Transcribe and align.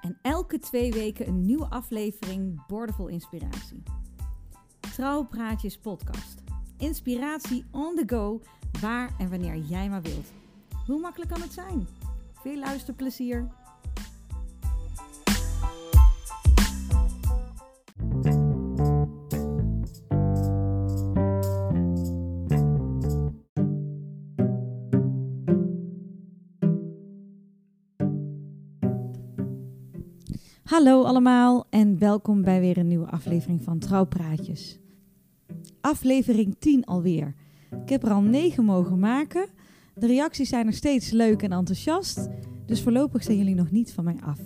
En 0.00 0.18
elke 0.22 0.58
twee 0.58 0.92
weken 0.92 1.28
een 1.28 1.40
nieuwe 1.40 1.66
aflevering 1.66 2.66
Bordevol 2.66 3.08
Inspiratie. 3.08 3.82
Trouwpraatjes 4.80 5.78
podcast. 5.78 6.42
Inspiratie 6.78 7.64
on 7.70 7.94
the 7.94 8.02
go, 8.06 8.40
waar 8.80 9.10
en 9.18 9.30
wanneer 9.30 9.56
jij 9.56 9.88
maar 9.88 10.02
wilt. 10.02 10.32
Hoe 10.86 11.00
makkelijk 11.00 11.30
kan 11.30 11.40
het 11.40 11.52
zijn? 11.52 11.86
Veel 12.32 12.58
luisterplezier! 12.58 13.59
Hallo 30.70 31.02
allemaal 31.02 31.66
en 31.70 31.98
welkom 31.98 32.42
bij 32.42 32.60
weer 32.60 32.78
een 32.78 32.86
nieuwe 32.86 33.10
aflevering 33.10 33.62
van 33.62 33.78
Trouwpraatjes. 33.78 34.78
Aflevering 35.80 36.56
10 36.58 36.84
alweer. 36.84 37.34
Ik 37.82 37.88
heb 37.88 38.02
er 38.02 38.10
al 38.10 38.20
9 38.20 38.64
mogen 38.64 38.98
maken. 38.98 39.48
De 39.94 40.06
reacties 40.06 40.48
zijn 40.48 40.66
nog 40.66 40.74
steeds 40.74 41.10
leuk 41.10 41.42
en 41.42 41.52
enthousiast, 41.52 42.28
dus 42.66 42.82
voorlopig 42.82 43.22
zijn 43.22 43.36
jullie 43.36 43.54
nog 43.54 43.70
niet 43.70 43.92
van 43.92 44.04
mij 44.04 44.18
af. 44.24 44.40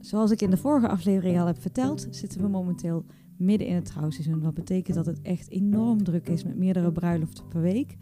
Zoals 0.00 0.30
ik 0.30 0.40
in 0.40 0.50
de 0.50 0.56
vorige 0.56 0.88
aflevering 0.88 1.40
al 1.40 1.46
heb 1.46 1.60
verteld, 1.60 2.06
zitten 2.10 2.40
we 2.40 2.48
momenteel 2.48 3.04
midden 3.36 3.66
in 3.66 3.74
het 3.74 3.84
trouwseizoen. 3.84 4.42
Wat 4.42 4.54
betekent 4.54 4.96
dat 4.96 5.06
het 5.06 5.22
echt 5.22 5.50
enorm 5.50 6.04
druk 6.04 6.28
is 6.28 6.44
met 6.44 6.56
meerdere 6.56 6.92
bruiloften 6.92 7.48
per 7.48 7.60
week. 7.60 7.96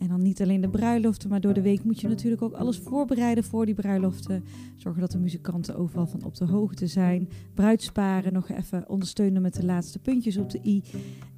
En 0.00 0.08
dan 0.08 0.22
niet 0.22 0.42
alleen 0.42 0.60
de 0.60 0.68
bruiloften, 0.68 1.28
maar 1.28 1.40
door 1.40 1.52
de 1.52 1.62
week 1.62 1.84
moet 1.84 2.00
je 2.00 2.08
natuurlijk 2.08 2.42
ook 2.42 2.52
alles 2.52 2.78
voorbereiden 2.78 3.44
voor 3.44 3.66
die 3.66 3.74
bruiloften. 3.74 4.44
Zorgen 4.76 5.00
dat 5.00 5.10
de 5.10 5.18
muzikanten 5.18 5.76
overal 5.76 6.06
van 6.06 6.24
op 6.24 6.34
de 6.34 6.44
hoogte 6.44 6.86
zijn. 6.86 7.28
Bruidsparen 7.54 8.32
nog 8.32 8.48
even 8.48 8.88
ondersteunen 8.88 9.42
met 9.42 9.54
de 9.54 9.64
laatste 9.64 9.98
puntjes 9.98 10.36
op 10.36 10.50
de 10.50 10.60
i. 10.64 10.82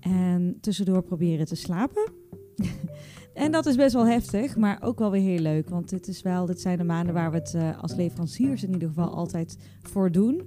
En 0.01 0.57
tussendoor 0.61 1.03
proberen 1.03 1.47
te 1.47 1.55
slapen. 1.55 2.13
en 3.35 3.53
dat 3.53 3.67
is 3.67 3.77
best 3.77 3.93
wel 3.93 4.07
heftig, 4.07 4.57
maar 4.57 4.83
ook 4.83 4.99
wel 4.99 5.11
weer 5.11 5.23
heel 5.23 5.39
leuk. 5.39 5.69
Want 5.69 5.89
dit, 5.89 6.09
is 6.09 6.23
wel, 6.23 6.47
dit 6.47 6.61
zijn 6.61 6.79
de 6.79 6.85
maanden 6.85 7.15
waar 7.15 7.31
we 7.31 7.37
het 7.37 7.55
uh, 7.55 7.83
als 7.83 7.95
leveranciers 7.95 8.63
in 8.63 8.73
ieder 8.73 8.89
geval 8.89 9.11
altijd 9.11 9.57
voor 9.81 10.13
doen. 10.13 10.43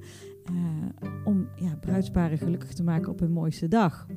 Uh, 0.52 0.56
om 1.26 1.48
ja, 1.56 1.76
bruidsparen 1.76 2.38
gelukkig 2.38 2.74
te 2.74 2.84
maken 2.84 3.12
op 3.12 3.20
hun 3.20 3.32
mooiste 3.32 3.68
dag. 3.68 4.08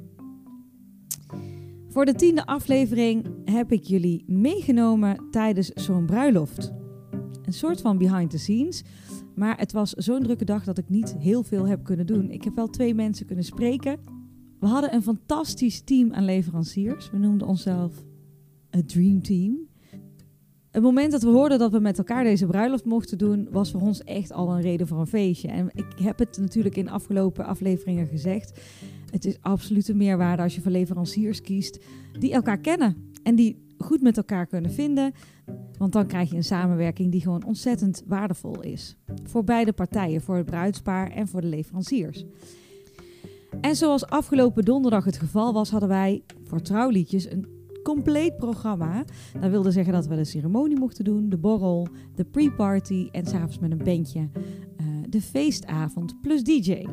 Voor 1.90 2.04
de 2.04 2.14
tiende 2.14 2.46
aflevering 2.46 3.26
heb 3.44 3.72
ik 3.72 3.84
jullie 3.84 4.24
meegenomen 4.26 5.30
tijdens 5.30 5.68
zo'n 5.68 6.06
bruiloft. 6.06 6.72
Een 7.42 7.52
soort 7.52 7.80
van 7.80 7.98
behind 7.98 8.30
the 8.30 8.38
scenes. 8.38 8.84
Maar 9.34 9.58
het 9.58 9.72
was 9.72 9.90
zo'n 9.90 10.22
drukke 10.22 10.44
dag 10.44 10.64
dat 10.64 10.78
ik 10.78 10.88
niet 10.88 11.14
heel 11.18 11.42
veel 11.42 11.66
heb 11.66 11.84
kunnen 11.84 12.06
doen. 12.06 12.30
Ik 12.30 12.44
heb 12.44 12.54
wel 12.54 12.68
twee 12.68 12.94
mensen 12.94 13.26
kunnen 13.26 13.44
spreken. 13.44 14.00
We 14.60 14.66
hadden 14.66 14.94
een 14.94 15.02
fantastisch 15.02 15.80
team 15.80 16.12
aan 16.12 16.24
leveranciers. 16.24 17.10
We 17.10 17.18
noemden 17.18 17.46
onszelf 17.46 18.04
het 18.70 18.88
Dream 18.88 19.22
Team. 19.22 19.67
Het 20.78 20.86
moment 20.86 21.12
dat 21.12 21.22
we 21.22 21.28
hoorden 21.28 21.58
dat 21.58 21.72
we 21.72 21.78
met 21.78 21.98
elkaar 21.98 22.24
deze 22.24 22.46
bruiloft 22.46 22.84
mochten 22.84 23.18
doen, 23.18 23.48
was 23.50 23.70
voor 23.70 23.80
ons 23.80 24.04
echt 24.04 24.32
al 24.32 24.50
een 24.50 24.60
reden 24.60 24.86
voor 24.86 24.98
een 25.00 25.06
feestje. 25.06 25.48
En 25.48 25.70
ik 25.74 25.86
heb 26.02 26.18
het 26.18 26.38
natuurlijk 26.40 26.76
in 26.76 26.88
afgelopen 26.88 27.44
afleveringen 27.44 28.06
gezegd. 28.06 28.60
Het 29.10 29.24
is 29.24 29.36
absoluut 29.40 29.88
een 29.88 29.96
meerwaarde 29.96 30.42
als 30.42 30.54
je 30.54 30.60
voor 30.60 30.70
leveranciers 30.70 31.40
kiest 31.40 31.78
die 32.18 32.32
elkaar 32.32 32.58
kennen 32.58 33.10
en 33.22 33.34
die 33.34 33.66
goed 33.78 34.02
met 34.02 34.16
elkaar 34.16 34.46
kunnen 34.46 34.70
vinden. 34.70 35.12
Want 35.78 35.92
dan 35.92 36.06
krijg 36.06 36.30
je 36.30 36.36
een 36.36 36.44
samenwerking 36.44 37.10
die 37.10 37.20
gewoon 37.20 37.44
ontzettend 37.44 38.02
waardevol 38.06 38.60
is. 38.60 38.96
Voor 39.22 39.44
beide 39.44 39.72
partijen, 39.72 40.20
voor 40.20 40.36
het 40.36 40.46
bruidspaar 40.46 41.10
en 41.10 41.28
voor 41.28 41.40
de 41.40 41.46
leveranciers. 41.46 42.24
En 43.60 43.76
zoals 43.76 44.06
afgelopen 44.06 44.64
donderdag 44.64 45.04
het 45.04 45.18
geval 45.18 45.52
was, 45.52 45.70
hadden 45.70 45.88
wij 45.88 46.22
voor 46.44 46.60
trouwliedjes 46.60 47.30
een 47.30 47.57
compleet 47.94 48.36
programma. 48.36 49.04
Dat 49.40 49.50
wilde 49.50 49.70
zeggen 49.70 49.92
dat 49.92 50.06
we 50.06 50.16
de 50.16 50.24
ceremonie 50.24 50.78
mochten 50.78 51.04
doen, 51.04 51.28
de 51.28 51.38
borrel, 51.38 51.88
de 52.14 52.24
pre-party 52.24 53.08
en 53.12 53.26
s'avonds 53.26 53.58
met 53.58 53.70
een 53.70 53.84
bandje 53.84 54.20
uh, 54.20 54.86
de 55.08 55.22
feestavond 55.22 56.20
plus 56.20 56.42
DJ. 56.42 56.86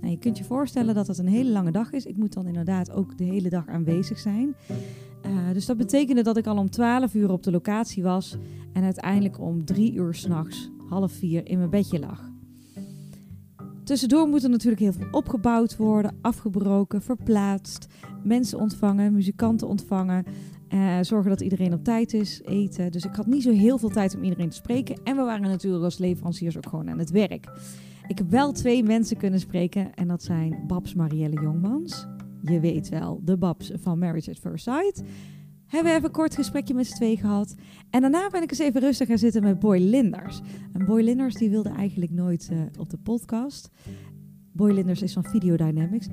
Nou, 0.00 0.12
je 0.12 0.18
kunt 0.18 0.38
je 0.38 0.44
voorstellen 0.44 0.94
dat 0.94 1.06
het 1.06 1.18
een 1.18 1.26
hele 1.26 1.50
lange 1.50 1.70
dag 1.70 1.92
is. 1.92 2.06
Ik 2.06 2.16
moet 2.16 2.32
dan 2.32 2.46
inderdaad 2.46 2.90
ook 2.90 3.18
de 3.18 3.24
hele 3.24 3.48
dag 3.48 3.68
aanwezig 3.68 4.18
zijn. 4.18 4.54
Uh, 5.26 5.52
dus 5.52 5.66
dat 5.66 5.76
betekende 5.76 6.22
dat 6.22 6.36
ik 6.36 6.46
al 6.46 6.56
om 6.56 6.70
12 6.70 7.14
uur 7.14 7.30
op 7.30 7.42
de 7.42 7.50
locatie 7.50 8.02
was 8.02 8.36
en 8.72 8.82
uiteindelijk 8.82 9.40
om 9.40 9.64
3 9.64 9.92
uur 9.94 10.14
s'nachts, 10.14 10.70
half 10.88 11.12
vier, 11.12 11.46
in 11.46 11.58
mijn 11.58 11.70
bedje 11.70 11.98
lag. 11.98 12.33
Tussendoor 13.84 14.28
moet 14.28 14.44
er 14.44 14.50
natuurlijk 14.50 14.82
heel 14.82 14.92
veel 14.92 15.08
opgebouwd 15.10 15.76
worden, 15.76 16.16
afgebroken, 16.20 17.02
verplaatst, 17.02 17.86
mensen 18.22 18.58
ontvangen, 18.58 19.12
muzikanten 19.12 19.68
ontvangen, 19.68 20.24
uh, 20.74 20.98
zorgen 21.00 21.30
dat 21.30 21.40
iedereen 21.40 21.72
op 21.72 21.84
tijd 21.84 22.14
is, 22.14 22.40
eten. 22.44 22.92
Dus 22.92 23.04
ik 23.04 23.14
had 23.14 23.26
niet 23.26 23.42
zo 23.42 23.50
heel 23.50 23.78
veel 23.78 23.88
tijd 23.88 24.16
om 24.16 24.22
iedereen 24.22 24.48
te 24.48 24.56
spreken. 24.56 25.00
En 25.04 25.16
we 25.16 25.22
waren 25.22 25.48
natuurlijk 25.48 25.84
als 25.84 25.98
leveranciers 25.98 26.56
ook 26.56 26.68
gewoon 26.68 26.90
aan 26.90 26.98
het 26.98 27.10
werk. 27.10 27.48
Ik 28.06 28.18
heb 28.18 28.30
wel 28.30 28.52
twee 28.52 28.82
mensen 28.82 29.16
kunnen 29.16 29.40
spreken 29.40 29.94
en 29.94 30.08
dat 30.08 30.22
zijn 30.22 30.64
Babs 30.66 30.94
Marielle 30.94 31.40
Jongmans. 31.40 32.06
Je 32.42 32.60
weet 32.60 32.88
wel, 32.88 33.20
de 33.24 33.36
Babs 33.36 33.72
van 33.74 33.98
Marriage 33.98 34.30
at 34.30 34.38
First 34.38 34.64
Sight. 34.64 35.02
Hebben 35.74 35.92
we 35.92 35.98
even 35.98 36.08
een 36.08 36.16
kort 36.16 36.34
gesprekje 36.34 36.74
met 36.74 36.86
z'n 36.86 36.94
twee 36.94 37.16
gehad. 37.16 37.54
En 37.90 38.00
daarna 38.00 38.28
ben 38.30 38.42
ik 38.42 38.50
eens 38.50 38.58
even 38.58 38.80
rustig 38.80 39.08
gaan 39.08 39.18
zitten 39.18 39.42
met 39.42 39.58
Boy 39.58 39.78
Linders. 39.78 40.40
En 40.72 40.84
Boy 40.84 41.02
Linders 41.02 41.34
die 41.34 41.50
wilde 41.50 41.68
eigenlijk 41.68 42.12
nooit 42.12 42.48
uh, 42.52 42.60
op 42.78 42.90
de 42.90 42.96
podcast. 42.96 43.70
Boy 44.52 44.70
Linders 44.70 45.02
is 45.02 45.12
van 45.12 45.24
Videodynamics. 45.24 46.06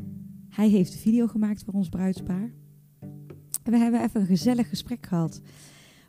Hij 0.49 0.69
heeft 0.69 0.91
de 0.91 0.97
video 0.97 1.27
gemaakt 1.27 1.63
voor 1.63 1.73
ons 1.73 1.89
bruidspaar. 1.89 2.51
En 3.63 3.71
we 3.71 3.77
hebben 3.77 4.01
even 4.03 4.21
een 4.21 4.27
gezellig 4.27 4.69
gesprek 4.69 5.05
gehad. 5.05 5.41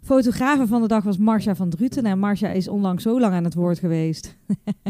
Fotografe 0.03 0.67
van 0.67 0.83
de 0.83 0.89
dag 0.89 1.05
was 1.05 1.19
Marcia 1.19 1.55
van 1.55 1.71
Druten. 1.71 2.05
En 2.05 2.19
Marcia 2.19 2.49
is 2.49 2.69
onlangs 2.69 3.03
zo 3.03 3.21
lang 3.21 3.35
aan 3.35 3.45
het 3.45 3.55
woord 3.55 3.79
geweest. 3.79 4.37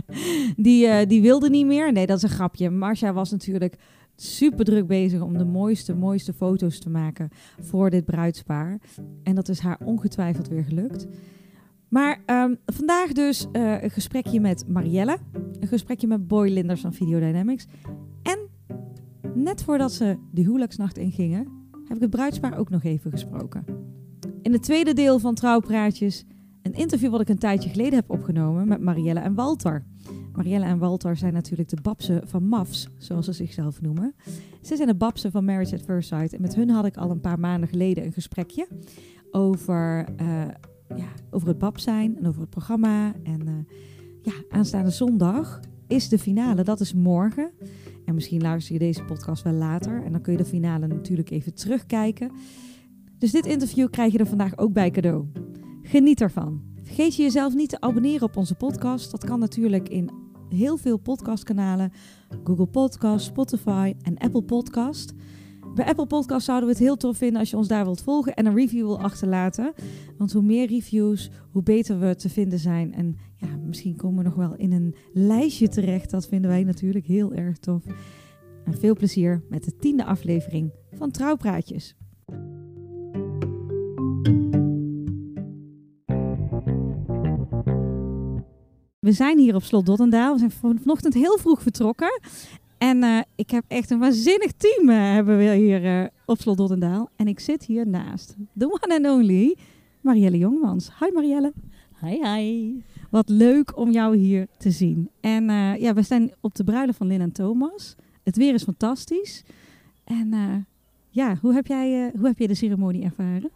die, 0.56 0.86
uh, 0.86 0.98
die 1.08 1.22
wilde 1.22 1.50
niet 1.50 1.66
meer. 1.66 1.92
Nee, 1.92 2.06
dat 2.06 2.16
is 2.16 2.22
een 2.22 2.28
grapje. 2.28 2.70
Marcia 2.70 3.12
was 3.12 3.30
natuurlijk 3.30 3.76
super 4.16 4.64
druk 4.64 4.86
bezig 4.86 5.20
om 5.20 5.38
de 5.38 5.44
mooiste, 5.44 5.94
mooiste 5.94 6.32
foto's 6.32 6.78
te 6.78 6.90
maken 6.90 7.28
voor 7.60 7.90
dit 7.90 8.04
bruidspaar. 8.04 8.80
En 9.22 9.34
dat 9.34 9.48
is 9.48 9.58
haar 9.58 9.78
ongetwijfeld 9.84 10.48
weer 10.48 10.64
gelukt. 10.64 11.06
Maar 11.88 12.22
um, 12.26 12.56
vandaag 12.66 13.12
dus 13.12 13.46
uh, 13.52 13.82
een 13.82 13.90
gesprekje 13.90 14.40
met 14.40 14.68
Marielle. 14.68 15.18
Een 15.60 15.68
gesprekje 15.68 16.06
met 16.06 16.28
Boy 16.28 16.48
Linders 16.48 16.80
van 16.80 16.92
Videodynamics. 16.92 17.66
En 18.22 18.38
net 19.34 19.62
voordat 19.62 19.92
ze 19.92 20.18
de 20.30 20.42
huwelijksnacht 20.42 20.98
ingingen, 20.98 21.48
heb 21.84 21.96
ik 21.96 22.02
het 22.02 22.10
bruidspaar 22.10 22.58
ook 22.58 22.70
nog 22.70 22.84
even 22.84 23.10
gesproken. 23.10 23.64
In 24.42 24.52
het 24.52 24.62
tweede 24.62 24.92
deel 24.92 25.18
van 25.18 25.34
Trouwpraatjes 25.34 26.24
een 26.62 26.74
interview 26.74 27.10
wat 27.10 27.20
ik 27.20 27.28
een 27.28 27.38
tijdje 27.38 27.70
geleden 27.70 27.94
heb 27.94 28.10
opgenomen 28.10 28.68
met 28.68 28.80
Marielle 28.80 29.20
en 29.20 29.34
Walter. 29.34 29.84
Marielle 30.32 30.64
en 30.64 30.78
Walter 30.78 31.16
zijn 31.16 31.32
natuurlijk 31.32 31.68
de 31.68 31.80
babsen 31.82 32.28
van 32.28 32.48
MAFS, 32.48 32.88
zoals 32.98 33.24
ze 33.24 33.32
zichzelf 33.32 33.80
noemen. 33.80 34.14
Ze 34.60 34.76
zijn 34.76 34.88
de 34.88 34.94
babsen 34.94 35.30
van 35.30 35.44
Marriage 35.44 35.74
at 35.74 35.82
First 35.82 36.08
Sight. 36.08 36.32
En 36.32 36.40
met 36.40 36.54
hun 36.54 36.70
had 36.70 36.84
ik 36.86 36.96
al 36.96 37.10
een 37.10 37.20
paar 37.20 37.40
maanden 37.40 37.68
geleden 37.68 38.04
een 38.04 38.12
gesprekje 38.12 38.68
over, 39.30 40.08
uh, 40.20 40.26
ja, 40.96 41.08
over 41.30 41.48
het 41.48 41.58
bab 41.58 41.78
zijn 41.78 42.16
en 42.16 42.26
over 42.26 42.40
het 42.40 42.50
programma. 42.50 43.12
En 43.22 43.40
uh, 43.46 43.52
ja, 44.22 44.32
aanstaande 44.50 44.90
zondag 44.90 45.60
is 45.86 46.08
de 46.08 46.18
finale, 46.18 46.64
dat 46.64 46.80
is 46.80 46.94
morgen. 46.94 47.50
En 48.04 48.14
misschien 48.14 48.42
luister 48.42 48.72
je 48.72 48.78
deze 48.78 49.04
podcast 49.04 49.42
wel 49.42 49.52
later. 49.52 50.02
En 50.04 50.12
dan 50.12 50.20
kun 50.20 50.32
je 50.32 50.38
de 50.38 50.44
finale 50.44 50.86
natuurlijk 50.86 51.30
even 51.30 51.54
terugkijken. 51.54 52.30
Dus 53.18 53.30
dit 53.30 53.46
interview 53.46 53.90
krijg 53.90 54.12
je 54.12 54.18
er 54.18 54.26
vandaag 54.26 54.58
ook 54.58 54.72
bij 54.72 54.90
cadeau. 54.90 55.26
Geniet 55.82 56.20
ervan. 56.20 56.62
Vergeet 56.82 57.16
je 57.16 57.22
jezelf 57.22 57.54
niet 57.54 57.68
te 57.68 57.80
abonneren 57.80 58.28
op 58.28 58.36
onze 58.36 58.54
podcast. 58.54 59.10
Dat 59.10 59.24
kan 59.24 59.38
natuurlijk 59.38 59.88
in 59.88 60.21
heel 60.52 60.76
veel 60.76 60.96
podcastkanalen. 60.96 61.92
Google 62.44 62.66
Podcast, 62.66 63.26
Spotify 63.26 63.94
en 64.02 64.18
Apple 64.18 64.42
Podcast. 64.42 65.14
Bij 65.74 65.86
Apple 65.86 66.06
Podcast 66.06 66.44
zouden 66.44 66.68
we 66.68 66.74
het 66.74 66.84
heel 66.84 66.96
tof 66.96 67.16
vinden 67.16 67.40
als 67.40 67.50
je 67.50 67.56
ons 67.56 67.68
daar 67.68 67.84
wilt 67.84 68.02
volgen 68.02 68.34
en 68.34 68.46
een 68.46 68.54
review 68.54 68.86
wil 68.86 69.00
achterlaten. 69.00 69.72
Want 70.18 70.32
hoe 70.32 70.42
meer 70.42 70.68
reviews, 70.68 71.30
hoe 71.50 71.62
beter 71.62 71.98
we 71.98 72.16
te 72.16 72.28
vinden 72.28 72.58
zijn. 72.58 72.92
En 72.92 73.16
ja, 73.36 73.56
misschien 73.66 73.96
komen 73.96 74.18
we 74.18 74.24
nog 74.24 74.34
wel 74.34 74.54
in 74.56 74.72
een 74.72 74.94
lijstje 75.12 75.68
terecht. 75.68 76.10
Dat 76.10 76.28
vinden 76.28 76.50
wij 76.50 76.64
natuurlijk 76.64 77.06
heel 77.06 77.32
erg 77.32 77.58
tof. 77.58 77.84
En 78.64 78.78
veel 78.78 78.94
plezier 78.94 79.44
met 79.48 79.64
de 79.64 79.76
tiende 79.76 80.04
aflevering 80.04 80.72
van 80.92 81.10
Trouwpraatjes. 81.10 81.96
We 89.02 89.12
zijn 89.12 89.38
hier 89.38 89.54
op 89.54 89.62
Slot 89.62 89.86
Dottendaal. 89.86 90.32
We 90.32 90.38
zijn 90.38 90.78
vanochtend 90.80 91.14
heel 91.14 91.38
vroeg 91.38 91.62
vertrokken. 91.62 92.20
En 92.78 93.02
uh, 93.02 93.20
ik 93.34 93.50
heb 93.50 93.64
echt 93.68 93.90
een 93.90 93.98
waanzinnig 93.98 94.52
team 94.52 94.88
uh, 94.88 94.96
hebben 94.96 95.38
we 95.38 95.54
hier 95.54 95.84
uh, 95.84 96.06
op 96.26 96.40
Slot 96.40 96.56
Dottendaal. 96.56 97.08
En 97.16 97.28
ik 97.28 97.40
zit 97.40 97.64
hier 97.64 97.88
naast 97.88 98.36
the 98.58 98.64
one 98.64 98.94
and 98.94 99.06
only 99.06 99.56
Marielle 100.00 100.38
Jongmans. 100.38 100.90
Hi 101.00 101.10
Marielle. 101.12 101.52
Hi 102.00 102.26
hi. 102.26 102.74
Wat 103.10 103.28
leuk 103.28 103.76
om 103.76 103.90
jou 103.90 104.16
hier 104.16 104.46
te 104.58 104.70
zien. 104.70 105.10
En 105.20 105.44
ja, 105.80 105.94
we 105.94 106.02
zijn 106.02 106.32
op 106.40 106.54
de 106.54 106.64
bruiloft 106.64 106.98
van 106.98 107.06
Lin 107.06 107.20
en 107.20 107.32
Thomas. 107.32 107.96
Het 108.22 108.36
weer 108.36 108.54
is 108.54 108.62
fantastisch. 108.62 109.44
En 110.04 110.66
ja, 111.10 111.36
hoe 111.40 111.54
heb, 111.54 111.66
jij, 111.66 112.12
hoe 112.18 112.26
heb 112.26 112.38
je 112.38 112.48
de 112.48 112.54
ceremonie 112.54 113.04
ervaren? 113.04 113.50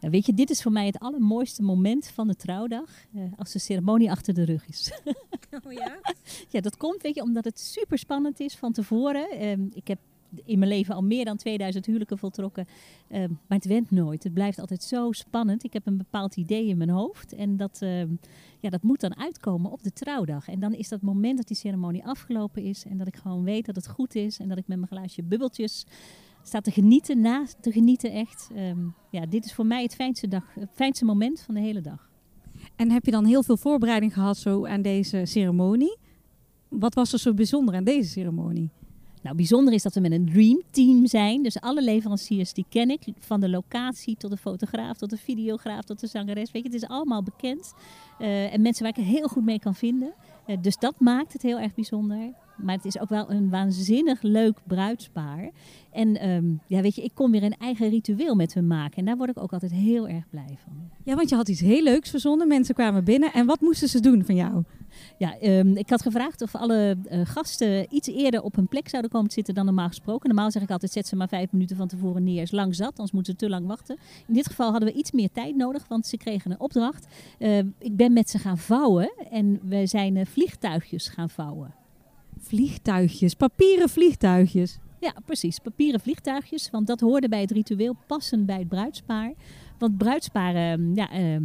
Ja, 0.00 0.10
weet 0.10 0.26
je, 0.26 0.34
dit 0.34 0.50
is 0.50 0.62
voor 0.62 0.72
mij 0.72 0.86
het 0.86 0.98
allermooiste 0.98 1.62
moment 1.62 2.08
van 2.08 2.26
de 2.26 2.36
trouwdag. 2.36 2.90
Uh, 3.14 3.22
als 3.36 3.52
de 3.52 3.58
ceremonie 3.58 4.10
achter 4.10 4.34
de 4.34 4.44
rug 4.44 4.68
is. 4.68 4.92
oh 5.66 5.72
ja? 5.72 5.98
ja, 6.54 6.60
dat 6.60 6.76
komt 6.76 7.02
weet 7.02 7.14
je, 7.14 7.22
omdat 7.22 7.44
het 7.44 7.60
super 7.60 7.98
spannend 7.98 8.40
is 8.40 8.56
van 8.56 8.72
tevoren. 8.72 9.26
Uh, 9.42 9.66
ik 9.72 9.88
heb 9.88 9.98
in 10.44 10.58
mijn 10.58 10.70
leven 10.70 10.94
al 10.94 11.02
meer 11.02 11.24
dan 11.24 11.36
2000 11.36 11.86
huwelijken 11.86 12.18
voltrokken. 12.18 12.66
Uh, 13.08 13.18
maar 13.18 13.58
het 13.58 13.66
went 13.66 13.90
nooit. 13.90 14.22
Het 14.22 14.34
blijft 14.34 14.58
altijd 14.58 14.82
zo 14.82 15.12
spannend. 15.12 15.64
Ik 15.64 15.72
heb 15.72 15.86
een 15.86 15.96
bepaald 15.96 16.36
idee 16.36 16.66
in 16.66 16.76
mijn 16.76 16.90
hoofd. 16.90 17.34
En 17.34 17.56
dat, 17.56 17.78
ehm, 17.82 18.08
ja, 18.60 18.70
dat 18.70 18.82
moet 18.82 19.00
dan 19.00 19.16
uitkomen 19.16 19.70
op 19.70 19.82
de 19.82 19.92
trouwdag. 19.92 20.48
En 20.48 20.60
dan 20.60 20.72
is 20.74 20.88
dat 20.88 21.02
moment 21.02 21.36
dat 21.36 21.46
die 21.46 21.56
ceremonie 21.56 22.04
afgelopen 22.04 22.62
is. 22.62 22.84
En 22.84 22.98
dat 22.98 23.06
ik 23.06 23.16
gewoon 23.16 23.44
weet 23.44 23.66
dat 23.66 23.76
het 23.76 23.88
goed 23.88 24.14
is. 24.14 24.38
En 24.38 24.48
dat 24.48 24.58
ik 24.58 24.66
met 24.66 24.78
mijn 24.78 24.90
glaasje 24.90 25.22
bubbeltjes 25.22 25.86
staat 26.42 26.64
te 26.64 26.70
genieten, 26.70 27.20
na 27.20 27.46
te 27.60 27.72
genieten 27.72 28.12
echt. 28.12 28.48
Um, 28.56 28.94
ja, 29.10 29.26
dit 29.26 29.44
is 29.44 29.54
voor 29.54 29.66
mij 29.66 29.82
het 29.82 29.94
fijnste, 29.94 30.28
dag, 30.28 30.44
het 30.54 30.70
fijnste 30.74 31.04
moment 31.04 31.40
van 31.40 31.54
de 31.54 31.60
hele 31.60 31.80
dag. 31.80 32.08
En 32.76 32.90
heb 32.90 33.04
je 33.04 33.10
dan 33.10 33.24
heel 33.24 33.42
veel 33.42 33.56
voorbereiding 33.56 34.12
gehad 34.12 34.36
zo 34.36 34.66
aan 34.66 34.82
deze 34.82 35.22
ceremonie? 35.24 35.96
Wat 36.68 36.94
was 36.94 37.12
er 37.12 37.18
zo 37.18 37.34
bijzonder 37.34 37.74
aan 37.74 37.84
deze 37.84 38.08
ceremonie? 38.08 38.70
Nou, 39.22 39.36
bijzonder 39.36 39.74
is 39.74 39.82
dat 39.82 39.94
we 39.94 40.00
met 40.00 40.12
een 40.12 40.30
dream 40.32 40.62
team 40.70 41.06
zijn. 41.06 41.42
Dus 41.42 41.60
alle 41.60 41.82
leveranciers 41.82 42.52
die 42.52 42.66
ken 42.68 42.90
ik. 42.90 43.00
Van 43.18 43.40
de 43.40 43.48
locatie 43.48 44.16
tot 44.16 44.30
de 44.30 44.36
fotograaf, 44.36 44.96
tot 44.96 45.10
de 45.10 45.16
videograaf, 45.16 45.84
tot 45.84 46.00
de 46.00 46.06
zangeres. 46.06 46.50
Weet 46.50 46.62
je, 46.62 46.68
het 46.68 46.82
is 46.82 46.88
allemaal 46.88 47.22
bekend. 47.22 47.74
Uh, 48.18 48.52
en 48.52 48.62
mensen 48.62 48.82
waar 48.82 48.98
ik 48.98 49.04
heel 49.04 49.28
goed 49.28 49.44
mee 49.44 49.58
kan 49.58 49.74
vinden. 49.74 50.14
Uh, 50.46 50.56
dus 50.60 50.76
dat 50.76 51.00
maakt 51.00 51.32
het 51.32 51.42
heel 51.42 51.58
erg 51.58 51.74
bijzonder. 51.74 52.32
Maar 52.62 52.74
het 52.74 52.84
is 52.84 52.98
ook 52.98 53.08
wel 53.08 53.30
een 53.30 53.50
waanzinnig 53.50 54.22
leuk 54.22 54.58
bruidspaar. 54.66 55.50
En 55.90 56.28
um, 56.28 56.60
ja, 56.66 56.80
weet 56.80 56.94
je, 56.94 57.02
ik 57.02 57.14
kon 57.14 57.30
weer 57.30 57.42
een 57.42 57.56
eigen 57.58 57.88
ritueel 57.88 58.34
met 58.34 58.54
hun 58.54 58.66
maken. 58.66 58.96
En 58.96 59.04
daar 59.04 59.16
word 59.16 59.30
ik 59.30 59.38
ook 59.38 59.52
altijd 59.52 59.72
heel 59.72 60.08
erg 60.08 60.24
blij 60.30 60.58
van. 60.64 60.90
Ja, 61.04 61.14
want 61.14 61.28
je 61.28 61.34
had 61.34 61.48
iets 61.48 61.60
heel 61.60 61.82
leuks 61.82 62.10
verzonnen. 62.10 62.48
Mensen 62.48 62.74
kwamen 62.74 63.04
binnen. 63.04 63.32
En 63.32 63.46
wat 63.46 63.60
moesten 63.60 63.88
ze 63.88 64.00
doen 64.00 64.24
van 64.24 64.34
jou? 64.34 64.64
Ja, 65.18 65.42
um, 65.42 65.76
ik 65.76 65.90
had 65.90 66.02
gevraagd 66.02 66.42
of 66.42 66.54
alle 66.54 66.96
uh, 67.10 67.20
gasten 67.24 67.86
iets 67.94 68.08
eerder 68.08 68.42
op 68.42 68.54
hun 68.54 68.68
plek 68.68 68.88
zouden 68.88 69.10
komen 69.10 69.30
zitten 69.30 69.54
dan 69.54 69.64
normaal 69.64 69.88
gesproken. 69.88 70.28
Normaal 70.28 70.50
zeg 70.50 70.62
ik 70.62 70.70
altijd, 70.70 70.92
zet 70.92 71.06
ze 71.06 71.16
maar 71.16 71.28
vijf 71.28 71.52
minuten 71.52 71.76
van 71.76 71.88
tevoren 71.88 72.24
neer. 72.24 72.42
Is 72.42 72.50
lang 72.50 72.74
zat, 72.74 72.88
anders 72.88 73.12
moeten 73.12 73.32
ze 73.32 73.38
te 73.38 73.48
lang 73.48 73.66
wachten. 73.66 73.98
In 74.26 74.34
dit 74.34 74.46
geval 74.46 74.70
hadden 74.70 74.88
we 74.88 74.98
iets 74.98 75.12
meer 75.12 75.28
tijd 75.32 75.56
nodig, 75.56 75.88
want 75.88 76.06
ze 76.06 76.16
kregen 76.16 76.50
een 76.50 76.60
opdracht. 76.60 77.06
Uh, 77.38 77.58
ik 77.78 77.96
ben 77.96 78.12
met 78.12 78.30
ze 78.30 78.38
gaan 78.38 78.58
vouwen 78.58 79.12
en 79.30 79.60
we 79.62 79.86
zijn 79.86 80.16
uh, 80.16 80.24
vliegtuigjes 80.24 81.08
gaan 81.08 81.30
vouwen. 81.30 81.74
Vliegtuigjes, 82.48 83.34
papieren 83.34 83.88
vliegtuigjes. 83.88 84.78
Ja, 85.00 85.14
precies. 85.24 85.58
Papieren 85.58 86.00
vliegtuigjes. 86.00 86.70
Want 86.70 86.86
dat 86.86 87.00
hoorde 87.00 87.28
bij 87.28 87.40
het 87.40 87.50
ritueel 87.50 87.96
passen 88.06 88.46
bij 88.46 88.58
het 88.58 88.68
bruidspaar. 88.68 89.32
Want 89.78 89.98
bruidsparen, 89.98 90.94
ja, 90.94 91.20
uh, 91.20 91.36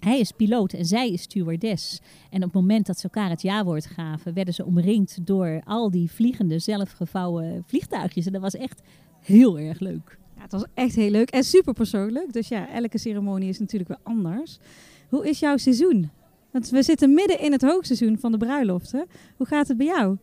hij 0.00 0.20
is 0.20 0.32
piloot 0.32 0.72
en 0.72 0.84
zij 0.84 1.10
is 1.10 1.22
stewardess. 1.22 2.00
En 2.30 2.36
op 2.36 2.42
het 2.42 2.52
moment 2.52 2.86
dat 2.86 2.98
ze 2.98 3.02
elkaar 3.02 3.30
het 3.30 3.42
ja-woord 3.42 3.86
gaven, 3.86 4.34
werden 4.34 4.54
ze 4.54 4.64
omringd 4.64 5.26
door 5.26 5.62
al 5.64 5.90
die 5.90 6.10
vliegende, 6.10 6.58
zelfgevouwen 6.58 7.62
vliegtuigjes. 7.66 8.26
En 8.26 8.32
dat 8.32 8.42
was 8.42 8.56
echt 8.56 8.82
heel 9.20 9.58
erg 9.58 9.80
leuk. 9.80 10.18
Ja, 10.36 10.42
het 10.42 10.52
was 10.52 10.64
echt 10.74 10.94
heel 10.94 11.10
leuk 11.10 11.30
en 11.30 11.44
super 11.44 11.72
persoonlijk. 11.72 12.32
Dus 12.32 12.48
ja, 12.48 12.68
elke 12.68 12.98
ceremonie 12.98 13.48
is 13.48 13.58
natuurlijk 13.58 13.90
weer 13.90 14.00
anders. 14.02 14.58
Hoe 15.08 15.28
is 15.28 15.38
jouw 15.38 15.56
seizoen? 15.56 16.10
Want 16.50 16.70
we 16.70 16.82
zitten 16.82 17.14
midden 17.14 17.40
in 17.40 17.52
het 17.52 17.62
hoogseizoen 17.62 18.18
van 18.18 18.32
de 18.32 18.38
bruiloften. 18.38 19.06
Hoe 19.36 19.46
gaat 19.46 19.68
het 19.68 19.76
bij 19.76 19.86
jou? 19.86 20.16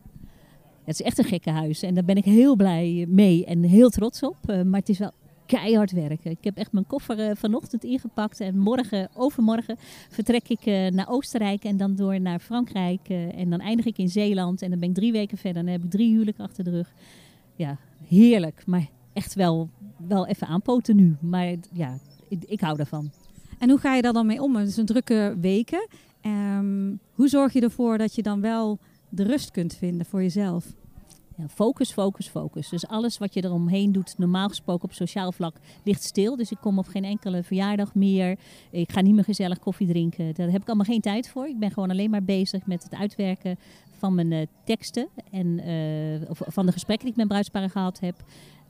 Het 0.84 1.00
is 1.00 1.06
echt 1.06 1.18
een 1.18 1.24
gekke 1.24 1.50
huis 1.50 1.82
en 1.82 1.94
daar 1.94 2.04
ben 2.04 2.16
ik 2.16 2.24
heel 2.24 2.56
blij 2.56 3.06
mee 3.08 3.44
en 3.44 3.62
heel 3.62 3.90
trots 3.90 4.22
op. 4.22 4.36
Uh, 4.46 4.62
maar 4.62 4.80
het 4.80 4.88
is 4.88 4.98
wel 4.98 5.12
keihard 5.46 5.90
werken. 5.92 6.30
Ik 6.30 6.44
heb 6.44 6.56
echt 6.56 6.72
mijn 6.72 6.86
koffer 6.86 7.18
uh, 7.18 7.30
vanochtend 7.34 7.84
ingepakt 7.84 8.40
en 8.40 8.58
morgen, 8.58 9.08
overmorgen 9.14 9.76
vertrek 10.08 10.48
ik 10.48 10.66
uh, 10.66 10.90
naar 10.90 11.08
Oostenrijk 11.08 11.64
en 11.64 11.76
dan 11.76 11.94
door 11.94 12.20
naar 12.20 12.38
Frankrijk. 12.38 13.08
en 13.08 13.50
dan 13.50 13.60
eindig 13.60 13.86
ik 13.86 13.98
in 13.98 14.08
Zeeland 14.08 14.62
en 14.62 14.70
dan 14.70 14.78
ben 14.78 14.88
ik 14.88 14.94
drie 14.94 15.12
weken 15.12 15.38
verder 15.38 15.58
en 15.58 15.64
dan 15.64 15.74
heb 15.74 15.84
ik 15.84 15.90
drie 15.90 16.10
huwelijken 16.10 16.44
achter 16.44 16.64
de 16.64 16.70
rug. 16.70 16.92
Ja, 17.56 17.76
heerlijk, 18.06 18.62
maar 18.66 18.88
echt 19.12 19.34
wel, 19.34 19.68
wel 19.96 20.26
even 20.26 20.46
aanpoten 20.46 20.96
nu. 20.96 21.16
Maar 21.20 21.54
ja, 21.72 21.98
ik, 22.46 22.60
hou 22.60 22.76
daarvan. 22.76 23.10
En 23.58 23.70
hoe 23.70 23.78
ga 23.78 23.94
je 23.94 24.02
daar 24.02 24.12
dan 24.12 24.26
mee 24.26 24.42
om? 24.42 24.56
Het 24.56 24.68
is 24.68 24.76
een 24.76 24.86
drukke 24.86 25.36
weken. 25.40 25.88
Um, 26.22 26.98
hoe 27.14 27.28
zorg 27.28 27.52
je 27.52 27.60
ervoor 27.60 27.98
dat 27.98 28.14
je 28.14 28.22
dan 28.22 28.40
wel 28.40 28.78
de 29.10 29.22
rust 29.22 29.50
kunt 29.50 29.74
vinden 29.74 30.06
voor 30.06 30.22
jezelf? 30.22 30.72
Focus, 31.48 31.92
focus, 31.92 32.28
focus. 32.28 32.68
Dus 32.68 32.86
alles 32.86 33.18
wat 33.18 33.34
je 33.34 33.44
eromheen 33.44 33.92
doet, 33.92 34.14
normaal 34.18 34.48
gesproken 34.48 34.84
op 34.84 34.92
sociaal 34.92 35.32
vlak, 35.32 35.56
ligt 35.84 36.02
stil. 36.02 36.36
Dus 36.36 36.50
ik 36.50 36.58
kom 36.60 36.78
op 36.78 36.86
geen 36.86 37.04
enkele 37.04 37.42
verjaardag 37.42 37.94
meer. 37.94 38.38
Ik 38.70 38.92
ga 38.92 39.00
niet 39.00 39.14
meer 39.14 39.24
gezellig 39.24 39.58
koffie 39.58 39.86
drinken. 39.86 40.34
Daar 40.34 40.50
heb 40.50 40.60
ik 40.60 40.66
allemaal 40.66 40.86
geen 40.86 41.00
tijd 41.00 41.28
voor. 41.28 41.48
Ik 41.48 41.58
ben 41.58 41.70
gewoon 41.70 41.90
alleen 41.90 42.10
maar 42.10 42.22
bezig 42.22 42.66
met 42.66 42.82
het 42.82 42.94
uitwerken 42.94 43.58
van 43.98 44.14
mijn 44.14 44.30
uh, 44.30 44.46
teksten. 44.64 45.08
En 45.30 45.46
uh, 45.46 46.30
van 46.30 46.66
de 46.66 46.72
gesprekken 46.72 47.04
die 47.04 47.14
ik 47.14 47.20
met 47.20 47.28
bruidsparen 47.28 47.70
gehad 47.70 48.00
heb. 48.00 48.24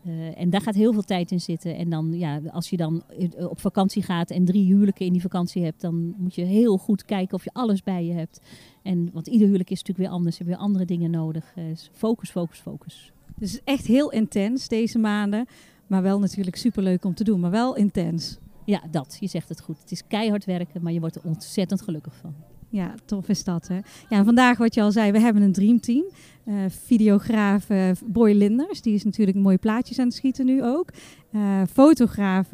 Uh, 0.07 0.41
en 0.41 0.51
daar 0.51 0.61
gaat 0.61 0.75
heel 0.75 0.93
veel 0.93 1.03
tijd 1.03 1.31
in 1.31 1.41
zitten. 1.41 1.77
En 1.77 1.91
dan, 1.91 2.13
ja, 2.13 2.41
als 2.53 2.71
je 2.71 2.77
dan 2.77 3.03
op 3.39 3.61
vakantie 3.61 4.03
gaat 4.03 4.31
en 4.31 4.45
drie 4.45 4.67
huwelijken 4.67 5.07
in 5.07 5.13
die 5.13 5.21
vakantie 5.21 5.65
hebt, 5.65 5.81
dan 5.81 6.15
moet 6.17 6.35
je 6.35 6.45
heel 6.45 6.77
goed 6.77 7.05
kijken 7.05 7.35
of 7.35 7.45
je 7.45 7.51
alles 7.53 7.83
bij 7.83 8.05
je 8.05 8.13
hebt. 8.13 8.41
En, 8.83 9.11
want 9.13 9.27
ieder 9.27 9.47
huwelijk 9.47 9.71
is 9.71 9.79
natuurlijk 9.79 10.09
weer 10.09 10.17
anders, 10.17 10.37
je 10.37 10.45
hebt 10.45 10.57
weer 10.57 10.65
andere 10.67 10.85
dingen 10.85 11.11
nodig. 11.11 11.53
Uh, 11.57 11.65
focus, 11.93 12.31
focus, 12.31 12.59
focus. 12.59 13.13
Dus 13.39 13.53
het 13.53 13.61
is 13.61 13.73
echt 13.75 13.87
heel 13.87 14.11
intens 14.11 14.69
deze 14.69 14.99
maanden, 14.99 15.47
maar 15.87 16.03
wel 16.03 16.19
natuurlijk 16.19 16.57
superleuk 16.57 17.05
om 17.05 17.15
te 17.15 17.25
doen, 17.25 17.41
maar 17.41 17.51
wel 17.51 17.77
intens. 17.77 18.39
Ja, 18.65 18.83
dat. 18.91 19.17
Je 19.21 19.27
zegt 19.27 19.49
het 19.49 19.61
goed. 19.61 19.81
Het 19.81 19.91
is 19.91 20.07
keihard 20.07 20.45
werken, 20.45 20.83
maar 20.83 20.93
je 20.93 21.01
wordt 21.01 21.17
er 21.17 21.25
ontzettend 21.25 21.83
gelukkig 21.83 22.17
van. 22.17 22.35
Ja, 22.71 22.95
tof 23.05 23.29
is 23.29 23.45
dat. 23.45 23.69
Hè? 23.69 23.79
Ja, 24.09 24.25
vandaag 24.25 24.59
wat 24.59 24.75
je 24.75 24.83
al 24.83 24.93
zei, 24.93 25.13
we 25.13 25.21
hebben 25.21 25.43
een 25.43 25.53
dreamteam. 25.53 26.05
Uh, 26.45 26.55
videograaf 26.69 27.71
uh, 27.71 27.91
Boy 28.05 28.33
Linders, 28.33 28.83
die 28.83 28.95
is 28.95 29.05
natuurlijk 29.05 29.37
mooie 29.37 29.59
plaatjes 29.59 29.99
aan 29.99 30.07
het 30.07 30.15
schieten 30.15 30.47
nu 30.47 30.65
ook. 30.65 30.89
Uh, 31.33 31.63
fotograaf 31.73 32.49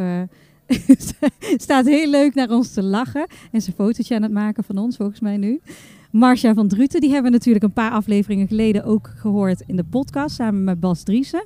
staat 1.57 1.87
heel 1.87 2.09
leuk 2.11 2.35
naar 2.35 2.51
ons 2.51 2.73
te 2.73 2.83
lachen 2.83 3.27
en 3.53 3.63
zijn 3.63 3.77
fotootje 3.77 4.15
aan 4.15 4.23
het 4.23 4.33
maken 4.33 4.65
van 4.65 4.79
ons 4.79 4.97
volgens 4.97 5.21
mij 5.21 5.37
nu. 5.37 5.61
Marcia 6.11 6.55
van 6.55 6.69
Druten, 6.69 7.01
die 7.01 7.11
hebben 7.11 7.31
we 7.31 7.37
natuurlijk 7.37 7.65
een 7.65 7.73
paar 7.73 7.91
afleveringen 7.91 8.49
geleden 8.49 8.85
ook 8.85 9.13
gehoord 9.17 9.63
in 9.67 9.77
de 9.77 9.85
podcast 9.85 10.35
samen 10.35 10.65
met 10.65 10.81
Bas 10.81 11.03
Driessen. 11.03 11.45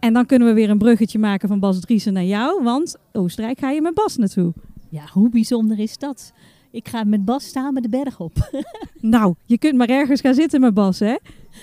En 0.00 0.12
dan 0.12 0.26
kunnen 0.26 0.48
we 0.48 0.54
weer 0.54 0.70
een 0.70 0.78
bruggetje 0.78 1.18
maken 1.18 1.48
van 1.48 1.60
Bas 1.60 1.80
Driessen 1.80 2.12
naar 2.12 2.24
jou, 2.24 2.62
want 2.62 2.96
Oostenrijk 3.12 3.58
ga 3.58 3.70
je 3.70 3.82
met 3.82 3.94
Bas 3.94 4.16
naartoe. 4.16 4.52
Ja, 4.88 5.04
hoe 5.12 5.28
bijzonder 5.28 5.78
is 5.78 5.98
dat? 5.98 6.32
Ik 6.70 6.88
ga 6.88 7.04
met 7.04 7.24
Bas 7.24 7.44
staan 7.44 7.74
met 7.74 7.82
de 7.82 7.88
berg 7.88 8.20
op. 8.20 8.62
nou, 9.00 9.34
je 9.44 9.58
kunt 9.58 9.76
maar 9.76 9.88
ergens 9.88 10.20
gaan 10.20 10.34
zitten 10.34 10.60
met 10.60 10.74
Bas, 10.74 10.98
hè? 10.98 11.16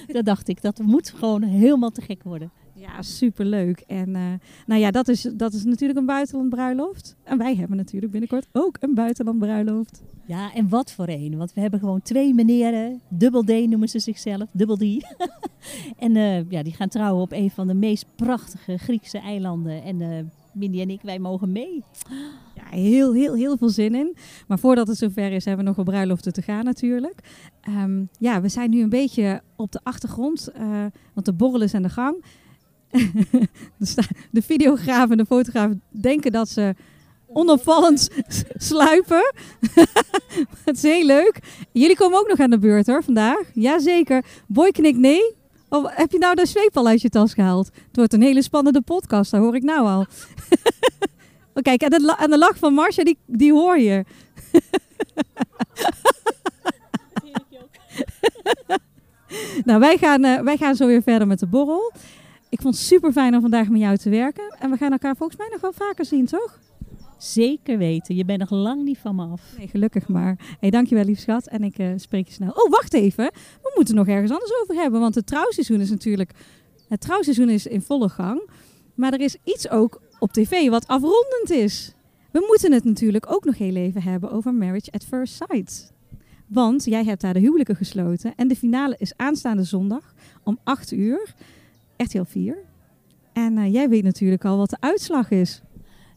Dat 0.07 0.25
dacht 0.25 0.47
ik. 0.47 0.61
Dat 0.61 0.79
moet 0.79 1.09
gewoon 1.09 1.41
helemaal 1.41 1.91
te 1.91 2.01
gek 2.01 2.23
worden. 2.23 2.51
Ja, 2.73 3.01
superleuk. 3.01 3.83
En 3.87 4.09
uh, 4.09 4.33
nou 4.65 4.81
ja, 4.81 4.91
dat 4.91 5.07
is, 5.07 5.21
dat 5.21 5.53
is 5.53 5.63
natuurlijk 5.63 5.99
een 5.99 6.05
buitenland 6.05 6.49
bruiloft. 6.49 7.15
En 7.23 7.37
wij 7.37 7.55
hebben 7.55 7.77
natuurlijk 7.77 8.11
binnenkort 8.11 8.47
ook 8.51 8.77
een 8.79 8.93
buitenland 8.93 9.39
bruiloft. 9.39 10.01
Ja, 10.25 10.53
en 10.53 10.69
wat 10.69 10.91
voor 10.91 11.07
een. 11.07 11.37
Want 11.37 11.53
we 11.53 11.61
hebben 11.61 11.79
gewoon 11.79 12.01
twee 12.01 12.33
meneren. 12.33 13.01
Dubbel 13.09 13.43
D 13.43 13.47
noemen 13.47 13.89
ze 13.89 13.99
zichzelf. 13.99 14.49
Dubbel 14.51 14.77
D. 14.77 14.81
en 15.97 16.15
uh, 16.15 16.49
ja, 16.49 16.63
die 16.63 16.73
gaan 16.73 16.89
trouwen 16.89 17.21
op 17.21 17.31
een 17.31 17.51
van 17.51 17.67
de 17.67 17.73
meest 17.73 18.05
prachtige 18.15 18.77
Griekse 18.77 19.17
eilanden. 19.17 19.83
En 19.83 20.01
uh, 20.01 20.19
Mindy 20.55 20.81
en 20.81 20.89
ik, 20.89 21.01
wij 21.01 21.19
mogen 21.19 21.51
mee. 21.51 21.83
Ja, 22.55 22.63
heel, 22.69 23.13
heel, 23.13 23.35
heel 23.35 23.57
veel 23.57 23.69
zin 23.69 23.95
in. 23.95 24.15
Maar 24.47 24.59
voordat 24.59 24.87
het 24.87 24.97
zover 24.97 25.31
is, 25.31 25.45
hebben 25.45 25.63
we 25.63 25.69
nog 25.69 25.79
een 25.79 25.91
bruiloften 25.91 26.33
te 26.33 26.41
gaan 26.41 26.63
natuurlijk. 26.63 27.19
Um, 27.69 28.09
ja, 28.19 28.41
we 28.41 28.49
zijn 28.49 28.69
nu 28.69 28.81
een 28.81 28.89
beetje 28.89 29.41
op 29.55 29.71
de 29.71 29.79
achtergrond, 29.83 30.49
uh, 30.59 30.85
want 31.13 31.25
de 31.25 31.33
borrel 31.33 31.61
is 31.61 31.73
aan 31.73 31.81
de 31.81 31.89
gang. 31.89 32.23
de 34.31 34.41
videograaf 34.41 35.09
en 35.09 35.17
de 35.17 35.25
fotograaf 35.25 35.71
denken 35.89 36.31
dat 36.31 36.49
ze 36.49 36.75
onopvallend 37.27 38.09
sluipen. 38.55 39.33
het 40.65 40.75
is 40.75 40.81
heel 40.81 41.05
leuk. 41.05 41.39
Jullie 41.71 41.95
komen 41.95 42.19
ook 42.19 42.27
nog 42.27 42.39
aan 42.39 42.49
de 42.49 42.59
beurt 42.59 42.87
hoor, 42.87 43.03
vandaag. 43.03 43.41
Jazeker. 43.53 44.25
Boy 44.47 44.71
knikt 44.71 44.97
nee. 44.97 45.35
Oh, 45.69 45.87
heb 45.89 46.11
je 46.11 46.17
nou 46.17 46.35
de 46.35 46.45
zweep 46.45 46.77
al 46.77 46.87
uit 46.87 47.01
je 47.01 47.09
tas 47.09 47.33
gehaald? 47.33 47.65
Het 47.65 47.95
wordt 47.95 48.13
een 48.13 48.21
hele 48.21 48.41
spannende 48.41 48.81
podcast, 48.81 49.31
dat 49.31 49.39
hoor 49.39 49.55
ik 49.55 49.63
nou 49.63 49.87
al. 49.87 49.99
oh, 51.53 51.61
kijk, 51.61 51.81
en 51.81 51.89
de, 51.89 52.25
de 52.29 52.37
lach 52.37 52.57
van 52.57 52.73
Marcia, 52.73 53.03
die, 53.03 53.17
die 53.25 53.53
hoor 53.53 53.79
je. 53.79 54.03
nou, 59.65 59.79
wij 59.79 59.97
gaan, 59.97 60.23
eh, 60.23 60.41
wij 60.41 60.57
gaan 60.57 60.75
zo 60.75 60.87
weer 60.87 61.01
verder 61.01 61.27
met 61.27 61.39
de 61.39 61.47
borrel. 61.47 61.91
Ik 62.49 62.61
vond 62.61 62.75
het 62.75 62.83
super 62.83 63.11
fijn 63.11 63.35
om 63.35 63.41
vandaag 63.41 63.69
met 63.69 63.81
jou 63.81 63.97
te 63.97 64.09
werken. 64.09 64.55
En 64.59 64.71
we 64.71 64.77
gaan 64.77 64.91
elkaar 64.91 65.15
volgens 65.15 65.37
mij 65.37 65.47
nog 65.51 65.61
wel 65.61 65.73
vaker 65.73 66.05
zien, 66.05 66.25
toch? 66.25 66.59
Zeker 67.17 67.77
weten. 67.77 68.15
Je 68.15 68.25
bent 68.25 68.39
nog 68.39 68.49
lang 68.49 68.83
niet 68.83 68.97
van 68.97 69.15
me 69.15 69.25
af. 69.25 69.41
Nee, 69.57 69.67
gelukkig 69.67 70.07
maar. 70.07 70.55
Hey, 70.59 70.69
dankjewel, 70.69 71.03
lief 71.03 71.19
schat. 71.19 71.47
En 71.47 71.63
ik 71.63 71.77
eh, 71.77 71.87
spreek 71.95 72.27
je 72.27 72.33
snel. 72.33 72.49
Oh, 72.49 72.71
wacht 72.71 72.93
even. 72.93 73.31
We 73.61 73.71
moeten 73.75 73.95
nog 73.95 74.07
ergens 74.07 74.31
anders 74.31 74.53
over 74.61 74.75
hebben. 74.75 74.99
Want 74.99 75.15
het 75.15 75.27
trouwseizoen 75.27 75.81
is 75.81 75.89
natuurlijk... 75.89 76.31
Het 76.87 77.01
trouwseizoen 77.01 77.49
is 77.49 77.67
in 77.67 77.81
volle 77.81 78.09
gang. 78.09 78.49
Maar 78.95 79.13
er 79.13 79.21
is 79.21 79.37
iets 79.43 79.69
ook 79.69 80.01
op 80.19 80.31
tv 80.31 80.69
wat 80.69 80.87
afrondend 80.87 81.49
is. 81.49 81.93
We 82.31 82.45
moeten 82.47 82.71
het 82.71 82.83
natuurlijk 82.83 83.31
ook 83.31 83.45
nog 83.45 83.57
heel 83.57 83.75
even 83.75 84.01
hebben 84.01 84.31
over 84.31 84.53
Marriage 84.53 84.91
at 84.91 85.03
First 85.03 85.33
Sight. 85.33 85.93
Want 86.47 86.83
jij 86.83 87.03
hebt 87.03 87.21
daar 87.21 87.33
de 87.33 87.39
huwelijken 87.39 87.75
gesloten. 87.75 88.33
En 88.35 88.47
de 88.47 88.55
finale 88.55 88.95
is 88.97 89.13
aanstaande 89.15 89.63
zondag 89.63 90.13
om 90.43 90.59
8 90.63 90.91
uur. 90.91 91.33
RTL 91.97 92.23
4. 92.23 92.57
En 93.33 93.57
eh, 93.57 93.73
jij 93.73 93.89
weet 93.89 94.03
natuurlijk 94.03 94.45
al 94.45 94.57
wat 94.57 94.69
de 94.69 94.77
uitslag 94.79 95.29
is. 95.29 95.61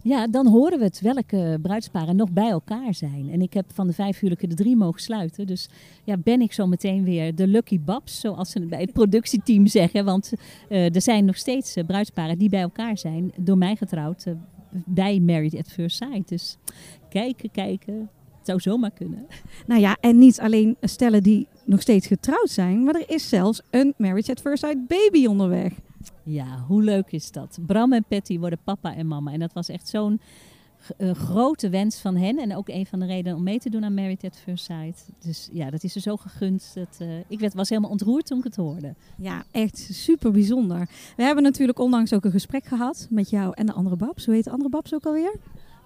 Ja, 0.09 0.27
dan 0.27 0.47
horen 0.47 0.79
we 0.79 0.85
het 0.85 1.01
welke 1.01 1.59
bruidsparen 1.63 2.17
nog 2.17 2.31
bij 2.31 2.51
elkaar 2.51 2.95
zijn. 2.95 3.29
En 3.31 3.43
ik 3.43 3.53
heb 3.53 3.65
van 3.73 3.87
de 3.87 3.93
vijf 3.93 4.19
huwelijken 4.19 4.49
de 4.49 4.55
drie 4.55 4.77
mogen 4.77 5.01
sluiten. 5.01 5.47
Dus 5.47 5.69
ja, 6.05 6.17
ben 6.17 6.41
ik 6.41 6.53
zo 6.53 6.67
meteen 6.67 7.05
weer 7.05 7.35
de 7.35 7.47
lucky 7.47 7.81
babs, 7.81 8.21
zoals 8.21 8.51
ze 8.51 8.67
bij 8.67 8.81
het 8.81 8.93
productieteam 8.93 9.67
zeggen. 9.67 10.05
Want 10.05 10.33
eh, 10.69 10.95
er 10.95 11.03
zijn 11.03 11.25
nog 11.25 11.37
steeds 11.37 11.77
eh, 11.77 11.85
bruidsparen 11.87 12.39
die 12.39 12.49
bij 12.49 12.61
elkaar 12.61 12.99
zijn, 12.99 13.33
door 13.37 13.59
mij 13.59 13.77
getrouwd, 13.77 14.25
eh, 14.25 14.33
bij 14.87 15.21
Married 15.21 15.57
at 15.59 15.69
First 15.69 15.97
Sight. 15.97 16.29
Dus 16.29 16.57
kijken, 17.09 17.51
kijken. 17.51 17.95
Het 18.39 18.47
zou 18.47 18.61
zomaar 18.61 18.91
kunnen. 18.91 19.27
Nou 19.67 19.81
ja, 19.81 19.97
en 20.01 20.19
niet 20.19 20.41
alleen 20.41 20.77
stellen 20.81 21.23
die 21.23 21.47
nog 21.65 21.81
steeds 21.81 22.07
getrouwd 22.07 22.51
zijn, 22.51 22.85
maar 22.85 22.95
er 22.95 23.11
is 23.11 23.29
zelfs 23.29 23.63
een 23.71 23.95
Marriage 23.97 24.31
at 24.31 24.41
First 24.41 24.65
Sight 24.65 24.87
baby 24.87 25.27
onderweg. 25.27 25.73
Ja, 26.29 26.65
hoe 26.67 26.83
leuk 26.83 27.13
is 27.13 27.33
dat? 27.33 27.59
Bram 27.67 27.93
en 27.93 28.05
Patty 28.09 28.39
worden 28.39 28.59
papa 28.65 28.95
en 28.95 29.07
mama. 29.07 29.33
En 29.33 29.39
dat 29.39 29.53
was 29.53 29.69
echt 29.69 29.89
zo'n 29.89 30.21
eh, 30.97 31.11
grote 31.11 31.69
wens 31.69 32.01
van 32.01 32.17
hen. 32.17 32.39
En 32.39 32.57
ook 32.57 32.69
een 32.69 32.87
van 32.87 33.01
de 33.01 33.07
redenen 33.07 33.37
om 33.37 33.43
mee 33.43 33.59
te 33.59 33.71
doen 33.71 33.85
aan 33.85 33.95
Married 33.95 34.25
at 34.25 34.37
First 34.37 34.65
Sight. 34.65 35.09
Dus 35.19 35.49
ja, 35.53 35.71
dat 35.71 35.85
is 35.85 35.95
er 35.95 36.01
zo 36.01 36.17
gegund. 36.17 36.71
Dat, 36.75 36.97
eh, 36.99 37.09
ik 37.29 37.41
werd, 37.41 37.55
was 37.55 37.69
helemaal 37.69 37.91
ontroerd 37.91 38.27
toen 38.27 38.39
ik 38.39 38.45
het 38.45 38.57
hoorde. 38.57 38.95
Ja, 39.17 39.45
echt 39.51 39.79
super 39.79 40.31
bijzonder. 40.31 40.89
We 41.17 41.23
hebben 41.23 41.45
natuurlijk 41.45 41.79
onlangs 41.79 42.13
ook 42.13 42.25
een 42.25 42.31
gesprek 42.31 42.65
gehad 42.65 43.07
met 43.11 43.31
jou 43.31 43.53
en 43.55 43.67
de 43.67 43.73
andere 43.73 43.97
Babs. 43.97 44.25
Hoe 44.25 44.35
heet 44.35 44.45
de 44.45 44.51
andere 44.51 44.71
Babs 44.71 44.95
ook 44.95 45.07
alweer? 45.07 45.35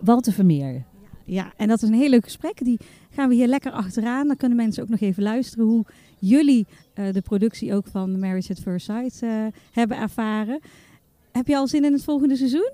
Walter 0.01 0.33
Vermeer. 0.33 0.85
Ja, 1.25 1.53
en 1.57 1.69
dat 1.69 1.83
is 1.83 1.89
een 1.89 1.95
heel 1.95 2.09
leuk 2.09 2.25
gesprek. 2.25 2.65
Die 2.65 2.79
gaan 3.11 3.29
we 3.29 3.35
hier 3.35 3.47
lekker 3.47 3.73
achteraan. 3.73 4.27
Dan 4.27 4.37
kunnen 4.37 4.57
mensen 4.57 4.83
ook 4.83 4.89
nog 4.89 5.01
even 5.01 5.23
luisteren 5.23 5.67
hoe 5.67 5.85
jullie 6.29 6.67
eh, 6.95 7.13
de 7.13 7.21
productie 7.21 7.75
ook 7.75 7.87
van 7.87 8.19
Marriage 8.19 8.53
at 8.53 8.61
First 8.61 8.87
Sight 8.87 9.23
eh, 9.23 9.47
hebben 9.73 9.97
ervaren. 9.97 10.61
Heb 11.33 11.47
je 11.47 11.57
al 11.57 11.69
zin 11.69 11.85
in 11.85 11.93
het 11.93 12.05
volgende 12.05 12.37
seizoen? 12.37 12.71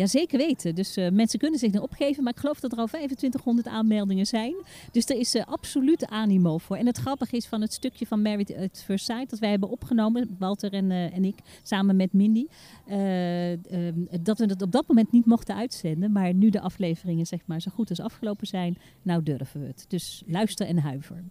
Ja, 0.00 0.06
zeker 0.06 0.38
weten. 0.38 0.74
Dus 0.74 0.96
eh, 0.96 1.10
mensen 1.10 1.38
kunnen 1.38 1.58
zich 1.58 1.72
nog 1.72 1.82
opgeven. 1.82 2.22
Maar 2.22 2.32
ik 2.32 2.38
geloof 2.38 2.60
dat 2.60 2.72
er 2.72 2.78
al 2.78 2.86
2500 2.86 3.66
aanmeldingen 3.66 4.26
zijn. 4.26 4.54
Dus 4.92 5.04
er 5.04 5.16
is 5.16 5.34
eh, 5.34 5.44
absoluut 5.46 6.06
animo 6.06 6.58
voor. 6.58 6.76
En 6.76 6.86
het 6.86 6.98
grappige 6.98 7.36
is 7.36 7.46
van 7.46 7.60
het 7.60 7.72
stukje 7.72 8.06
van 8.06 8.22
Married 8.22 8.56
at 8.56 8.82
First 8.84 9.04
Sight... 9.04 9.30
dat 9.30 9.38
wij 9.38 9.50
hebben 9.50 9.68
opgenomen, 9.68 10.36
Walter 10.38 10.72
en, 10.72 10.90
en 10.90 11.24
ik, 11.24 11.34
samen 11.62 11.96
met 11.96 12.12
Mindy... 12.12 12.46
eh, 12.86 13.52
ehm, 13.52 13.94
dat 14.20 14.38
we 14.38 14.44
het 14.44 14.62
op 14.62 14.72
dat 14.72 14.88
moment 14.88 15.12
niet 15.12 15.26
mochten 15.26 15.54
uitzenden. 15.54 16.12
Maar 16.12 16.34
nu 16.34 16.50
de 16.50 16.60
afleveringen 16.60 17.26
zeg 17.26 17.40
maar, 17.44 17.60
zo 17.60 17.70
goed 17.74 17.90
als 17.90 18.00
afgelopen 18.00 18.46
zijn... 18.46 18.78
nou 19.02 19.22
durven 19.22 19.60
we 19.60 19.66
het. 19.66 19.84
Dus 19.88 20.22
luister 20.26 20.66
en 20.66 20.78
huiver. 20.78 21.24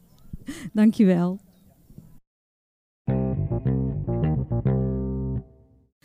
Dankjewel. 0.74 1.40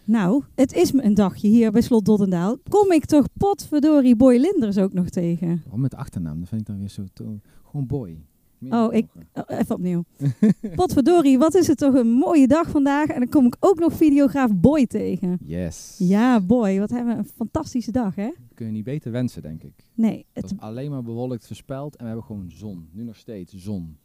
Nou, 0.06 0.42
het 0.54 0.72
is 0.72 0.92
me 0.92 1.02
een 1.04 1.14
dagje 1.14 1.48
hier 1.48 1.70
bij 1.72 1.80
Slot 1.80 2.04
Doddendaal. 2.04 2.56
Kom 2.68 2.92
ik 2.92 3.04
toch 3.04 3.26
potverdorie 3.36 4.16
Boy 4.16 4.36
Linders 4.36 4.78
ook 4.78 4.92
nog 4.92 5.08
tegen? 5.08 5.60
Waarom 5.64 5.80
met 5.80 5.94
achternaam? 5.94 6.38
Dat 6.40 6.48
vind 6.48 6.60
ik 6.60 6.66
dan 6.66 6.78
weer 6.78 6.88
zo... 6.88 7.04
to- 7.12 7.40
Gewoon 7.64 7.86
boy. 7.86 8.18
Meer 8.58 8.72
Oh, 8.72 8.94
ik-. 8.94 9.06
Oh, 9.32 9.42
even 9.46 9.74
opnieuw. 9.74 10.04
potverdorie, 10.74 11.38
wat 11.38 11.54
is 11.54 11.66
het 11.66 11.78
toch 11.78 11.94
een 11.94 12.10
mooie 12.10 12.46
dag 12.46 12.70
vandaag. 12.70 13.08
En 13.08 13.18
dan 13.20 13.28
kom 13.28 13.46
ik 13.46 13.56
ook 13.60 13.78
nog 13.78 13.92
videograaf 13.92 14.54
Boy 14.54 14.86
tegen. 14.86 15.38
Yes. 15.44 15.94
Ja, 15.98 16.40
Boy, 16.40 16.78
wat 16.78 16.90
hebben 16.90 17.12
we 17.12 17.18
een 17.18 17.28
fantastische 17.36 17.92
dag, 17.92 18.14
hè? 18.14 18.30
Kun 18.54 18.66
je 18.66 18.72
niet 18.72 18.84
beter 18.84 19.12
wensen, 19.12 19.42
denk 19.42 19.62
ik. 19.62 19.72
Nee, 19.94 20.26
Het 20.32 20.44
is 20.44 20.52
alleen 20.56 20.90
maar 20.90 21.02
bewolkt 21.02 21.46
verspeld 21.46 21.92
en 21.96 22.00
we 22.02 22.06
hebben 22.10 22.24
gewoon 22.26 22.50
zon. 22.50 22.88
Nu 22.92 23.02
nog 23.04 23.16
steeds 23.16 23.54
zon. 23.54 23.96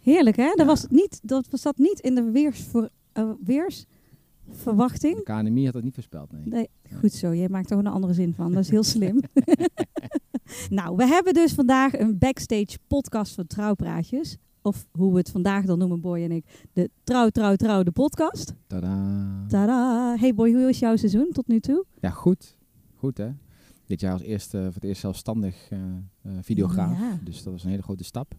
heerlijk, 0.00 0.36
hè? 0.36 0.52
Dat 0.54 0.66
was, 0.66 0.86
niet, 0.90 1.20
dat 1.22 1.46
was 1.50 1.62
dat 1.62 1.78
niet 1.78 2.00
in 2.00 2.14
de 2.14 2.30
weersver, 2.30 2.88
eh, 3.12 3.30
weersverwachting. 4.52 5.16
De 5.16 5.22
KNMI 5.22 5.64
had 5.64 5.74
het 5.74 5.84
niet 5.84 5.94
voorspeld, 5.94 6.32
nee. 6.32 6.42
Nee, 6.44 6.68
goed 7.00 7.12
zo. 7.12 7.34
Jij 7.34 7.48
maakt 7.48 7.64
er 7.64 7.70
gewoon 7.70 7.86
een 7.86 7.92
andere 7.92 8.12
zin 8.12 8.34
van. 8.34 8.52
Dat 8.52 8.62
is 8.62 8.70
heel 8.70 8.82
slim. 8.82 9.20
nou, 10.70 10.96
we 10.96 11.06
hebben 11.06 11.34
dus 11.34 11.52
vandaag 11.52 11.98
een 11.98 12.18
backstage 12.18 12.78
podcast 12.86 13.34
van 13.34 13.46
Trouwpraatjes. 13.46 14.36
Of 14.62 14.86
hoe 14.90 15.12
we 15.12 15.18
het 15.18 15.30
vandaag 15.30 15.64
dan 15.64 15.78
noemen, 15.78 16.00
Boy 16.00 16.22
en 16.22 16.32
ik. 16.32 16.68
De 16.72 16.90
Trouw, 17.04 17.28
Trouw, 17.28 17.56
Trouw, 17.56 17.82
de 17.82 17.90
podcast. 17.90 18.54
Tadaa. 18.66 19.44
Tada! 19.48 20.16
Hey 20.18 20.34
Boy, 20.34 20.52
hoe 20.52 20.68
is 20.68 20.78
jouw 20.78 20.96
seizoen 20.96 21.28
tot 21.32 21.46
nu 21.46 21.60
toe? 21.60 21.84
Ja, 22.00 22.10
goed. 22.10 22.56
Goed, 22.94 23.18
hè? 23.18 23.30
Dit 23.86 24.00
jaar 24.00 24.12
als 24.12 24.22
eerste, 24.22 24.58
voor 24.58 24.74
het 24.74 24.84
eerst 24.84 25.00
zelfstandig 25.00 25.68
eh, 25.70 25.78
videograaf. 26.40 26.98
Ja. 26.98 27.18
Dus 27.24 27.42
dat 27.42 27.52
was 27.52 27.64
een 27.64 27.70
hele 27.70 27.82
grote 27.82 28.04
stap. 28.04 28.34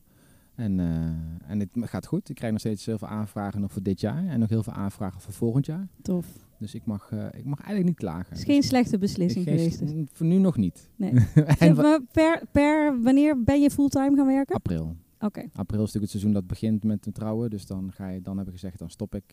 En, 0.55 0.79
eh, 0.79 1.49
en 1.51 1.59
het 1.59 1.69
gaat 1.75 2.05
goed. 2.05 2.29
Ik 2.29 2.35
krijg 2.35 2.51
nog 2.51 2.61
steeds 2.61 2.85
heel 2.85 2.97
veel 2.97 3.07
aanvragen 3.07 3.61
nog 3.61 3.71
voor 3.71 3.83
dit 3.83 3.99
jaar. 3.99 4.27
En 4.27 4.39
nog 4.39 4.49
heel 4.49 4.63
veel 4.63 4.73
aanvragen 4.73 5.21
voor 5.21 5.33
volgend 5.33 5.65
jaar. 5.65 5.87
Tof. 6.01 6.27
Dus 6.59 6.75
ik 6.75 6.85
mag, 6.85 7.11
eh, 7.11 7.25
ik 7.25 7.45
mag 7.45 7.57
eigenlijk 7.57 7.85
niet 7.85 7.95
klagen. 7.97 8.29
Het 8.29 8.37
is 8.37 8.43
geen 8.43 8.63
slechte 8.63 8.97
Dus 8.97 8.99
beslissing 8.99 9.45
geen- 9.45 9.57
geweest. 9.57 9.79
dus. 9.79 9.91
Voor 10.11 10.25
nu 10.25 10.37
nog 10.37 10.57
niet. 10.57 10.89
Nee. 10.95 11.11
en 11.59 11.75
maar, 11.75 11.99
per, 12.11 12.41
per 12.51 13.01
wanneer 13.01 13.43
ben 13.43 13.61
je 13.61 13.69
fulltime 13.69 14.15
gaan 14.15 14.25
werken? 14.27 14.55
april. 14.55 14.95
Oké. 15.19 15.39
April 15.39 15.83
is 15.83 15.93
natuurlijk 15.93 16.01
het 16.01 16.09
seizoen 16.09 16.33
dat 16.33 16.47
begint 16.47 16.83
met 16.83 17.07
trouwen. 17.13 17.49
Dus 17.49 17.65
dan, 17.65 17.91
ga 17.93 18.07
je, 18.09 18.21
dan 18.21 18.37
heb 18.37 18.45
ik 18.47 18.53
gezegd, 18.53 18.79
dan 18.79 18.89
stop 18.89 19.15
ik. 19.15 19.23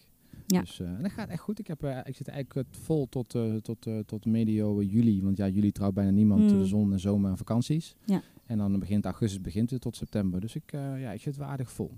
Ja. 0.46 0.60
Dus 0.60 0.80
eh, 0.80 0.86
en 0.88 1.02
dat 1.02 1.12
gaat 1.12 1.28
echt 1.28 1.40
goed. 1.42 1.58
Ik, 1.58 1.66
heb, 1.66 1.84
ik 2.04 2.16
zit 2.16 2.28
eigenlijk 2.28 2.68
vol 2.70 3.08
tot, 3.08 3.34
eh, 3.34 3.54
tot, 3.54 3.86
tot 4.06 4.26
medio 4.26 4.82
juli. 4.82 5.22
Want 5.22 5.36
ja, 5.36 5.48
juli 5.48 5.72
trouwt 5.72 5.94
bijna 5.94 6.10
niemand. 6.10 6.50
Hmm. 6.50 6.58
De 6.58 6.66
zon 6.66 6.92
en 6.92 7.00
zomer 7.00 7.30
en 7.30 7.36
vakanties. 7.36 7.96
Ja. 8.04 8.22
En 8.50 8.58
dan 8.58 8.78
begint 8.78 9.04
augustus 9.04 9.40
begint 9.40 9.70
het 9.70 9.80
tot 9.80 9.96
september. 9.96 10.40
Dus 10.40 10.54
ik, 10.54 10.72
eh, 10.72 11.00
ja, 11.00 11.12
ik 11.12 11.20
zit 11.20 11.36
wel 11.36 11.46
aardig 11.46 11.72
vol. 11.72 11.90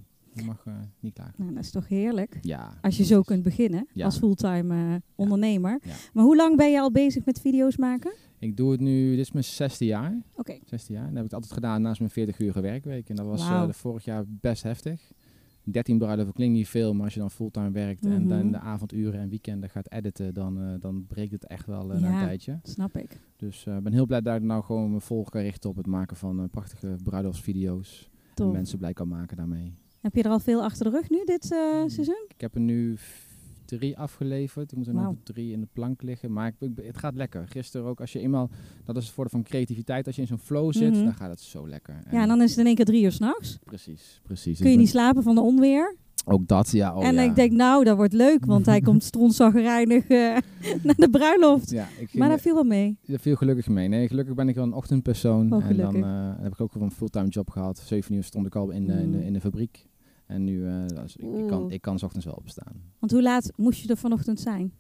Mag 0.44 0.62
eh, 0.66 0.74
niet 1.00 1.14
klagen. 1.14 1.34
Nou, 1.36 1.54
dat 1.54 1.62
is 1.64 1.70
toch 1.70 1.88
heerlijk. 1.88 2.38
Ja. 2.40 2.78
Als 2.80 2.96
je 2.96 3.04
zo 3.04 3.22
kunt 3.22 3.42
beginnen 3.42 3.88
Ja. 3.92 4.04
als 4.04 4.18
fulltime 4.18 4.94
eh, 4.94 5.00
ondernemer. 5.14 5.80
Ja. 5.82 5.94
Maar 6.12 6.24
hoe 6.24 6.36
lang 6.36 6.56
ben 6.56 6.70
je 6.70 6.80
al 6.80 6.90
bezig 6.92 7.24
met 7.24 7.40
video's 7.40 7.76
maken? 7.76 8.12
Ik 8.38 8.56
doe 8.56 8.70
het 8.70 8.80
nu, 8.80 9.10
dit 9.10 9.18
is 9.18 9.32
mijn 9.32 9.44
zesde 9.44 9.84
jaar. 9.84 10.22
Oké. 10.34 10.58
16 10.64 10.94
jaar. 10.94 11.04
En 11.04 11.08
dat 11.10 11.16
heb 11.16 11.26
ik 11.26 11.32
altijd 11.32 11.52
gedaan 11.52 11.82
naast 11.82 11.98
mijn 11.98 12.10
40 12.10 12.38
uur 12.38 12.62
werkweek. 12.62 13.08
En 13.08 13.16
dat 13.16 13.26
was 13.26 13.66
de 13.66 13.72
vorig 13.72 14.04
jaar 14.04 14.24
best 14.26 14.62
heftig. 14.62 15.12
13 15.64 15.98
bruiloften 15.98 16.34
klinkt 16.34 16.54
niet 16.56 16.68
veel, 16.68 16.94
maar 16.94 17.04
als 17.04 17.14
je 17.14 17.20
dan 17.20 17.30
fulltime 17.30 17.70
werkt 17.70 18.04
en 18.04 18.20
Mhm. 18.20 18.28
dan 18.28 18.50
de 18.50 18.58
avonduren 18.58 19.20
en 19.20 19.28
weekenden 19.28 19.70
gaat 19.70 19.90
editen, 19.92 20.34
dan, 20.34 20.60
eh, 20.60 20.74
dan 20.80 21.04
breekt 21.06 21.32
het 21.32 21.46
echt 21.46 21.66
wel 21.66 21.86
na 21.86 21.98
Ja. 21.98 22.12
een 22.20 22.26
tijdje. 22.26 22.58
Snap 22.62 22.96
ik. 22.96 23.20
Dus 23.36 23.66
eh, 23.66 23.76
ik 23.76 23.82
ben 23.82 23.92
heel 23.92 24.06
blij 24.06 24.20
dat 24.20 24.36
ik 24.36 24.42
nou 24.42 24.62
gewoon 24.64 24.92
me 24.92 25.00
vol 25.00 25.22
kan 25.24 25.40
richten 25.42 25.70
op 25.70 25.76
het 25.76 25.86
maken 25.86 26.16
van 26.16 26.48
prachtige 26.50 26.96
bruiloftsvideo's. 27.02 28.10
En 28.34 28.50
mensen 28.50 28.78
blij 28.78 28.92
kan 28.92 29.08
maken 29.08 29.36
daarmee. 29.36 29.74
Heb 30.00 30.14
je 30.14 30.22
er 30.22 30.30
al 30.30 30.38
veel 30.40 30.62
achter 30.62 30.84
de 30.84 30.90
rug 30.90 31.10
nu 31.10 31.24
dit 31.24 31.52
eh, 31.52 31.82
seizoen? 31.86 32.24
Ik 32.28 32.40
heb 32.40 32.54
er 32.54 32.60
nu 32.60 32.96
drie 33.78 33.98
afgeleverd. 33.98 34.70
Ik 34.72 34.78
moet 34.78 34.86
er 34.86 34.94
nog 34.94 35.14
drie 35.22 35.52
in 35.52 35.60
de 35.60 35.68
plank 35.72 36.02
liggen. 36.02 36.32
Maar 36.32 36.46
ik, 36.46 36.54
ik- 36.76 36.84
het 36.86 36.98
gaat 36.98 37.14
lekker. 37.14 37.46
Gisteren 37.48 37.86
ook, 37.86 38.00
als 38.00 38.12
je 38.12 38.18
eenmaal, 38.20 38.50
dat 38.84 38.96
is 38.96 39.04
het 39.04 39.12
voordeel 39.14 39.38
van 39.40 39.48
creativiteit. 39.50 40.06
Als 40.06 40.16
je 40.16 40.22
in 40.22 40.28
zo'n 40.28 40.38
flow 40.38 40.72
zit, 40.72 40.92
Mhm. 40.94 41.04
dan 41.04 41.14
gaat 41.14 41.30
het 41.30 41.40
zo 41.40 41.68
lekker. 41.68 42.02
Ja, 42.10 42.22
en 42.22 42.28
dan 42.28 42.42
is 42.42 42.50
het 42.50 42.58
in 42.58 42.66
één 42.66 42.74
keer 42.74 42.84
drie 42.84 43.02
uur 43.02 43.12
s'nachts. 43.12 43.58
Precies, 43.64 44.20
precies. 44.22 44.58
Kun 44.60 44.70
je 44.70 44.76
niet 44.76 44.88
slapen 44.88 45.22
van 45.22 45.34
de 45.34 45.40
onweer. 45.40 45.96
Ook 46.24 46.46
dat, 46.48 46.70
ja. 46.70 46.96
Oh, 46.96 47.04
en 47.06 47.14
ja. 47.14 47.20
ik 47.22 47.34
denk, 47.34 47.52
nou, 47.52 47.84
dat 47.84 47.96
wordt 47.96 48.12
leuk, 48.12 48.44
want 48.44 48.66
hij 48.66 48.80
komt 48.80 49.02
strontzaggerijnig 49.12 50.06
eh 50.08 50.36
naar 50.84 50.94
de 50.96 51.08
bruiloft. 51.10 51.70
Ja, 51.70 51.82
ik 51.84 51.94
ging, 51.96 52.12
Maar 52.14 52.28
dat 52.28 52.40
viel 52.40 52.54
wel 52.54 52.64
mee. 52.64 52.98
er 53.06 53.18
viel 53.18 53.36
gelukkig 53.36 53.68
mee. 53.68 53.88
Nee, 53.88 54.08
gelukkig 54.08 54.34
ben 54.34 54.48
ik 54.48 54.54
wel 54.54 54.64
een 54.64 54.72
ochtendpersoon. 54.72 55.52
Oh, 55.52 55.64
en 55.64 55.76
dan 55.76 56.04
eh, 56.04 56.32
heb 56.40 56.52
ik 56.52 56.60
ook 56.60 56.74
een 56.74 56.90
fulltime 56.90 57.28
job 57.28 57.50
gehad. 57.50 57.78
Zeven 57.78 58.14
uur 58.14 58.24
stond 58.24 58.46
ik 58.46 58.54
al 58.56 58.70
in 58.70 58.86
de, 58.86 58.92
in 58.92 59.06
Mm. 59.06 59.12
de, 59.12 59.24
in 59.24 59.32
de 59.32 59.40
fabriek. 59.40 59.86
En 60.32 60.44
nu, 60.44 60.66
eh, 60.66 60.84
ik, 61.16 61.34
ik 61.40 61.46
kan, 61.46 61.70
ik 61.70 61.80
kan 61.80 61.98
's 61.98 62.02
ochtends 62.02 62.26
wel 62.26 62.34
opstaan. 62.34 62.72
Want 62.98 63.12
hoe 63.12 63.22
laat 63.22 63.50
moest 63.56 63.80
je 63.82 63.88
er 63.88 63.96
vanochtend 63.96 64.40
zijn? 64.40 64.72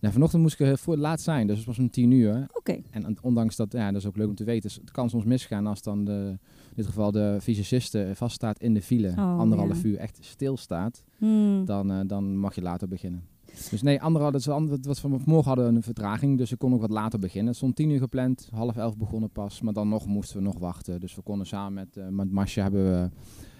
Nou, 0.00 0.12
vanochtend 0.12 0.42
moest 0.42 0.60
ik 0.60 0.66
er 0.66 0.78
voor 0.78 0.96
laat 0.96 1.20
zijn, 1.20 1.46
dus 1.46 1.56
het 1.56 1.66
was 1.66 1.78
om 1.78 1.90
tien 1.90 2.10
uur. 2.10 2.46
Oké. 2.52 2.80
En 2.90 3.06
on- 3.06 3.18
ondanks 3.22 3.56
dat, 3.56 3.72
ja, 3.72 3.86
dat 3.92 4.00
is 4.00 4.06
ook 4.06 4.16
leuk 4.16 4.28
om 4.28 4.34
te 4.34 4.44
weten, 4.44 4.70
het 4.80 4.90
kan 4.90 5.10
soms 5.10 5.24
misgaan 5.24 5.66
als 5.66 5.82
dan 5.82 6.04
de, 6.04 6.28
in 6.68 6.74
dit 6.74 6.86
geval 6.86 7.10
de 7.12 7.38
fysiciste 7.40 8.10
vaststaat 8.14 8.58
in 8.60 8.74
de 8.74 8.82
file, 8.82 9.08
Oh, 9.10 9.38
anderhalf 9.38 9.82
ja. 9.82 9.88
uur 9.88 9.96
echt 9.96 10.18
stilstaat, 10.20 11.04
Hmm. 11.18 11.64
dan, 11.64 11.90
eh, 11.90 12.00
dan 12.06 12.36
mag 12.36 12.54
je 12.54 12.62
later 12.62 12.88
beginnen. 12.88 13.22
Dus 13.70 13.82
nee, 13.82 14.00
andere, 14.02 14.30
dat 14.30 14.40
is 14.40 14.48
ander, 14.48 14.72
het 14.74 14.86
was 14.86 15.00
van 15.00 15.10
vanmorgen 15.20 15.48
hadden 15.48 15.68
we 15.70 15.76
een 15.76 15.82
vertraging, 15.82 16.38
dus 16.38 16.52
ik 16.52 16.58
kon 16.58 16.74
ook 16.74 16.80
wat 16.80 16.90
later 16.90 17.18
beginnen. 17.18 17.46
Het 17.48 17.56
stond 17.56 17.76
tien 17.76 17.90
uur 17.90 17.98
gepland, 17.98 18.48
half 18.52 18.76
elf 18.76 18.96
begonnen 18.96 19.30
pas, 19.30 19.60
maar 19.60 19.72
dan 19.72 19.88
nog 19.88 20.06
moesten 20.06 20.36
we 20.36 20.42
nog 20.42 20.58
wachten. 20.58 21.00
Dus 21.00 21.14
we 21.14 21.22
konden 21.22 21.46
samen 21.46 21.72
met, 21.74 21.96
uh, 21.96 22.08
met 22.08 22.30
Masja 22.30 22.62
hebben 22.62 22.84
we, 22.84 23.10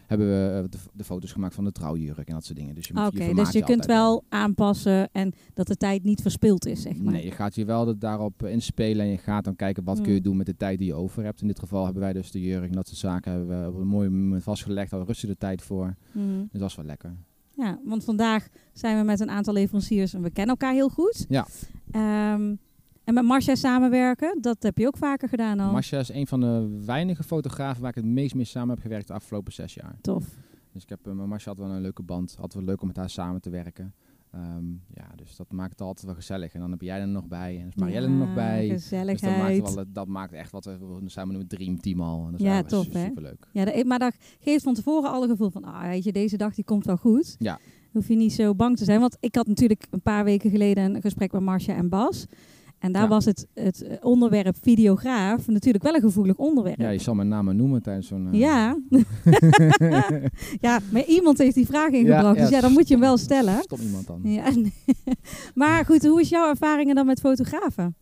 hebben 0.08 0.26
we 0.26 0.62
uh, 0.62 0.70
de, 0.70 0.78
de, 0.92 1.04
foto's 1.04 1.32
gemaakt 1.32 1.54
van 1.54 1.64
de 1.64 1.72
trouwjurk 1.72 2.28
en 2.28 2.34
dat 2.34 2.44
soort 2.44 2.58
dingen. 2.58 2.74
Dus 2.74 2.86
je, 2.86 2.94
Oké, 2.94 3.06
okay, 3.06 3.34
dus 3.34 3.52
je, 3.52 3.58
je 3.58 3.64
kunt 3.64 3.86
wel 3.86 4.24
aanpassen 4.28 5.08
en 5.12 5.32
dat 5.54 5.66
de 5.66 5.76
tijd 5.76 6.04
niet 6.04 6.22
verspild 6.22 6.66
is, 6.66 6.82
zeg 6.82 6.98
maar. 6.98 7.12
Nee, 7.12 7.24
je 7.24 7.30
gaat 7.30 7.54
je 7.54 7.64
wel 7.64 7.98
daarop 7.98 8.42
inspelen 8.46 9.04
en 9.04 9.10
je 9.10 9.18
gaat 9.18 9.44
dan 9.44 9.56
kijken 9.56 9.84
wat 9.84 9.96
mm. 9.96 10.02
kun 10.02 10.12
je 10.12 10.20
doen 10.20 10.36
met 10.36 10.46
de 10.46 10.56
tijd 10.56 10.78
die 10.78 10.86
je 10.86 10.94
over 10.94 11.24
hebt. 11.24 11.40
In 11.40 11.46
dit 11.46 11.58
geval 11.58 11.84
hebben 11.84 12.02
wij 12.02 12.12
dus 12.12 12.30
de 12.30 12.40
jurk 12.40 12.68
en 12.68 12.72
dat 12.72 12.86
soort 12.86 12.98
zaken 12.98 13.32
hebben 13.32 13.62
we 13.62 13.68
op 13.68 13.80
een 13.80 13.86
mooi 13.86 14.08
moment 14.08 14.42
vastgelegd, 14.42 14.90
hadden 14.90 15.08
rustig 15.08 15.28
de 15.28 15.36
tijd 15.36 15.62
voor. 15.62 15.94
Mm. 16.12 16.38
Dus 16.38 16.52
dat 16.52 16.60
was 16.60 16.76
wel 16.76 16.84
lekker. 16.84 17.16
Ja, 17.50 17.78
want 17.84 18.04
vandaag 18.04 18.48
zijn 18.72 18.98
we 18.98 19.04
met 19.04 19.20
een 19.20 19.30
aantal 19.30 19.54
leveranciers 19.54 20.14
en 20.14 20.22
we 20.22 20.30
kennen 20.30 20.56
elkaar 20.56 20.74
heel 20.74 20.88
goed. 20.88 21.26
Ja. 21.28 21.46
Um, 22.34 22.58
en 23.08 23.14
met 23.14 23.24
Marcia 23.24 23.54
samenwerken, 23.54 24.38
dat 24.40 24.62
heb 24.62 24.78
je 24.78 24.86
ook 24.86 24.96
vaker 24.96 25.28
gedaan 25.28 25.60
al. 25.60 25.72
Marcia 25.72 25.98
is 25.98 26.08
een 26.08 26.26
van 26.26 26.40
de 26.40 26.82
weinige 26.84 27.22
fotografen 27.22 27.80
waar 27.80 27.90
ik 27.90 27.96
het 27.96 28.04
meest 28.04 28.34
mee 28.34 28.44
samen 28.44 28.68
heb 28.68 28.80
gewerkt 28.80 29.06
de 29.06 29.12
afgelopen 29.12 29.52
zes 29.52 29.74
jaar. 29.74 29.96
Tof. 30.00 30.26
Dus 30.72 30.82
ik 30.82 30.88
heb, 30.88 31.06
uh, 31.06 31.12
met 31.12 31.26
Marcia 31.26 31.50
had 31.50 31.60
wel 31.60 31.70
een 31.70 31.80
leuke 31.80 32.02
band. 32.02 32.36
Had 32.38 32.54
wel 32.54 32.62
leuk 32.62 32.80
om 32.80 32.86
met 32.86 32.96
haar 32.96 33.10
samen 33.10 33.40
te 33.40 33.50
werken. 33.50 33.94
Um, 34.34 34.82
ja, 34.94 35.06
dus 35.16 35.36
dat 35.36 35.52
maakt 35.52 35.70
het 35.70 35.80
altijd 35.80 36.06
wel 36.06 36.14
gezellig. 36.14 36.52
En 36.52 36.60
dan 36.60 36.70
heb 36.70 36.80
jij 36.80 37.00
er 37.00 37.08
nog 37.08 37.26
bij 37.26 37.60
en 37.60 37.66
is 37.66 37.74
Marielle 37.74 38.06
ja, 38.06 38.12
er 38.12 38.18
nog 38.18 38.34
bij. 38.34 38.68
Gezelligheid. 38.68 39.20
Dus 39.20 39.30
dat 39.30 39.38
maakt, 39.38 39.74
wel, 39.74 39.84
dat 39.92 40.08
maakt 40.08 40.32
echt 40.32 40.52
wat 40.52 40.64
we 40.64 41.00
samen 41.06 41.30
doen 41.30 41.38
met 41.38 41.50
Dream 41.50 41.80
Team 41.80 42.00
al. 42.00 42.24
En 42.24 42.30
dat 42.32 42.40
ja, 42.40 42.62
tof 42.62 42.84
superleuk. 42.84 43.46
hè? 43.52 43.62
Ja, 43.62 43.84
maar 43.84 43.98
dat 43.98 44.14
geeft 44.40 44.62
van 44.62 44.74
tevoren 44.74 45.10
al 45.10 45.22
een 45.22 45.28
gevoel 45.28 45.50
van, 45.50 45.64
ah, 45.64 45.82
weet 45.82 46.04
je, 46.04 46.12
deze 46.12 46.36
dag 46.36 46.54
die 46.54 46.64
komt 46.64 46.84
wel 46.84 46.96
goed. 46.96 47.36
Ja. 47.38 47.58
Hoef 47.92 48.08
je 48.08 48.16
niet 48.16 48.32
zo 48.32 48.54
bang 48.54 48.76
te 48.76 48.84
zijn. 48.84 49.00
Want 49.00 49.16
ik 49.20 49.34
had 49.34 49.46
natuurlijk 49.46 49.86
een 49.90 50.02
paar 50.02 50.24
weken 50.24 50.50
geleden 50.50 50.94
een 50.94 51.00
gesprek 51.00 51.32
met 51.32 51.42
Marcia 51.42 51.74
en 51.74 51.88
Bas. 51.88 52.26
En 52.78 52.92
daar 52.92 53.08
was 53.08 53.24
het, 53.24 53.46
het 53.54 53.98
onderwerp 54.02 54.56
videograaf 54.60 55.46
natuurlijk 55.46 55.84
wel 55.84 55.94
een 55.94 56.00
gevoelig 56.00 56.36
onderwerp. 56.36 56.78
Ja, 56.78 56.88
je 56.88 56.98
zal 56.98 57.14
mijn 57.14 57.28
naam 57.28 57.56
noemen 57.56 57.82
tijdens 57.82 58.06
zo'n... 58.06 58.26
Uh... 58.26 58.40
Ja. 58.40 58.78
ja, 60.60 60.80
maar 60.92 61.04
iemand 61.04 61.38
heeft 61.38 61.54
die 61.54 61.66
vraag 61.66 61.90
ingebracht. 61.90 62.36
Ja, 62.36 62.42
dus 62.42 62.50
ja, 62.50 62.60
dan 62.60 62.72
moet 62.72 62.88
je 62.88 62.94
hem 62.94 63.02
wel 63.02 63.16
stellen. 63.16 63.62
Stop 63.62 63.78
iemand 63.78 64.06
dan. 64.06 64.20
Ja. 64.22 64.52
maar 65.54 65.84
goed, 65.84 66.06
hoe 66.06 66.20
is 66.20 66.28
jouw 66.28 66.48
ervaringen 66.48 66.94
dan 66.94 67.06
met 67.06 67.20
fotografen? 67.20 67.96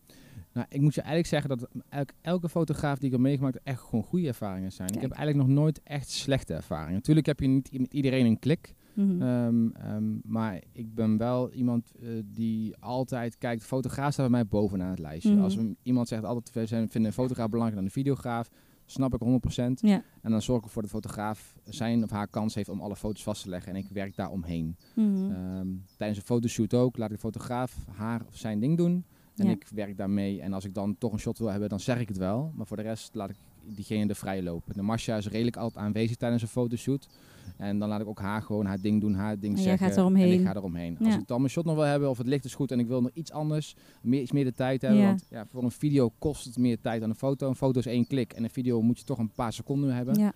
Nou, 0.52 0.66
ik 0.68 0.80
moet 0.80 0.94
je 0.94 1.00
eigenlijk 1.00 1.28
zeggen 1.28 1.48
dat 1.48 1.68
elke, 1.88 2.12
elke 2.20 2.48
fotograaf 2.48 2.98
die 2.98 3.06
ik 3.06 3.12
heb 3.12 3.20
meegemaakt 3.20 3.58
echt 3.62 3.80
gewoon 3.80 4.04
goede 4.04 4.26
ervaringen 4.26 4.72
zijn. 4.72 4.88
Ik 4.88 5.00
heb 5.00 5.10
eigenlijk 5.10 5.48
nog 5.48 5.58
nooit 5.58 5.80
echt 5.84 6.10
slechte 6.10 6.54
ervaringen. 6.54 6.94
Natuurlijk 6.94 7.26
heb 7.26 7.40
je 7.40 7.46
niet 7.46 7.78
met 7.78 7.92
iedereen 7.92 8.26
een 8.26 8.38
klik. 8.38 8.74
Mm 8.96 9.20
-hmm. 9.20 9.22
um, 9.22 9.72
um, 9.86 10.20
maar 10.24 10.62
ik 10.72 10.94
ben 10.94 11.16
wel 11.16 11.50
iemand 11.50 11.92
uh, 12.00 12.22
die 12.24 12.76
altijd 12.76 13.38
kijkt. 13.38 13.64
Fotograaf 13.64 14.12
staat 14.12 14.30
bij 14.30 14.40
mij 14.40 14.46
bovenaan 14.46 14.90
het 14.90 14.98
lijstje. 14.98 15.30
Mm 15.30 15.34
-hmm. 15.34 15.44
Als 15.44 15.58
iemand 15.82 16.08
zegt 16.08 16.24
altijd 16.24 16.52
we 16.52 16.66
vinden 16.66 17.04
een 17.04 17.12
fotograaf 17.12 17.48
belangrijker 17.48 17.74
dan 17.74 17.84
een 17.84 18.02
videograaf, 18.02 18.50
snap 18.84 19.14
ik 19.14 19.20
100%. 19.58 19.72
Ja. 19.74 20.02
En 20.22 20.30
dan 20.30 20.42
zorg 20.42 20.58
ik 20.58 20.64
ervoor 20.64 20.82
dat 20.82 20.90
de 20.90 20.96
fotograaf 20.96 21.56
zijn 21.64 22.02
of 22.02 22.10
haar 22.10 22.28
kans 22.28 22.54
heeft 22.54 22.68
om 22.68 22.80
alle 22.80 22.96
foto's 22.96 23.22
vast 23.22 23.42
te 23.42 23.48
leggen. 23.48 23.72
En 23.72 23.78
ik 23.78 23.88
werk 23.88 24.16
daar 24.16 24.30
omheen. 24.30 24.76
Mm 24.94 25.14
-hmm. 25.14 25.56
um, 25.56 25.84
tijdens 25.96 26.18
een 26.18 26.26
fotoshoot 26.26 26.74
ook 26.74 26.96
laat 26.96 27.10
ik 27.10 27.14
de 27.14 27.20
fotograaf 27.20 27.76
haar 27.90 28.22
of 28.26 28.36
zijn 28.36 28.60
ding 28.60 28.76
doen. 28.76 29.04
En 29.36 29.46
ja. 29.46 29.52
ik 29.52 29.66
werk 29.74 29.96
daarmee. 29.96 30.40
En 30.40 30.52
als 30.52 30.64
ik 30.64 30.74
dan 30.74 30.98
toch 30.98 31.12
een 31.12 31.18
shot 31.18 31.38
wil 31.38 31.50
hebben, 31.50 31.68
dan 31.68 31.80
zeg 31.80 32.00
ik 32.00 32.08
het 32.08 32.16
wel. 32.16 32.52
Maar 32.54 32.66
voor 32.66 32.76
de 32.76 32.82
rest 32.82 33.14
laat 33.14 33.30
ik 33.30 33.36
diegene 33.64 34.08
er 34.08 34.16
vrij 34.16 34.42
lopen. 34.42 34.74
De 34.74 34.82
Masha 34.82 35.16
is 35.16 35.28
redelijk 35.28 35.56
altijd 35.56 35.84
aanwezig 35.84 36.16
tijdens 36.16 36.42
een 36.42 36.48
fotoshoot. 36.48 37.08
En 37.56 37.78
dan 37.78 37.88
laat 37.88 38.00
ik 38.00 38.06
ook 38.06 38.20
haar 38.20 38.42
gewoon 38.42 38.66
haar 38.66 38.80
ding 38.80 39.00
doen, 39.00 39.14
haar 39.14 39.38
ding 39.38 39.56
en 39.56 39.62
zeggen. 39.62 39.86
Gaat 39.86 39.96
eromheen. 39.96 40.32
En 40.32 40.38
ik 40.38 40.46
ga 40.46 40.54
eromheen. 40.54 40.96
Ja. 40.98 41.06
Als 41.06 41.14
ik 41.14 41.26
dan 41.26 41.40
mijn 41.40 41.52
shot 41.52 41.64
nog 41.64 41.74
wil 41.74 41.84
hebben 41.84 42.10
of 42.10 42.18
het 42.18 42.26
licht 42.26 42.44
is 42.44 42.54
goed 42.54 42.70
en 42.70 42.78
ik 42.78 42.86
wil 42.86 43.02
nog 43.02 43.10
iets 43.14 43.32
anders, 43.32 43.76
meer, 44.02 44.20
iets 44.20 44.32
meer 44.32 44.44
de 44.44 44.54
tijd 44.54 44.82
hebben. 44.82 45.00
Ja. 45.00 45.06
Want 45.06 45.26
ja, 45.30 45.46
voor 45.46 45.62
een 45.62 45.70
video 45.70 46.12
kost 46.18 46.44
het 46.44 46.58
meer 46.58 46.80
tijd 46.80 47.00
dan 47.00 47.10
een 47.10 47.16
foto. 47.16 47.48
Een 47.48 47.54
foto 47.54 47.78
is 47.78 47.86
één 47.86 48.06
klik 48.06 48.32
en 48.32 48.44
een 48.44 48.50
video 48.50 48.82
moet 48.82 48.98
je 48.98 49.04
toch 49.04 49.18
een 49.18 49.32
paar 49.34 49.52
seconden 49.52 49.94
hebben. 49.94 50.18
Ja. 50.18 50.32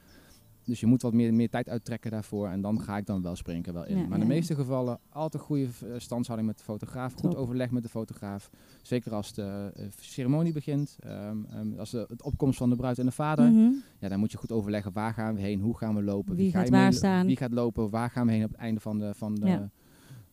Dus 0.71 0.81
je 0.81 0.87
moet 0.87 1.03
wat 1.03 1.13
meer, 1.13 1.35
meer 1.35 1.51
tijd 1.51 1.69
uittrekken 1.69 2.11
daarvoor. 2.11 2.49
En 2.49 2.61
dan 2.61 2.81
ga 2.81 2.97
ik 2.97 3.07
dan 3.07 3.23
wel 3.23 3.37
springen 3.37 3.73
wel 3.73 3.87
in. 3.87 3.97
Ja, 3.97 4.03
maar 4.07 4.19
in 4.19 4.29
de 4.29 4.35
meeste 4.35 4.55
gevallen 4.55 4.99
altijd 5.09 5.43
goede 5.43 5.63
uh, 5.63 5.95
standhouding 5.97 6.49
met 6.49 6.59
de 6.59 6.65
fotograaf. 6.65 7.13
Goed 7.13 7.31
Top. 7.31 7.35
overleg 7.35 7.71
met 7.71 7.83
de 7.83 7.89
fotograaf. 7.89 8.51
Zeker 8.83 9.15
als 9.15 9.33
de 9.33 9.73
uh, 9.77 9.85
ceremonie 10.01 10.53
begint. 10.53 10.99
Um, 11.07 11.47
um, 11.57 11.79
als 11.79 11.91
de, 11.91 12.07
het 12.09 12.23
opkomst 12.23 12.59
van 12.59 12.71
de 12.71 12.77
bruid 12.77 12.99
en 12.99 13.05
de 13.07 13.13
vader. 13.13 13.51
Mhm. 13.51 13.71
Ja, 13.99 14.09
dan 14.09 14.19
moet 14.19 14.33
je 14.33 14.39
goed 14.39 14.53
overleggen. 14.53 14.93
Waar 14.93 15.15
gaan 15.15 15.35
we 15.35 15.41
heen? 15.41 15.61
Hoe 15.61 15.77
gaan 15.77 15.95
we 15.95 16.03
lopen? 16.03 16.37
Wie 16.37 16.51
ga 16.51 16.59
gaat 16.59 16.67
je 16.67 16.73
waar 16.73 16.83
mee- 16.83 16.93
staan? 16.93 17.27
Wie 17.27 17.37
gaat 17.37 17.53
lopen? 17.53 17.91
Waar 17.91 18.11
gaan 18.11 18.27
we 18.27 18.33
heen 18.33 18.45
op 18.45 18.51
het 18.51 18.61
einde 18.61 18.81
van, 18.81 18.99
de, 18.99 19.15
van, 19.15 19.35
de, 19.35 19.69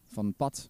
van 0.06 0.26
het 0.26 0.36
pad? 0.38 0.69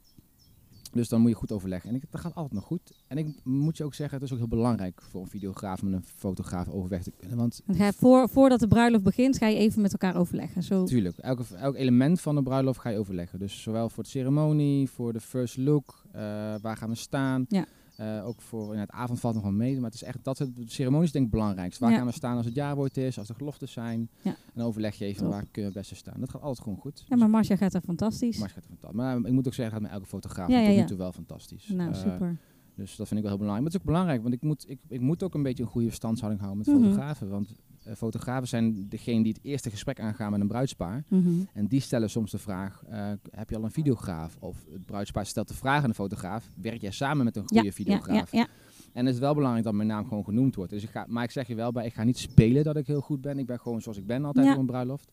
Dus 0.91 1.09
dan 1.09 1.21
moet 1.21 1.29
je 1.29 1.35
goed 1.35 1.51
overleggen. 1.51 1.89
En 1.89 1.95
ik, 1.95 2.03
dat 2.09 2.21
gaat 2.21 2.35
altijd 2.35 2.53
nog 2.53 2.63
goed. 2.63 2.91
En 3.07 3.17
ik 3.17 3.27
moet 3.43 3.77
je 3.77 3.83
ook 3.83 3.93
zeggen, 3.93 4.15
het 4.15 4.25
is 4.25 4.31
ook 4.31 4.37
heel 4.37 4.47
belangrijk 4.47 5.01
voor 5.01 5.21
een 5.21 5.27
videograaf 5.27 5.81
met 5.81 5.93
een 5.93 6.03
fotograaf 6.03 6.69
overweg 6.69 7.03
te 7.03 7.11
kunnen. 7.17 7.37
Want 7.37 7.61
voor, 7.97 8.29
voordat 8.29 8.59
de 8.59 8.67
bruiloft 8.67 9.03
begint, 9.03 9.37
ga 9.37 9.47
je 9.47 9.57
even 9.57 9.81
met 9.81 9.91
elkaar 9.91 10.15
overleggen. 10.15 10.63
Zo. 10.63 10.83
Tuurlijk, 10.83 11.17
elke, 11.17 11.43
elk 11.55 11.75
element 11.75 12.21
van 12.21 12.35
de 12.35 12.43
bruiloft 12.43 12.79
ga 12.79 12.89
je 12.89 12.97
overleggen. 12.97 13.39
Dus 13.39 13.61
zowel 13.61 13.89
voor 13.89 14.03
de 14.03 14.09
ceremonie, 14.09 14.89
voor 14.89 15.13
de 15.13 15.19
first 15.21 15.57
look, 15.57 16.03
eh, 16.11 16.21
waar 16.61 16.77
gaan 16.77 16.89
we 16.89 16.95
staan. 16.95 17.45
Ja. 17.47 17.65
Eh, 17.97 18.25
ook 18.27 18.41
voor 18.41 18.73
in 18.73 18.79
het 18.79 18.89
avond 18.91 19.19
valt 19.19 19.33
nog 19.33 19.43
wel 19.43 19.51
mee, 19.51 19.75
maar 19.75 19.83
het 19.83 19.93
is 19.93 20.03
echt 20.03 20.23
dat 20.23 20.37
het, 20.37 20.55
de 20.55 20.63
ceremonie 20.69 21.05
is 21.05 21.11
denk 21.11 21.25
ik 21.25 21.31
het 21.31 21.39
belangrijkste. 21.39 21.83
Waar 21.83 21.91
Ja. 21.91 21.97
gaan 21.97 22.07
we 22.07 22.13
staan 22.13 22.37
als 22.37 22.45
het 22.45 22.55
jaarwoord 22.55 22.97
is, 22.97 23.19
als 23.19 23.29
er 23.29 23.35
geloftes 23.35 23.71
zijn. 23.71 24.09
Ja. 24.21 24.35
En 24.53 24.61
overleg 24.63 24.95
je 24.95 25.05
even 25.05 25.21
Top. 25.23 25.31
waar 25.31 25.41
kunnen 25.51 25.53
we 25.71 25.77
het 25.79 25.87
beste 25.89 25.95
staan. 25.95 26.19
Dat 26.19 26.29
gaat 26.29 26.41
altijd 26.41 26.63
gewoon 26.63 26.77
goed. 26.79 27.03
Ja, 27.07 27.15
maar 27.15 27.29
Marcia 27.29 27.55
gaat 27.55 27.73
er 27.73 27.81
fantastisch. 27.81 28.37
Maar, 28.37 28.47
het 28.47 28.55
gaat 28.57 28.65
fantastisch. 28.65 28.97
maar 28.97 29.17
ik 29.17 29.31
moet 29.31 29.47
ook 29.47 29.53
zeggen, 29.53 29.73
gaat 29.73 29.83
met 29.83 29.91
elke 29.91 30.05
fotograaf 30.05 30.49
Ja, 30.49 30.59
ja, 30.59 30.67
tot 30.67 30.75
nu 30.77 30.85
toe 30.85 30.97
wel 30.97 31.11
fantastisch. 31.11 31.67
nou, 31.67 31.91
Eh, 31.91 31.97
super. 31.97 32.37
dus 32.75 32.95
dat 32.95 33.07
vind 33.07 33.19
ik 33.19 33.25
wel 33.25 33.35
heel 33.37 33.45
belangrijk. 33.45 33.47
Maar 33.63 33.63
het 33.63 33.73
is 33.73 33.79
ook 33.79 33.85
belangrijk, 33.85 34.21
want 34.21 34.33
ik 34.33 34.41
moet, 34.41 34.69
ik, 34.69 34.79
ik 34.87 35.01
moet 35.01 35.23
ook 35.23 35.33
een 35.33 35.43
beetje 35.43 35.63
een 35.63 35.69
goede 35.69 35.87
verstandshouding 35.87 36.41
houden 36.43 36.65
met 36.65 36.75
Mhm. 36.75 36.83
fotografen. 36.85 37.29
Want 37.29 37.49
fotografen 37.95 38.47
zijn 38.47 38.89
degene 38.89 39.23
die 39.23 39.33
het 39.33 39.43
eerste 39.43 39.69
gesprek 39.69 39.99
aangaan 39.99 40.31
met 40.31 40.41
een 40.41 40.47
bruidspaar. 40.47 41.03
Mhm. 41.07 41.29
En 41.53 41.67
die 41.67 41.79
stellen 41.79 42.09
soms 42.09 42.31
de 42.31 42.37
vraag, 42.37 42.83
eh, 42.89 43.11
heb 43.31 43.49
je 43.49 43.55
al 43.55 43.63
een 43.63 43.71
videograaf? 43.71 44.37
Of 44.39 44.65
het 44.71 44.85
bruidspaar 44.85 45.25
stelt 45.25 45.47
de 45.47 45.53
vraag 45.53 45.83
aan 45.83 45.89
de 45.89 45.95
fotograaf, 45.95 46.49
werk 46.61 46.81
jij 46.81 46.91
samen 46.91 47.25
met 47.25 47.35
een 47.35 47.47
goede 47.47 47.63
Ja, 47.65 47.71
videograaf? 47.71 48.31
ja, 48.31 48.39
ja. 48.39 48.47
En 48.93 49.05
het 49.05 49.13
is 49.15 49.19
wel 49.21 49.33
belangrijk 49.33 49.65
dat 49.65 49.73
mijn 49.73 49.87
naam 49.87 50.07
gewoon 50.07 50.23
genoemd 50.23 50.55
wordt. 50.55 50.71
Dus 50.71 50.83
ik 50.83 50.89
ga, 50.89 51.05
maar 51.07 51.23
ik 51.23 51.31
zeg 51.31 51.47
je 51.47 51.55
wel 51.55 51.71
bij, 51.71 51.85
ik 51.85 51.93
ga 51.93 52.03
niet 52.03 52.17
spelen 52.17 52.63
dat 52.63 52.75
ik 52.77 52.87
heel 52.87 53.01
goed 53.01 53.21
ben. 53.21 53.39
Ik 53.39 53.45
ben 53.45 53.59
gewoon 53.59 53.81
zoals 53.81 53.97
ik 53.97 54.05
ben 54.07 54.25
altijd 54.25 54.51
op 54.53 54.57
een 54.57 54.65
bruiloft. 54.65 55.11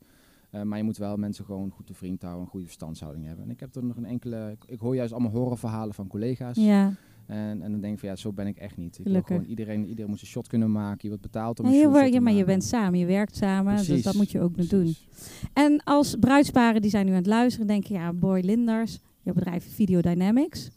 Eh, 0.51 0.63
maar 0.63 0.79
je 0.79 0.85
moet 0.85 0.97
wel 0.97 1.17
mensen 1.17 1.45
gewoon 1.45 1.71
goed 1.71 1.87
te 1.87 1.95
vriend 1.95 2.23
houden, 2.23 2.43
een 2.45 2.49
goede 2.51 2.67
verstandshouding 2.67 3.27
hebben. 3.27 3.45
En 3.45 3.51
ik 3.51 3.61
heb 3.61 3.75
er 3.75 3.85
nog 3.85 3.97
een 3.97 4.05
enkele, 4.05 4.51
ik, 4.51 4.65
ik 4.67 4.79
hoor 4.79 4.95
juist 4.95 5.13
allemaal 5.13 5.31
horrorverhalen 5.31 5.95
van 5.95 6.07
collega's. 6.07 6.57
ja. 6.57 6.93
En, 7.27 7.63
en 7.63 7.71
dan 7.71 7.81
denk 7.81 7.93
ik 7.95 7.99
van 7.99 8.09
ja, 8.09 8.17
zo 8.17 8.33
ben 8.33 8.47
ik 8.47 8.57
echt 8.57 8.77
niet. 8.77 8.99
Ik 8.99 9.05
wil 9.05 9.23
gewoon 9.23 9.45
iedereen, 9.45 9.87
iedereen 9.87 10.11
moet 10.11 10.21
een 10.21 10.27
shot 10.27 10.49
kunnen 10.49 10.73
maken. 10.73 10.99
Je 11.01 11.09
wordt 11.09 11.23
betaald 11.23 11.61
om 11.61 11.67
een 11.67 11.73
je, 11.73 11.81
shot 11.81 11.95
te 11.95 12.13
ja, 12.13 12.21
maar 12.21 12.33
je 12.33 12.45
bent 12.45 12.65
samen, 12.65 12.99
je 12.99 13.07
werkt 13.07 13.37
samen, 13.37 13.77
dus 13.77 13.87
Precies. 13.87 14.05
dat 14.05 14.15
moet 14.15 14.31
je 14.31 14.41
ook 14.41 14.57
doen. 14.57 14.67
Precies. 14.67 15.07
En 15.53 15.83
als 15.85 16.17
bruidsparen 16.21 16.83
die 16.83 16.91
zijn 16.91 17.05
nu 17.07 17.11
aan 17.11 17.17
het 17.17 17.27
luisteren, 17.27 17.67
denken 17.67 17.95
ja, 17.95 18.13
Boy 18.13 18.41
Linders, 18.41 19.01
jouw 19.23 19.35
bedrijf 19.35 19.75
Video 19.75 20.01
Dynamics. 20.01 20.71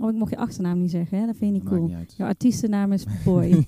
Oh, 0.00 0.10
ik 0.10 0.16
mocht 0.16 0.30
je 0.30 0.36
achternaam 0.36 0.80
niet 0.80 0.90
zeggen, 0.90 1.18
hè? 1.18 1.26
dat 1.26 1.36
vind 1.36 1.54
je 1.54 1.60
niet 1.60 1.68
cool. 1.68 1.86
niet. 1.86 2.14
Jouw 2.16 2.28
artiestennaam 2.28 2.92
is 2.92 3.04
Boy. 3.24 3.64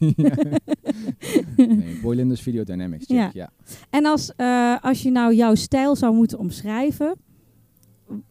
Nee, 1.56 1.98
Boy 2.02 2.14
Linders 2.14 2.40
Video 2.40 2.64
Dynamics. 2.64 3.06
check, 3.06 3.16
Ja. 3.16 3.30
ja. 3.32 3.50
en 3.90 4.04
als, 4.04 4.34
eh, 4.36 4.76
als 4.80 5.02
je 5.02 5.10
nou 5.10 5.34
jouw 5.34 5.54
stijl 5.54 5.96
zou 5.96 6.14
moeten 6.14 6.38
omschrijven, 6.38 7.16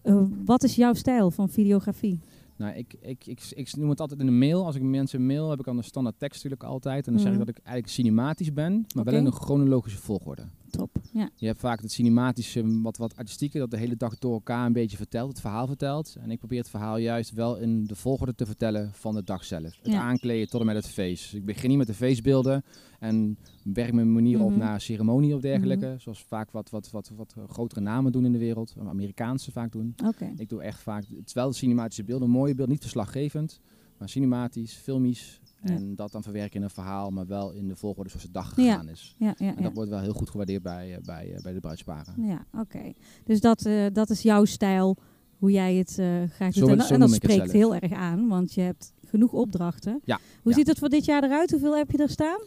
eh, 0.02 0.22
wat 0.46 0.64
is 0.64 0.76
jouw 0.76 0.94
stijl 0.94 1.32
van 1.32 1.50
videografie? 1.50 2.20
Nou, 2.58 2.76
ik, 2.76 2.94
ik, 3.02 3.26
ik, 3.26 3.42
ik 3.56 3.76
noem 3.76 3.90
het 3.90 4.00
altijd 4.00 4.20
in 4.20 4.28
een 4.28 4.38
mail. 4.38 4.66
Als 4.66 4.76
ik 4.76 4.82
mensen 4.82 5.26
mail 5.26 5.50
heb 5.50 5.60
ik 5.60 5.66
dan 5.66 5.76
de 5.76 5.82
standaard 5.84 6.20
tekst 6.20 6.44
natuurlijk 6.44 6.70
altijd. 6.70 7.08
En 7.08 7.14
dan 7.14 7.22
zeg 7.22 7.32
ik 7.32 7.38
Mhm. 7.38 7.46
dat 7.46 7.56
ik 7.58 7.64
eigenlijk 7.64 7.96
cinematisch 7.96 8.54
ben, 8.54 8.86
maar 8.96 9.04
wel 9.04 9.14
in 9.14 9.26
een 9.26 9.32
chronologische 9.32 10.00
volgorde. 10.00 10.44
Top. 10.78 10.98
Ja. 11.12 11.30
Je 11.36 11.46
hebt 11.46 11.60
vaak 11.60 11.82
het 11.82 11.92
cinematische, 11.92 12.82
wat, 12.82 12.98
wat 12.98 13.16
artistieke, 13.16 13.58
dat 13.58 13.72
de 13.72 13.78
hele 13.78 13.96
dag 13.96 14.18
door 14.18 14.34
elkaar 14.34 14.66
een 14.66 14.74
beetje 14.74 14.98
vertelt, 14.98 15.30
het 15.30 15.40
verhaal 15.42 15.68
vertelt. 15.68 16.16
En 16.20 16.32
ik 16.32 16.40
probeer 16.40 16.58
het 16.60 16.70
verhaal 16.70 16.98
juist 16.98 17.32
wel 17.32 17.58
in 17.58 17.86
de 17.86 17.96
volgorde 17.96 18.36
te 18.36 18.46
vertellen 18.46 18.92
van 18.94 19.14
de 19.16 19.24
dag 19.24 19.44
zelf. 19.46 19.64
Het 19.82 19.92
Ja. 19.92 20.02
aankleden 20.02 20.50
tot 20.50 20.60
en 20.60 20.66
met 20.66 20.76
het 20.76 20.88
feest. 20.88 21.34
Ik 21.34 21.46
begin 21.46 21.70
niet 21.70 21.78
met 21.78 21.88
de 21.88 21.94
feestbeelden 21.94 22.64
en 23.00 23.38
werk 23.64 23.94
mijn 23.94 24.14
manier 24.14 24.42
op 24.42 24.50
Mhm. 24.50 24.60
naar 24.60 24.82
ceremonie 24.82 25.36
of 25.36 25.42
dergelijke. 25.42 25.96
Zoals 25.98 26.24
vaak 26.24 26.52
wat, 26.52 26.70
wat, 26.70 26.90
wat, 26.92 27.12
wat 27.16 27.36
grotere 27.50 27.82
namen 27.82 28.12
doen 28.12 28.26
in 28.26 28.32
de 28.32 28.38
wereld, 28.38 28.76
Amerikaanse 28.88 29.52
vaak 29.52 29.72
doen. 29.72 29.94
Ik 30.38 30.50
doe 30.50 30.62
echt 30.62 30.82
vaak, 30.82 31.04
het 31.16 31.28
is 31.28 31.34
wel 31.34 31.50
de 31.50 31.56
cinematische 31.56 32.04
beelden, 32.04 32.30
mooie 32.30 32.54
beelden, 32.56 32.74
niet 32.74 32.82
verslaggevend, 32.82 33.60
maar 33.98 34.10
cinematisch, 34.10 34.74
filmisch. 34.74 35.42
En 35.64 35.96
dat 35.96 36.12
dan 36.12 36.24
verwerken 36.24 36.56
in 36.56 36.64
een 36.64 36.70
verhaal, 36.70 37.10
maar 37.10 37.28
wel 37.28 37.52
in 37.52 37.68
de 37.68 37.76
volgorde 37.76 38.10
zoals 38.10 38.26
de 38.26 38.32
dag 38.32 38.54
gegaan 38.54 38.90
is. 38.90 39.16
Ja, 39.18 39.36
ja, 39.38 39.56
En 39.56 39.64
dat 39.64 39.74
wordt 39.74 39.90
wel 39.90 40.00
heel 40.00 40.14
goed 40.14 40.30
gewaardeerd 40.30 40.62
bij, 40.64 40.96
eh, 40.96 41.02
bij, 41.04 41.34
eh, 41.34 41.42
bij 41.42 41.54
de 41.54 41.60
bruidsparen. 41.60 42.14
Ja, 42.18 42.46
oké. 42.60 42.94
Dus 43.24 43.42
dat, 43.42 43.66
eh, 43.66 43.86
dat 43.94 44.10
is 44.10 44.22
jouw 44.22 44.46
stijl, 44.46 44.98
hoe 45.38 45.52
jij 45.52 45.76
het 45.76 46.00
eh 46.00 46.08
graag 46.30 46.54
doet. 46.54 46.70
En, 46.70 46.80
en 46.80 47.00
dat 47.00 47.12
spreekt 47.14 47.52
heel 47.52 47.76
erg 47.76 47.92
aan, 47.92 48.28
want 48.28 48.54
je 48.54 48.62
hebt 48.62 48.94
genoeg 49.06 49.32
opdrachten. 49.32 50.02
Ja, 50.04 50.20
Hoe 50.42 50.52
ja. 50.52 50.58
ziet 50.58 50.68
het 50.68 50.80
voor 50.80 50.90
dit 50.90 51.06
jaar 51.06 51.24
eruit? 51.24 51.52
Hoeveel 51.52 51.78
heb 51.78 51.92
je 51.92 51.98
er 51.98 52.10
staan? 52.10 52.40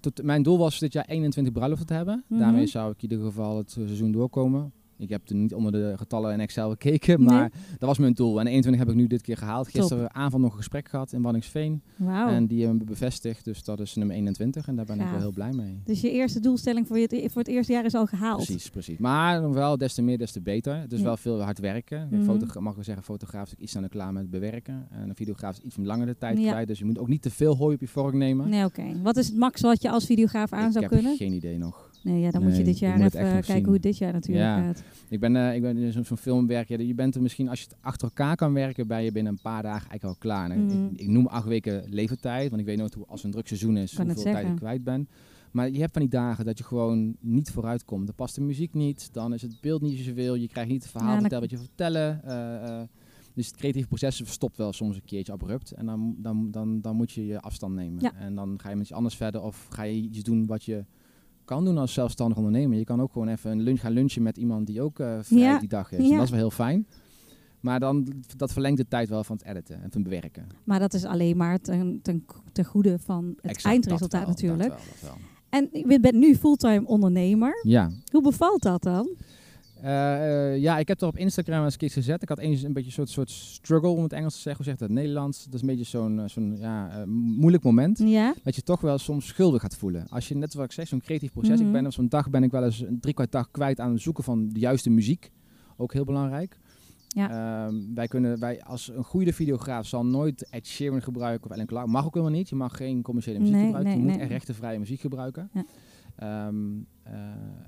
Tot, 0.00 0.22
mijn 0.22 0.42
doel 0.42 0.58
was 0.58 0.78
dit 0.78 0.92
jaar 0.92 1.04
21 1.04 1.52
bruiloften 1.52 1.86
te 1.86 1.94
hebben. 1.94 2.24
Mhm. 2.26 2.40
Daarmee 2.40 2.66
zou 2.66 2.90
ik 2.92 3.02
in 3.02 3.10
ieder 3.10 3.26
geval 3.26 3.56
het 3.56 3.70
seizoen 3.70 4.12
doorkomen. 4.12 4.72
Ik 5.00 5.08
heb 5.08 5.28
er 5.28 5.34
niet 5.34 5.54
onder 5.54 5.72
de 5.72 5.92
getallen 5.96 6.32
in 6.32 6.40
Excel 6.40 6.70
gekeken, 6.70 7.22
maar 7.22 7.52
dat 7.78 7.88
was 7.88 7.98
mijn 7.98 8.12
doel. 8.12 8.40
En 8.40 8.46
21 8.46 8.82
heb 8.82 8.90
ik 8.90 8.96
nu 8.96 9.06
dit 9.06 9.22
keer 9.22 9.36
gehaald. 9.36 9.68
Gisteravond 9.68 10.42
nog 10.42 10.50
een 10.50 10.58
gesprek 10.58 10.88
gehad 10.88 11.12
in 11.12 11.22
Wanningsveen. 11.22 11.82
Wow. 11.96 12.28
En 12.28 12.46
die 12.46 12.60
hebben 12.60 12.78
me 12.78 12.84
bevestigd, 12.84 13.44
dus 13.44 13.64
dat 13.64 13.80
is 13.80 13.94
nummer 13.94 14.16
21 14.16 14.68
en 14.68 14.76
daar 14.76 14.84
ben 14.84 15.00
ik 15.00 15.06
wel 15.10 15.18
heel 15.18 15.32
blij 15.32 15.52
mee. 15.52 15.80
Dus 15.84 16.00
je 16.00 16.10
eerste 16.10 16.40
doelstelling 16.40 16.86
voor, 16.86 16.98
je 16.98 17.28
voor 17.30 17.42
het 17.42 17.50
eerste 17.50 17.72
jaar 17.72 17.84
is 17.84 17.94
al 17.94 18.06
gehaald? 18.06 18.44
Precies, 18.44 18.70
precies. 18.70 18.98
Maar 18.98 19.42
nog 19.42 19.54
wel, 19.54 19.78
des 19.78 19.94
te 19.94 20.02
meer, 20.02 20.18
des 20.18 20.32
te 20.32 20.40
beter. 20.40 20.76
Het 20.76 20.92
is 20.92 21.00
wel 21.00 21.16
veel 21.16 21.42
hard 21.42 21.58
werken. 21.58 22.08
Mm 22.10 22.26
-hmm. 22.26 22.62
mag 22.62 22.76
ik 22.76 22.84
zeggen, 22.84 23.04
fotograaf 23.04 23.52
is 23.52 23.54
iets 23.58 23.76
aan 23.76 23.82
de 23.82 23.88
klaar 23.88 24.12
met 24.12 24.30
bewerken. 24.30 24.86
En 24.90 25.08
een 25.08 25.14
videograaf 25.14 25.56
is 25.56 25.62
iets 25.62 25.74
van 25.74 25.86
langere 25.86 26.16
tijd 26.16 26.38
ja. 26.38 26.50
kwijt. 26.50 26.68
Dus 26.68 26.78
je 26.78 26.84
moet 26.84 26.98
ook 26.98 27.08
niet 27.08 27.22
te 27.22 27.30
veel 27.30 27.56
hooi 27.56 27.74
op 27.74 27.80
je 27.80 27.88
vork 27.88 28.14
nemen. 28.14 28.48
Nee, 28.48 28.64
oké. 28.64 29.00
Wat 29.02 29.16
is 29.16 29.26
het 29.26 29.36
max 29.36 29.60
wat 29.60 29.82
je 29.82 29.90
als 29.90 30.06
videograaf 30.06 30.52
aan 30.52 30.72
zou 30.72 30.86
kunnen? 30.86 31.12
Ik 31.12 31.18
heb 31.18 31.28
geen 31.28 31.36
idee 31.36 31.58
nog. 31.58 31.90
Nee, 32.02 32.20
ja, 32.20 32.30
dan 32.30 32.42
moet 32.42 32.56
je 32.56 32.62
dit 32.62 32.78
jaar 32.78 33.00
even 33.00 33.42
kijken 33.42 33.64
hoe 33.64 33.72
het 33.72 33.82
dit 33.82 33.98
jaar 33.98 34.12
natuurlijk 34.12 34.46
ja. 34.46 34.62
gaat. 34.62 34.82
Ik 35.08 35.20
ben, 35.20 35.34
uh, 35.34 35.54
ik 35.54 35.62
ben 35.62 35.76
in 35.76 35.92
zo'n 35.92 36.16
filmwerk. 36.16 36.68
Ja, 36.68 36.78
je 36.78 36.94
bent 36.94 37.14
er 37.14 37.22
misschien, 37.22 37.48
als 37.48 37.60
je 37.60 37.64
het 37.64 37.76
achter 37.80 38.08
elkaar 38.08 38.36
kan 38.36 38.52
werken, 38.52 38.86
ben 38.86 39.02
je 39.02 39.12
binnen 39.12 39.32
een 39.32 39.42
paar 39.42 39.62
dagen 39.62 39.88
eigenlijk 39.88 40.04
al 40.04 40.16
klaar. 40.18 40.58
Mm. 40.58 40.90
Ik, 40.92 41.00
ik, 41.00 41.08
noem 41.08 41.26
acht 41.26 41.46
weken 41.46 41.84
levertijd, 41.88 42.48
want 42.48 42.60
ik 42.60 42.66
weet 42.66 42.78
nooit 42.78 42.94
hoe, 42.94 43.06
als 43.06 43.24
een 43.24 43.30
druk 43.30 43.46
seizoen 43.46 43.76
is, 43.76 43.94
kan 43.94 44.06
hoeveel 44.06 44.32
tijd 44.32 44.48
ik 44.48 44.56
kwijt 44.56 44.84
ben. 44.84 45.08
Maar 45.50 45.70
je 45.70 45.80
hebt 45.80 45.92
van 45.92 46.00
die 46.00 46.10
dagen 46.10 46.44
dat 46.44 46.58
je 46.58 46.64
gewoon 46.64 47.16
niet 47.20 47.50
vooruit 47.50 47.84
komt. 47.84 48.06
Dan 48.06 48.14
past 48.14 48.34
de 48.34 48.40
muziek 48.40 48.74
niet, 48.74 49.08
dan 49.12 49.34
is 49.34 49.42
het 49.42 49.60
beeld 49.60 49.82
niet 49.82 49.98
zoveel. 49.98 50.34
Je 50.34 50.48
krijgt 50.48 50.70
niet 50.70 50.82
het 50.82 50.90
verhaal 50.90 51.14
ja, 51.14 51.20
vertellen 51.20 51.48
wat 51.48 51.58
je 51.58 51.66
vertellen. 51.66 52.20
Uh, 52.24 52.32
uh, 52.68 52.82
dus 53.34 53.46
het 53.46 53.56
creatieve 53.56 53.88
proces 53.88 54.22
stopt 54.24 54.56
wel 54.56 54.72
soms 54.72 54.96
een 54.96 55.04
keertje 55.04 55.32
abrupt. 55.32 55.70
En 55.70 55.86
dan, 55.86 56.14
dan, 56.18 56.50
dan, 56.50 56.80
dan 56.80 56.96
moet 56.96 57.12
je 57.12 57.26
je 57.26 57.40
afstand 57.40 57.74
nemen. 57.74 58.02
Ja. 58.02 58.14
En 58.14 58.34
dan 58.34 58.58
ga 58.60 58.68
je 58.68 58.74
met 58.74 58.84
iets 58.84 58.94
anders 58.94 59.16
verder 59.16 59.42
of 59.42 59.66
ga 59.70 59.82
je 59.82 59.92
iets 59.92 60.22
doen 60.22 60.46
wat 60.46 60.64
je 60.64 60.84
kan 61.50 61.64
doen 61.64 61.78
als 61.78 61.92
zelfstandig 61.92 62.36
ondernemer. 62.36 62.78
Je 62.78 62.84
kan 62.84 63.00
ook 63.00 63.12
gewoon 63.12 63.28
even 63.28 63.50
een 63.50 63.60
lunch 63.60 63.80
gaan 63.80 63.92
lunchen 63.92 64.22
met 64.22 64.36
iemand 64.36 64.66
die 64.66 64.82
ook 64.82 64.98
uh, 64.98 65.18
vrij 65.20 65.38
ja. 65.38 65.58
die 65.58 65.68
dag 65.68 65.92
is. 65.92 66.04
Ja. 66.04 66.10
En 66.10 66.16
dat 66.16 66.24
is 66.24 66.30
wel 66.30 66.38
heel 66.38 66.50
fijn. 66.50 66.86
Maar 67.60 67.80
dan, 67.80 68.12
dat 68.36 68.52
verlengt 68.52 68.78
de 68.78 68.88
tijd 68.88 69.08
wel 69.08 69.24
van 69.24 69.36
het 69.36 69.46
editen 69.46 69.74
en 69.74 69.90
van 69.90 70.00
het 70.00 70.02
bewerken. 70.02 70.46
Maar 70.64 70.78
dat 70.78 70.94
is 70.94 71.04
alleen 71.04 71.36
maar 71.36 71.58
ten, 71.58 72.00
ten, 72.02 72.24
ten 72.52 72.64
goede 72.64 72.98
van 72.98 73.24
het 73.36 73.44
exact, 73.44 73.64
eindresultaat 73.64 74.20
wel, 74.20 74.28
natuurlijk. 74.28 74.68
Dat 74.68 74.78
wel, 74.78 74.86
dat 75.00 75.10
wel. 75.10 75.18
En 75.48 75.68
je 75.90 76.00
bent 76.00 76.14
nu 76.14 76.36
fulltime 76.36 76.86
ondernemer. 76.86 77.60
Ja. 77.62 77.90
Hoe 78.10 78.22
bevalt 78.22 78.62
dat 78.62 78.82
dan? 78.82 79.16
Uh, 79.84 80.58
ja, 80.58 80.78
ik 80.78 80.88
heb 80.88 81.00
er 81.00 81.06
op 81.06 81.16
Instagram 81.16 81.64
eens 81.64 81.76
keer 81.76 81.90
gezet. 81.90 82.22
Ik 82.22 82.28
had 82.28 82.38
eens 82.38 82.62
een 82.62 82.72
beetje 82.72 82.88
een 82.88 82.94
soort, 82.94 83.10
soort 83.10 83.30
struggle, 83.30 83.88
om 83.88 84.02
het 84.02 84.12
Engels 84.12 84.34
te 84.34 84.40
zeggen. 84.40 84.64
Hoe 84.64 84.72
zegt 84.72 84.80
het 84.80 84.98
Nederlands? 84.98 85.44
Dat 85.44 85.54
is 85.54 85.60
een 85.60 85.66
beetje 85.66 85.84
zo'n 85.84 86.20
eh, 86.20 86.28
zo'n 86.28 86.56
ja, 86.56 87.04
moeilijk 87.06 87.62
moment. 87.62 87.98
Ja. 87.98 88.34
Dat 88.42 88.56
je 88.56 88.62
toch 88.62 88.80
wel 88.80 88.98
soms 88.98 89.26
schuldig 89.26 89.60
gaat 89.60 89.76
voelen. 89.76 90.06
Als 90.08 90.28
je, 90.28 90.34
net 90.36 90.54
wat 90.54 90.64
ik 90.64 90.72
zeg, 90.72 90.88
zo'n 90.88 91.00
creatief 91.00 91.32
proces. 91.32 91.50
Mm 91.50 91.56
-hmm. 91.56 91.66
Ik 91.66 91.72
ben 91.72 91.86
op 91.86 91.92
zo'n 91.92 92.08
dag 92.08 92.30
ben 92.30 92.42
ik 92.42 92.50
wel 92.50 92.64
eens 92.64 92.80
een 92.80 93.00
drie 93.00 93.14
kwart 93.14 93.32
dag 93.32 93.50
kwijt 93.50 93.80
aan 93.80 93.92
het 93.92 94.02
zoeken 94.02 94.24
van 94.24 94.48
de 94.48 94.60
juiste 94.60 94.90
muziek. 94.90 95.30
Ook 95.76 95.92
heel 95.92 96.04
belangrijk. 96.04 96.58
Ja. 97.08 97.68
Uh, 97.68 97.74
wij 97.94 98.08
kunnen, 98.08 98.40
wij 98.40 98.62
als 98.62 98.88
een 98.88 99.04
goede 99.04 99.32
videograaf 99.32 99.86
zal 99.86 100.06
nooit 100.06 100.48
Ed 100.50 100.66
Sheeran 100.66 101.02
gebruiken 101.02 101.50
of 101.50 101.56
Ellen 101.56 101.66
Clark. 101.66 101.86
Mag 101.86 102.06
ook 102.06 102.14
helemaal 102.14 102.36
niet. 102.36 102.48
Je 102.48 102.54
mag 102.54 102.76
geen 102.76 103.02
commerciële 103.02 103.38
muziek 103.38 103.54
nee, 103.54 103.64
gebruiken. 103.64 103.92
Nee, 103.92 104.00
je 104.00 104.06
moet 104.06 104.16
nee. 104.16 104.22
echt 104.22 104.32
rechtenvrije 104.32 104.78
muziek 104.78 105.00
gebruiken. 105.00 105.50
Ja. 105.52 105.64
Um, 106.22 106.86
uh, 107.06 107.12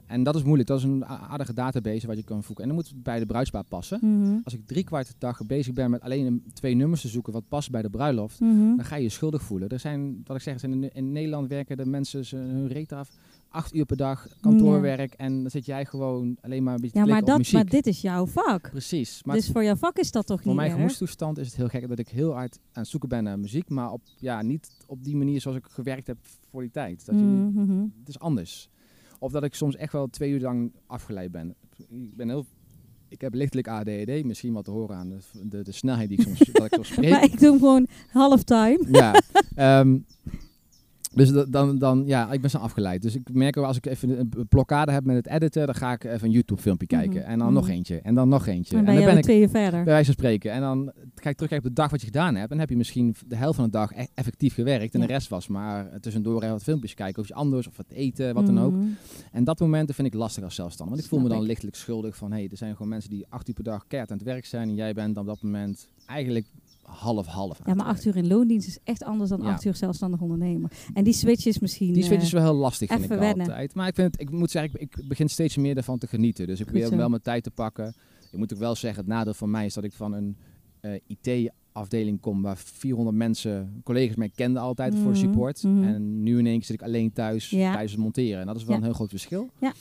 en 0.07 0.23
dat 0.23 0.35
is 0.35 0.43
moeilijk. 0.43 0.69
Dat 0.69 0.79
is 0.79 0.85
een 0.85 1.07
aardige 1.07 1.55
database 1.55 2.07
wat 2.07 2.17
je 2.17 2.23
kan 2.23 2.43
voegen. 2.43 2.65
En 2.65 2.71
dan 2.71 2.79
moet 2.79 2.89
het 2.89 3.03
bij 3.03 3.19
de 3.19 3.27
bruidspaar 3.27 3.65
passen. 3.65 3.99
Mm 4.03 4.25
-hmm. 4.25 4.41
Als 4.45 4.55
ik 4.55 4.67
drie 4.67 4.85
kwart 4.85 5.15
dag 5.19 5.47
bezig 5.47 5.73
ben 5.73 5.91
met 5.91 6.01
alleen 6.01 6.27
een, 6.27 6.45
twee 6.53 6.75
nummers 6.75 7.01
te 7.01 7.09
zoeken 7.09 7.33
wat 7.33 7.49
past 7.49 7.71
bij 7.71 7.83
de 7.83 7.91
bruiloft, 7.91 8.41
mm 8.41 8.59
-hmm. 8.59 8.77
dan 8.77 8.85
ga 8.85 8.97
je 8.97 9.03
je 9.03 9.09
schuldig 9.09 9.43
voelen. 9.43 9.69
Er 9.69 9.79
zijn, 9.79 10.21
wat 10.25 10.37
ik 10.37 10.43
zeg, 10.43 10.63
in, 10.63 10.93
in, 10.93 11.13
Nederland 11.13 11.49
werken 11.49 11.77
de 11.77 11.87
mensen 11.87 12.39
hun 12.39 12.69
reet 12.69 12.93
af. 12.93 13.09
Acht 13.53 13.75
uur 13.75 13.85
per 13.85 13.97
dag 13.97 14.29
kantoorwerk. 14.41 15.11
Ja. 15.11 15.25
En 15.25 15.41
dan 15.41 15.51
zit 15.51 15.67
jij 15.67 15.85
gewoon 15.85 16.37
alleen 16.41 16.63
maar 16.63 16.75
een 16.75 16.81
beetje 16.81 16.99
ja, 16.99 17.05
te 17.05 17.11
maar 17.11 17.25
dat, 17.25 17.39
muziek. 17.39 17.55
Maar 17.55 17.65
dit 17.65 17.87
is 17.87 18.01
jouw 18.01 18.27
vak. 18.27 18.71
Precies. 18.71 19.23
Maar 19.25 19.37
dus 19.37 19.49
voor 19.51 19.65
jouw 19.65 19.77
vak 19.77 19.99
is 19.99 20.11
dat 20.11 20.27
toch 20.27 20.37
niet 20.37 20.47
Voor 20.47 20.55
mijn 20.55 20.71
gemoedstoestand 20.71 21.39
is 21.39 21.47
het 21.47 21.57
heel 21.57 21.69
gek 21.69 21.89
dat 21.89 21.99
ik 21.99 22.09
heel 22.09 22.33
hard 22.33 22.59
aan 22.73 22.83
het 22.83 22.89
zoeken 22.89 23.09
ben 23.09 23.25
naar 23.25 23.39
muziek. 23.39 23.69
Maar 23.69 23.93
op, 23.93 24.03
ja, 24.17 24.43
niet 24.43 24.71
op 24.87 25.05
die 25.05 25.17
manier 25.17 25.41
zoals 25.41 25.57
ik 25.57 25.65
gewerkt 25.69 26.07
heb 26.07 26.17
voor 26.51 26.61
die 26.61 26.71
tijd. 26.71 27.07
Dat 27.07 27.15
je, 27.15 27.23
mm 27.23 27.53
-hmm. 27.55 27.93
Het 27.99 28.09
is 28.09 28.19
anders. 28.19 28.69
Of 29.19 29.33
dat 29.33 29.43
ik 29.43 29.55
soms 29.55 29.77
echt 29.77 29.93
wel 29.93 30.07
twee 30.07 30.31
uur 30.31 30.41
lang 30.41 30.73
afgeleid 30.87 31.31
ben. 31.31 31.55
Ik 31.89 32.17
ben 32.17 32.29
heel 32.29 32.47
ik 33.13 33.21
heb 33.21 33.35
lichtelijk 33.35 33.69
ADHD, 33.69 34.25
misschien 34.25 34.53
wat 34.53 34.65
te 34.65 34.71
horen 34.71 34.97
aan 34.97 35.09
de, 35.09 35.19
de, 35.43 35.63
de 35.63 35.73
snelheid 35.73 36.09
die 36.09 36.19
ik 36.19 36.25
soms 36.25 36.39
dat 36.53 36.77
ik 36.77 36.85
spreek. 36.85 37.11
maar 37.11 37.25
ik 37.25 37.41
doe 37.41 37.51
hem 37.51 37.59
gewoon 37.59 37.87
halftime. 38.13 38.87
Ja, 38.91 39.23
um, 39.81 40.07
dus 41.15 41.33
dan, 41.49 41.79
dan, 41.79 42.03
ja, 42.07 42.33
ik 42.33 42.41
ben 42.41 42.51
zo 42.51 42.59
afgeleid. 42.59 43.03
Dus 43.03 43.15
ik 43.15 43.33
merk 43.33 43.55
wel 43.55 43.67
als 43.67 43.77
ik 43.77 43.87
even 43.87 44.19
een 44.19 44.47
blokkade 44.49 44.93
heb 44.93 45.05
met 45.05 45.17
het 45.17 45.27
editen, 45.27 45.67
dan 45.67 45.75
ga 45.75 45.93
ik 45.93 46.05
even 46.05 46.27
een 46.27 46.33
YouTube 46.33 46.61
filmpje 46.61 46.87
kijken. 46.87 47.11
Mm 47.11 47.17
-hmm. 47.17 47.31
En 47.31 47.39
dan 47.39 47.49
mm 47.49 47.57
-hmm. 47.57 47.67
nog 47.67 47.69
eentje. 47.69 48.01
En 48.01 48.15
dan 48.15 48.29
nog 48.29 48.47
eentje. 48.47 48.77
En, 48.77 48.87
en 48.87 48.95
dan 48.95 49.05
ben 49.05 49.17
ik 49.17 49.23
twee 49.23 49.49
verder. 49.49 49.85
Bij 49.85 49.93
wijze 49.93 50.05
van 50.05 50.15
spreken. 50.15 50.53
En 50.53 50.61
dan 50.61 50.93
ga 51.15 51.31
ik 51.31 51.37
terug 51.37 51.53
op 51.59 51.63
de 51.63 51.73
dag 51.73 51.91
wat 51.91 52.01
je 52.01 52.07
gedaan 52.07 52.35
hebt. 52.35 52.53
En 52.53 52.59
heb 52.59 52.69
je 52.69 52.77
misschien 52.77 53.15
de 53.27 53.37
helft 53.37 53.57
van 53.57 53.65
de 53.65 53.71
dag 53.71 53.93
e 53.93 54.07
effectief 54.15 54.55
gewerkt. 54.55 54.95
En 54.95 55.01
ja. 55.01 55.07
de 55.07 55.13
rest 55.13 55.29
was 55.29 55.49
maar 55.49 56.01
tussendoor 56.01 56.41
wat 56.41 56.63
filmpjes 56.63 56.95
kijken. 56.95 57.23
Of 57.23 57.29
iets 57.29 57.39
anders. 57.39 57.67
Of 57.69 57.77
wat 57.77 57.91
eten. 57.91 58.35
Wat 58.35 58.43
mm 58.43 58.57
-hmm. 58.57 58.57
dan 58.57 58.65
ook. 58.65 58.83
En 59.33 59.45
dat 59.45 59.61
momenten 59.61 59.95
vind 59.95 60.09
ik 60.09 60.15
lastig 60.15 60.45
als 60.45 60.55
zelfstandig. 60.55 60.95
Want 60.95 61.07
ik 61.07 61.13
voel 61.13 61.23
me 61.23 61.29
dan 61.29 61.41
ik. 61.41 61.47
lichtelijk 61.47 61.77
schuldig 61.77 62.17
van... 62.17 62.31
Hé, 62.31 62.39
hey, 62.39 62.49
er 62.51 62.57
zijn 62.57 62.73
gewoon 62.73 62.89
mensen 62.89 63.11
die 63.11 63.27
acht 63.29 63.49
uur 63.49 63.55
per 63.55 63.65
dag 63.65 63.87
keihard 63.87 64.13
aan 64.13 64.19
het 64.19 64.27
werk 64.27 64.45
zijn. 64.45 64.69
En 64.69 64.75
jij 64.75 64.95
bent 64.95 65.17
op 65.17 65.27
dat 65.27 65.43
moment 65.43 65.89
eigenlijk 66.07 66.47
half-half. 66.93 67.59
Ja, 67.65 67.75
maar 67.75 67.87
acht 67.87 68.05
uur 68.05 68.17
in 68.17 68.27
loondienst 68.27 68.69
is 68.69 68.79
echt 68.85 69.05
anders 69.05 69.31
dan 69.31 69.43
ja. 69.43 69.53
acht 69.53 69.65
uur 69.65 69.75
zelfstandig 69.75 70.21
ondernemer. 70.21 70.71
En 70.95 71.05
die 71.05 71.13
switch 71.13 71.47
is 71.47 71.59
misschien. 71.59 71.93
Die 71.93 72.03
switch 72.03 72.23
is 72.23 72.33
uh, 72.33 72.41
wel 72.41 72.43
heel 72.43 72.61
lastig, 72.61 72.89
vind 72.89 73.03
ik 73.03 73.09
wennen. 73.09 73.47
altijd. 73.47 73.75
Maar 73.75 73.89
ik, 73.89 73.95
vind 73.95 74.13
het, 74.13 74.21
ik 74.21 74.31
moet 74.31 74.51
zeggen, 74.51 74.81
ik, 74.81 75.03
begin 75.09 75.29
steeds 75.29 75.57
meer 75.57 75.77
ervan 75.77 75.99
te 75.99 76.07
genieten. 76.07 76.47
Dus 76.47 76.61
ik 76.61 76.67
probeer 76.67 76.97
wel 76.97 77.09
mijn 77.09 77.23
tijd 77.23 77.43
te 77.43 77.51
pakken. 77.51 77.95
Ik 78.31 78.39
moet 78.39 78.53
ook 78.53 78.59
wel 78.59 78.75
zeggen, 78.75 79.01
het 79.01 79.13
nadeel 79.13 79.35
van 79.35 79.51
mij 79.51 79.67
is 79.67 79.75
dat 79.75 79.85
ik 79.85 79.93
van 79.93 80.13
een 80.13 80.37
uh, 80.83 80.93
IT-afdeling 81.07 82.21
kom 82.21 82.43
waar 82.43 82.57
400 82.57 83.17
mensen, 83.17 83.81
collega's 83.85 84.17
mij 84.17 84.31
kenden 84.35 84.63
altijd 84.63 84.91
mm 84.93 84.97
-hmm. 84.97 85.05
voor 85.05 85.17
support. 85.17 85.63
Mm 85.63 85.75
-hmm. 85.75 85.95
En 85.95 86.23
nu 86.23 86.39
in 86.39 86.47
één 86.47 86.57
keer 86.57 86.67
zit 86.67 86.81
ik 86.81 86.87
alleen 86.87 87.13
thuis 87.13 87.51
ja. 87.51 87.79
het 87.79 87.97
monteren. 87.97 88.41
En 88.41 88.47
dat 88.47 88.57
is 88.57 88.65
wel 88.65 88.73
ja. 88.73 88.79
een 88.79 88.87
heel 88.87 88.95
groot 88.95 89.11
verschil. 89.11 89.51
Ja. 89.61 89.73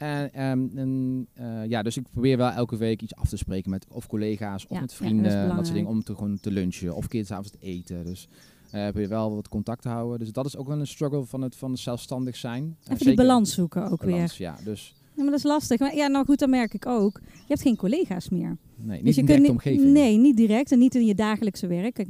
En, 0.00 0.42
um, 0.44 0.70
en 0.74 1.26
uh, 1.40 1.66
ja, 1.66 1.82
dus 1.82 1.96
ik 1.96 2.06
probeer 2.10 2.36
wel 2.36 2.50
elke 2.50 2.76
week 2.76 3.02
iets 3.02 3.14
af 3.14 3.28
te 3.28 3.36
spreken 3.36 3.70
met 3.70 3.86
of 3.88 4.06
collega's 4.06 4.64
of 4.64 4.74
Ja, 4.74 4.80
met 4.80 4.90
ja, 4.90 4.96
vrienden, 4.96 5.48
dat 5.48 5.56
soort 5.56 5.72
dingen, 5.72 5.90
om 5.90 6.02
te, 6.02 6.14
gewoon 6.14 6.40
te 6.40 6.50
lunchen 6.50 6.94
of 6.94 7.08
keer 7.08 7.24
s'avonds 7.24 7.50
te 7.50 7.58
eten. 7.60 8.04
Dus 8.04 8.28
eh 8.70 8.82
probeer 8.82 9.08
wel 9.08 9.34
wat 9.34 9.48
contact 9.48 9.82
te 9.82 9.88
houden. 9.88 10.18
Dus 10.18 10.32
dat 10.32 10.46
is 10.46 10.56
ook 10.56 10.66
wel 10.66 10.80
een 10.80 10.86
struggle 10.86 11.24
van 11.24 11.42
het, 11.42 11.56
van 11.56 11.70
het 11.70 11.80
zelfstandig 11.80 12.36
zijn. 12.36 12.62
Eh, 12.62 12.68
Even 12.82 12.96
die 12.96 12.98
zeker 12.98 13.24
balans 13.24 13.54
zoeken 13.54 13.90
ook 13.90 14.04
balans, 14.04 14.38
weer. 14.38 14.48
Ja, 14.48 14.58
dus 14.64 14.94
Ja, 15.16 15.22
maar 15.22 15.30
dat 15.30 15.38
is 15.38 15.42
lastig. 15.42 15.78
Maar 15.78 15.96
ja, 15.96 16.06
nou 16.06 16.24
goed, 16.24 16.38
dan 16.38 16.50
merk 16.50 16.74
ik 16.74 16.86
ook. 16.86 17.20
Je 17.22 17.44
hebt 17.46 17.62
geen 17.62 17.76
collega's 17.76 18.28
meer. 18.28 18.56
nee, 18.76 18.96
niet 18.96 19.04
dus 19.04 19.14
je 19.14 19.20
in 19.20 19.26
kunt 19.26 19.48
omgeving. 19.48 19.92
Nee, 19.92 20.16
niet 20.16 20.36
direct 20.36 20.72
en 20.72 20.78
niet 20.78 20.94
in 20.94 21.06
je 21.06 21.14
dagelijkse 21.14 21.66
werk. 21.66 21.94
Kijk, 21.94 22.08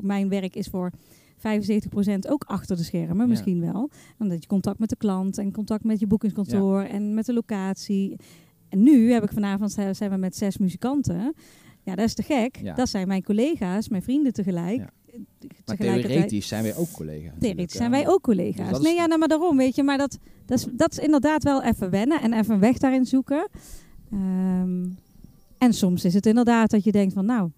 mijn 0.00 0.28
werk 0.28 0.56
is 0.56 0.66
voor 0.66 0.90
75% 1.38 2.28
ook 2.28 2.44
achter 2.46 2.76
de 2.76 2.82
schermen, 2.82 3.16
Ja. 3.16 3.26
misschien 3.26 3.60
wel. 3.60 3.90
Omdat 4.18 4.42
je 4.42 4.48
contact 4.48 4.78
met 4.78 4.88
de 4.88 4.96
klant 4.96 5.38
en 5.38 5.52
contact 5.52 5.84
met 5.84 6.00
je 6.00 6.06
boekingskantoor 6.06 6.82
en 6.82 7.14
met 7.14 7.26
de 7.26 7.32
locatie. 7.32 8.16
En 8.68 8.82
nu 8.82 9.12
heb 9.12 9.22
ik 9.22 9.32
vanavond 9.32 9.72
zijn 9.72 10.10
we 10.10 10.16
met 10.16 10.36
zes 10.36 10.58
muzikanten. 10.58 11.34
Ja, 11.82 11.94
dat 11.94 12.04
is 12.06 12.14
te 12.14 12.22
gek. 12.22 12.56
Ja. 12.62 12.74
Dat 12.74 12.88
zijn 12.88 13.08
mijn 13.08 13.22
collega's, 13.22 13.88
mijn 13.88 14.02
vrienden 14.02 14.32
tegelijk. 14.32 14.78
Eh, 14.78 15.18
Maar 15.66 15.76
theoretisch 15.76 16.48
zijn 16.48 16.62
wij 16.62 16.76
ook 16.76 16.90
collega's. 16.90 17.34
Theoretisch 17.40 17.76
zijn 17.76 17.92
hè. 17.92 17.98
wij 17.98 18.08
ook 18.08 18.22
collega's. 18.22 18.68
Dus 18.70 18.80
nee, 18.80 18.94
ja, 18.94 19.06
nou, 19.06 19.18
maar 19.18 19.28
daarom, 19.28 19.56
weet 19.56 19.74
je. 19.74 19.82
Maar 19.82 19.98
dat, 19.98 20.18
dat, 20.46 20.58
is, 20.58 20.66
dat 20.72 20.92
is 20.92 20.98
inderdaad 20.98 21.42
wel 21.42 21.62
even 21.62 21.90
wennen 21.90 22.20
en 22.20 22.32
even 22.32 22.54
een 22.54 22.60
weg 22.60 22.78
daarin 22.78 23.06
zoeken. 23.06 23.48
Ehm, 24.12 24.86
en 25.58 25.72
soms 25.74 26.04
is 26.04 26.14
het 26.14 26.26
inderdaad 26.26 26.70
dat 26.70 26.84
je 26.84 26.92
denkt 26.92 27.12
van, 27.14 27.24
nou, 27.24 27.50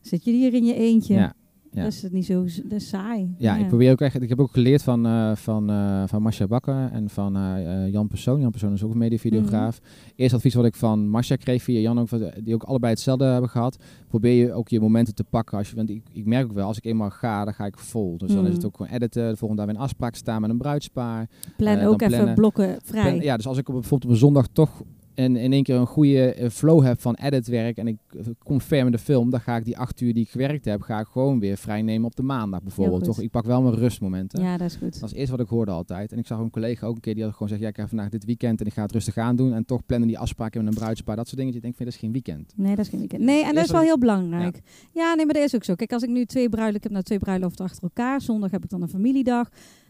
zit 0.00 0.24
je 0.24 0.30
hier 0.30 0.54
in 0.54 0.64
je 0.64 0.74
eentje? 0.74 1.14
Ja, 1.14 1.34
ja. 1.72 1.82
Dat 1.82 1.92
is 1.92 2.02
het 2.02 2.12
niet 2.12 2.26
zo 2.26 2.46
z- 2.46 2.60
dat 2.62 2.72
is 2.80 2.88
saai. 2.88 3.34
Ja, 3.38 3.56
ik 3.56 3.68
probeer 3.68 3.92
ook 3.92 4.00
echt. 4.00 4.22
Ik 4.22 4.28
heb 4.28 4.40
ook 4.40 4.50
geleerd 4.52 4.82
van, 4.82 5.06
eh 5.06 5.34
van, 5.36 5.70
eh 5.70 6.02
van 6.06 6.22
Marcia 6.22 6.46
Bakker 6.46 6.88
en 6.92 7.08
van 7.10 7.36
eh, 7.36 7.88
Jan 7.92 8.08
Persoon. 8.08 8.40
Jan 8.40 8.50
Persoon 8.50 8.72
is 8.72 8.82
ook 8.82 8.90
een 8.92 8.98
mediavideograaf. 8.98 9.80
Eerst 10.16 10.34
advies 10.34 10.54
wat 10.54 10.64
ik 10.64 10.74
van 10.74 11.08
Marcia 11.08 11.36
kreeg 11.36 11.62
via 11.62 11.80
Jan 11.80 11.98
ook, 11.98 12.08
die 12.44 12.54
ook 12.54 12.62
allebei 12.62 12.92
hetzelfde 12.92 13.24
hebben 13.24 13.50
gehad. 13.50 13.76
Probeer 14.08 14.32
je 14.46 14.52
ook 14.52 14.68
je 14.68 14.80
momenten 14.80 15.14
te 15.14 15.24
pakken. 15.24 15.58
Als 15.58 15.70
je, 15.70 15.76
want 15.76 15.90
ik, 15.90 16.02
ik 16.12 16.26
merk 16.26 16.44
ook 16.44 16.52
wel, 16.52 16.66
als 16.66 16.76
ik 16.76 16.84
eenmaal 16.84 17.10
ga, 17.10 17.44
dan 17.44 17.54
ga 17.54 17.64
ik 17.66 17.78
vol. 17.78 18.18
Dus 18.18 18.28
dan 18.28 18.38
Mhm. 18.38 18.46
is 18.48 18.54
het 18.54 18.64
ook 18.66 18.76
gewoon 18.76 18.92
editen. 18.92 19.30
De 19.30 19.36
volgende 19.36 19.56
dag 19.62 19.70
weer 19.70 19.74
een 19.80 19.86
afspraak 19.88 20.14
staan 20.14 20.40
met 20.40 20.50
een 20.50 20.58
bruidspaar. 20.58 21.28
Plan 21.56 21.80
ook 21.80 22.00
even 22.02 22.14
plannen. 22.14 22.34
blokken 22.34 22.78
vrij. 22.84 23.02
Plan- 23.02 23.20
ja, 23.24 23.36
dus 23.36 23.46
als 23.46 23.58
ik 23.58 23.68
op, 23.68 23.74
bijvoorbeeld 23.74 24.04
op 24.04 24.10
een 24.10 24.16
zondag 24.20 24.46
toch 24.52 24.82
in, 25.18 25.36
in 25.36 25.52
één 25.52 25.62
keer 25.62 25.76
een 25.76 25.86
goede 25.86 26.32
eh, 26.32 26.50
flow 26.50 26.84
heb 26.84 27.00
van 27.00 27.14
editwerk 27.14 27.76
en 27.76 27.86
ik 27.86 27.98
eh, 28.10 28.26
kom 28.38 28.60
ver 28.60 28.84
met 28.84 28.92
de 28.92 28.98
film, 28.98 29.30
dan 29.30 29.40
ga 29.40 29.56
ik 29.56 29.64
die 29.64 29.78
acht 29.78 30.00
uur 30.00 30.14
die 30.14 30.22
ik 30.22 30.30
gewerkt 30.30 30.64
heb, 30.64 30.80
ga 30.80 31.00
ik 31.00 31.06
gewoon 31.06 31.40
weer 31.40 31.56
vrij 31.56 31.82
nemen 31.82 32.06
op 32.06 32.16
de 32.16 32.22
maandag 32.22 32.62
bijvoorbeeld. 32.62 33.04
Toch? 33.04 33.20
Ik 33.20 33.30
pak 33.30 33.44
wel 33.44 33.62
mijn 33.62 33.74
rustmomenten. 33.74 34.42
Ja, 34.42 34.56
dat 34.56 34.66
is 34.66 34.76
goed. 34.76 34.92
Dat 34.92 34.94
is 34.94 35.00
het 35.00 35.12
eerste 35.12 35.36
wat 35.36 35.44
ik 35.44 35.48
hoorde 35.50 35.70
altijd. 35.70 36.12
En 36.12 36.18
ik 36.18 36.26
zag 36.26 36.38
een 36.38 36.50
collega 36.50 36.86
ook 36.86 36.94
een 36.94 37.00
keer 37.00 37.14
die 37.14 37.22
had 37.22 37.32
gewoon 37.32 37.48
gezegd, 37.48 37.64
ja, 37.64 37.70
ik 37.70 37.76
heb 37.76 37.88
vandaag 37.88 38.08
dit 38.08 38.24
weekend 38.24 38.60
en 38.60 38.66
ik 38.66 38.72
ga 38.72 38.82
het 38.82 38.92
rustig 38.92 39.16
aan 39.16 39.36
doen. 39.36 39.52
En 39.52 39.64
toch 39.64 39.86
plannen 39.86 40.08
die 40.08 40.18
afspraken 40.18 40.64
met 40.64 40.72
een 40.72 40.78
bruidspaar, 40.78 41.16
dat 41.16 41.26
soort 41.26 41.38
dingen. 41.38 41.54
Je 41.54 41.60
denkt, 41.60 41.76
vind, 41.76 41.88
dat 41.88 41.98
is 41.98 42.04
geen 42.04 42.12
weekend. 42.12 42.52
Nee, 42.56 42.74
dat 42.74 42.84
is 42.84 42.90
geen 42.90 43.00
weekend. 43.00 43.22
Nee, 43.22 43.40
en 43.40 43.46
dat 43.46 43.54
Eerst 43.54 43.66
is 43.66 43.72
wel 43.72 43.82
heel 43.82 43.98
belangrijk. 43.98 44.60
Ja. 44.92 45.14
nee, 45.14 45.24
maar 45.24 45.34
dat 45.34 45.44
is 45.44 45.54
ook 45.54 45.64
zo. 45.64 45.74
Kijk, 45.74 45.92
als 45.92 46.02
ik 46.02 46.08
nu 46.08 46.24
twee 46.24 46.48
bruiloften, 46.48 46.76
ik 46.76 46.82
heb 46.82 46.92
nou 46.92 47.04
twee 47.04 47.18
bruiloften 47.18 47.64
achter 47.64 47.82
elkaar. 47.82 48.20
Zondag 48.20 48.50
heb 48.50 48.64
ik 48.64 48.70
dan 48.70 48.82
een 48.82 48.88
familiedag. 48.88 49.48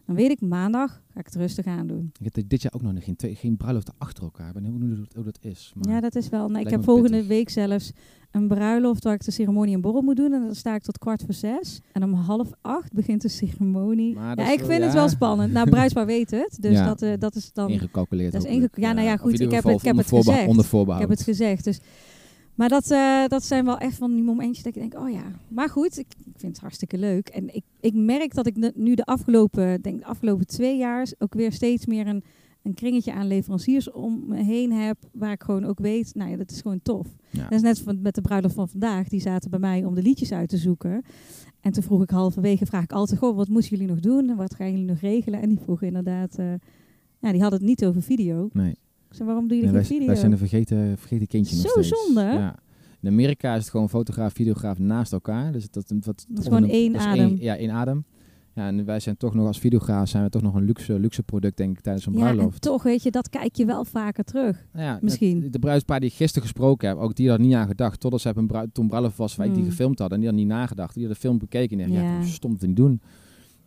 Dan 0.09 0.17
weet 0.17 0.31
ik, 0.31 0.41
maandag 0.41 0.91
ga 1.13 1.21
ik 1.21 1.27
het 1.27 1.35
rustig 1.35 1.67
aan 1.67 1.87
doen. 1.87 2.11
Ik 2.21 2.33
heb 2.35 2.49
dit 2.49 2.63
jaar 2.63 2.73
ook 2.75 2.83
nog 2.83 3.05
geen, 3.05 3.17
twee, 3.17 3.35
geen 3.35 3.57
bruiloften 3.57 3.95
achter 3.99 4.23
elkaar. 4.23 4.47
Ik 4.49 4.53
ben 4.55 4.65
heel 4.65 4.79
benieuwd 4.79 5.13
hoe 5.15 5.25
dat 5.25 5.39
is. 5.41 5.73
Maar 5.75 5.95
ja, 5.95 6.01
dat 6.01 6.15
is 6.15 6.29
wel. 6.29 6.49
Nou, 6.49 6.65
ik 6.65 6.71
heb 6.71 6.85
volgende 6.85 7.11
pittig. 7.11 7.29
week 7.29 7.49
zelfs 7.51 7.93
een 8.31 8.49
bruiloft 8.49 9.05
waar 9.05 9.15
ik 9.15 9.25
de 9.25 9.31
ceremonie 9.31 9.75
en 9.75 9.81
borrel 9.81 10.03
moet 10.03 10.17
doen. 10.17 10.33
En 10.33 10.41
dan 10.45 10.55
sta 10.55 10.75
ik 10.75 10.83
tot 10.83 10.99
kwart 10.99 11.23
voor 11.25 11.35
zes. 11.35 11.81
En 11.93 12.03
om 12.05 12.13
half 12.13 12.51
acht 12.61 12.93
begint 12.93 13.23
de 13.23 13.29
ceremonie. 13.29 14.15
Ja, 14.15 14.31
ik 14.31 14.59
wel- 14.59 14.69
vind 14.69 14.83
het 14.85 14.93
wel 14.93 15.09
spannend. 15.09 15.53
Nou, 15.53 15.71
bruidspaar 15.71 16.07
weet 16.07 16.31
het. 16.31 16.57
Dus 16.61 16.73
Ja. 16.73 16.87
dat, 16.87 17.03
eh, 17.03 17.13
dat 17.19 17.35
is 17.35 17.53
dan... 17.53 17.71
ingecalculeerd. 17.71 18.33
Dat 18.33 18.45
is 18.45 18.51
inge- 18.51 18.69
ja, 18.75 18.93
nou 18.93 19.07
ja, 19.07 19.17
goed, 19.17 19.41
ik 19.41 19.51
heb 19.51 19.65
het- 19.65 19.75
ik 19.75 19.83
heb 19.83 19.91
onder 19.93 20.05
het 20.05 20.27
gezegd. 20.27 20.73
Ik 20.93 20.99
heb 20.99 21.09
het 21.09 21.23
gezegd. 21.23 21.65
Dus, 21.65 21.81
maar 22.59 22.69
dat, 22.69 22.91
eh, 22.91 23.27
dat 23.27 23.45
zijn 23.45 23.65
wel 23.65 23.79
echt 23.79 23.97
van 23.97 24.15
die 24.15 24.23
momentjes 24.23 24.65
dat 24.65 24.77
ik 24.77 24.81
denk, 24.81 25.03
oh 25.03 25.11
ja. 25.11 25.33
Maar 25.49 25.69
goed, 25.69 25.99
ik, 25.99 26.07
ik 26.25 26.35
vind 26.37 26.53
het 26.53 26.61
hartstikke 26.61 26.99
leuk. 26.99 27.29
En 27.29 27.55
ik, 27.55 27.65
ik 27.81 27.95
merk 27.95 28.35
dat 28.35 28.47
ik 28.47 28.75
nu 28.75 28.95
de 28.95 29.05
afgelopen, 29.05 29.83
denk 29.83 29.99
de 29.99 30.05
afgelopen 30.05 30.47
twee 30.47 30.77
jaar 30.77 31.07
ook 31.19 31.35
weer 31.35 31.53
steeds 31.53 31.87
meer 31.87 32.07
een, 32.07 32.25
een 32.63 32.75
kringetje 32.75 33.13
aan 33.13 33.27
leveranciers 33.27 33.91
om 33.91 34.25
me 34.27 34.43
heen 34.43 34.73
heb. 34.73 34.97
Waar 35.13 35.33
ik 35.33 35.43
gewoon 35.43 35.65
ook 35.65 35.79
weet, 35.79 36.15
nou 36.15 36.31
ja, 36.31 36.37
dat 36.37 36.51
is 36.51 36.61
gewoon 36.61 36.83
tof. 36.83 37.07
Ja. 37.31 37.43
Dat 37.43 37.53
is 37.53 37.63
net 37.63 37.81
van, 37.81 38.03
met 38.03 38.15
de 38.15 38.21
bruiloft 38.21 38.55
van 38.55 38.69
vandaag. 38.69 39.09
Die 39.09 39.21
zaten 39.21 39.51
bij 39.51 39.59
mij 39.59 39.85
om 39.85 39.95
de 39.95 40.03
liedjes 40.03 40.33
uit 40.33 40.49
te 40.49 40.57
zoeken. 40.57 41.03
En 41.61 41.73
toen 41.73 41.83
vroeg 41.83 42.03
ik 42.03 42.11
halverwege, 42.11 42.67
vraag 42.67 42.83
ik 42.83 42.93
altijd, 42.93 43.19
goh, 43.19 43.37
wat 43.37 43.49
moeten 43.49 43.71
jullie 43.71 43.87
nog 43.87 44.01
doen? 44.01 44.29
En 44.31 44.37
wat 44.37 44.55
gaan 44.55 44.71
jullie 44.71 44.87
nog 44.87 45.01
regelen? 45.01 45.41
En 45.41 45.49
die 45.49 45.59
vroegen 45.59 45.87
inderdaad, 45.87 46.39
eh, 46.39 46.53
ja, 47.19 47.33
die 47.33 47.41
hadden 47.41 47.59
het 47.59 47.69
niet 47.69 47.85
over 47.85 48.03
video. 48.03 48.49
Nee. 48.53 48.75
Waarom 49.25 49.49
doe 49.49 49.57
je 49.57 49.63
Nee, 49.63 49.73
geen 49.73 49.81
wij, 49.81 49.85
video? 49.85 50.07
wij 50.07 50.17
zijn 50.17 50.33
een 50.33 50.39
vergeten, 50.39 50.99
vergeten 50.99 51.27
kindje 51.27 51.57
nog 51.57 51.65
Zo 51.65 51.83
steeds. 51.83 51.89
zonde? 52.05 52.21
Ja. 52.21 52.55
In 53.01 53.09
Amerika 53.09 53.55
is 53.55 53.61
het 53.61 53.71
gewoon 53.71 53.89
fotograaf, 53.89 54.33
videograaf 54.33 54.79
naast 54.79 55.13
elkaar. 55.13 55.53
Dus 55.53 55.71
dat, 55.71 55.89
dat, 55.89 56.05
Dat 56.05 56.39
is 56.39 56.45
gewoon 56.45 56.63
een- 56.63 56.71
één 56.71 56.95
is 56.95 57.03
adem. 57.03 57.37
ja, 57.41 57.57
één 57.57 57.71
adem. 57.71 58.05
Ja, 58.55 58.67
en 58.67 58.85
wij 58.85 59.01
zijn 59.01 59.17
toch 59.17 59.35
nog 59.35 59.47
als 59.47 59.59
videograaf 59.59 60.09
zijn 60.09 60.25
we 60.25 60.31
toch 60.31 60.43
nog 60.43 60.55
een 60.55 60.65
luxe, 60.65 60.99
luxe 60.99 61.23
product 61.23 61.57
denk 61.57 61.77
ik 61.77 61.83
tijdens 61.83 62.07
een 62.07 62.13
ja, 62.13 62.19
en 62.19 62.25
bruiloft. 62.35 62.61
toch, 62.63 62.83
weet 62.83 63.03
je, 63.03 63.11
dat 63.11 63.29
kijk 63.29 63.57
je 63.57 63.65
wel 63.65 63.85
vaker 63.85 64.25
terug. 64.25 64.67
Ja, 64.75 64.99
Misschien. 65.03 65.41
De, 65.41 65.51
de 65.51 65.59
bruidspaar 65.59 66.01
die 66.01 66.09
ik 66.09 66.15
gisteren 66.15 66.43
gesproken 66.43 66.89
heb, 66.89 66.97
ook 66.99 67.15
die 67.15 67.29
had 67.31 67.39
niet 67.39 67.55
aan 67.55 67.67
gedacht. 67.67 68.01
Totdat 68.01 68.21
ze 68.21 68.27
een 68.37 68.47
brui 68.47 68.67
toen 68.73 68.89
bruiloft 68.89 69.17
was 69.17 69.37
waar 69.37 69.47
ik 69.47 69.53
die 69.53 69.63
Hmm. 69.63 69.71
gefilmd 69.71 69.99
had. 69.99 70.13
En 70.13 70.19
die 70.19 70.29
had 70.29 70.37
niet 70.39 70.47
nagedacht. 70.47 70.95
Die 70.95 71.05
had 71.07 71.13
de 71.13 71.19
film 71.21 71.39
bekeken 71.39 71.81
en 71.81 71.89
dacht, 71.91 72.01
ja, 72.01 72.11
Ja. 72.13 72.17
hoe 72.17 72.27
stom 72.27 72.57
te 72.59 72.67
niet 72.67 72.77
doen. 72.77 73.01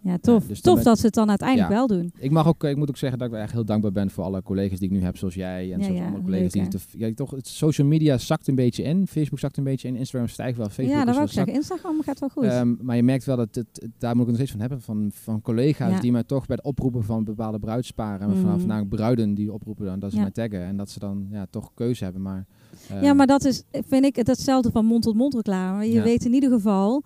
Ja, 0.04 0.18
tof. 0.22 0.46
dus 0.46 0.62
tof 0.62 0.84
dat 0.84 1.00
ze 1.00 1.06
het 1.06 1.14
dan 1.16 1.30
uiteindelijk 1.30 1.70
Ja. 1.70 1.76
wel 1.76 1.88
doen. 1.88 2.12
Ik, 2.20 2.32
mag 2.32 2.48
ook, 2.48 2.64
ik 2.64 2.76
moet 2.78 2.90
ook 2.90 2.98
zeggen 2.98 3.20
dat 3.20 3.28
ik 3.32 3.34
echt 3.36 3.52
heel 3.52 3.66
dankbaar 3.66 3.92
ben 3.92 4.10
voor 4.10 4.24
alle 4.24 4.44
collega's 4.44 4.80
die 4.80 4.90
ik 4.90 4.94
nu 4.96 5.02
heb, 5.04 5.18
zoals 5.18 5.34
jij 5.34 5.62
en 5.74 5.80
Ja, 5.80 5.84
zoals 5.84 6.00
ja, 6.00 6.06
andere 6.06 6.24
collega's. 6.24 6.54
leuk, 6.54 6.72
die 6.72 6.80
te, 6.80 6.98
ja, 6.98 7.14
toch, 7.14 7.32
het, 7.32 7.48
social 7.48 7.88
media 7.88 8.18
zakt 8.18 8.48
een 8.48 8.56
beetje 8.56 8.84
in. 8.84 9.08
Facebook 9.08 9.40
zakt 9.40 9.58
een 9.58 9.64
beetje 9.64 9.88
in. 9.88 9.96
Instagram 9.96 10.28
stijgt 10.30 10.58
wel. 10.58 10.70
Facebook 10.70 10.96
ja, 10.96 11.06
dat 11.06 11.14
wou 11.16 11.26
ik 11.28 11.34
zeggen. 11.34 11.54
Instagram 11.54 12.02
gaat 12.02 12.20
wel 12.20 12.30
goed. 12.30 12.44
Ehm, 12.44 12.74
maar 12.82 12.96
je 12.96 13.04
merkt 13.04 13.26
wel 13.26 13.38
dat 13.38 13.56
het, 13.56 13.88
daar 13.98 14.12
moet 14.12 14.22
ik 14.22 14.28
nog 14.28 14.36
steeds 14.36 14.52
van 14.52 14.60
hebben. 14.60 14.82
Van, 14.82 15.10
van 15.14 15.42
collega's 15.42 16.02
die 16.02 16.12
mij 16.12 16.24
toch 16.24 16.46
bij 16.46 16.56
het 16.56 16.66
oproepen 16.66 17.04
van 17.04 17.24
bepaalde 17.24 17.60
bruidsparen. 17.60 18.22
En 18.22 18.30
Mhm. 18.30 18.42
vanaf 18.42 18.60
vandaag 18.60 18.88
bruiden 18.88 19.34
die 19.34 19.54
oproepen 19.54 19.86
dan. 19.86 20.00
Dat 20.00 20.12
ze 20.12 20.20
mij 20.20 20.32
taggen. 20.32 20.62
En 20.64 20.78
dat 20.78 20.90
ze 20.90 21.00
dan 21.00 21.28
ja, 21.32 21.46
toch 21.50 21.72
keuze 21.74 22.04
hebben. 22.04 22.22
Maar, 22.22 22.46
eh, 22.90 23.02
ja, 23.04 23.14
maar 23.14 23.28
dat 23.28 23.46
is, 23.46 23.64
vind 23.88 24.06
ik, 24.06 24.16
het 24.16 24.28
hetzelfde 24.28 24.72
van 24.72 24.86
mond-tot-mond 24.86 25.34
reclame. 25.34 25.92
Je 25.92 26.02
weet 26.02 26.26
in 26.26 26.34
ieder 26.34 26.50
geval 26.52 27.04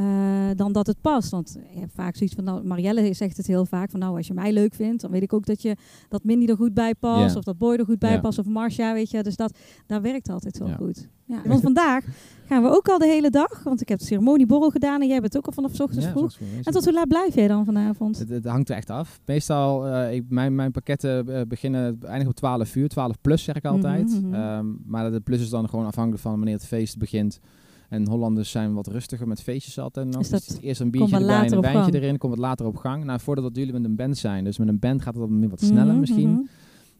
eh, 0.00 0.56
dan 0.56 0.72
dat 0.72 0.86
het 0.86 1.00
past. 1.00 1.30
Want 1.30 1.58
je 1.72 1.80
hebt 1.80 1.92
vaak 1.94 2.16
zoiets 2.16 2.34
van, 2.34 2.44
nou, 2.44 2.64
Marielle 2.64 3.14
zegt 3.14 3.36
het 3.36 3.46
heel 3.46 3.66
vaak, 3.66 3.90
van 3.90 4.00
nou, 4.00 4.16
als 4.16 4.26
je 4.26 4.34
mij 4.34 4.52
leuk 4.52 4.74
vindt, 4.74 5.02
dan 5.02 5.10
weet 5.10 5.22
ik 5.22 5.32
ook 5.32 5.46
dat 5.46 5.62
je 5.62 5.76
dat 6.08 6.24
Mindy 6.24 6.46
er 6.46 6.56
goed 6.56 6.74
bij 6.74 6.94
past. 6.94 7.36
Of 7.36 7.44
dat 7.44 7.58
Boy 7.58 7.74
er 7.76 7.84
goed 7.84 7.98
bij 7.98 8.20
past. 8.20 8.38
Of 8.38 8.46
Marcia, 8.46 8.92
weet 8.92 9.10
je. 9.10 9.22
Dus 9.22 9.36
dat, 9.36 9.58
daar 9.86 10.02
werkt 10.02 10.28
altijd 10.28 10.58
wel 10.58 10.68
Ja. 10.68 10.76
goed. 10.76 11.08
Ja. 11.24 11.42
Want 11.44 11.60
vandaag 11.60 12.04
gaan 12.46 12.62
we 12.62 12.68
ook 12.68 12.88
al 12.88 12.98
de 12.98 13.06
hele 13.06 13.30
dag, 13.30 13.62
want 13.62 13.80
ik 13.80 13.88
heb 13.88 13.98
de 13.98 14.04
ceremonieborrel 14.04 14.70
gedaan 14.70 15.00
en 15.00 15.08
jij 15.08 15.20
bent 15.20 15.36
ook 15.36 15.46
al 15.46 15.52
vanaf 15.52 15.80
ochtends 15.80 16.04
ja, 16.04 16.10
vroeg. 16.10 16.36
En 16.62 16.72
tot 16.72 16.84
hoe 16.84 16.92
laat 16.92 17.08
blijf 17.08 17.34
jij 17.34 17.48
dan 17.48 17.64
vanavond? 17.64 18.18
Het, 18.18 18.28
het 18.28 18.44
hangt 18.44 18.68
er 18.68 18.76
echt 18.76 18.90
af. 18.90 19.20
Meestal, 19.26 19.86
eh, 19.86 20.14
ik, 20.14 20.24
mijn, 20.28 20.54
mijn 20.54 20.70
pakketten 20.70 21.28
eh, 21.28 21.46
beginnen 21.46 21.98
eindigen 22.00 22.28
op 22.28 22.34
12 22.36 22.76
uur. 22.76 22.88
12 22.88 23.20
plus 23.20 23.44
zeg 23.44 23.54
ik 23.54 23.64
altijd. 23.64 24.08
Mhm, 24.08 24.26
mhm. 24.26 24.34
Ehm, 24.34 24.66
maar 24.84 25.10
de 25.10 25.20
plus 25.20 25.40
is 25.40 25.50
dan 25.50 25.68
gewoon 25.68 25.86
afhankelijk 25.86 26.22
van 26.22 26.36
wanneer 26.36 26.54
het 26.54 26.66
feest 26.66 26.98
begint. 26.98 27.40
En 27.90 28.08
Hollanders 28.08 28.50
zijn 28.50 28.72
wat 28.74 28.86
rustiger 28.86 29.28
met 29.28 29.42
feestjes 29.42 29.78
altijd. 29.78 30.06
En 30.06 30.12
dan 30.12 30.20
Is 30.20 30.26
is 30.26 30.32
dat- 30.32 30.46
het 30.54 30.62
eerst 30.64 30.80
een 30.80 30.90
biertje 30.90 31.16
erbij 31.16 31.46
en 31.46 31.52
een 31.52 31.60
wijntje 31.60 31.94
erin. 32.00 32.18
Komt 32.18 32.32
het 32.32 32.40
later 32.40 32.66
op 32.66 32.76
gang. 32.76 33.04
Nou, 33.04 33.20
voordat 33.20 33.56
jullie 33.56 33.72
met 33.72 33.84
een 33.84 33.96
band 33.96 34.16
zijn. 34.18 34.44
Dus 34.44 34.58
met 34.58 34.68
een 34.68 34.78
band 34.78 35.02
gaat 35.02 35.14
het 35.14 35.28
wat, 35.28 35.50
wat 35.50 35.60
sneller 35.60 35.86
Mhm, 35.86 36.00
misschien. 36.00 36.30
mhm. 36.30 36.40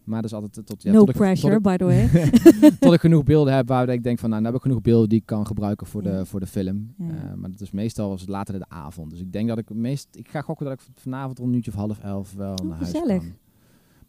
Maar 0.05 0.23
dat 0.23 0.31
is 0.31 0.37
altijd 0.37 0.67
tot, 0.67 0.83
ja, 0.83 0.93
no 0.93 0.99
tot 0.99 1.09
ik- 1.09 1.15
pressure, 1.17 1.53
tot 1.55 1.63
by 1.63 1.77
the 1.77 1.85
way. 1.85 2.03
ik, 2.05 2.75
tot 2.81 2.93
ik 2.93 3.01
genoeg 3.01 3.23
beelden 3.25 3.55
heb 3.55 3.69
waar 3.69 3.89
ik 3.89 4.03
denk 4.03 4.19
van, 4.19 4.31
nou, 4.31 4.43
dan 4.43 4.53
heb 4.53 4.61
ik 4.61 4.67
genoeg 4.67 4.83
beelden 4.83 5.09
die 5.09 5.19
ik 5.19 5.27
kan 5.27 5.47
gebruiken 5.47 5.87
voor, 5.87 6.03
Ja. 6.03 6.19
de, 6.19 6.27
voor 6.27 6.41
de 6.41 6.47
film. 6.47 6.95
Ja. 6.99 7.05
Eh, 7.09 7.35
maar 7.37 7.51
dat 7.51 7.61
is 7.61 7.71
meestal 7.71 8.09
was 8.09 8.21
het 8.21 8.31
later 8.31 8.55
in 8.55 8.61
de 8.61 8.69
avond. 8.69 9.11
Dus 9.11 9.21
ik 9.21 9.33
denk 9.33 9.49
dat 9.49 9.59
ik 9.59 9.75
meest, 9.75 10.09
ik 10.13 10.29
ga 10.29 10.41
gokken 10.41 10.67
dat 10.67 10.75
ik 10.75 10.87
vanavond 10.95 11.41
om 11.41 11.49
een 11.49 11.55
uurtje 11.55 11.71
of 11.71 11.77
half 11.77 11.99
elf 11.99 12.35
wel 12.35 12.55
naar 12.65 12.77
huis 12.77 12.93
Oh, 12.93 13.01
gezellig. 13.01 13.23
kan. 13.23 13.33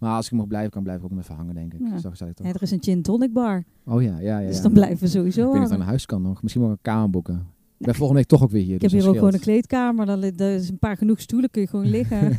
Maar 0.01 0.15
als 0.15 0.25
ik 0.25 0.31
mag 0.31 0.47
blijven, 0.47 0.71
kan 0.71 0.83
blijf 0.83 0.97
ik 0.99 1.11
ook 1.11 1.17
even 1.19 1.35
hangen, 1.35 1.55
denk 1.55 1.73
ik. 1.73 1.79
Ja. 1.79 1.97
Zo 1.97 2.09
gezellig 2.09 2.33
toch? 2.33 2.47
Ja, 2.47 2.53
er 2.53 2.61
is 2.61 2.71
een 2.71 2.83
gin 2.83 3.01
tonic 3.01 3.33
bar. 3.33 3.63
Oh 3.85 4.01
ja, 4.01 4.19
ja, 4.19 4.39
ja. 4.39 4.47
Dus 4.47 4.55
ja. 4.55 4.61
dan 4.61 4.73
blijven 4.73 4.99
we 4.99 5.07
sowieso 5.07 5.41
Ik 5.41 5.51
weet 5.51 5.61
niet 5.61 5.71
ik 5.71 5.77
naar 5.77 5.87
huis 5.87 6.05
kan 6.05 6.21
nog. 6.21 6.41
Misschien 6.41 6.63
ik 6.63 6.69
een 6.69 6.77
kamer 6.81 7.09
boeken. 7.09 7.47
Ik 7.81 7.87
ben 7.87 7.95
volgende 7.95 8.21
week 8.21 8.29
toch 8.29 8.43
ook 8.43 8.51
weer 8.51 8.63
hier. 8.63 8.75
Ik 8.75 8.81
heb 8.81 8.91
dus 8.91 8.99
hier 8.99 9.09
ook 9.09 9.17
gewoon 9.17 9.33
een 9.33 9.39
kleedkamer. 9.39 10.05
Dan 10.05 10.23
Er 10.23 10.55
is 10.55 10.69
een 10.69 10.79
paar 10.79 10.97
genoeg 10.97 11.19
stoelen, 11.19 11.49
kun 11.49 11.61
je 11.61 11.67
gewoon 11.67 11.85
liggen. 11.85 12.37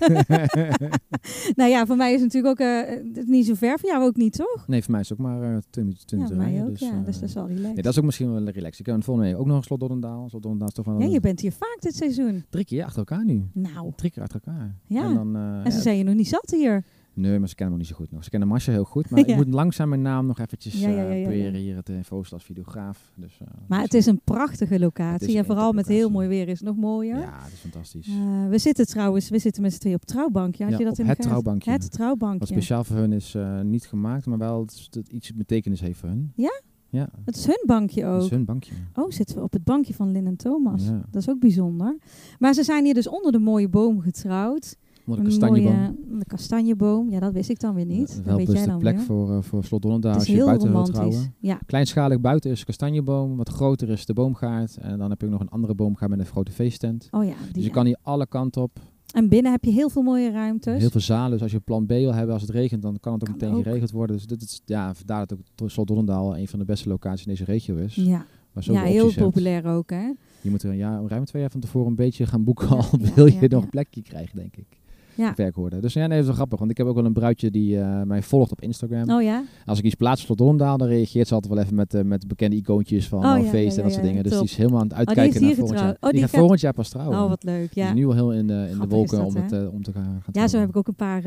nou 1.60 1.70
ja, 1.70 1.86
voor 1.86 1.96
mij 1.96 2.12
is 2.14 2.20
het 2.20 2.32
natuurlijk 2.32 2.60
ook 2.60 2.66
eh, 2.66 3.22
is 3.22 3.24
niet 3.26 3.46
zo 3.46 3.54
ver. 3.54 3.78
Voor 3.78 3.88
jou 3.88 4.04
ook 4.04 4.16
niet, 4.16 4.32
toch? 4.32 4.64
nee, 4.66 4.82
voor 4.82 4.90
mij 4.90 5.00
is 5.00 5.08
het 5.08 5.18
ook 5.18 5.24
maar 5.24 5.42
uh, 5.42 5.58
20 5.70 5.74
minuten 5.74 6.04
Ja, 6.06 6.16
minuten 6.16 6.36
mij 6.36 6.46
rijden, 6.46 6.64
ook. 6.64 6.78
Dus, 6.78 6.88
ja, 6.88 6.98
eh, 6.98 7.04
dus 7.04 7.20
dat 7.20 7.28
is 7.28 7.34
wel 7.34 7.46
relaxed. 7.46 7.74
nee, 7.74 7.82
dat 7.82 7.92
is 7.92 7.98
ook 7.98 8.04
misschien 8.04 8.32
wel 8.32 8.44
relaxed. 8.44 8.78
Ik 8.78 8.86
heb 8.86 9.04
volgende 9.04 9.30
week 9.30 9.40
ook 9.40 9.46
nog 9.46 9.56
een 9.56 9.62
slot 9.62 9.80
Doddendaal. 9.80 10.28
Slot 10.28 10.42
Doddendaal 10.42 10.68
is 10.68 10.74
toch 10.74 10.84
wel 10.84 11.00
ja, 11.00 11.06
je 11.06 11.20
bent 11.20 11.40
hier 11.40 11.52
vaak 11.52 11.76
dit 11.80 11.96
seizoen. 11.96 12.44
drie 12.50 12.64
keer 12.64 12.84
achter 12.84 12.98
elkaar 12.98 13.24
nu. 13.24 13.48
Nou, 13.52 13.92
Drie 13.96 14.10
keer 14.10 14.22
achter 14.22 14.40
elkaar. 14.44 14.76
Ja. 14.86 15.08
En, 15.08 15.14
dan, 15.14 15.36
eh, 15.36 15.42
en 15.42 15.70
ze 15.70 15.76
ja, 15.76 15.82
zijn 15.82 15.96
je 15.96 16.04
nog 16.04 16.14
niet 16.14 16.28
zat 16.28 16.50
hier. 16.56 16.84
Nee, 17.14 17.38
maar 17.38 17.48
ze 17.48 17.54
kennen 17.54 17.74
me 17.74 17.80
niet 17.80 17.90
zo 17.90 17.96
goed 17.96 18.10
nog. 18.10 18.24
Ze 18.24 18.30
kennen 18.30 18.48
Marcia 18.48 18.72
heel 18.72 18.84
goed, 18.84 19.08
maar 19.10 19.20
Ja. 19.20 19.26
ik 19.26 19.36
moet 19.36 19.54
langzaam 19.54 19.88
mijn 19.88 20.02
naam 20.02 20.26
nog 20.26 20.38
eventjes 20.38 20.80
Ja, 20.80 20.88
ja, 20.88 21.08
eh, 21.10 21.22
proberen 21.22 21.54
hier 21.54 21.76
het 21.76 21.88
info 21.88 22.22
als 22.30 22.44
videograaf. 22.44 23.12
Dus, 23.14 23.38
eh, 23.40 23.46
Maar 23.68 23.78
dus, 23.78 23.86
het 23.90 23.94
is 23.94 24.06
een 24.06 24.20
prachtige 24.24 24.72
Het 24.72 24.82
locatie. 24.82 25.36
En 25.38 25.44
vooral 25.44 25.72
met 25.72 25.86
heel 25.86 26.10
mooi 26.10 26.28
weer 26.28 26.48
is 26.48 26.58
het 26.58 26.68
nog 26.68 26.76
mooier. 26.76 27.18
Ja, 27.18 27.40
dat 27.42 27.52
is 27.52 27.58
fantastisch. 27.58 28.06
Eh, 28.08 28.48
we 28.48 28.58
zitten 28.58 28.86
trouwens, 28.86 29.28
we 29.28 29.38
zitten 29.38 29.62
met 29.62 29.72
z'n 29.72 29.78
tweeën 29.78 29.94
op 29.94 30.00
het 30.00 30.10
trouwbankje. 30.10 30.62
Had 30.64 30.72
Ja, 30.72 30.78
je 30.78 30.84
dat 30.84 30.98
in 30.98 31.06
het 31.06 31.20
trouwbankje. 31.20 31.70
Het 31.70 31.90
trouwbankje. 31.92 32.38
Wat 32.38 32.48
speciaal 32.48 32.84
voor 32.84 32.96
hun 32.96 33.12
is 33.12 33.34
eh, 33.34 33.60
niet 33.60 33.86
gemaakt, 33.86 34.26
maar 34.26 34.38
wel 34.38 34.58
dat 34.66 34.88
het 34.90 35.08
iets 35.08 35.34
betekenis 35.34 35.80
heeft 35.80 35.98
voor 35.98 36.08
hun. 36.08 36.32
Ja? 36.36 36.60
Ja, 36.90 37.08
Het 37.24 37.36
is 37.36 37.46
hun 37.46 37.62
bankje 37.66 38.06
ook. 38.06 38.22
is 38.22 38.30
hun 38.30 38.44
bankje. 38.44 38.74
Oh, 38.94 39.10
zitten 39.10 39.36
we 39.36 39.42
op 39.42 39.52
het 39.52 39.64
bankje 39.64 39.94
van 39.94 40.10
Lynn 40.12 40.26
en 40.26 40.36
Thomas. 40.36 40.84
Ja. 40.84 41.02
Dat 41.10 41.22
is 41.22 41.28
ook 41.28 41.38
bijzonder. 41.40 41.98
Maar 42.38 42.54
ze 42.54 42.62
zijn 42.62 42.84
hier 42.84 42.94
dus 42.94 43.08
onder 43.08 43.32
de 43.32 43.38
mooie 43.38 43.68
boom 43.68 44.00
getrouwd. 44.00 44.76
Onder 45.06 45.24
de 45.24 45.30
Een 45.32 45.38
kastanjeboom. 45.38 45.74
mooie- 45.76 46.18
de 46.18 46.24
kastanjeboom. 46.26 47.10
Ja, 47.10 47.20
dat 47.20 47.32
wist 47.32 47.50
ik 47.50 47.60
dan 47.60 47.74
weer 47.74 47.84
niet. 47.86 48.08
Uh, 48.10 48.16
dat 48.16 48.24
wel 48.24 48.36
weet 48.36 48.44
jij 48.46 48.54
beste 48.54 48.68
dan 48.70 48.78
plek 48.78 48.96
weer. 48.96 49.04
voor, 49.04 49.32
eh, 49.36 49.42
voor 49.42 49.64
Slot 49.64 49.82
Donnerdaal 49.82 50.10
Het 50.10 50.20
als 50.20 50.28
is 50.28 50.34
je 50.34 50.38
heel 50.38 50.46
buiten 50.48 50.72
wilt 50.72 50.88
romantisch. 50.88 51.14
trouwen. 51.14 51.34
Ja, 51.38 51.58
Kleinschalig 51.66 52.20
buiten 52.20 52.50
is 52.50 52.58
de 52.58 52.64
kastanjeboom, 52.64 53.36
wat 53.36 53.48
groter 53.48 53.88
is 53.88 54.06
de 54.06 54.12
boomgaard. 54.14 54.76
En 54.76 54.98
dan 54.98 55.10
heb 55.10 55.20
je 55.20 55.26
ook 55.26 55.32
nog 55.32 55.40
een 55.40 55.48
andere 55.48 55.74
boomgaard 55.74 56.10
met 56.10 56.20
een 56.20 56.26
grote 56.26 56.52
feesttent. 56.52 57.08
oh 57.10 57.24
ja. 57.24 57.34
Die, 57.44 57.52
Dus 57.52 57.64
je 57.64 57.70
kan 57.70 57.86
hier 57.86 57.96
alle 58.02 58.26
kanten 58.26 58.62
op. 58.62 58.78
En 59.14 59.28
binnen 59.28 59.52
heb 59.52 59.64
je 59.64 59.70
heel 59.70 59.88
veel 59.88 60.02
mooie 60.02 60.30
ruimtes. 60.30 60.80
Heel 60.80 60.90
veel 60.90 61.00
zalen. 61.00 61.30
Dus 61.30 61.42
als 61.42 61.52
je 61.52 61.60
plan 61.60 61.86
B 61.86 61.88
wil 61.88 62.14
hebben 62.14 62.32
als 62.32 62.42
het 62.42 62.50
regent, 62.50 62.82
dan 62.82 63.00
kan 63.00 63.12
het 63.12 63.22
ook 63.22 63.28
Kan 63.28 63.38
meteen 63.38 63.58
ook. 63.58 63.62
geregeld 63.64 63.90
worden. 63.90 64.16
Dus 64.16 64.26
dit 64.26 64.42
is, 64.42 64.60
ja, 64.64 64.94
vandaar 64.94 65.26
dat 65.26 65.38
ook 65.62 65.70
Slot 65.70 65.86
Donnerdaal 65.86 66.36
een 66.36 66.48
van 66.48 66.58
de 66.58 66.64
beste 66.64 66.88
locaties 66.88 67.26
in 67.26 67.30
deze 67.30 67.44
regio 67.44 67.76
is. 67.76 67.94
Ja, 67.94 68.26
ja 68.60 68.82
heel 68.82 69.04
hebt. 69.06 69.18
populair 69.18 69.64
ook, 69.66 69.90
hè? 69.90 70.12
Je 70.40 70.50
moet 70.50 70.62
er 70.62 70.70
een 70.70 70.76
jaar, 70.76 71.02
ruim 71.06 71.24
twee 71.24 71.42
jaar 71.42 71.50
van 71.50 71.60
tevoren 71.60 71.88
een 71.88 71.94
beetje 71.94 72.26
gaan 72.26 72.44
boeken 72.44 72.68
al. 72.68 72.84
ja, 73.00 73.14
wil 73.14 73.26
je 73.26 73.48
nog 73.48 73.62
een 73.62 73.68
plekje 73.70 74.02
krijgen, 74.02 74.36
denk 74.36 74.56
ik. 74.56 74.66
Ja. 75.14 75.32
Werkwoorden. 75.36 75.80
Dus 75.82 75.92
ja, 75.92 76.00
nee, 76.00 76.08
dat 76.08 76.18
is 76.18 76.26
wel 76.26 76.34
grappig. 76.34 76.58
Want 76.58 76.70
ik 76.70 76.76
heb 76.76 76.86
ook 76.86 76.94
wel 76.94 77.04
een 77.04 77.12
bruidje 77.12 77.50
die 77.50 77.80
eh, 77.80 78.02
mij 78.02 78.22
volgt 78.22 78.50
op 78.52 78.60
Instagram. 78.60 79.10
Oh 79.10 79.22
ja? 79.22 79.44
Als 79.64 79.78
ik 79.78 79.84
iets 79.84 79.94
plaats 79.94 80.26
voor 80.26 80.36
Donderdaal, 80.36 80.76
dan 80.76 80.88
reageert 80.88 81.28
ze 81.28 81.34
altijd 81.34 81.52
wel 81.54 81.62
even 81.62 81.74
met, 81.76 81.94
eh, 81.94 82.02
met 82.02 82.28
bekende 82.28 82.56
icoontjes 82.56 83.08
van 83.08 83.24
Oh, 83.24 83.36
oh, 83.36 83.44
ja, 83.44 83.48
feest 83.50 83.76
en 83.76 83.82
dat 83.82 83.92
soort 83.92 84.04
dingen. 84.04 84.22
Dus 84.22 84.32
die 84.32 84.42
is 84.42 84.56
helemaal 84.56 84.80
aan 84.80 84.86
het 84.86 84.96
die 84.96 84.98
heeft 85.06 85.18
uitkijken 85.18 85.40
naar 85.40 85.50
hier 85.50 85.58
volgend 85.58 85.78
jaar. 85.78 85.96
Oh, 86.00 86.00
die 86.00 86.12
die 86.12 86.20
gaat 86.20 86.38
volgend 86.38 86.60
jaar 86.60 86.72
pas 86.72 86.88
trouwen. 86.88 87.18
Oh, 87.18 87.28
wat 87.28 87.42
leuk. 87.42 87.74
Die 87.74 87.82
Ja. 87.82 87.88
is 87.88 87.94
nu 87.94 88.06
al 88.06 88.14
heel 88.14 88.32
in 88.32 88.46
de, 88.46 88.66
in 88.70 88.78
de 88.78 88.86
wolken 88.86 89.24
om, 89.24 89.36
het, 89.36 89.52
eh, 89.52 89.72
om 89.72 89.82
te 89.82 89.92
gaan, 89.92 90.04
gaan 90.04 90.42
Ja, 90.42 90.48
zo 90.48 90.58
heb 90.58 90.68
ik 90.68 90.76
ook 90.76 90.88
een 90.88 90.94
paar 90.94 91.22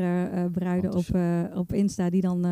bruiden 0.52 0.94
op, 0.94 1.04
op 1.54 1.72
Insta 1.72 2.10
die 2.10 2.20
dan 2.20 2.46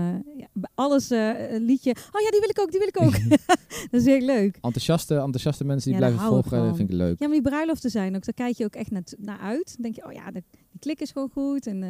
alles 0.74 1.10
een 1.10 1.64
liedje. 1.64 1.90
Oh 1.90 2.20
ja, 2.20 2.30
die 2.30 2.40
wil 2.40 2.48
ik 2.48 2.60
ook, 2.60 2.70
die 2.70 2.78
wil 2.78 2.88
ik 2.88 3.00
ook. 3.02 3.12
dat 3.90 4.00
is 4.00 4.04
heel 4.04 4.20
leuk. 4.26 4.58
Enthousiaste, 4.60 5.14
enthousiaste 5.14 5.64
mensen 5.64 5.90
die 5.90 5.98
blijven 5.98 6.20
volgen, 6.20 6.76
vind 6.76 6.90
ik 6.90 6.96
leuk. 6.96 7.18
Ja, 7.18 7.26
maar 7.26 7.36
die 7.36 7.50
bruiloften 7.50 7.90
zijn 7.90 8.16
ook, 8.16 8.24
daar 8.24 8.34
kijk 8.34 8.56
je 8.56 8.64
ook 8.64 8.74
echt 8.74 8.90
naar, 8.90 9.02
naar 9.18 9.38
uit. 9.38 9.66
Dan 9.66 9.82
denk 9.82 9.94
je, 9.94 10.06
oh 10.06 10.12
ja, 10.12 10.30
de, 10.30 10.42
die 10.74 10.80
klik 10.80 11.00
is 11.00 11.10
gewoon 11.10 11.30
goed. 11.32 11.66
En 11.66 11.82
eh, 11.82 11.88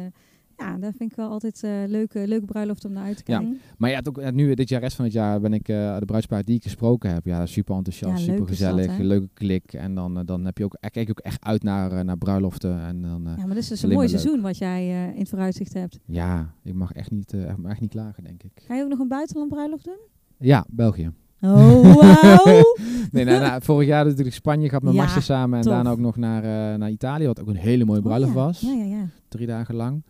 ja, 0.57 0.77
dat 0.77 0.93
vind 0.97 1.11
ik 1.11 1.17
wel 1.17 1.29
altijd 1.29 1.63
eh 1.63 1.71
leuke, 1.87 2.27
leuke 2.27 2.45
bruiloft 2.45 2.85
om 2.85 2.91
naar 2.91 3.03
uit 3.03 3.25
te 3.25 3.31
Ja. 3.31 3.37
kijken. 3.37 3.59
Maar 3.77 3.89
ja, 3.89 3.95
het 3.97 4.07
ook, 4.09 4.31
nu 4.31 4.53
dit 4.53 4.69
jaar, 4.69 4.81
rest 4.81 4.95
van 4.95 5.05
het 5.05 5.13
jaar, 5.13 5.39
ben 5.41 5.53
ik 5.53 5.67
eh, 5.69 5.97
de 5.99 6.05
bruidspaar 6.05 6.43
die 6.43 6.55
ik 6.55 6.63
gesproken 6.63 7.13
heb. 7.13 7.25
Ja, 7.25 7.45
super 7.45 7.75
enthousiast, 7.75 8.17
Ja, 8.17 8.23
super 8.23 8.39
dat, 8.39 8.47
gezellig, 8.47 8.97
leuke 8.97 9.29
klik. 9.33 9.73
En 9.73 9.95
dan, 9.95 10.25
dan 10.25 10.45
heb 10.45 10.57
je 10.57 10.63
ook, 10.63 10.77
kijk 10.91 11.09
ook 11.09 11.19
echt 11.19 11.43
uit 11.43 11.63
naar, 11.63 12.05
naar 12.05 12.17
bruiloften. 12.17 12.79
En 12.81 13.01
dan, 13.01 13.23
Ja, 13.23 13.35
maar 13.45 13.47
dit 13.47 13.57
is 13.57 13.67
dus 13.67 13.81
een 13.81 13.89
mooi 13.89 14.07
leuk. 14.09 14.19
seizoen 14.19 14.41
wat 14.41 14.57
jij 14.57 14.87
in 15.13 15.19
het 15.19 15.29
vooruitzicht 15.29 15.73
hebt. 15.73 15.99
ja, 16.05 16.53
ik 16.63 16.73
mag 16.73 16.91
echt 16.91 17.11
niet, 17.11 17.33
echt, 17.33 17.57
echt 17.65 17.79
niet 17.81 17.89
klagen, 17.91 18.23
denk 18.23 18.43
ik. 18.43 18.51
Ga 18.67 18.75
je 18.75 18.83
ook 18.83 18.89
nog 18.89 18.99
een 18.99 19.07
buitenland 19.07 19.49
bruiloft 19.49 19.85
doen? 19.85 19.99
Ja, 20.39 20.65
België. 20.69 21.11
Oh, 21.41 21.95
wauw. 21.95 22.43
nee, 23.11 23.25
nou, 23.25 23.39
nou, 23.39 23.61
vorig 23.61 23.87
jaar 23.87 24.05
natuurlijk 24.05 24.35
Spanje 24.35 24.67
gehad 24.67 24.83
met 24.83 24.93
Ja, 24.93 25.19
samen. 25.19 25.57
En 25.57 25.63
tof. 25.63 25.73
daarna 25.73 25.89
ook 25.89 25.99
nog 25.99 26.15
naar, 26.17 26.43
eh, 26.43 26.77
naar 26.79 26.89
Italië, 26.89 27.25
wat 27.25 27.41
ook 27.41 27.47
een 27.47 27.55
hele 27.55 27.85
mooie 27.85 28.01
bruiloft 28.01 28.31
Oh, 28.31 28.37
ja. 28.37 28.43
was. 28.45 28.59
Ja, 28.61 28.71
ja, 28.73 28.83
ja. 28.83 29.07
Drie 29.27 29.47
dagen 29.47 29.75
lang. 29.75 30.03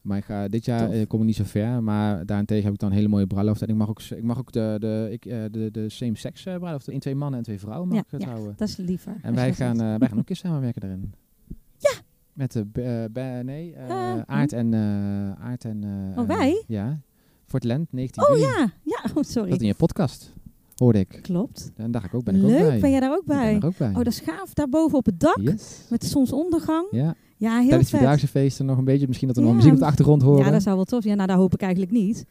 Maar 0.00 0.18
ik 0.18 0.24
ga, 0.24 0.48
dit 0.48 0.64
jaar 0.64 0.90
eh, 0.90 1.06
kom 1.06 1.20
ik 1.20 1.26
niet 1.26 1.36
zo 1.36 1.44
ver. 1.46 1.82
Maar 1.82 2.26
daarentegen 2.26 2.64
heb 2.64 2.72
ik 2.72 2.78
dan 2.78 2.90
een 2.90 2.96
hele 2.96 3.08
mooie 3.08 3.26
bruiloft. 3.26 3.62
En 3.62 3.68
ik 3.68 3.74
mag 3.74 3.88
ook, 3.88 4.00
ik 4.02 4.22
mag 4.22 4.38
ook 4.38 4.52
de, 4.52 4.76
de, 4.80 5.08
ik, 5.10 5.24
eh, 5.26 5.38
de, 5.50 5.70
de 5.70 5.88
same-sex 5.88 6.42
bruiloft. 6.42 6.88
In 6.90 6.98
twee 7.00 7.14
mannen 7.14 7.38
en 7.38 7.44
twee 7.44 7.58
vrouwen 7.58 7.88
mag 7.88 7.96
Ja, 7.96 8.04
het 8.10 8.22
ja. 8.22 8.28
houden. 8.28 8.54
Dat 8.56 8.68
is 8.68 8.76
liever. 8.76 9.16
En 9.22 9.34
wij 9.34 9.46
dat 9.46 9.56
gaan, 9.56 9.76
wij 9.76 9.98
gaan 9.98 10.10
ook 10.12 10.18
een 10.18 10.24
keer 10.24 10.36
samenwerken 10.36 10.80
daarin. 10.80 11.12
Ja. 11.78 11.90
Met 12.32 12.52
de, 12.52 13.40
nee, 13.44 13.72
Eh, 13.74 14.20
Aard 14.26 14.52
en, 14.52 14.74
Aard 15.40 15.64
en... 15.64 15.84
Oh, 16.16 16.26
wij? 16.26 16.64
Ja. 16.66 17.00
Fort 17.46 17.64
Lent, 17.64 17.92
19 17.92 18.22
Oh 18.22 18.28
juli. 18.28 18.40
ja, 18.40 18.70
ja, 18.82 18.98
oh, 19.08 19.14
Dat 19.14 19.26
sorry. 19.26 19.50
in 19.52 19.66
je 19.66 19.74
podcast, 19.74 20.32
hoorde 20.78 20.98
ik. 20.98 21.18
Klopt. 21.22 21.72
En 21.76 21.90
daar 21.90 22.00
ga 22.00 22.06
ik 22.06 22.14
ook, 22.14 22.24
ben 22.24 22.34
ik 22.36 22.42
ook 22.42 22.48
Leuk, 22.48 22.68
bij. 22.68 22.78
ben 22.80 22.90
jij 22.90 23.00
daar 23.00 23.10
ook 23.12 23.20
Ik 23.20 23.26
ben 23.26 23.36
bij? 23.36 23.56
er 23.56 23.66
ook 23.66 23.76
bij. 23.76 23.88
Oh, 23.88 23.94
dat 23.96 24.06
is 24.06 24.20
gaaf. 24.20 24.54
Daarboven 24.54 24.98
op 24.98 25.06
het 25.06 25.20
dak, 25.20 25.38
Yes. 25.40 25.86
met 25.90 26.00
de 26.00 26.06
zonsondergang. 26.06 26.86
Ja. 26.90 27.14
Ja, 27.36 27.58
heel 27.58 27.68
Tijdens 27.68 27.70
de 27.90 27.96
vet. 27.96 27.98
Vierdaagse 27.98 28.26
feesten 28.28 28.66
nog 28.66 28.78
een 28.78 28.84
beetje. 28.84 29.06
Misschien 29.06 29.28
dat 29.28 29.36
we 29.36 29.42
nog 29.42 29.54
muziek 29.54 29.72
op 29.72 29.78
de 29.78 29.84
achtergrond 29.84 30.22
horen. 30.22 30.44
Ja, 30.44 30.50
dat 30.50 30.62
zou 30.62 30.76
wel 30.76 30.84
tof 30.84 31.02
zijn. 31.02 31.12
Ja, 31.12 31.14
nou, 31.18 31.28
daar 31.28 31.38
hoop 31.38 31.54
ik 31.54 31.60
eigenlijk 31.60 31.92
niet. 31.92 32.24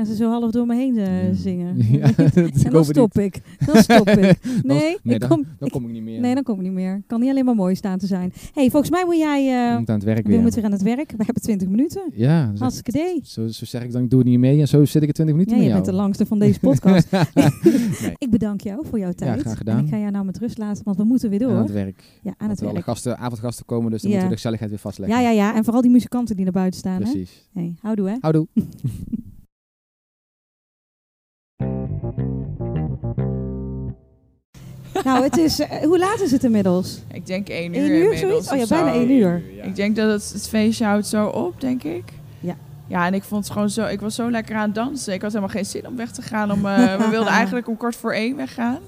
Gaan 0.00 0.08
ze 0.08 0.16
zo 0.16 0.30
half 0.30 0.50
door 0.50 0.66
me 0.66 0.74
heen 0.76 0.98
eh, 0.98 1.28
Ja. 1.28 1.34
zingen. 1.34 1.76
Ja, 1.98 2.10
en 2.16 2.70
dan 2.70 2.84
stop 2.94 3.18
ik. 3.18 3.40
Dan 3.66 3.76
stop 3.82 4.08
ik. 4.08 4.38
Nee, 4.62 4.96
nee 5.02 5.14
ik 5.14 5.20
dan, 5.20 5.28
kom, 5.28 5.42
dan 5.58 5.66
ik- 5.68 5.72
kom 5.72 5.84
ik 5.84 5.90
niet 5.90 6.02
meer. 6.02 6.20
nee, 6.20 6.34
dan 6.34 6.42
kom 6.42 6.56
ik 6.56 6.62
niet 6.62 6.72
meer. 6.72 7.02
Kan 7.06 7.20
niet 7.20 7.30
alleen 7.30 7.44
maar 7.44 7.54
mooi 7.54 7.74
staan 7.74 7.98
te 7.98 8.06
zijn. 8.06 8.32
hey, 8.52 8.70
volgens 8.70 8.90
mij 8.90 9.04
moet 9.04 9.16
jij... 9.16 9.70
Eh 9.72 9.78
moet 9.78 9.88
aan 9.88 9.94
het 9.94 10.04
werk 10.04 10.26
we 10.26 10.36
moeten 10.36 10.54
weer 10.54 10.64
aan 10.64 10.72
het 10.72 10.82
werk. 10.82 11.10
We 11.10 11.24
hebben 11.24 11.42
20 11.42 11.68
minuten. 11.68 12.02
Ja, 12.14 12.46
dus 12.50 12.60
Hartstikke 12.60 12.90
idee. 12.90 13.20
zo, 13.24 13.46
zo 13.46 13.64
zeg 13.64 13.82
ik 13.82 13.92
dan, 13.92 14.02
ik 14.02 14.10
doe 14.10 14.18
het 14.18 14.28
niet 14.28 14.38
mee. 14.38 14.60
En 14.60 14.68
zo 14.68 14.84
zit 14.84 15.02
ik 15.02 15.08
er 15.08 15.14
20 15.14 15.36
minuten 15.36 15.56
Ja, 15.56 15.62
je 15.62 15.68
met 15.68 15.82
bent 15.82 15.90
de 15.90 15.92
langste 16.02 16.26
van 16.26 16.38
deze 16.38 16.60
podcast. 16.60 17.10
nee, 17.12 18.14
ik 18.18 18.30
bedank 18.30 18.60
jou 18.60 18.86
voor 18.86 18.98
jouw 18.98 19.12
tijd. 19.12 19.40
graag 19.40 19.56
gedaan. 19.56 19.78
En 19.78 19.84
ik 19.84 19.90
ga 19.90 19.98
jou 19.98 20.10
nou 20.10 20.24
met 20.24 20.38
rust 20.38 20.58
laten, 20.58 20.84
want 20.84 20.96
we 20.96 21.04
moeten 21.04 21.30
weer 21.30 21.44
aan 21.46 21.56
het 21.56 21.66
door. 21.66 21.76
werk. 21.76 22.02
Ja, 22.22 22.34
aan 22.36 22.48
het 22.48 22.58
er 22.58 22.64
alle 22.64 22.72
werk. 22.74 22.84
gasten, 22.86 23.18
avondgasten 23.18 23.64
komen, 23.66 23.90
dus 23.90 24.02
dan 24.02 24.10
Ja. 24.10 24.16
moeten 24.16 24.28
we 24.28 24.34
de 24.34 24.40
gezelligheid 24.40 24.70
weer 24.70 24.80
vastleggen. 24.80 25.22
Ja, 25.22 25.30
ja, 25.30 25.30
ja. 25.30 25.54
En 25.54 25.64
vooral 25.64 25.82
die 25.82 25.90
muzikanten 25.90 26.34
die 26.36 26.44
naar 26.44 26.54
buiten 26.54 26.78
staan. 26.80 27.02
Hè? 27.02 27.10
Precies. 27.10 27.48
Hey, 27.52 27.74
houdoe, 27.80 28.08
hè? 28.08 28.16
Houdoe. 28.20 28.46
Nou, 35.04 35.22
het 35.22 35.36
is... 35.36 35.58
eh, 35.60 35.82
hoe 35.82 35.98
laat 35.98 36.20
is 36.20 36.30
het 36.30 36.44
inmiddels? 36.44 36.98
Ik 37.12 37.26
denk 37.26 37.48
één 37.48 37.74
uur 37.74 37.80
Eén 37.84 37.90
uur, 37.90 38.12
inmiddels 38.12 38.18
zoiets? 38.20 38.50
Oh 38.52 38.58
ja, 38.58 38.66
bijna 38.66 38.92
één 38.98 39.10
uur. 39.10 39.42
Ik 39.62 39.76
denk 39.76 39.96
dat 39.96 40.10
het, 40.10 40.32
het 40.32 40.48
feestje 40.48 40.84
houdt 40.84 41.06
zo 41.06 41.26
op, 41.26 41.60
denk 41.60 41.82
ik. 41.82 42.04
Ja. 42.40 42.56
Ja, 42.86 43.06
en 43.06 43.14
ik 43.14 43.22
vond 43.22 43.44
het 43.44 43.52
gewoon 43.52 43.70
zo... 43.70 43.86
Ik 43.86 44.00
was 44.00 44.14
zo 44.14 44.30
lekker 44.30 44.56
aan 44.56 44.62
het 44.66 44.74
dansen. 44.74 45.12
Ik 45.12 45.22
had 45.22 45.30
helemaal 45.32 45.54
geen 45.54 45.66
zin 45.66 45.86
om 45.86 45.96
weg 45.96 46.10
te 46.10 46.22
gaan. 46.22 46.52
Om, 46.52 46.66
eh, 46.66 46.96
we 47.04 47.08
wilden 47.08 47.32
eigenlijk 47.32 47.68
om 47.68 47.76
kwart 47.76 47.96
voor 47.96 48.12
één 48.12 48.36
weggaan. 48.36 48.78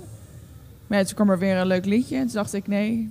Maar 0.86 0.98
ja, 0.98 1.04
toen 1.04 1.14
kwam 1.14 1.30
er 1.30 1.38
weer 1.38 1.56
een 1.56 1.66
leuk 1.66 1.84
liedje. 1.84 2.16
En 2.16 2.24
toen 2.24 2.34
dacht 2.34 2.54
ik, 2.54 2.66
nee, 2.66 3.10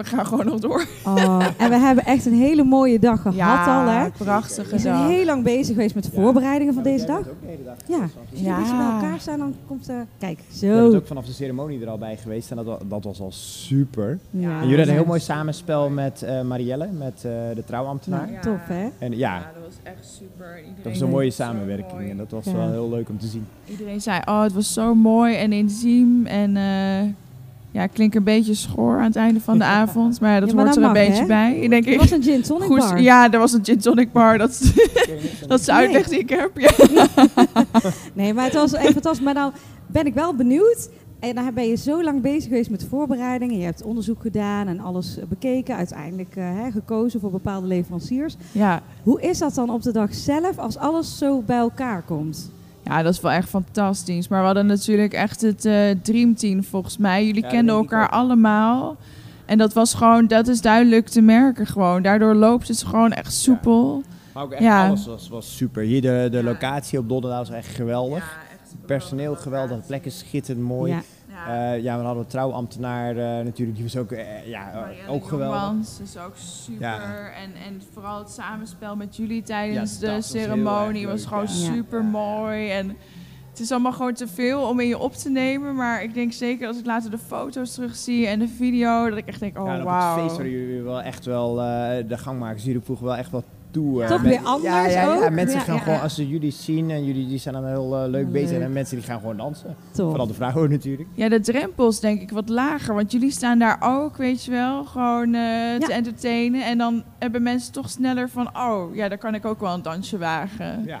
we 0.00 0.06
gaan 0.06 0.26
gewoon 0.26 0.46
nog 0.46 0.60
door. 0.60 0.84
Oh, 1.04 1.46
en 1.56 1.70
we 1.70 1.76
hebben 1.76 2.04
echt 2.04 2.26
een 2.26 2.34
hele 2.34 2.62
mooie 2.64 2.98
dag 2.98 3.22
gehad 3.22 3.66
al, 3.66 3.92
hè? 3.92 4.10
prachtige 4.10 4.70
We 4.70 4.78
zijn 4.78 4.94
dag. 4.94 5.08
heel 5.08 5.24
lang 5.24 5.44
bezig 5.44 5.66
geweest 5.74 5.94
met 5.94 6.04
de 6.04 6.10
voorbereidingen 6.10 6.74
van 6.74 6.82
deze 6.82 7.06
dag. 7.06 7.20
Ja, 7.86 8.00
als 8.02 8.10
je 8.32 8.42
Ja. 8.44 8.56
een 8.56 8.60
beetje 8.62 8.76
bij 8.76 8.86
elkaar 8.86 9.20
staan, 9.20 9.38
dan 9.38 9.54
komt... 9.66 9.88
eh 9.88 9.94
kijk, 10.18 10.38
Je 10.38 10.66
bent 10.68 10.92
zo. 10.92 10.96
ook 10.96 11.06
vanaf 11.06 11.24
de 11.26 11.32
ceremonie 11.32 11.80
er 11.82 11.88
al 11.88 11.98
bij 11.98 12.16
geweest 12.16 12.50
en 12.50 12.56
dat, 12.56 12.80
dat 12.88 13.04
was 13.04 13.20
al 13.20 13.32
super. 13.32 14.18
Ja, 14.30 14.40
en 14.40 14.44
jullie 14.48 14.58
hadden 14.60 14.78
een 14.80 14.88
heel 14.88 15.00
ja. 15.00 15.06
mooi 15.08 15.20
samenspel 15.20 15.88
met 15.90 16.22
eh, 16.22 16.42
Marielle, 16.42 16.88
met 16.98 17.14
eh, 17.16 17.30
de 17.54 17.62
trouwambtenaar. 17.66 18.30
Ja, 18.32 18.40
tof, 18.40 18.60
hè? 18.66 18.88
En 18.98 19.16
ja, 19.16 19.38
dat 19.38 19.62
was 19.66 19.74
echt 19.82 20.06
super. 20.18 20.56
Iedereen 20.56 20.74
dat 20.82 20.92
was 20.92 21.00
een 21.00 21.10
mooie 21.10 21.30
zo 21.30 21.42
samenwerking 21.42 21.92
mooi. 21.92 22.10
en 22.10 22.16
dat 22.16 22.30
was 22.30 22.44
Ja. 22.44 22.52
wel 22.52 22.70
heel 22.70 22.90
leuk 22.90 23.08
om 23.08 23.18
te 23.18 23.26
zien. 23.26 23.46
Iedereen 23.66 24.00
zei, 24.00 24.20
oh, 24.24 24.42
het 24.42 24.52
was 24.52 24.72
zo 24.72 24.94
mooi 24.94 25.34
en 25.36 25.52
intiem. 25.52 26.26
En 26.26 26.56
eh, 26.56 27.08
ja, 27.72 27.82
ik 27.82 27.90
klink 27.92 28.14
een 28.14 28.24
beetje 28.24 28.54
schoor 28.54 28.96
aan 28.98 29.04
het 29.04 29.16
einde 29.16 29.40
van 29.40 29.58
de 29.58 29.64
avond. 29.80 30.20
Maar 30.20 30.40
dat 30.40 30.48
Ja, 30.48 30.54
maar 30.54 30.64
hoort 30.64 30.74
dat 30.76 30.84
er 30.84 30.90
een 30.90 31.06
beetje 31.06 31.20
hè? 31.20 31.26
bij. 31.26 31.56
Ik 31.58 31.70
denk, 31.70 31.84
Het 31.84 31.96
was 31.96 32.10
een 32.10 32.22
gin 32.22 32.42
tonic 32.42 32.66
goed, 32.66 32.78
bar. 32.78 33.00
Ja, 33.00 33.30
er 33.32 33.38
was 33.38 33.52
een 33.52 33.64
gin 33.64 33.78
tonic 33.78 34.12
bar. 34.12 34.38
Dat, 34.38 34.50
dat 35.48 35.60
is 35.60 35.66
de 35.66 35.72
Nee. 35.72 35.80
uitleg 35.80 36.08
die 36.08 36.18
ik 36.18 36.28
heb. 36.30 36.50
Ja. 36.58 36.70
Nee, 38.14 38.34
maar 38.34 38.44
het 38.44 38.54
was 38.54 38.72
echt 38.72 38.92
fantastisch. 38.92 39.24
Maar 39.24 39.34
nou 39.34 39.52
ben 39.86 40.06
ik 40.06 40.14
wel 40.14 40.34
benieuwd. 40.34 40.88
En 41.20 41.34
dan 41.34 41.54
ben 41.54 41.68
je 41.68 41.76
zo 41.76 42.02
lang 42.02 42.20
bezig 42.22 42.42
geweest 42.48 42.70
met 42.70 42.86
voorbereidingen. 42.88 43.58
Je 43.58 43.64
hebt 43.64 43.82
onderzoek 43.82 44.20
gedaan 44.20 44.66
en 44.66 44.80
alles 44.80 45.18
bekeken. 45.28 45.76
Uiteindelijk 45.76 46.36
eh, 46.36 46.44
hè, 46.44 46.70
gekozen 46.70 47.20
voor 47.20 47.30
bepaalde 47.30 47.66
leveranciers. 47.66 48.36
Ja. 48.52 48.82
Hoe 49.02 49.20
is 49.20 49.38
dat 49.38 49.54
dan 49.54 49.70
op 49.70 49.82
de 49.82 49.92
dag 49.92 50.14
zelf 50.14 50.58
als 50.58 50.76
alles 50.76 51.18
zo 51.18 51.42
bij 51.46 51.56
elkaar 51.58 52.02
komt? 52.02 52.50
Ja, 52.84 53.02
dat 53.02 53.12
is 53.14 53.20
wel 53.20 53.30
echt 53.32 53.48
fantastisch. 53.48 54.28
Maar 54.28 54.40
we 54.40 54.46
hadden 54.46 54.66
natuurlijk 54.66 55.12
echt 55.12 55.40
het 55.40 55.64
eh 55.64 55.90
dreamteam 56.02 56.64
volgens 56.64 56.96
mij. 56.96 57.26
Jullie 57.26 57.42
Ja, 57.42 57.48
kenden 57.48 57.74
elkaar 57.74 58.08
allemaal. 58.08 58.96
En 59.46 59.58
dat 59.58 59.72
was 59.72 59.94
gewoon, 59.94 60.26
dat 60.26 60.48
is 60.48 60.60
duidelijk 60.60 61.08
te 61.08 61.20
merken 61.20 61.66
gewoon. 61.66 62.02
Daardoor 62.02 62.34
loopt 62.34 62.68
het 62.68 62.82
gewoon 62.82 63.12
echt 63.12 63.32
soepel. 63.32 64.02
Maar 64.34 64.42
ook 64.42 64.52
echt 64.52 64.62
Ja. 64.62 64.86
alles 64.86 65.06
was, 65.06 65.28
was 65.28 65.56
super. 65.56 65.82
Hier 65.82 66.00
de, 66.00 66.28
de 66.30 66.42
locatie 66.42 66.98
op 66.98 67.08
Donderdaal 67.08 67.38
was 67.38 67.50
echt 67.50 67.68
geweldig. 67.74 68.38
Personeel 68.86 69.34
geweldig, 69.34 69.76
de 69.76 69.86
plek 69.86 70.04
is 70.04 70.18
schitterend 70.18 70.64
mooi. 70.64 70.94
Ja. 71.46 71.72
Ja, 71.72 71.72
ja 71.72 71.98
we 71.98 72.04
hadden 72.04 72.22
een 72.22 72.28
trouwambtenaar 72.28 73.16
eh, 73.16 73.44
natuurlijk, 73.44 73.76
die 73.76 73.82
was 73.82 73.96
ook, 73.96 74.12
eh, 74.12 74.46
ja, 74.46 74.88
ook 75.08 75.28
geweldig. 75.28 75.86
Is 76.02 76.18
ook 76.18 76.36
super. 76.36 76.82
Ja. 76.82 77.30
En, 77.30 77.50
en 77.66 77.82
vooral 77.92 78.18
het 78.18 78.30
samenspel 78.30 78.96
met 78.96 79.16
jullie 79.16 79.42
tijdens 79.42 80.00
Ja, 80.00 80.06
de 80.06 80.12
was 80.12 80.30
ceremonie 80.30 81.06
was 81.06 81.20
leuk, 81.20 81.28
gewoon 81.28 81.44
ja. 81.44 81.72
super 81.72 82.04
mooi. 82.04 82.70
En 82.70 82.96
het 83.50 83.60
is 83.60 83.70
allemaal 83.70 83.92
gewoon 83.92 84.14
te 84.14 84.28
veel 84.28 84.62
om 84.68 84.80
in 84.80 84.88
je 84.88 84.98
op 84.98 85.12
te 85.12 85.30
nemen. 85.30 85.74
Maar 85.74 86.02
ik 86.02 86.14
denk 86.14 86.32
zeker 86.32 86.66
als 86.66 86.78
ik 86.78 86.86
later 86.86 87.10
de 87.10 87.18
foto's 87.18 87.74
terugzie 87.74 88.26
en 88.26 88.38
de 88.38 88.48
video, 88.48 89.08
dat 89.08 89.18
ik 89.18 89.26
echt 89.26 89.40
denk, 89.40 89.58
oh 89.58 89.66
ja, 89.66 89.74
en 89.74 89.80
op 89.80 89.86
wauw. 89.86 90.12
het 90.12 90.22
feest 90.22 90.36
waren 90.36 90.52
jullie 90.52 90.82
wel 90.82 91.02
echt 91.02 91.24
wel, 91.24 91.62
eh, 91.62 92.08
de 92.08 92.18
gangmakers, 92.18 92.64
jullie 92.64 92.80
voegen 92.80 93.06
wel 93.06 93.16
echt 93.16 93.30
wel 93.30 93.44
toe. 93.70 94.02
eh, 94.02 94.08
Toch 94.08 94.22
met- 94.22 94.30
weer 94.30 94.40
anders 94.46 94.74
ja, 94.74 94.86
ja, 94.86 95.00
ja, 95.14 95.14
ook? 95.24 95.30
mensen 95.30 95.58
Ja, 95.58 95.64
gaan 95.64 95.74
ja, 95.74 95.80
gewoon, 95.80 95.96
ja. 95.96 96.02
als 96.02 96.14
ze 96.14 96.28
jullie 96.28 96.50
zien 96.50 96.90
en 96.90 97.04
jullie 97.04 97.26
die 97.28 97.38
zijn 97.38 97.54
dan 97.54 97.66
heel 97.66 97.96
eh, 98.02 98.08
leuk 98.08 98.32
bezig. 98.32 98.58
En 98.58 98.72
mensen 98.72 98.96
die 98.96 99.04
gaan 99.06 99.20
gewoon 99.20 99.36
dansen. 99.36 99.76
Top. 99.90 100.08
Vooral 100.08 100.26
de 100.26 100.34
vrouwen 100.34 100.70
natuurlijk. 100.76 101.08
Ja, 101.14 101.28
de 101.28 101.40
drempels 101.40 102.00
denk 102.00 102.20
ik 102.20 102.30
wat 102.30 102.48
lager. 102.48 102.94
Want 102.94 103.12
jullie 103.12 103.30
staan 103.30 103.58
daar 103.58 103.78
ook, 103.82 104.16
weet 104.16 104.44
je 104.44 104.50
wel, 104.50 104.84
gewoon 104.84 105.34
eh, 105.34 105.40
te 105.78 105.86
Ja. 105.88 105.94
entertainen. 105.94 106.64
En 106.64 106.78
dan 106.78 107.02
hebben 107.18 107.42
mensen 107.42 107.72
toch 107.72 107.90
sneller 107.90 108.28
van, 108.28 108.48
oh 108.56 108.94
ja, 108.94 109.08
daar 109.08 109.18
kan 109.18 109.34
ik 109.34 109.44
ook 109.44 109.60
wel 109.60 109.74
een 109.74 109.82
dansje 109.82 110.18
wagen. 110.18 110.84
Ja. 110.86 111.00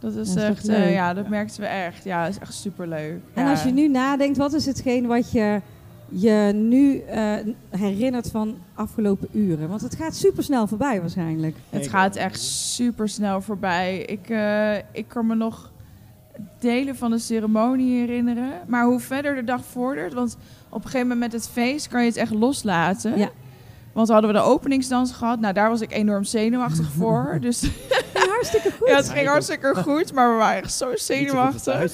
Dat 0.00 0.10
is 0.10 0.16
Dat 0.16 0.26
is 0.26 0.32
toch 0.32 0.42
echt, 0.42 0.68
eh, 0.68 0.92
ja, 0.92 1.14
dat 1.14 1.28
merkten 1.28 1.60
we 1.60 1.66
echt. 1.66 2.04
Ja, 2.04 2.22
dat 2.24 2.30
is 2.32 2.38
echt 2.38 2.54
superleuk. 2.54 3.20
En 3.34 3.44
ja. 3.44 3.50
als 3.50 3.62
je 3.62 3.70
nu 3.70 3.88
nadenkt, 3.88 4.36
wat 4.36 4.52
is 4.52 4.66
hetgeen 4.66 5.06
wat 5.06 5.32
je 5.32 5.60
je 6.08 6.50
nu 6.54 6.98
eh, 7.00 7.32
herinnert 7.70 8.30
van 8.30 8.56
afgelopen 8.74 9.28
uren? 9.32 9.68
Want 9.68 9.80
het 9.80 9.94
gaat 9.94 10.16
super 10.16 10.42
snel 10.42 10.66
voorbij 10.66 11.00
waarschijnlijk. 11.00 11.56
Het 11.70 11.88
gaat 11.88 12.16
echt 12.16 12.40
super 12.40 13.08
snel 13.08 13.40
voorbij. 13.40 13.98
Ik, 13.98 14.28
eh, 14.30 14.76
ik 14.76 15.04
kan 15.08 15.26
me 15.26 15.34
nog 15.34 15.70
delen 16.58 16.96
van 16.96 17.10
de 17.10 17.18
ceremonie 17.18 17.98
herinneren. 17.98 18.50
Maar 18.66 18.84
hoe 18.84 19.00
verder 19.00 19.34
de 19.34 19.44
dag 19.44 19.64
vordert, 19.64 20.12
want 20.14 20.36
op 20.68 20.84
een 20.84 20.90
gegeven 20.90 21.08
moment 21.08 21.32
met 21.32 21.40
het 21.42 21.50
feest 21.50 21.88
kan 21.88 22.00
je 22.02 22.08
het 22.08 22.16
echt 22.16 22.34
loslaten. 22.34 23.18
Ja. 23.18 23.28
Want 23.92 24.08
hadden 24.08 24.30
we 24.32 24.36
de 24.36 24.42
openingsdans 24.42 25.12
gehad. 25.12 25.40
Nou, 25.40 25.54
daar 25.54 25.68
was 25.70 25.80
ik 25.80 25.92
enorm 25.92 26.24
zenuwachtig 26.24 26.90
voor. 26.98 27.38
Dus 27.40 27.60
Ja, 28.14 28.26
hartstikke 28.28 28.70
goed. 28.78 28.88
ja, 28.88 28.96
het 28.96 29.10
ging 29.10 29.28
hartstikke 29.28 29.74
goed. 29.74 30.12
Maar 30.12 30.30
we 30.32 30.36
waren 30.38 30.62
echt 30.62 30.72
zo 30.72 30.90
zenuwachtig. 30.94 31.92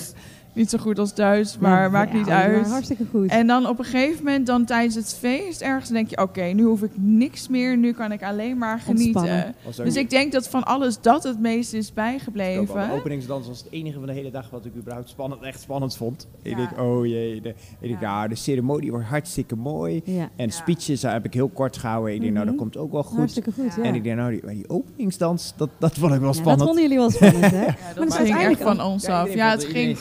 Niet 0.54 0.70
zo 0.70 0.78
goed 0.78 0.98
als 0.98 1.14
Duits, 1.14 1.58
maar 1.58 1.82
Ja, 1.82 1.88
maakt 1.88 2.10
ja, 2.10 2.16
niet 2.16 2.26
maar 2.26 2.34
uit. 2.36 2.66
Hartstikke 2.66 3.04
goed. 3.10 3.28
En 3.28 3.46
dan 3.46 3.66
op 3.68 3.78
een 3.78 3.84
gegeven 3.84 4.24
moment, 4.24 4.46
dan 4.46 4.64
tijdens 4.64 4.94
het 4.94 5.14
feest, 5.18 5.60
ergens 5.60 5.88
denk 5.90 6.10
je: 6.10 6.18
oké, 6.22 6.42
nu 6.42 6.62
hoef 6.62 6.82
ik 6.82 6.90
niks 6.94 7.48
meer. 7.48 7.76
Nu 7.76 7.92
kan 7.92 8.12
ik 8.12 8.22
alleen 8.22 8.58
maar 8.58 8.80
genieten. 8.80 9.54
Dus 9.76 9.96
ik 9.96 10.10
denk 10.10 10.32
dat 10.32 10.48
van 10.48 10.64
alles 10.64 11.00
dat 11.00 11.22
het 11.22 11.40
meest 11.40 11.72
is 11.72 11.92
bijgebleven. 11.92 12.88
de 12.88 12.94
openingsdans 12.94 13.46
was 13.46 13.58
het 13.58 13.66
enige 13.70 13.98
van 13.98 14.06
de 14.06 14.12
hele 14.12 14.30
dag 14.30 14.50
wat 14.50 14.64
ik 14.64 14.72
überhaupt 14.76 15.08
spannend, 15.08 15.42
echt 15.42 15.60
spannend 15.60 15.96
vond. 15.96 16.26
Ik 16.42 16.56
denk, 16.56 16.80
oh 16.80 17.06
jee. 17.06 17.40
De, 17.40 17.54
ik 17.80 17.88
denk, 17.88 18.02
ah, 18.02 18.28
de 18.28 18.34
ceremonie 18.34 18.90
wordt 18.90 19.06
hartstikke 19.06 19.56
mooi. 19.56 20.02
ja, 20.04 20.28
En 20.36 20.46
Ja. 20.46 20.50
speeches 20.50 21.00
daar 21.00 21.12
heb 21.12 21.24
ik 21.24 21.34
heel 21.34 21.48
kort 21.48 21.76
gehouden. 21.76 22.14
Ik 22.14 22.20
denk, 22.20 22.32
nou, 22.32 22.44
dat 22.44 22.54
Mhm. 22.54 22.62
komt 22.62 22.76
ook 22.76 22.92
wel 22.92 23.02
goed. 23.02 23.18
hartstikke 23.18 23.52
goed. 23.52 23.74
Ja. 23.76 23.82
En 23.82 23.94
ik 23.94 24.02
denk, 24.04 24.16
nou, 24.16 24.30
die, 24.30 24.40
maar 24.44 24.54
die 24.54 24.68
openingsdans, 24.68 25.52
dat, 25.56 25.68
dat 25.78 25.92
vond 25.98 26.12
ik 26.14 26.20
wel 26.20 26.20
Ja, 26.20 26.26
dat 26.26 26.36
spannend. 26.36 26.62
vonden 26.64 26.82
jullie 26.82 26.98
wel 26.98 27.10
spannend, 27.10 27.50
hè? 27.50 27.60
Ja, 27.60 27.64
Maar 27.64 27.92
dat 27.94 28.08
dat 28.08 28.20
is 28.20 28.26
ging 28.30 28.38
echt 28.50 28.60
van 28.62 28.80
ons 28.82 29.06
af. 29.06 29.34
Ja, 29.34 29.50
het 29.50 29.64
ging. 29.64 29.98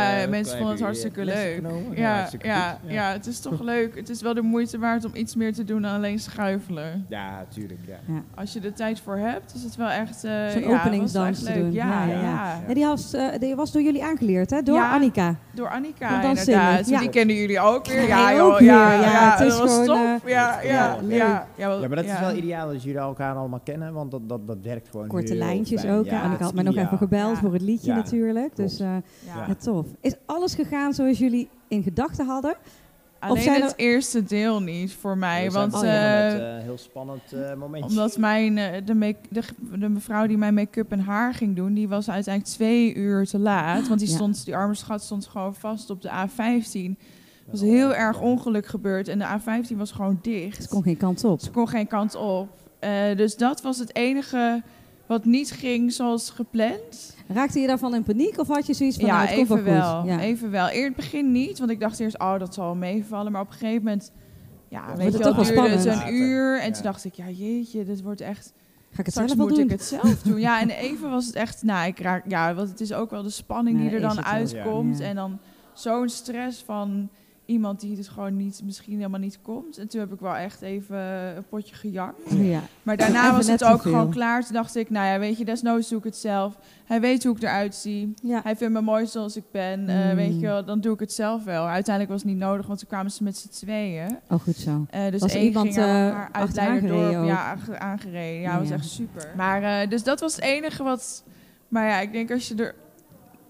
Ja, 0.00 0.22
eh, 0.22 0.28
mensen 0.28 0.56
vonden 0.56 0.74
het 0.74 0.84
hartstikke 0.84 1.24
leuk. 1.24 1.54
genomen? 1.54 1.96
Ja, 1.96 2.02
Ja, 2.02 2.14
hartstikke 2.14 2.46
ja, 2.46 2.78
ja, 2.86 3.12
het 3.12 3.26
is 3.26 3.40
toch 3.40 3.60
leuk. 3.62 3.96
Het 3.96 4.08
is 4.08 4.22
wel 4.22 4.34
de 4.34 4.42
moeite 4.42 4.78
waard 4.78 5.04
om 5.04 5.10
iets 5.14 5.34
meer 5.34 5.52
te 5.52 5.64
doen 5.64 5.82
dan 5.82 5.94
alleen 5.94 6.18
schuifelen. 6.18 7.06
Ja, 7.08 7.44
tuurlijk. 7.48 7.80
Ja. 7.86 8.22
Als 8.34 8.52
je 8.52 8.60
er 8.60 8.72
tijd 8.72 9.00
voor 9.00 9.16
hebt, 9.16 9.54
is 9.54 9.62
het 9.62 9.76
wel 9.76 9.88
echt. 9.88 10.24
eh 10.24 10.48
Zo'n 10.48 10.64
openingsdans 10.64 11.38
te 11.42 11.44
leuk. 11.44 11.54
doen. 11.62 11.72
Ja, 11.72 12.04
Ja, 12.04 12.74
die, 12.74 12.84
was, 12.86 13.12
eh, 13.12 13.26
die 13.38 13.54
was 13.54 13.72
door 13.72 13.82
jullie 13.82 14.04
aangeleerd, 14.04 14.50
hè? 14.50 14.62
Door 14.62 14.76
Ja. 14.76 14.92
Annika. 14.94 15.34
Door 15.54 15.68
Annika, 15.68 16.22
inderdaad. 16.22 16.84
Die 16.84 17.08
kennen 17.08 17.36
jullie 17.36 17.60
ook 17.60 17.86
weer. 17.86 18.06
Ja, 18.06 18.30
Ja, 18.30 18.36
joh, 18.36 18.60
ja, 18.60 18.88
weer. 18.88 19.00
ja, 19.00 19.10
Ja, 19.12 19.30
het 19.30 19.40
is 19.40 19.48
dat 19.52 19.58
was 19.68 19.74
gewoon, 19.84 19.98
eh, 20.24 20.30
ja, 20.30 20.60
ja, 20.62 21.46
ja, 21.56 21.78
maar 21.78 21.88
dat 21.96 22.04
is 22.04 22.18
wel 22.20 22.34
ideaal 22.34 22.68
als 22.68 22.82
jullie 22.82 22.98
elkaar 22.98 23.34
allemaal 23.34 23.60
kennen, 23.64 23.92
want 23.92 24.10
dat, 24.10 24.28
dat, 24.28 24.46
dat 24.46 24.56
werkt 24.62 24.88
gewoon 24.90 25.06
Korte 25.06 25.34
lijntjes 25.34 25.84
ook. 25.84 25.90
Annika 25.90 26.30
het 26.30 26.40
had 26.40 26.54
mij 26.54 26.64
nog 26.64 26.76
even 26.76 26.98
gebeld 26.98 27.38
voor 27.38 27.52
het 27.52 27.62
liedje 27.62 27.94
natuurlijk. 27.94 28.56
Dus 28.56 28.80
eh, 28.80 28.86
Ja. 28.86 29.44
ja, 29.48 29.54
tof. 29.54 29.83
Tof. 29.84 29.96
Is 30.00 30.14
alles 30.26 30.54
gegaan 30.54 30.94
zoals 30.94 31.18
jullie 31.18 31.48
in 31.68 31.82
gedachten 31.82 32.26
hadden? 32.26 32.56
Alleen 33.18 33.42
zijn 33.42 33.62
het 33.62 33.70
er- 33.70 33.78
eerste 33.78 34.22
deel 34.24 34.62
niet 34.62 34.92
voor 34.92 35.18
mij. 35.18 35.50
Want 35.50 35.70
begonnen 35.70 36.26
eh, 36.26 36.32
met 36.32 36.40
een 36.40 36.60
heel 36.62 36.78
spannend 36.78 37.32
eh, 37.32 37.54
momentje. 37.54 37.90
omdat 37.90 38.18
mijn, 38.18 38.58
eh, 38.58 38.86
de, 38.86 38.94
make, 38.94 39.18
de, 39.30 39.42
de 39.78 39.88
mevrouw 39.88 40.26
die 40.26 40.36
mijn 40.38 40.54
make-up 40.54 40.92
en 40.92 41.00
haar 41.00 41.34
ging 41.34 41.56
doen, 41.56 41.74
die 41.74 41.88
was 41.88 42.10
uiteindelijk 42.10 42.54
twee 42.54 42.94
uur 42.94 43.26
te 43.26 43.38
laat. 43.38 43.88
Want 43.88 44.00
die, 44.00 44.08
Ja. 44.08 44.14
stond, 44.14 44.44
die 44.44 44.56
arme 44.56 44.74
schat 44.74 45.02
stond 45.02 45.26
gewoon 45.26 45.54
vast 45.54 45.90
op 45.90 46.02
de 46.02 46.08
A15. 46.08 46.98
Er 47.46 47.50
was 47.50 47.60
heel 47.60 47.94
erg 47.94 48.20
ongeluk 48.20 48.66
gebeurd 48.66 49.08
en 49.08 49.18
de 49.18 49.24
A15 49.40 49.76
was 49.76 49.92
gewoon 49.92 50.18
dicht. 50.22 50.62
Ze 50.62 50.68
kon 50.68 50.82
geen 50.82 50.96
kant 50.96 51.24
op. 51.24 51.40
Ze 51.40 51.50
kon 51.50 51.68
geen 51.68 51.86
kant 51.86 52.14
op. 52.14 52.48
Eh, 52.78 53.16
dus 53.16 53.36
dat 53.36 53.62
was 53.62 53.78
het 53.78 53.94
enige 53.96 54.62
wat 55.06 55.24
niet 55.24 55.50
ging 55.50 55.92
zoals 55.92 56.30
gepland. 56.30 57.16
Raakte 57.28 57.60
je 57.60 57.66
daarvan 57.66 57.94
in 57.94 58.02
paniek 58.02 58.38
of 58.38 58.48
had 58.48 58.66
je 58.66 58.74
zoiets 58.74 58.96
van, 58.96 59.06
ja, 59.06 59.16
nou, 59.16 59.26
het 59.26 59.36
komt 59.36 59.50
even 59.50 59.64
wel 59.64 59.74
wel. 59.82 60.00
goed? 60.00 60.08
Ja. 60.10 60.20
Even 60.20 60.50
wel. 60.50 60.66
Het 60.66 60.96
begin 60.96 61.32
niet, 61.32 61.58
want 61.58 61.70
ik 61.70 61.80
dacht 61.80 62.00
eerst, 62.00 62.18
oh, 62.18 62.38
dat 62.38 62.54
zal 62.54 62.64
wel 62.64 62.74
meevallen. 62.74 63.32
Maar 63.32 63.40
op 63.40 63.46
een 63.46 63.52
gegeven 63.52 63.82
moment, 63.82 64.12
ja, 64.68 64.86
weet 64.86 64.96
je 64.96 65.02
het 65.04 65.12
wel, 65.12 65.34
toch 65.34 65.36
wel 65.36 65.44
het 65.44 65.54
duurde 65.54 65.78
spannend. 65.80 66.04
het 66.04 66.08
een 66.12 66.20
uur. 66.20 66.60
En 66.60 66.66
Ja. 66.66 66.72
toen 66.72 66.82
dacht 66.82 67.04
ik, 67.04 67.14
ja, 67.14 67.28
jeetje, 67.28 67.84
dit 67.84 68.02
wordt 68.02 68.20
echt... 68.20 68.52
Ga 68.90 69.00
ik 69.00 69.06
het 69.06 69.14
Straks 69.14 69.32
zelf 69.32 69.46
moet 69.48 69.56
doen? 69.56 69.64
ik 69.64 69.70
het 69.70 69.82
zelf 69.84 70.22
doen. 70.22 70.40
Ja, 70.40 70.60
en 70.60 70.70
even 70.88 71.10
was 71.10 71.26
het 71.26 71.34
echt, 71.34 71.62
nou, 71.62 71.86
ik 71.86 71.98
raak, 72.00 72.24
ja, 72.28 72.54
want 72.54 72.68
het 72.68 72.80
is 72.80 72.92
ook 72.92 73.10
wel 73.10 73.22
de 73.22 73.30
spanning 73.30 73.76
Nee, 73.78 73.86
die 73.88 73.94
er 73.94 74.00
dan 74.00 74.24
uitkomt. 74.24 74.98
Ja. 74.98 75.04
En 75.04 75.14
dan 75.14 75.38
zo'n 75.72 76.08
stress 76.08 76.62
van 76.62 77.08
iemand 77.46 77.80
die 77.80 77.96
dus 77.96 78.08
gewoon 78.08 78.36
niet, 78.36 78.60
misschien 78.64 78.96
helemaal 78.96 79.20
niet 79.20 79.38
komt. 79.42 79.78
En 79.78 79.88
toen 79.88 80.00
heb 80.00 80.12
ik 80.12 80.20
wel 80.20 80.34
echt 80.36 80.62
even 80.62 80.96
een 81.36 81.44
potje 81.48 81.74
gejankt. 81.74 82.20
Ja. 82.30 82.60
Maar 82.82 82.96
daarna 82.96 83.22
Even 83.24 83.36
was 83.36 83.46
het 83.46 83.64
ook 83.64 83.82
gewoon 83.82 84.10
klaar. 84.10 84.44
Toen 84.44 84.52
dacht 84.54 84.76
ik, 84.76 84.90
nou 84.90 85.06
ja, 85.06 85.18
weet 85.18 85.38
je, 85.38 85.44
desnoods 85.44 85.88
doe 85.88 85.98
ik 85.98 86.04
het 86.04 86.16
zelf. 86.16 86.58
Hij 86.84 87.00
weet 87.00 87.24
hoe 87.24 87.36
ik 87.36 87.42
eruit 87.42 87.74
zie. 87.74 88.14
ja. 88.22 88.40
Hij 88.42 88.56
vindt 88.56 88.74
me 88.74 88.80
mooi 88.80 89.06
zoals 89.06 89.36
ik 89.36 89.44
ben. 89.50 89.88
Eh, 89.88 90.08
Mm. 90.10 90.14
weet 90.14 90.34
je 90.40 90.46
wel, 90.46 90.64
dan 90.64 90.80
doe 90.80 90.94
ik 90.94 91.00
het 91.00 91.12
zelf 91.12 91.44
wel. 91.44 91.66
Uiteindelijk 91.66 92.12
was 92.14 92.22
het 92.22 92.30
niet 92.32 92.40
nodig, 92.40 92.66
want 92.66 92.78
toen 92.78 92.88
kwamen 92.88 93.10
ze 93.10 93.22
met 93.22 93.36
z'n 93.36 93.48
tweeën. 93.48 94.18
Oh, 94.30 94.40
goed 94.40 94.56
zo. 94.56 94.86
Eh, 94.90 95.10
dus 95.10 95.20
Was 95.20 95.32
één 95.34 95.44
iemand, 95.44 95.66
ging 95.74 95.86
haar, 95.86 96.08
eh, 96.10 96.14
haar 96.14 96.28
uit 96.32 96.54
Leiderdorp 96.54 97.24
ja, 97.26 97.38
aange- 97.44 97.78
aangereden. 97.78 98.40
Ja, 98.40 98.52
Ja, 98.52 98.58
was 98.58 98.70
echt 98.70 98.88
super. 98.88 99.32
Maar 99.36 99.62
eh, 99.82 99.88
dus 99.88 100.02
dat 100.02 100.20
was 100.20 100.34
het 100.34 100.44
enige 100.44 100.82
wat... 100.82 101.24
Maar 101.68 101.86
ja, 101.88 102.00
ik 102.00 102.12
denk 102.12 102.30
als 102.30 102.48
je 102.48 102.54
er 102.54 102.74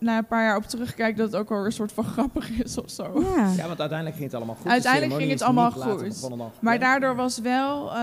na 0.05 0.19
een 0.19 0.27
paar 0.27 0.45
jaar 0.45 0.57
op 0.57 0.63
terugkijkt... 0.65 1.19
dat 1.19 1.27
het 1.33 1.41
ook 1.41 1.49
wel 1.49 1.65
een 1.65 1.73
soort 1.73 1.93
van 1.93 2.05
grappig 2.05 2.51
is 2.51 2.79
of 2.79 2.91
zo. 2.91 3.21
Ja. 3.37 3.51
Ja, 3.57 3.67
want 3.67 3.81
uiteindelijk 3.81 4.17
ging 4.17 4.25
het 4.31 4.35
allemaal 4.35 4.55
goed. 4.55 4.65
De 4.65 4.71
Uiteindelijk 4.71 5.15
ging 5.15 5.31
het 5.31 5.43
allemaal 5.43 5.71
goed. 5.71 6.29
dan 6.29 6.51
Maar 6.61 6.79
daardoor 6.79 7.17
was 7.17 7.39
wel... 7.39 7.89
eh, 7.89 7.97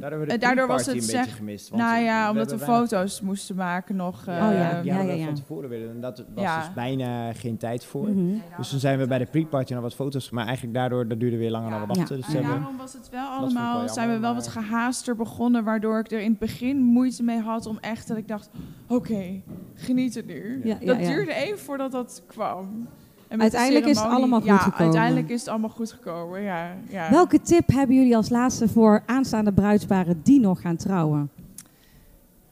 Daardoor, 0.00 0.66
we 0.66 0.66
was 0.66 0.86
het 0.86 0.94
een 0.96 1.02
zeg- 1.02 1.20
beetje 1.20 1.36
gemist. 1.36 1.68
want 1.68 1.82
nou 1.82 2.00
ja, 2.02 2.24
we 2.24 2.30
omdat 2.30 2.50
we 2.50 2.56
weinig- 2.56 2.78
foto's 2.78 3.20
moesten 3.20 3.56
maken 3.56 3.96
nog. 3.96 4.26
eh, 4.26 4.34
Oh 4.34 4.52
ja, 4.52 4.80
die 4.82 4.92
ja, 4.92 5.24
van 5.24 5.34
tevoren 5.34 5.68
willen. 5.68 5.90
En 5.90 6.00
dat 6.00 6.24
was 6.34 6.44
Ja. 6.44 6.58
dus 6.58 6.72
bijna 6.74 7.32
geen 7.32 7.56
tijd 7.56 7.84
voor. 7.84 8.08
Mhm. 8.08 8.34
Dus 8.56 8.68
toen 8.68 8.78
zijn 8.78 8.98
we 8.98 9.06
bij 9.06 9.18
de 9.18 9.26
pre-party 9.26 9.72
nog 9.72 9.82
wat 9.82 9.94
foto's 9.94 10.30
Maar 10.30 10.44
eigenlijk 10.46 10.74
daardoor, 10.76 11.08
dat 11.08 11.20
duurde 11.20 11.36
weer 11.36 11.50
langer 11.50 11.70
dan 11.70 11.80
we 11.80 11.86
Ja. 11.86 11.92
dachten. 11.94 12.16
Dus 12.16 12.34
En 12.34 12.42
daarom 12.42 12.76
was 12.76 12.92
het 12.92 13.08
wel 13.10 13.26
allemaal, 13.28 13.88
zijn 13.88 14.08
we 14.10 14.18
wel 14.18 14.34
wat 14.34 14.48
gehaaster 14.48 15.16
begonnen, 15.16 15.64
waardoor 15.64 15.98
ik 15.98 16.10
er 16.12 16.20
in 16.20 16.30
het 16.30 16.38
begin 16.38 16.76
moeite 16.82 17.22
mee 17.22 17.40
had 17.40 17.66
om 17.66 17.78
echt 17.80 18.08
dat 18.08 18.16
ik 18.16 18.28
dacht, 18.28 18.50
oké, 18.88 19.42
geniet 19.74 20.14
het 20.14 20.26
nu. 20.26 20.60
Ja, 20.64 20.76
ja, 20.80 20.86
dat 20.86 21.00
ja. 21.00 21.08
duurde 21.08 21.32
even 21.36 21.58
voordat 21.58 21.92
dat 21.92 22.22
kwam. 22.26 22.88
En 23.28 23.40
Uiteindelijk 23.40 23.86
is 23.86 23.98
het 23.98 24.06
allemaal 24.06 24.38
goed 24.40 24.48
ja, 24.48 24.56
gekomen. 24.56 24.84
uiteindelijk 24.84 25.28
is 25.28 25.40
het 25.40 25.48
allemaal 25.48 25.70
goed 25.70 25.92
gekomen, 25.92 26.40
ja. 26.42 26.76
ja. 26.88 27.10
Welke 27.10 27.40
tip 27.40 27.68
hebben 27.72 27.96
jullie 27.96 28.16
als 28.16 28.28
laatste 28.28 28.68
voor 28.68 29.02
aanstaande 29.06 29.52
bruidsparen 29.52 30.20
die 30.22 30.40
nog 30.40 30.60
gaan 30.60 30.76
trouwen? 30.76 31.30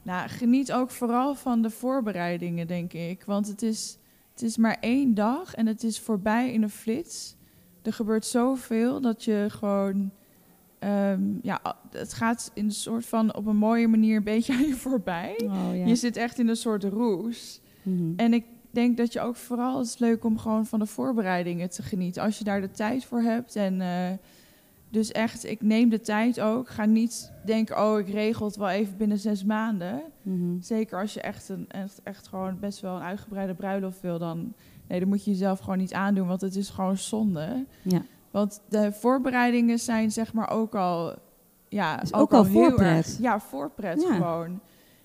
Nou, 0.02 0.28
geniet 0.28 0.72
ook 0.72 0.90
vooral 0.90 1.34
van 1.34 1.62
de 1.62 1.70
voorbereidingen, 1.70 2.66
denk 2.66 2.92
ik. 2.92 3.22
Want 3.24 3.46
het 3.46 3.62
is, 3.62 3.98
het 4.32 4.42
is 4.42 4.56
maar 4.56 4.76
één 4.80 5.14
dag 5.14 5.54
en 5.54 5.66
het 5.66 5.82
is 5.82 6.00
voorbij 6.00 6.52
in 6.52 6.62
een 6.62 6.70
flits. 6.70 7.36
Er 7.82 7.92
gebeurt 7.92 8.26
zoveel 8.26 9.00
dat 9.00 9.24
je 9.24 9.46
gewoon... 9.48 10.10
ehm, 10.78 11.20
ja, 11.42 11.60
het 11.90 12.12
gaat 12.12 12.50
in 12.54 12.64
een 12.64 12.70
soort 12.72 13.06
van 13.06 13.34
op 13.34 13.46
een 13.46 13.56
mooie 13.56 13.88
manier 13.88 14.16
een 14.16 14.22
beetje 14.24 14.52
aan 14.54 14.66
je 14.66 14.74
voorbij. 14.76 15.40
Oh, 15.44 15.76
ja. 15.76 15.84
Je 15.86 15.94
zit 15.96 16.16
echt 16.16 16.38
in 16.38 16.48
een 16.48 16.56
soort 16.56 16.84
roes. 16.84 17.60
Mhm. 17.82 18.12
En 18.16 18.32
ik 18.34 18.44
denk 18.74 18.96
dat 18.96 19.12
je 19.12 19.20
ook 19.20 19.36
vooral... 19.36 19.78
Het 19.78 19.86
is 19.86 19.98
leuk 19.98 20.24
om 20.24 20.38
gewoon 20.38 20.66
van 20.66 20.78
de 20.78 20.86
voorbereidingen 20.86 21.70
te 21.70 21.82
genieten. 21.82 22.22
Als 22.22 22.38
je 22.38 22.44
daar 22.44 22.60
de 22.60 22.70
tijd 22.70 23.04
voor 23.04 23.20
hebt. 23.20 23.56
En 23.56 23.80
eh, 23.80 24.10
dus 24.90 25.12
echt, 25.12 25.44
ik 25.46 25.62
neem 25.62 25.88
de 25.88 26.00
tijd 26.00 26.40
ook. 26.40 26.68
Ga 26.68 26.84
niet 26.84 27.32
denken, 27.44 27.82
oh, 27.84 27.98
ik 27.98 28.08
regel 28.08 28.46
het 28.46 28.56
wel 28.56 28.68
even 28.68 28.96
binnen 28.96 29.18
zes 29.18 29.44
maanden. 29.44 30.02
Mhm. 30.22 30.60
Zeker 30.60 31.00
als 31.00 31.14
je 31.14 31.20
echt, 31.20 31.48
een, 31.48 31.64
echt, 31.68 32.00
echt 32.02 32.28
gewoon 32.28 32.58
best 32.60 32.80
wel 32.80 32.96
een 32.96 33.02
uitgebreide 33.02 33.54
bruiloft 33.54 34.00
wil, 34.00 34.18
dan, 34.18 34.52
nee, 34.88 35.00
dan 35.00 35.08
moet 35.08 35.24
je 35.24 35.30
jezelf 35.30 35.58
gewoon 35.58 35.78
niet 35.78 35.92
aandoen, 35.94 36.26
want 36.26 36.40
het 36.40 36.56
is 36.56 36.68
gewoon 36.68 36.96
zonde. 36.96 37.64
Ja. 37.82 38.02
Want 38.30 38.60
de 38.68 38.92
voorbereidingen 38.92 39.78
zijn 39.78 40.10
zeg 40.12 40.32
maar 40.32 40.50
ook 40.50 40.74
al, 40.74 41.14
ja, 41.68 42.02
Is 42.02 42.14
ook 42.14 42.32
al 42.32 42.44
heel 42.44 42.52
voorpret. 42.52 43.06
erg- 43.06 43.18
ja, 43.18 43.40
voorpret 43.40 44.02
Ja. 44.02 44.14
gewoon. 44.14 44.60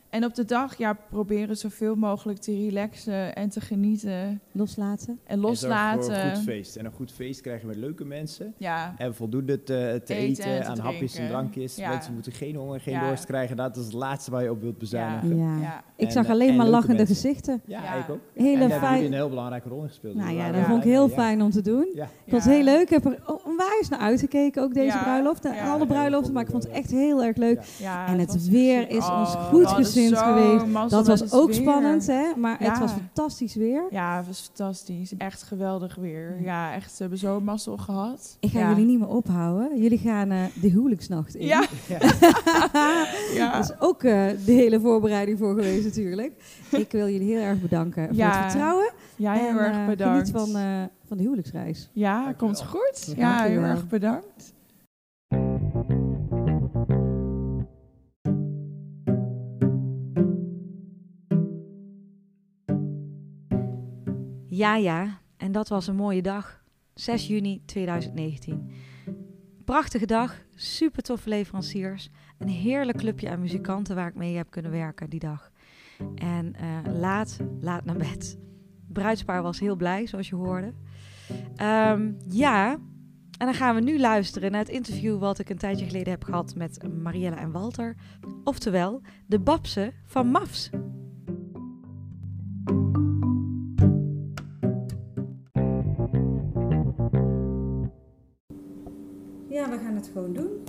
En 0.10 0.26
op 0.26 0.36
de 0.36 0.46
dag, 0.46 0.78
ja, 0.78 0.94
proberen 1.10 1.58
zoveel 1.58 1.96
mogelijk 1.96 2.40
te 2.40 2.52
relaxen 2.52 3.36
en 3.36 3.50
te 3.50 3.62
genieten 3.62 4.42
Loslaten. 4.52 5.20
en 5.26 5.42
En 5.42 5.42
zorg 5.42 5.60
voor 5.60 5.70
een 5.70 5.96
loslaten. 5.98 6.32
goed 6.36 6.44
feest. 6.44 6.76
En 6.76 6.86
een 6.86 6.92
goed 6.92 7.12
feest 7.12 7.42
krijg 7.42 7.62
je 7.62 7.68
met 7.68 7.76
leuke 7.76 8.06
mensen. 8.06 8.54
Ja, 8.58 8.94
En 8.98 9.16
voldoende 9.16 9.64
te, 9.64 10.02
te 10.06 10.14
Eten 10.14 10.16
eten, 10.16 10.44
en 10.56 10.62
te 10.64 10.70
aan 10.70 10.80
hapjes 10.80 11.16
en 11.16 11.28
drankjes. 11.28 11.76
Ja. 11.76 11.90
Mensen 11.90 12.14
moeten 12.14 12.32
geen 12.32 12.56
honger, 12.56 12.80
geen 12.80 12.94
Ja. 12.94 13.08
dorst 13.08 13.26
krijgen. 13.26 13.56
Dat 13.56 13.78
is 13.78 13.84
het 13.84 13.94
laatste 13.94 14.32
waar 14.32 14.44
je 14.44 14.52
op 14.52 14.62
wilt 14.62 14.78
bezuinigen. 14.78 15.38
Ja. 15.38 15.58
ja. 15.62 15.84
Ik 15.96 16.06
En, 16.06 16.12
zag 16.12 16.26
eh, 16.26 16.32
alleen 16.32 16.50
en 16.50 16.56
maar 16.56 16.68
lachende 16.68 16.96
mensen. 16.98 17.16
gezichten. 17.16 17.62
Ja, 17.66 17.82
Ja. 17.84 17.94
ik 17.96 18.10
ook. 18.10 18.20
Hele 18.34 18.48
en 18.54 18.60
daar 18.60 18.70
hebben 18.70 18.80
fijn. 18.80 18.94
jullie 18.94 19.08
een 19.08 19.14
heel 19.22 19.30
belangrijke 19.30 19.70
rol 19.70 19.82
in 19.82 19.88
gespeeld. 19.88 20.16
Nou 20.16 20.32
ja, 20.36 20.52
we 20.52 20.58
dat 20.58 20.66
vond 20.68 20.84
ik 20.84 20.90
heel 20.92 21.10
fijn 21.10 21.42
om 21.42 21.50
te 21.52 21.62
doen. 21.62 21.88
Ja. 21.94 22.04
Ik 22.04 22.10
vond 22.30 22.44
het 22.44 22.54
heel 22.54 22.64
leuk. 22.64 22.82
Ik 22.82 22.90
heb 22.90 23.06
er 23.06 23.20
onwijs 23.46 23.90
naar 23.90 24.00
uitgekeken, 24.00 24.64
ook 24.64 24.74
deze 24.74 24.98
Ja, 24.98 25.04
bruiloft. 25.04 25.46
En 25.46 25.56
ja. 25.56 25.72
alle 25.74 25.86
bruiloften, 25.88 26.34
maar 26.34 26.44
ik 26.44 26.50
vond 26.50 26.64
het 26.64 26.72
echt 26.72 26.92
heel 26.92 27.24
erg 27.24 27.38
leuk. 27.38 27.62
Ja, 27.80 28.08
En 28.08 28.20
het 28.20 28.48
weer 28.50 28.90
is 28.90 28.96
ons 29.10 29.34
Oh, 29.36 29.44
goed 29.46 29.72
we 29.76 29.84
hadden 30.02 30.18
gezind 30.18 30.44
zo 30.44 30.50
geweest. 30.50 30.66
mazzel 30.66 31.04
Dat 31.04 31.20
was 31.20 31.34
ook 31.34 31.48
weer. 31.48 31.56
spannend, 31.56 32.08
hè? 32.08 32.24
Maar 32.36 32.60
het 32.60 32.80
was 32.80 32.92
fantastisch 32.92 33.56
weer. 33.56 33.84
Ja, 33.90 34.18
het 34.18 34.28
was 34.28 34.42
fantastisch. 34.42 35.14
Echt 35.18 35.44
geweldig 35.44 35.96
weer. 35.96 36.42
Ja, 36.42 36.74
echt, 36.74 36.92
we 36.92 36.98
hebben 36.98 37.18
zo 37.18 37.42
mazzel 37.42 37.78
gehad. 37.78 38.38
Ik 38.40 38.52
ga 38.52 38.60
ja. 38.60 38.70
jullie 38.70 38.86
niet 38.86 39.00
meer 39.00 39.08
ophouden. 39.08 39.82
Jullie 39.82 39.98
gaan 39.98 40.32
eh, 40.32 40.44
de 40.62 40.70
huwelijksnacht 40.70 41.36
in. 41.36 41.46
Ja. 41.46 41.66
ja. 43.34 43.52
Dat 43.52 43.64
is 43.64 43.80
ook 43.80 44.04
eh, 44.04 44.28
de 44.46 44.52
hele 44.52 44.80
voorbereiding 44.80 45.38
voor 45.38 45.56
geweest 45.56 45.86
natuurlijk. 45.86 46.32
Ik 46.84 46.92
wil 46.92 47.10
jullie 47.10 47.34
heel 47.34 47.42
erg 47.42 47.62
bedanken 47.62 48.16
voor 48.16 48.26
het 48.26 48.36
vertrouwen. 48.36 48.92
ja, 49.16 49.34
heel 49.34 49.48
en, 49.48 49.58
erg 49.58 49.76
eh, 49.76 49.86
bedankt. 49.88 50.30
Geniet 50.30 50.52
van, 50.52 50.62
eh, 50.62 50.84
van 51.08 51.18
de 51.18 51.24
huwelijksreis. 51.24 51.90
ja, 51.94 52.24
Dank 52.24 52.38
komt 52.38 52.60
wel. 52.60 52.68
goed. 52.68 53.14
Ja, 53.18 53.44
heel 53.44 53.62
erg 53.62 53.88
bedankt. 53.88 54.54
Ja, 64.60 64.76
ja, 64.76 65.20
en 65.38 65.52
dat 65.52 65.68
was 65.68 65.88
een 65.88 65.96
mooie 65.96 66.22
dag. 66.22 66.64
6 66.94 67.28
juni 67.28 67.62
2019. 67.66 68.72
Prachtige 69.66 70.06
dag, 70.06 70.36
super 70.56 71.04
toffe 71.04 71.30
leveranciers. 71.30 72.10
Een 72.38 72.48
heerlijk 72.48 72.98
clubje 72.98 73.30
aan 73.30 73.40
muzikanten 73.40 73.96
waar 73.96 74.08
ik 74.08 74.16
mee 74.16 74.36
heb 74.36 74.50
kunnen 74.50 74.72
werken 74.72 75.10
die 75.10 75.20
dag. 75.20 75.52
En 76.16 76.56
eh, 76.56 76.94
laat, 76.94 77.38
laat 77.60 77.86
naar 77.86 77.98
bed. 77.98 78.38
Bruidspaar 78.88 79.42
was 79.42 79.60
heel 79.60 79.76
blij, 79.76 80.08
zoals 80.08 80.30
je 80.30 80.36
hoorde. 80.36 80.74
Ehm, 81.56 82.12
ja, 82.28 82.72
en 83.38 83.46
dan 83.46 83.54
gaan 83.54 83.76
we 83.76 83.82
nu 83.82 84.00
luisteren 84.00 84.52
naar 84.52 84.62
het 84.62 84.70
interview 84.70 85.20
wat 85.20 85.40
ik 85.40 85.50
een 85.50 85.58
tijdje 85.58 85.86
geleden 85.86 86.12
heb 86.12 86.24
gehad 86.24 86.56
met 86.56 86.88
Marielle 87.02 87.36
en 87.36 87.52
Walter. 87.52 87.96
Oftewel, 88.44 89.02
de 89.26 89.40
Babsen 89.40 89.94
van 90.06 90.28
MAFS. 90.28 90.70
Het 100.10 100.18
gewoon 100.18 100.34
doen. 100.34 100.64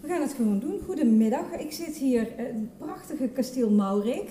We 0.00 0.08
gaan 0.08 0.20
het 0.20 0.32
gewoon 0.32 0.58
doen. 0.58 0.80
Goedemiddag. 0.84 1.52
Ik 1.58 1.72
zit 1.72 1.96
hier 1.96 2.38
in 2.38 2.44
het 2.44 2.78
prachtige 2.78 3.28
kasteel 3.28 3.70
Maurik. 3.70 4.28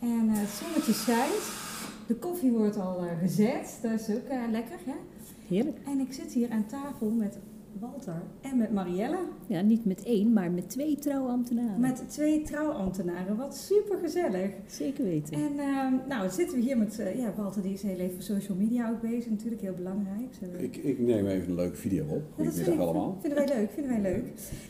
En 0.00 0.28
eh, 0.28 0.38
het 0.38 0.48
zonnetje 0.48 0.92
schijnt. 0.92 1.42
De 2.06 2.14
koffie 2.14 2.50
wordt 2.50 2.76
al 2.76 2.98
eh, 2.98 3.18
gezet. 3.18 3.78
Dat 3.82 4.00
is 4.00 4.10
ook 4.10 4.28
eh, 4.28 4.40
lekker, 4.50 4.78
hè? 4.84 4.94
Heerlijk. 5.48 5.78
En 5.86 5.98
ik 6.00 6.12
zit 6.12 6.32
hier 6.32 6.50
aan 6.50 6.66
tafel 6.66 7.10
met 7.10 7.38
Walter 7.80 8.22
en 8.40 8.58
met 8.58 8.72
Marielle. 8.72 9.18
Ja, 9.46 9.60
niet 9.60 9.84
met 9.84 10.02
één, 10.02 10.32
maar 10.32 10.50
met 10.50 10.68
twee 10.70 10.96
trouwambtenaren. 10.98 11.80
Met 11.80 12.04
twee 12.08 12.42
trouwambtenaren. 12.42 13.36
Wat 13.36 13.56
super 13.56 13.98
gezellig. 13.98 14.50
Zeker 14.66 15.04
weten. 15.04 15.34
En 15.34 15.58
ehm, 15.58 15.92
nou, 16.08 16.30
zitten 16.30 16.56
we 16.58 16.62
hier 16.64 16.78
met 16.78 16.98
eh, 16.98 17.18
ja, 17.18 17.32
Walter, 17.36 17.62
die 17.62 17.72
is 17.72 17.82
heel 17.82 17.98
even 17.98 18.22
social 18.22 18.56
media 18.56 18.90
ook 18.90 19.00
bezig. 19.00 19.30
Natuurlijk 19.30 19.62
heel 19.62 19.74
belangrijk. 19.74 20.34
Zullen 20.40 20.56
we- 20.56 20.62
Ik, 20.62 20.76
ik 20.76 20.98
neem 20.98 21.26
even 21.26 21.48
een 21.48 21.54
leuke 21.54 21.76
video 21.76 22.04
op. 22.08 22.22
Ja, 22.36 22.44
dat 22.44 22.54
vind 22.54 22.66
ik- 22.66 22.78
allemaal. 22.78 23.18
Vinden 23.20 23.38
wij 23.46 23.56
leuk, 23.56 23.70
vinden 23.70 23.92
wij 23.92 24.12
leuk. 24.12 24.24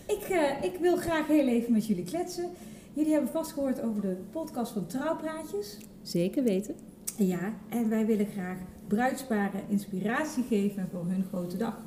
Ik, 0.07 0.28
eh, 0.28 0.64
ik 0.72 0.78
wil 0.80 0.96
graag 0.96 1.26
heel 1.26 1.46
even 1.48 1.72
met 1.72 1.86
jullie 1.86 2.05
kletsen. 2.05 2.44
Jullie 2.92 3.12
hebben 3.12 3.30
vast 3.30 3.53
gehoord 3.53 3.82
over 3.82 4.00
de 4.00 4.16
podcast 4.30 4.72
van 4.72 4.86
Trouwpraatjes. 4.86 5.78
Zeker 6.03 6.42
weten. 6.42 6.74
Ja, 7.16 7.53
en 7.68 7.88
wij 7.88 8.07
willen 8.07 8.26
graag 8.26 8.59
bruidsparen 8.86 9.61
inspiratie 9.68 10.42
geven 10.44 10.88
voor 10.92 11.05
hun 11.07 11.24
grote 11.24 11.57
dag. 11.57 11.84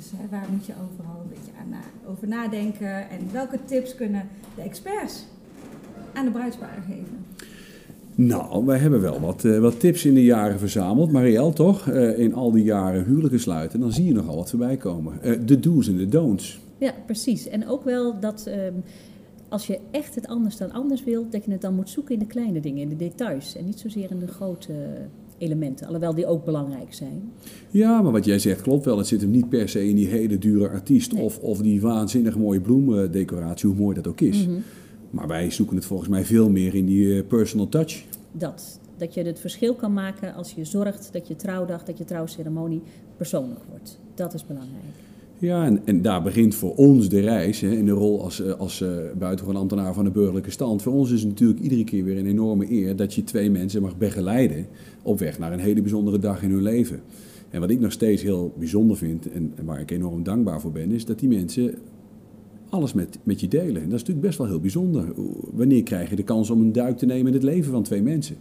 Dus 0.00 0.10
hè, 0.16 0.28
waar 0.30 0.46
moet 0.50 0.66
je 0.66 0.72
overal 0.72 1.20
een 1.22 1.28
beetje 1.28 1.52
aan 1.60 1.68
na, 1.68 2.10
over 2.10 2.28
nadenken 2.28 3.10
en 3.10 3.32
welke 3.32 3.58
tips 3.64 3.94
kunnen 3.94 4.28
de 4.54 4.62
experts 4.62 5.24
aan 6.12 6.24
de 6.24 6.30
bruidsparen 6.30 6.82
geven? 6.82 7.26
Nou, 8.14 8.64
wij 8.64 8.78
hebben 8.78 9.00
wel 9.00 9.20
wat, 9.20 9.44
uh, 9.44 9.58
wat 9.58 9.80
tips 9.80 10.04
in 10.04 10.14
de 10.14 10.24
jaren 10.24 10.58
verzameld. 10.58 11.12
Marielle, 11.12 11.52
toch? 11.52 11.86
Uh, 11.86 12.18
in 12.18 12.34
al 12.34 12.50
die 12.50 12.64
jaren 12.64 13.04
huwelijken 13.04 13.40
sluiten, 13.40 13.80
dan 13.80 13.92
zie 13.92 14.04
je 14.04 14.12
nogal 14.12 14.36
wat 14.36 14.50
voorbij 14.50 14.76
komen. 14.76 15.18
Uh, 15.24 15.38
de 15.46 15.60
do's 15.60 15.88
en 15.88 15.96
de 15.96 16.08
don'ts. 16.08 16.60
Ja, 16.78 16.94
precies. 17.06 17.48
En 17.48 17.68
ook 17.68 17.84
wel 17.84 18.20
dat 18.20 18.46
ehm, 18.46 18.74
als 19.48 19.66
je 19.66 19.78
echt 19.90 20.14
het 20.14 20.26
anders 20.26 20.56
dan 20.56 20.72
anders 20.72 21.04
wilt, 21.04 21.32
dat 21.32 21.44
je 21.44 21.50
het 21.50 21.60
dan 21.60 21.74
moet 21.74 21.90
zoeken 21.90 22.14
in 22.14 22.20
de 22.20 22.26
kleine 22.26 22.60
dingen, 22.60 22.82
in 22.82 22.88
de 22.88 22.96
details. 22.96 23.56
En 23.56 23.64
niet 23.64 23.78
zozeer 23.78 24.10
in 24.10 24.18
de 24.18 24.28
grote 24.28 24.72
elementen, 25.40 25.86
alhoewel 25.86 26.14
die 26.14 26.26
ook 26.26 26.44
belangrijk 26.44 26.94
zijn. 26.94 27.32
Ja, 27.70 28.02
maar 28.02 28.12
wat 28.12 28.24
jij 28.24 28.38
zegt 28.38 28.62
klopt 28.62 28.84
wel. 28.84 28.98
Het 28.98 29.06
zit 29.06 29.20
hem 29.20 29.30
niet 29.30 29.48
per 29.48 29.68
se 29.68 29.88
in 29.88 29.96
die 29.96 30.06
hele 30.06 30.38
dure 30.38 30.68
artiest 30.68 31.12
of, 31.12 31.38
of 31.38 31.58
die 31.58 31.80
waanzinnig 31.80 32.36
mooie 32.36 32.60
bloemendecoratie, 32.60 33.68
hoe 33.68 33.78
mooi 33.78 33.94
dat 33.94 34.06
ook 34.06 34.20
is. 34.20 34.46
Mm 34.46 34.52
-hmm. 34.52 34.62
Maar 35.10 35.26
wij 35.26 35.50
zoeken 35.50 35.76
het 35.76 35.84
volgens 35.84 36.08
mij 36.08 36.24
veel 36.24 36.50
meer 36.50 36.74
in 36.74 36.86
die 36.86 37.04
uh, 37.04 37.22
personal 37.26 37.68
touch. 37.68 38.04
Dat. 38.32 38.78
Dat 38.96 39.14
je 39.14 39.22
het 39.22 39.40
verschil 39.40 39.74
kan 39.74 39.92
maken 39.92 40.34
als 40.34 40.52
je 40.52 40.64
zorgt 40.64 41.08
dat 41.12 41.28
je 41.28 41.36
trouwdag, 41.36 41.84
dat 41.84 41.98
je 41.98 42.04
trouwceremonie 42.04 42.82
persoonlijk 43.16 43.60
wordt. 43.70 43.98
Dat 44.14 44.34
is 44.34 44.46
belangrijk. 44.46 45.09
Ja, 45.40 45.64
en, 45.64 45.80
en 45.84 46.02
daar 46.02 46.22
begint 46.22 46.54
voor 46.54 46.74
ons 46.74 47.08
de 47.08 47.20
reis 47.20 47.60
hè, 47.60 47.70
in 47.70 47.84
de 47.84 47.90
rol 47.90 48.22
als, 48.22 48.56
als 48.58 48.80
uh, 48.80 48.88
buitengewoon 49.18 49.60
ambtenaar 49.60 49.94
van 49.94 50.04
de 50.04 50.10
burgerlijke 50.10 50.50
stand. 50.50 50.82
Voor 50.82 50.92
ons 50.92 51.10
is 51.10 51.20
het 51.20 51.28
natuurlijk 51.28 51.60
iedere 51.60 51.84
keer 51.84 52.04
weer 52.04 52.18
een 52.18 52.26
enorme 52.26 52.70
eer 52.70 52.96
dat 52.96 53.14
je 53.14 53.24
twee 53.24 53.50
mensen 53.50 53.82
mag 53.82 53.98
begeleiden 53.98 54.66
op 55.02 55.18
weg 55.18 55.38
naar 55.38 55.52
een 55.52 55.58
hele 55.58 55.82
bijzondere 55.82 56.18
dag 56.18 56.42
in 56.42 56.50
hun 56.50 56.62
leven. 56.62 57.00
En 57.50 57.60
wat 57.60 57.70
ik 57.70 57.80
nog 57.80 57.92
steeds 57.92 58.22
heel 58.22 58.52
bijzonder 58.58 58.96
vind 58.96 59.30
en, 59.30 59.52
en 59.56 59.64
waar 59.64 59.80
ik 59.80 59.90
enorm 59.90 60.22
dankbaar 60.22 60.60
voor 60.60 60.72
ben, 60.72 60.90
is 60.90 61.04
dat 61.04 61.18
die 61.18 61.28
mensen 61.28 61.74
alles 62.68 62.92
met, 62.92 63.18
met 63.22 63.40
je 63.40 63.48
delen. 63.48 63.82
En 63.82 63.88
dat 63.88 64.00
is 64.00 64.00
natuurlijk 64.00 64.26
best 64.26 64.38
wel 64.38 64.46
heel 64.46 64.60
bijzonder. 64.60 65.04
Wanneer 65.52 65.82
krijg 65.82 66.10
je 66.10 66.16
de 66.16 66.22
kans 66.22 66.50
om 66.50 66.60
een 66.60 66.72
duik 66.72 66.98
te 66.98 67.06
nemen 67.06 67.26
in 67.26 67.32
het 67.32 67.42
leven 67.42 67.72
van 67.72 67.82
twee 67.82 68.02
mensen? 68.02 68.36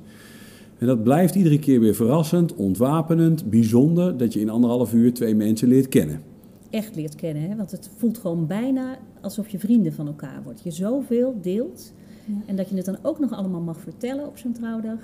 En 0.77 0.87
dat 0.87 1.03
blijft 1.03 1.35
iedere 1.35 1.59
keer 1.59 1.79
weer 1.79 1.95
verrassend, 1.95 2.55
ontwapenend, 2.55 3.49
bijzonder 3.49 4.17
dat 4.17 4.33
je 4.33 4.39
in 4.39 4.49
anderhalf 4.49 4.93
uur 4.93 5.13
twee 5.13 5.35
mensen 5.35 5.67
leert 5.67 5.89
kennen. 5.89 6.28
Echt 6.69 6.95
leert 6.95 7.15
kennen, 7.15 7.49
hè? 7.49 7.55
want 7.55 7.71
het 7.71 7.89
voelt 7.97 8.17
gewoon 8.17 8.47
bijna 8.47 8.97
alsof 9.21 9.47
je 9.49 9.59
vrienden 9.59 9.93
van 9.93 10.07
elkaar 10.07 10.43
wordt. 10.43 10.61
Je 10.63 10.71
zoveel 10.71 11.37
deelt 11.41 11.93
ja. 12.25 12.33
en 12.45 12.55
dat 12.55 12.69
je 12.69 12.75
het 12.75 12.85
dan 12.85 12.97
ook 13.01 13.19
nog 13.19 13.31
allemaal 13.31 13.61
mag 13.61 13.79
vertellen 13.79 14.27
op 14.27 14.37
zo'n 14.37 14.53
trouwdag. 14.53 14.99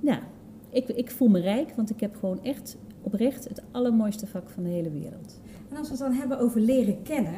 Ja, 0.00 0.18
ik, 0.70 0.88
ik 0.88 1.10
voel 1.10 1.28
me 1.28 1.40
rijk, 1.40 1.72
want 1.76 1.90
ik 1.90 2.00
heb 2.00 2.16
gewoon 2.16 2.42
echt 2.42 2.76
oprecht 3.02 3.48
het 3.48 3.62
allermooiste 3.70 4.26
vak 4.26 4.50
van 4.50 4.62
de 4.62 4.68
hele 4.68 4.90
wereld. 4.90 5.40
En 5.70 5.76
als 5.76 5.86
we 5.86 5.94
het 5.94 6.02
dan 6.02 6.12
hebben 6.12 6.38
over 6.38 6.60
leren 6.60 7.02
kennen, 7.02 7.34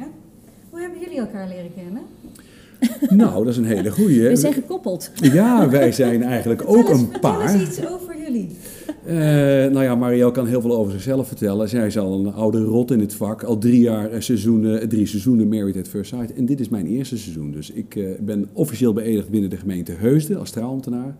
hoe 0.70 0.80
hebben 0.80 1.00
jullie 1.00 1.18
elkaar 1.18 1.48
leren 1.48 1.74
kennen? 1.74 2.02
Nou, 3.08 3.44
dat 3.44 3.46
is 3.46 3.56
een 3.56 3.64
hele 3.64 3.90
goeie. 3.90 4.28
We 4.28 4.36
zijn 4.36 4.52
gekoppeld. 4.52 5.10
Ja, 5.14 5.68
wij 5.68 5.92
zijn 5.92 6.22
eigenlijk 6.22 6.62
ook 6.66 6.88
eens, 6.88 7.00
een 7.00 7.20
paar. 7.20 7.48
Vertel 7.48 7.60
eens 7.60 7.78
iets 7.78 7.86
over 7.86 8.15
Uh, 9.06 9.14
nou 9.72 9.82
ja, 9.82 9.94
Marielle 9.94 10.30
kan 10.30 10.46
heel 10.46 10.60
veel 10.60 10.76
over 10.76 10.92
zichzelf 10.92 11.26
vertellen. 11.26 11.68
Zij 11.68 11.86
is 11.86 11.98
al 11.98 12.18
een 12.18 12.32
oude 12.32 12.62
rot 12.62 12.90
in 12.90 13.00
het 13.00 13.14
vak. 13.14 13.42
Al 13.42 13.58
drie 13.58 13.80
jaar 13.80 14.22
seizoenen, 14.22 14.88
drie 14.88 15.06
seizoenen 15.06 15.48
Married 15.48 15.76
at 15.76 15.88
First 15.88 16.10
Sight. 16.10 16.34
En 16.34 16.46
dit 16.46 16.60
is 16.60 16.68
mijn 16.68 16.86
eerste 16.86 17.18
seizoen. 17.18 17.50
Dus 17.50 17.70
ik 17.70 18.16
ben 18.20 18.48
officieel 18.52 18.92
beëdigd 18.92 19.30
binnen 19.30 19.50
de 19.50 19.56
gemeente 19.56 19.92
Heusden 19.92 20.38
als 20.38 20.50
trouwambtenaar. 20.50 21.16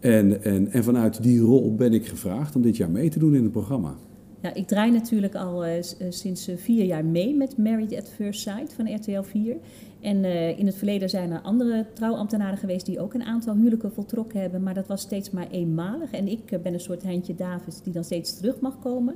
En, 0.00 0.42
en, 0.44 0.70
en 0.72 0.84
vanuit 0.84 1.22
die 1.22 1.40
rol 1.40 1.74
ben 1.74 1.92
ik 1.92 2.06
gevraagd 2.06 2.56
om 2.56 2.62
dit 2.62 2.76
jaar 2.76 2.90
mee 2.90 3.08
te 3.08 3.18
doen 3.18 3.34
in 3.34 3.42
het 3.42 3.52
programma. 3.52 3.94
Ja, 4.42 4.54
ik 4.54 4.66
draai 4.66 4.90
natuurlijk 4.90 5.34
al 5.34 5.66
uh, 5.66 5.72
sinds 6.08 6.48
vier 6.56 6.84
jaar 6.84 7.04
mee 7.04 7.34
met 7.34 7.56
Married 7.58 7.96
at 7.96 8.08
First 8.08 8.40
Sight 8.40 8.72
van 8.72 8.94
RTL 8.94 9.22
4. 9.22 9.56
En 10.00 10.24
in 10.58 10.66
het 10.66 10.74
verleden 10.74 11.10
zijn 11.10 11.30
er 11.30 11.40
andere 11.40 11.86
trouwambtenaren 11.92 12.58
geweest 12.58 12.86
die 12.86 13.00
ook 13.00 13.14
een 13.14 13.24
aantal 13.24 13.54
huwelijken 13.54 13.92
voltrokken 13.92 14.40
hebben. 14.40 14.62
Maar 14.62 14.74
dat 14.74 14.86
was 14.86 15.00
steeds 15.00 15.30
maar 15.30 15.46
eenmalig. 15.50 16.10
En 16.10 16.28
ik 16.28 16.62
ben 16.62 16.72
een 16.74 16.80
soort 16.80 17.02
Heintje 17.02 17.34
Davids 17.34 17.82
die 17.82 17.92
dan 17.92 18.04
steeds 18.04 18.36
terug 18.36 18.60
mag 18.60 18.78
komen. 18.78 19.14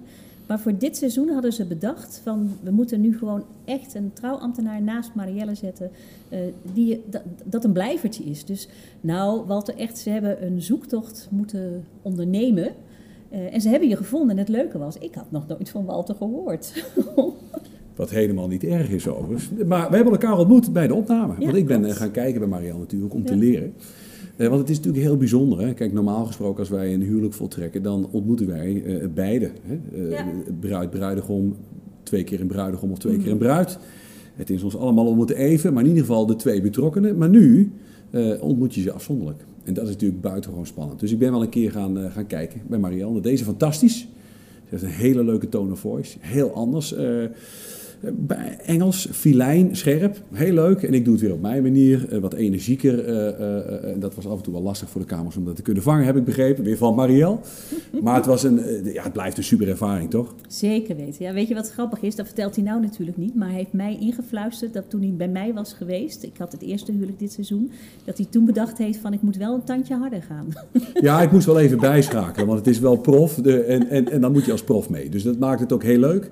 Maar 0.50 0.60
voor 0.60 0.78
dit 0.78 0.96
seizoen 0.96 1.28
hadden 1.28 1.52
ze 1.52 1.64
bedacht 1.64 2.20
van 2.22 2.56
we 2.62 2.70
moeten 2.70 3.00
nu 3.00 3.18
gewoon 3.18 3.44
echt 3.64 3.94
een 3.94 4.12
trouwambtenaar 4.12 4.82
naast 4.82 5.14
Marielle 5.14 5.54
zetten. 5.54 5.90
Die, 6.72 7.02
dat, 7.10 7.22
dat 7.44 7.64
een 7.64 7.72
blijvertje 7.72 8.24
is. 8.24 8.44
Dus 8.44 8.68
nou, 9.00 9.46
Walter, 9.46 9.76
echt, 9.76 9.98
ze 9.98 10.10
hebben 10.10 10.46
een 10.46 10.62
zoektocht 10.62 11.28
moeten 11.30 11.84
ondernemen. 12.02 12.72
Uh, 13.32 13.54
en 13.54 13.60
ze 13.60 13.68
hebben 13.68 13.88
je 13.88 13.96
gevonden. 13.96 14.30
En 14.30 14.38
het 14.38 14.48
leuke 14.48 14.78
was, 14.78 14.98
ik 14.98 15.14
had 15.14 15.30
nog 15.30 15.46
nooit 15.46 15.70
van 15.70 15.84
Walter 15.84 16.14
gehoord. 16.14 16.84
Wat 17.96 18.10
helemaal 18.10 18.48
niet 18.48 18.64
erg 18.64 18.90
is 18.90 19.08
overigens. 19.08 19.50
Maar 19.66 19.90
we 19.90 19.94
hebben 19.94 20.12
elkaar 20.12 20.38
ontmoet 20.38 20.72
bij 20.72 20.86
de 20.86 20.94
opname. 20.94 21.34
Ja, 21.38 21.44
want 21.44 21.56
ik 21.56 21.66
ben 21.66 21.80
klopt. 21.80 21.96
gaan 21.96 22.10
kijken 22.10 22.40
bij 22.40 22.48
Marianne 22.48 22.80
natuurlijk 22.80 23.14
om 23.14 23.20
ja. 23.20 23.26
te 23.26 23.36
leren. 23.36 23.74
Uh, 24.36 24.48
want 24.48 24.60
het 24.60 24.70
is 24.70 24.76
natuurlijk 24.76 25.04
heel 25.04 25.16
bijzonder. 25.16 25.60
Hè? 25.60 25.74
Kijk, 25.74 25.92
normaal 25.92 26.24
gesproken 26.24 26.58
als 26.58 26.68
wij 26.68 26.94
een 26.94 27.02
huwelijk 27.02 27.34
voltrekken, 27.34 27.82
dan 27.82 28.08
ontmoeten 28.10 28.46
wij 28.46 28.72
uh, 28.72 29.06
beide. 29.14 29.50
Hè? 29.62 29.78
Ja. 30.08 30.26
Bruid, 30.60 30.90
bruidegom, 30.90 31.56
twee 32.02 32.24
keer 32.24 32.40
een 32.40 32.46
bruidegom 32.46 32.90
of 32.90 32.98
twee 32.98 33.16
mm. 33.16 33.22
keer 33.22 33.32
een 33.32 33.38
bruid. 33.38 33.78
Het 34.34 34.50
is 34.50 34.62
ons 34.62 34.76
allemaal 34.76 35.06
ontmoeten 35.06 35.36
even, 35.36 35.72
maar 35.72 35.82
in 35.82 35.88
ieder 35.88 36.04
geval 36.04 36.26
de 36.26 36.36
twee 36.36 36.60
betrokkenen. 36.60 37.18
Maar 37.18 37.28
nu 37.28 37.72
ontmoet 38.40 38.74
je 38.74 38.80
ze 38.80 38.92
afzonderlijk. 38.92 39.44
En 39.64 39.74
dat 39.74 39.84
is 39.84 39.90
natuurlijk 39.90 40.20
buitengewoon 40.20 40.66
spannend. 40.66 41.00
Dus 41.00 41.12
ik 41.12 41.18
ben 41.18 41.32
wel 41.32 41.42
een 41.42 41.48
keer 41.48 41.70
gaan, 41.70 42.11
gaan 42.11 42.26
kijken 42.26 42.61
bij 42.66 42.78
Marianne. 42.78 43.20
Deze 43.20 43.44
fantastisch. 43.44 43.98
Ze 43.98 44.06
heeft 44.68 44.82
een 44.82 44.88
hele 44.88 45.24
leuke 45.24 45.48
tone 45.48 45.72
of 45.72 45.80
voice. 45.80 46.16
Heel 46.20 46.54
anders. 46.54 46.94
Engels, 48.64 49.09
filijn, 49.12 49.76
scherp, 49.76 50.22
heel 50.32 50.53
leuk. 50.53 50.82
En 50.82 50.94
ik 50.94 51.05
doe 51.05 51.12
het 51.12 51.22
weer 51.22 51.32
op 51.32 51.40
mijn 51.40 51.62
manier, 51.62 52.12
uh, 52.12 52.18
wat 52.18 52.32
energieker. 52.32 53.09
Uh, 53.09 53.90
uh, 53.90 54.01
dat 54.01 54.14
was 54.14 54.26
af 54.26 54.36
en 54.36 54.42
toe 54.42 54.53
wel 54.53 54.62
lastig 54.62 54.90
voor 54.90 55.01
de 55.01 55.07
kamers 55.07 55.36
om 55.36 55.44
dat 55.44 55.57
te 55.57 55.62
kunnen 55.62 55.82
vangen, 55.82 56.05
heb 56.05 56.16
ik 56.16 56.24
begrepen. 56.24 56.64
Weer 56.64 56.76
van 56.76 56.94
Marielle. 56.94 57.38
Maar 58.03 58.14
het, 58.14 58.26
was 58.26 58.42
een, 58.42 58.84
ja, 58.84 59.03
het 59.03 59.12
blijft 59.12 59.36
een 59.36 59.44
super 59.44 59.68
ervaring, 59.68 60.11
toch? 60.11 60.34
Zeker 60.48 60.96
weten. 60.96 61.24
Ja, 61.24 61.32
weet 61.32 61.48
je 61.48 61.55
wat 61.55 61.70
grappig 61.70 62.03
is? 62.03 62.16
Dat 62.16 62.26
vertelt 62.26 62.55
hij 62.57 62.64
nou 62.64 62.80
natuurlijk 62.80 63.16
niet. 63.16 63.34
Maar 63.34 63.48
hij 63.48 63.57
heeft 63.57 63.72
mij 63.72 63.98
ingefluisterd 64.01 64.72
dat 64.72 64.90
toen 64.90 65.01
hij 65.01 65.14
bij 65.16 65.28
mij 65.28 65.53
was 65.55 65.72
geweest... 65.72 66.22
ik 66.22 66.36
had 66.38 66.53
het 66.53 66.62
eerste 66.62 66.92
huwelijk 66.92 67.18
dit 67.18 67.32
seizoen... 67.32 67.70
dat 68.05 68.16
hij 68.16 68.26
toen 68.30 68.44
bedacht 68.44 68.78
heeft 68.78 68.98
van 68.98 69.12
ik 69.12 69.22
moet 69.22 69.36
wel 69.36 69.55
een 69.55 69.64
tandje 69.64 69.94
harder 69.94 70.22
gaan. 70.22 70.46
Ja, 71.01 71.22
ik 71.22 71.32
moest 71.32 71.46
wel 71.46 71.59
even 71.59 71.78
bijschakelen. 71.78 72.46
Want 72.46 72.59
het 72.59 72.68
is 72.68 72.78
wel 72.78 72.96
prof 72.96 73.34
de, 73.34 73.62
en, 73.62 73.88
en, 73.88 74.11
en 74.11 74.20
dan 74.20 74.32
moet 74.32 74.44
je 74.44 74.53
als 74.53 74.64
prof 74.64 74.88
mee. 74.88 75.09
Dus 75.09 75.22
dat 75.22 75.38
maakt 75.38 75.61
het 75.61 75.72
ook 75.72 75.82
heel 75.82 75.98
leuk. 75.98 76.30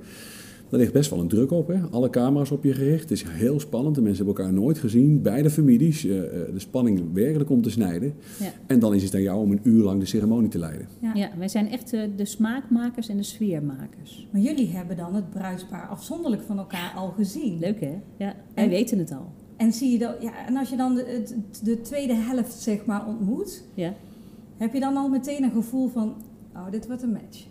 Daar 0.71 0.81
ligt 0.81 0.93
best 0.93 1.11
wel 1.11 1.21
een 1.21 1.29
druk 1.29 1.51
op. 1.51 1.69
Hè? 1.69 1.81
Alle 1.91 2.11
camera's 2.11 2.51
op 2.51 2.65
je 2.65 2.73
gericht. 2.73 3.03
Het 3.03 3.11
is 3.11 3.25
heel 3.29 3.61
spannend. 3.61 3.95
De 3.95 4.03
mensen 4.03 4.25
hebben 4.25 4.45
elkaar 4.45 4.61
nooit 4.61 4.79
gezien. 4.79 5.23
Beide 5.23 5.51
families. 5.51 6.05
Uh, 6.05 6.13
de 6.53 6.53
spanning 6.57 7.13
werkelijk 7.13 7.51
om 7.51 7.63
te 7.63 7.71
snijden. 7.71 8.15
Ja. 8.39 8.53
En 8.67 8.79
dan 8.79 8.95
is 8.95 9.03
het 9.03 9.15
aan 9.15 9.23
jou 9.23 9.41
om 9.41 9.51
een 9.51 9.61
uur 9.63 9.83
lang 9.83 10.01
de 10.01 10.07
ceremonie 10.07 10.49
te 10.49 10.59
leiden. 10.59 10.89
Ja, 11.01 11.15
ja 11.15 11.31
wij 11.39 11.49
zijn 11.49 11.71
echt 11.71 11.93
uh, 11.93 12.03
de 12.17 12.25
smaakmakers 12.25 13.09
en 13.09 13.17
de 13.17 13.23
sfeermakers. 13.23 14.29
Maar 14.31 14.41
jullie 14.41 14.69
hebben 14.69 14.97
dan 14.97 15.15
het 15.15 15.31
bruidspaar 15.31 15.87
afzonderlijk 15.87 16.43
van 16.43 16.59
elkaar 16.59 16.93
al 16.97 17.11
gezien. 17.11 17.59
Leuk 17.59 17.81
hè? 17.81 17.95
Ja, 18.17 18.35
wij 18.55 18.65
en, 18.65 18.71
weten 18.71 18.99
het 18.99 19.13
al. 19.13 19.33
En, 19.57 19.73
zie 19.73 19.91
je 19.91 19.99
dat, 19.99 20.17
ja, 20.21 20.47
en 20.47 20.57
als 20.57 20.71
je 20.71 20.77
dan 20.77 20.95
de, 20.95 21.23
de, 21.25 21.65
de 21.65 21.81
tweede 21.81 22.15
helft 22.15 22.53
zeg 22.53 22.85
maar 22.85 23.07
ontmoet... 23.07 23.65
Ja. 23.75 23.95
Heb 24.57 24.73
je 24.73 24.81
dan 24.81 24.97
al 24.97 25.09
meteen 25.09 25.43
een 25.43 25.51
gevoel 25.51 25.89
van... 25.89 26.15
Oh, 26.55 26.71
dit 26.71 26.87
wordt 26.87 27.03
een 27.03 27.13
match. 27.13 27.47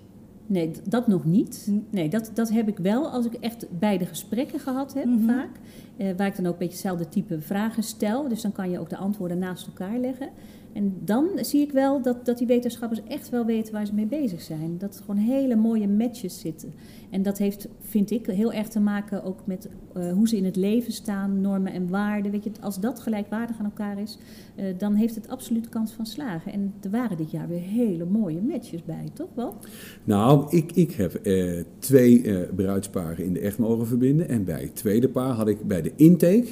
Nee, 0.48 0.72
dat 0.84 1.08
nog 1.08 1.26
niet. 1.26 1.72
Nee, 1.90 2.10
dat, 2.10 2.32
dat 2.34 2.50
heb 2.50 2.68
ik 2.68 2.78
wel 2.78 3.10
als 3.10 3.26
ik 3.26 3.34
echt 3.34 3.80
beide 3.80 4.06
gesprekken 4.06 4.60
gehad 4.60 4.94
heb, 4.94 5.06
mm-hmm. 5.06 5.28
vaak. 5.28 5.50
Eh, 5.98 6.08
waar 6.18 6.28
ik 6.28 6.36
dan 6.36 6.46
ook 6.46 6.52
een 6.52 6.58
beetje 6.58 6.74
hetzelfde 6.74 7.10
type 7.10 7.42
vragen 7.42 7.84
stel. 7.84 8.28
Dus 8.28 8.42
dan 8.42 8.52
kan 8.52 8.70
je 8.70 8.80
ook 8.80 8.90
de 8.90 8.98
antwoorden 8.98 9.38
naast 9.38 9.68
elkaar 9.68 9.98
leggen. 9.98 10.30
En 10.78 10.94
dan 11.04 11.28
zie 11.42 11.62
ik 11.62 11.72
wel 11.72 12.02
dat, 12.02 12.26
dat 12.26 12.38
die 12.38 12.48
wetenschappers 12.48 13.02
echt 13.08 13.30
wel 13.30 13.46
weten 13.46 13.74
waar 13.74 13.86
ze 13.86 13.94
mee 13.94 14.06
bezig 14.06 14.42
zijn. 14.42 14.78
Dat 14.78 14.98
er 14.98 15.04
gewoon 15.04 15.22
hele 15.22 15.56
mooie 15.56 15.88
matches 15.88 16.40
zitten. 16.40 16.74
En 17.10 17.22
dat 17.22 17.38
heeft, 17.38 17.68
vind 17.80 18.12
ik, 18.12 18.26
heel 18.26 18.54
erg 18.54 18.68
te 18.68 18.80
maken 18.80 19.24
ook 19.24 19.46
met 19.46 19.70
uh, 19.98 20.12
hoe 20.12 20.28
ze 20.28 20.38
in 20.38 20.46
het 20.46 20.56
leven 20.56 20.94
staan, 20.94 21.42
normen 21.42 21.72
en 21.72 21.90
waarden. 21.90 22.32
Weet 22.32 22.44
je, 22.44 22.52
als 22.62 22.80
dat 22.80 23.00
gelijkwaardig 23.00 23.60
aan 23.60 23.66
elkaar 23.66 24.02
is, 24.02 24.18
uh, 24.56 24.66
dan 24.78 24.94
heeft 24.94 25.16
het 25.16 25.28
absoluut 25.28 25.70
kans 25.70 25.92
van 25.92 26.06
slagen. 26.06 26.52
En 26.52 26.74
er 26.82 26.90
waren 26.90 27.18
dit 27.18 27.32
jaar 27.32 27.48
weer 27.48 27.62
hele 27.62 28.06
mooie 28.06 28.42
matches 28.42 28.84
bij, 28.84 29.10
toch 29.14 29.30
wel? 29.34 29.56
Nou, 30.04 30.48
ik, 30.50 30.72
ik 30.72 30.92
heb 30.92 31.20
uh, 31.24 31.64
twee 31.80 32.46
bruidsparen 32.56 33.26
in 33.26 33.34
de 33.34 33.40
echt 33.40 33.58
mogen 33.58 33.88
verbinden. 33.88 34.30
En 34.30 34.44
bij 34.44 34.62
het 34.62 34.76
tweede 34.76 35.10
paar 35.10 35.34
had 35.34 35.48
ik 35.48 35.68
bij 35.68 35.82
de 35.82 35.92
intake, 35.96 36.48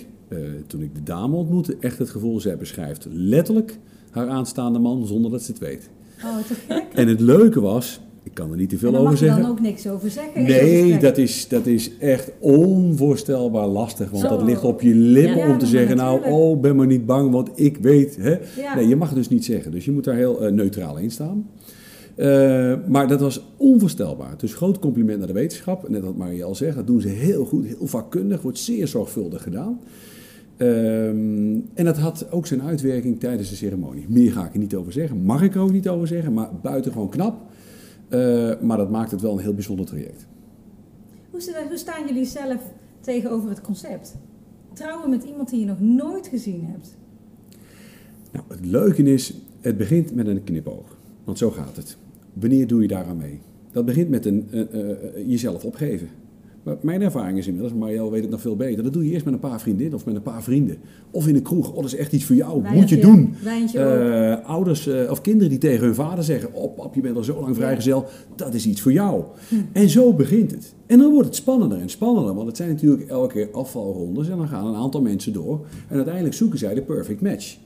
toen 0.67 0.81
ik 0.81 0.95
de 0.95 1.03
dame 1.03 1.35
ontmoette, 1.35 1.77
echt 1.79 1.97
het 1.97 2.09
gevoel, 2.09 2.39
zij 2.39 2.57
beschrijft 2.57 3.07
letterlijk 3.11 3.79
haar 4.15 4.27
aanstaande 4.29 4.79
man 4.79 5.05
zonder 5.05 5.31
dat 5.31 5.41
ze 5.41 5.51
het 5.51 5.59
weet. 5.59 5.89
Oh, 6.23 6.37
te 6.47 6.53
gek. 6.67 6.83
En 6.93 7.07
het 7.07 7.19
leuke 7.19 7.61
was, 7.61 7.99
ik 8.23 8.33
kan 8.33 8.51
er 8.51 8.57
niet 8.57 8.69
te 8.69 8.77
veel 8.77 8.89
over 8.89 9.03
mag 9.03 9.17
zeggen. 9.17 9.37
je 9.37 9.43
dan 9.43 9.51
ook 9.51 9.61
niks 9.61 9.87
over 9.87 10.09
zeggen? 10.09 10.43
Nee, 10.43 10.97
dat 10.97 11.17
is, 11.17 11.47
dat 11.47 11.65
is 11.65 11.97
echt 11.97 12.31
onvoorstelbaar 12.39 13.67
lastig. 13.67 14.09
Want 14.09 14.23
Zo. 14.23 14.29
dat 14.29 14.41
ligt 14.41 14.63
op 14.63 14.81
je 14.81 14.95
lippen 14.95 15.37
Ja, 15.37 15.49
om 15.49 15.57
te 15.57 15.65
zeggen, 15.65 15.95
nou, 15.95 16.25
oh, 16.31 16.59
ben 16.61 16.75
maar 16.75 16.87
niet 16.87 17.05
bang, 17.05 17.31
want 17.31 17.49
ik 17.55 17.77
weet. 17.77 18.17
Hè? 18.19 18.35
Ja. 18.61 18.75
Nee, 18.75 18.87
je 18.87 18.95
mag 18.95 19.07
het 19.07 19.17
dus 19.17 19.29
niet 19.29 19.45
zeggen. 19.45 19.71
Dus 19.71 19.85
je 19.85 19.91
moet 19.91 20.03
daar 20.03 20.15
heel 20.15 20.45
eh, 20.45 20.51
neutraal 20.51 20.97
in 20.97 21.11
staan. 21.11 21.49
Eh, 22.15 22.73
maar 22.87 23.07
dat 23.07 23.19
was 23.19 23.41
onvoorstelbaar. 23.57 24.33
Dus 24.37 24.53
groot 24.53 24.79
compliment 24.79 25.17
naar 25.17 25.27
de 25.27 25.33
wetenschap. 25.33 25.89
Net 25.89 26.03
wat 26.03 26.15
Marielle 26.15 26.43
al 26.43 26.55
zegt, 26.55 26.75
dat 26.75 26.87
doen 26.87 27.01
ze 27.01 27.07
heel 27.07 27.45
goed, 27.45 27.65
heel 27.65 27.87
vakkundig, 27.87 28.41
wordt 28.41 28.59
zeer 28.59 28.87
zorgvuldig 28.87 29.43
gedaan. 29.43 29.79
Ehm, 30.57 31.59
en 31.73 31.85
dat 31.85 31.97
had 31.97 32.31
ook 32.31 32.47
zijn 32.47 32.61
uitwerking 32.61 33.19
tijdens 33.19 33.49
de 33.49 33.55
ceremonie. 33.55 34.05
Meer 34.09 34.31
ga 34.31 34.45
ik 34.45 34.53
er 34.53 34.59
niet 34.59 34.75
over 34.75 34.91
zeggen, 34.91 35.17
mag 35.21 35.41
ik 35.41 35.55
er 35.55 35.61
ook 35.61 35.71
niet 35.71 35.87
over 35.89 36.07
zeggen, 36.07 36.33
maar 36.33 36.49
buitengewoon 36.61 37.09
knap. 37.09 37.37
Eh, 38.09 38.59
maar 38.61 38.77
dat 38.77 38.89
maakt 38.89 39.11
het 39.11 39.21
wel 39.21 39.31
een 39.33 39.43
heel 39.43 39.53
bijzonder 39.53 39.85
traject. 39.85 40.27
Hoe, 41.29 41.41
sta- 41.41 41.67
hoe 41.67 41.77
staan 41.77 42.07
jullie 42.07 42.25
zelf 42.25 42.61
tegenover 42.99 43.49
het 43.49 43.61
concept? 43.61 44.15
Trouwen 44.73 45.09
met 45.09 45.23
iemand 45.23 45.49
die 45.49 45.59
je 45.59 45.65
nog 45.65 45.79
nooit 45.79 46.27
gezien 46.27 46.65
hebt. 46.65 46.97
Nou, 48.31 48.45
het 48.47 48.65
leuke 48.65 49.03
is, 49.03 49.33
het 49.61 49.77
begint 49.77 50.15
met 50.15 50.27
een 50.27 50.43
knipoog. 50.43 50.97
Want 51.23 51.37
zo 51.37 51.51
gaat 51.51 51.75
het. 51.75 51.97
Wanneer 52.33 52.67
doe 52.67 52.81
je 52.81 52.87
daaraan 52.87 53.17
mee? 53.17 53.39
Dat 53.71 53.85
begint 53.85 54.09
met 54.09 54.25
een, 54.25 54.47
eh, 54.51 54.61
eh, 54.61 54.97
jezelf 55.27 55.65
opgeven. 55.65 56.07
Maar 56.65 56.77
mijn 56.81 57.01
ervaring 57.01 57.37
is 57.37 57.47
inmiddels, 57.47 57.73
Marielle 57.73 58.11
weet 58.11 58.21
het 58.21 58.31
nog 58.31 58.41
veel 58.41 58.55
beter, 58.55 58.83
dat 58.83 58.93
doe 58.93 59.05
je 59.05 59.11
eerst 59.11 59.25
met 59.25 59.33
een 59.33 59.39
paar 59.39 59.61
vriendinnen 59.61 59.95
of 59.95 60.05
met 60.05 60.15
een 60.15 60.21
paar 60.21 60.43
vrienden. 60.43 60.77
Of 61.11 61.27
in 61.27 61.35
een 61.35 61.41
kroeg, 61.41 61.69
oh 61.69 61.75
dat 61.75 61.85
is 61.85 61.95
echt 61.95 62.13
iets 62.13 62.23
voor 62.25 62.35
jou, 62.35 62.63
moet 62.73 62.89
je 62.89 62.97
doen. 62.97 63.35
Eh, 63.73 64.49
ouders 64.49 64.87
eh, 64.87 65.11
of 65.11 65.21
kinderen 65.21 65.49
die 65.49 65.59
tegen 65.59 65.85
hun 65.85 65.95
vader 65.95 66.23
zeggen, 66.23 66.53
oh 66.53 66.75
pap, 66.75 66.95
je 66.95 67.01
bent 67.01 67.15
al 67.15 67.23
zo 67.23 67.41
lang 67.41 67.55
vrijgezel, 67.55 68.05
dat 68.35 68.53
is 68.53 68.65
iets 68.65 68.81
voor 68.81 68.91
jou. 68.91 69.23
Hm. 69.49 69.55
En 69.71 69.89
zo 69.89 70.13
begint 70.13 70.51
het. 70.51 70.73
En 70.85 70.97
dan 70.97 71.11
wordt 71.11 71.27
het 71.27 71.35
spannender 71.35 71.79
en 71.79 71.89
spannender, 71.89 72.33
want 72.33 72.47
het 72.47 72.57
zijn 72.57 72.69
natuurlijk 72.69 73.09
elke 73.09 73.33
keer 73.33 73.51
afvalrondes 73.51 74.29
en 74.29 74.37
dan 74.37 74.47
gaan 74.47 74.67
een 74.67 74.75
aantal 74.75 75.01
mensen 75.01 75.33
door. 75.33 75.65
En 75.87 75.95
uiteindelijk 75.95 76.35
zoeken 76.35 76.59
zij 76.59 76.73
de 76.73 76.81
perfect 76.81 77.21
match. 77.21 77.57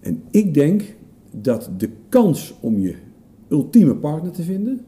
En 0.00 0.22
ik 0.30 0.54
denk 0.54 0.82
dat 1.30 1.70
de 1.76 1.88
kans 2.08 2.54
om 2.60 2.78
je 2.78 2.94
ultieme 3.48 3.94
partner 3.94 4.32
te 4.32 4.42
vinden 4.42 4.80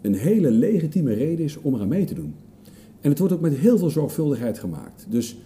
een 0.00 0.14
hele 0.14 0.50
legitieme 0.50 1.12
reden 1.12 1.44
is 1.44 1.60
om 1.60 1.74
eraan 1.74 1.88
mee 1.88 2.04
te 2.04 2.14
doen. 2.14 2.34
En 3.00 3.10
het 3.10 3.18
wordt 3.18 3.34
ook 3.34 3.40
met 3.40 3.56
heel 3.56 3.78
veel 3.78 3.90
zorgvuldigheid 3.90 4.58
gemaakt. 4.58 5.06
Dus 5.08 5.36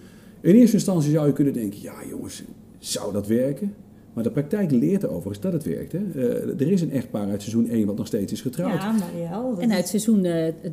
in 0.40 0.54
eerste 0.54 0.76
instantie 0.76 1.10
zou 1.10 1.26
je 1.26 1.32
kunnen 1.32 1.52
denken, 1.52 1.82
ja 1.82 1.94
jongens, 2.08 2.42
zou 2.78 3.12
dat 3.12 3.26
werken? 3.26 3.74
Maar 4.12 4.24
de 4.24 4.30
praktijk 4.30 4.70
leert 4.70 5.06
overigens 5.06 5.40
dat 5.40 5.52
het 5.52 5.64
werkt. 5.64 5.92
Hè? 5.92 5.98
Eh, 6.14 6.60
er 6.60 6.72
is 6.72 6.80
een 6.80 6.92
echtpaar 6.92 7.28
uit 7.28 7.42
seizoen 7.42 7.68
1 7.68 7.86
wat 7.86 7.96
nog 7.96 8.06
steeds 8.06 8.32
is 8.32 8.40
getrouwd. 8.40 8.82
Ja, 8.82 8.92
Marielle. 8.92 9.60
En 9.60 9.72
uit 9.72 9.88
seizoen 9.88 10.26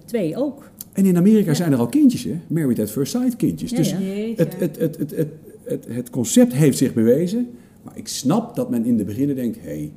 2 0.05 0.37
ook. 0.37 0.69
En 0.93 1.05
in 1.05 1.17
Amerika 1.17 1.53
zijn 1.53 1.71
er 1.71 1.79
al 1.79 1.87
kindjes, 1.87 2.23
hè? 2.23 2.39
Married 2.47 2.79
at 2.79 2.91
First 2.91 3.11
Sight 3.11 3.35
kindjes. 3.35 3.71
Ja, 3.71 3.77
dus 3.77 3.89
ja. 3.89 3.99
Jeetje. 3.99 4.43
Het, 4.43 4.59
het, 4.59 4.79
het, 4.79 4.97
het, 4.97 5.15
het, 5.15 5.29
het, 5.63 5.85
het 5.87 6.09
concept 6.09 6.53
heeft 6.53 6.77
zich 6.77 6.93
bewezen. 6.93 7.49
Maar 7.81 7.97
ik 7.97 8.07
snap 8.07 8.55
dat 8.55 8.69
men 8.69 8.85
in 8.85 8.97
de 8.97 9.03
beginnen 9.03 9.35
denkt, 9.35 9.57
hé, 9.61 9.67
hey, 9.67 9.91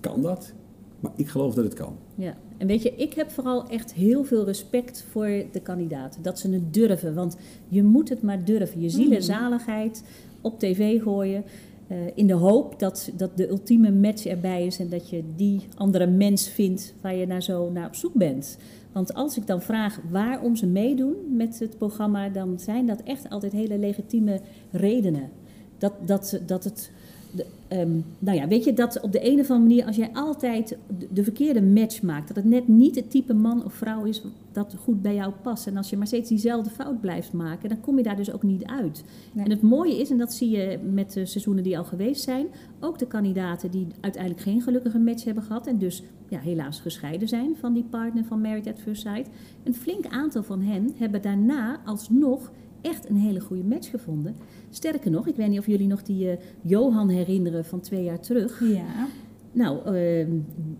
kan 0.00 0.22
dat? 0.22 0.52
Maar 1.00 1.12
ik 1.16 1.28
geloof 1.28 1.54
dat 1.54 1.64
het 1.64 1.74
kan. 1.74 1.96
Ja, 2.14 2.36
en 2.58 2.66
weet 2.66 2.82
je, 2.82 2.94
ik 2.96 3.14
heb 3.14 3.30
vooral 3.30 3.68
echt 3.68 3.94
heel 3.94 4.24
veel 4.24 4.44
respect 4.44 5.06
voor 5.10 5.26
de 5.52 5.60
kandidaten. 5.62 6.22
Dat 6.22 6.38
ze 6.38 6.50
het 6.50 6.74
durven, 6.74 7.14
want 7.14 7.36
je 7.68 7.82
moet 7.82 8.08
het 8.08 8.22
maar 8.22 8.44
durven. 8.44 8.80
Je 8.80 8.88
ziel 8.90 9.10
en 9.12 9.22
zaligheid 9.22 10.04
op 10.40 10.58
tv 10.58 11.02
gooien. 11.02 11.44
eh, 11.88 11.96
in 12.14 12.26
de 12.26 12.32
hoop 12.34 12.78
dat, 12.78 13.10
dat 13.16 13.36
de 13.36 13.48
ultieme 13.48 13.90
match 13.92 14.26
erbij 14.26 14.66
is 14.66 14.78
en 14.78 14.88
dat 14.88 15.10
je 15.10 15.22
die 15.36 15.60
andere 15.74 16.06
mens 16.06 16.48
vindt 16.48 16.94
waar 17.00 17.14
je 17.14 17.26
naar 17.26 17.42
zo 17.42 17.70
naar 17.70 17.86
op 17.86 17.94
zoek 17.94 18.14
bent. 18.14 18.58
Want 18.92 19.14
als 19.14 19.36
ik 19.36 19.46
dan 19.46 19.62
vraag 19.62 20.00
waarom 20.10 20.56
ze 20.56 20.66
meedoen 20.66 21.14
met 21.36 21.58
het 21.58 21.78
programma, 21.78 22.28
dan 22.28 22.58
zijn 22.60 22.86
dat 22.86 23.00
echt 23.02 23.30
altijd 23.30 23.52
hele 23.52 23.78
legitieme 23.78 24.40
redenen. 24.70 25.30
Dat, 25.78 25.92
dat, 26.06 26.26
ze- 26.28 26.44
dat 26.44 26.64
het. 26.64 26.90
De, 27.34 27.46
ehm, 27.68 27.98
nou 28.18 28.38
ja, 28.38 28.48
weet 28.48 28.64
je, 28.64 28.72
dat 28.72 29.00
op 29.00 29.12
de 29.12 29.30
een 29.30 29.40
of 29.40 29.50
andere 29.50 29.68
manier, 29.68 29.86
als 29.86 29.96
jij 29.96 30.10
altijd 30.12 30.76
de, 30.98 31.06
de 31.12 31.24
verkeerde 31.24 31.62
match 31.62 32.02
maakt, 32.02 32.28
dat 32.28 32.36
het 32.36 32.44
net 32.44 32.68
niet 32.68 32.94
het 32.94 33.10
type 33.10 33.34
man 33.34 33.64
of 33.64 33.72
vrouw 33.72 34.04
is 34.04 34.22
dat 34.52 34.74
goed 34.78 35.02
bij 35.02 35.14
jou 35.14 35.32
past. 35.42 35.66
En 35.66 35.76
als 35.76 35.90
je 35.90 35.96
maar 35.96 36.06
steeds 36.06 36.28
diezelfde 36.28 36.70
fout 36.70 37.00
blijft 37.00 37.32
maken, 37.32 37.68
dan 37.68 37.80
kom 37.80 37.96
je 37.96 38.02
daar 38.02 38.16
dus 38.16 38.32
ook 38.32 38.42
niet 38.42 38.64
uit. 38.64 39.04
Nee. 39.32 39.44
En 39.44 39.50
het 39.50 39.62
mooie 39.62 40.00
is, 40.00 40.10
en 40.10 40.18
dat 40.18 40.32
zie 40.32 40.50
je 40.50 40.78
met 40.92 41.12
de 41.12 41.26
seizoenen 41.26 41.64
die 41.64 41.78
al 41.78 41.84
geweest 41.84 42.22
zijn, 42.22 42.46
ook 42.80 42.98
de 42.98 43.06
kandidaten 43.06 43.70
die 43.70 43.86
uiteindelijk 44.00 44.42
geen 44.42 44.62
gelukkige 44.62 44.98
match 44.98 45.24
hebben 45.24 45.42
gehad 45.42 45.66
en 45.66 45.78
dus 45.78 46.02
ja, 46.28 46.38
helaas 46.38 46.80
gescheiden 46.80 47.28
zijn 47.28 47.56
van 47.60 47.72
die 47.72 47.84
partner 47.90 48.24
van 48.24 48.40
Married 48.40 48.66
at 48.66 48.78
First 48.78 49.02
Sight. 49.02 49.28
Een 49.62 49.74
flink 49.74 50.06
aantal 50.06 50.42
van 50.42 50.62
hen 50.62 50.92
hebben 50.96 51.22
daarna 51.22 51.80
alsnog 51.84 52.50
echt 52.84 53.08
een 53.08 53.16
hele 53.16 53.40
goede 53.40 53.64
match 53.64 53.90
gevonden. 53.90 54.34
Sterker 54.70 55.10
nog, 55.10 55.26
ik 55.26 55.36
weet 55.36 55.48
niet 55.48 55.58
of 55.58 55.66
jullie 55.66 55.86
nog 55.86 56.02
die 56.02 56.30
eh, 56.30 56.36
Johan 56.62 57.08
herinneren 57.08 57.64
van 57.64 57.80
twee 57.80 58.04
jaar 58.04 58.20
terug. 58.20 58.60
Ja. 58.64 59.06
Nou, 59.52 59.96
eh, 59.96 60.26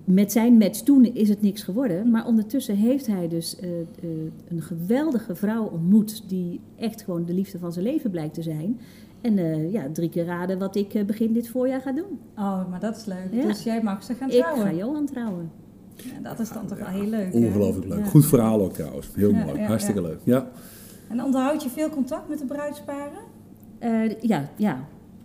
met 0.05 0.33
zijn 0.33 0.57
match 0.57 0.81
toen 0.81 1.05
is 1.05 1.29
het 1.29 1.43
niks 1.43 1.63
geworden. 1.63 2.11
Maar 2.11 2.27
ondertussen 2.27 2.77
heeft 2.77 3.07
hij 3.07 3.29
dus 3.29 3.57
eh, 3.61 3.81
eh, 3.81 3.85
een 4.49 4.63
geweldige 4.63 5.35
vrouw 5.35 5.65
ontmoet. 5.65 6.29
Die 6.29 6.61
echt 6.77 7.03
gewoon 7.03 7.25
de 7.25 7.35
liefde 7.35 7.59
van 7.59 7.73
zijn 7.73 7.85
leven 7.85 8.11
blijkt 8.11 8.35
te 8.35 8.43
zijn. 8.43 8.81
En 9.21 9.39
eh, 9.39 9.73
ja, 9.73 9.89
drie 9.93 10.09
keer 10.09 10.25
raden 10.25 10.59
wat 10.59 10.77
ik 10.77 11.07
begin 11.07 11.33
dit 11.33 11.49
voorjaar 11.49 11.81
ga 11.81 11.93
doen. 11.93 12.19
Oh, 12.37 12.71
maar 12.71 12.81
dat 12.81 12.97
is 12.97 13.05
leuk. 13.05 13.29
Ja. 13.33 13.47
Dus 13.47 13.63
jij 13.63 13.83
mag 13.83 14.03
ze 14.05 14.15
gaan 14.15 14.31
Ik 14.31 14.39
trouwen. 14.41 14.65
ga 14.67 14.73
Johan 14.73 15.07
trouwen. 15.07 15.51
Ja, 15.97 16.29
dat 16.29 16.39
is 16.41 16.53
dan 16.53 16.67
toch 16.67 16.79
wel 16.79 16.87
heel 16.89 17.09
leuk. 17.09 17.33
hè? 17.33 17.39
Ongelooflijk 17.39 17.89
leuk. 17.89 17.99
Ja. 17.99 18.05
Goed 18.05 18.27
verhaal 18.27 18.61
ook 18.63 18.73
trouwens. 18.73 19.09
Heel 19.15 19.31
Ja, 19.31 19.45
mooi. 19.45 19.59
ja, 19.61 19.67
Hartstikke 19.67 20.01
ja. 20.01 20.07
leuk. 20.07 20.19
Ja. 20.25 20.51
En 21.15 21.25
onderhoud 21.25 21.63
je 21.63 21.69
veel 21.69 21.89
contact 21.91 22.29
met 22.29 22.39
de 22.39 22.45
bruidsparen? 22.45 23.19
Eh, 23.79 24.21
ja, 24.23 24.49
ja. 24.57 24.79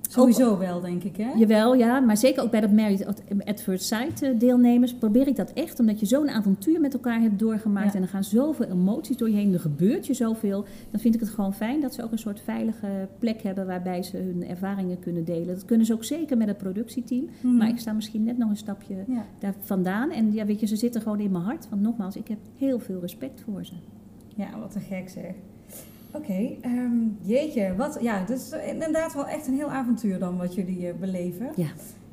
Sowieso 0.09 0.57
wel, 0.57 0.81
denk 0.81 1.03
ik, 1.03 1.17
hè? 1.17 1.31
Jawel, 1.35 1.73
ja, 1.75 1.99
maar 1.99 2.17
zeker 2.17 2.43
ook 2.43 2.51
bij 2.51 2.59
dat 2.61 2.71
Married 2.71 3.05
at- 3.45 3.61
First 3.61 3.85
Sight 3.85 4.39
deelnemers 4.39 4.93
probeer 4.93 5.27
ik 5.27 5.35
dat 5.35 5.51
echt, 5.53 5.79
omdat 5.79 5.99
je 5.99 6.05
zo'n 6.05 6.29
avontuur 6.29 6.81
met 6.81 6.93
elkaar 6.93 7.21
hebt 7.21 7.39
doorgemaakt 7.39 7.87
Ja. 7.87 7.93
en 7.93 8.01
er 8.01 8.07
gaan 8.07 8.23
zoveel 8.23 8.65
emoties 8.65 9.17
door 9.17 9.29
je 9.29 9.35
heen, 9.35 9.53
er 9.53 9.59
gebeurt 9.59 10.07
je 10.07 10.13
zoveel, 10.13 10.65
dan 10.91 10.99
vind 10.99 11.13
ik 11.13 11.19
het 11.19 11.29
gewoon 11.29 11.53
fijn 11.53 11.81
dat 11.81 11.93
ze 11.93 12.03
ook 12.03 12.11
een 12.11 12.17
soort 12.19 12.39
veilige 12.41 13.07
plek 13.19 13.41
hebben 13.41 13.65
waarbij 13.67 14.03
ze 14.03 14.17
hun 14.17 14.47
ervaringen 14.47 14.99
kunnen 14.99 15.23
delen. 15.25 15.47
Dat 15.47 15.65
kunnen 15.65 15.85
ze 15.85 15.93
ook 15.93 16.03
zeker 16.03 16.37
met 16.37 16.47
het 16.47 16.57
productieteam, 16.57 17.25
Mhm. 17.41 17.55
maar 17.57 17.69
ik 17.69 17.79
sta 17.79 17.91
misschien 17.93 18.23
net 18.23 18.37
nog 18.37 18.49
een 18.49 18.57
stapje 18.57 18.95
Ja. 19.07 19.25
daar 19.39 19.53
vandaan 19.59 20.11
en 20.11 20.33
ja, 20.33 20.45
weet 20.45 20.59
je, 20.59 20.65
ze 20.65 20.75
zitten 20.75 21.01
gewoon 21.01 21.19
in 21.19 21.31
mijn 21.31 21.43
hart, 21.43 21.69
want 21.69 21.81
nogmaals, 21.81 22.15
ik 22.15 22.27
heb 22.27 22.39
heel 22.57 22.79
veel 22.79 22.99
respect 22.99 23.41
voor 23.41 23.65
ze. 23.65 23.73
Ja, 24.35 24.47
wat 24.59 24.75
een 24.75 24.81
gek 24.81 25.09
zeg. 25.09 25.31
Oké, 26.11 26.49
ehm, 26.61 26.91
jeetje, 27.21 27.73
wat, 27.77 27.97
ja, 28.01 28.19
het 28.19 28.29
is 28.29 28.49
inderdaad 28.71 29.13
wel 29.13 29.27
echt 29.27 29.47
een 29.47 29.53
heel 29.55 29.69
avontuur 29.71 30.19
dan 30.19 30.37
wat 30.37 30.55
jullie 30.55 30.87
eh, 30.87 30.93
beleven. 30.99 31.47
Ja. 31.55 31.67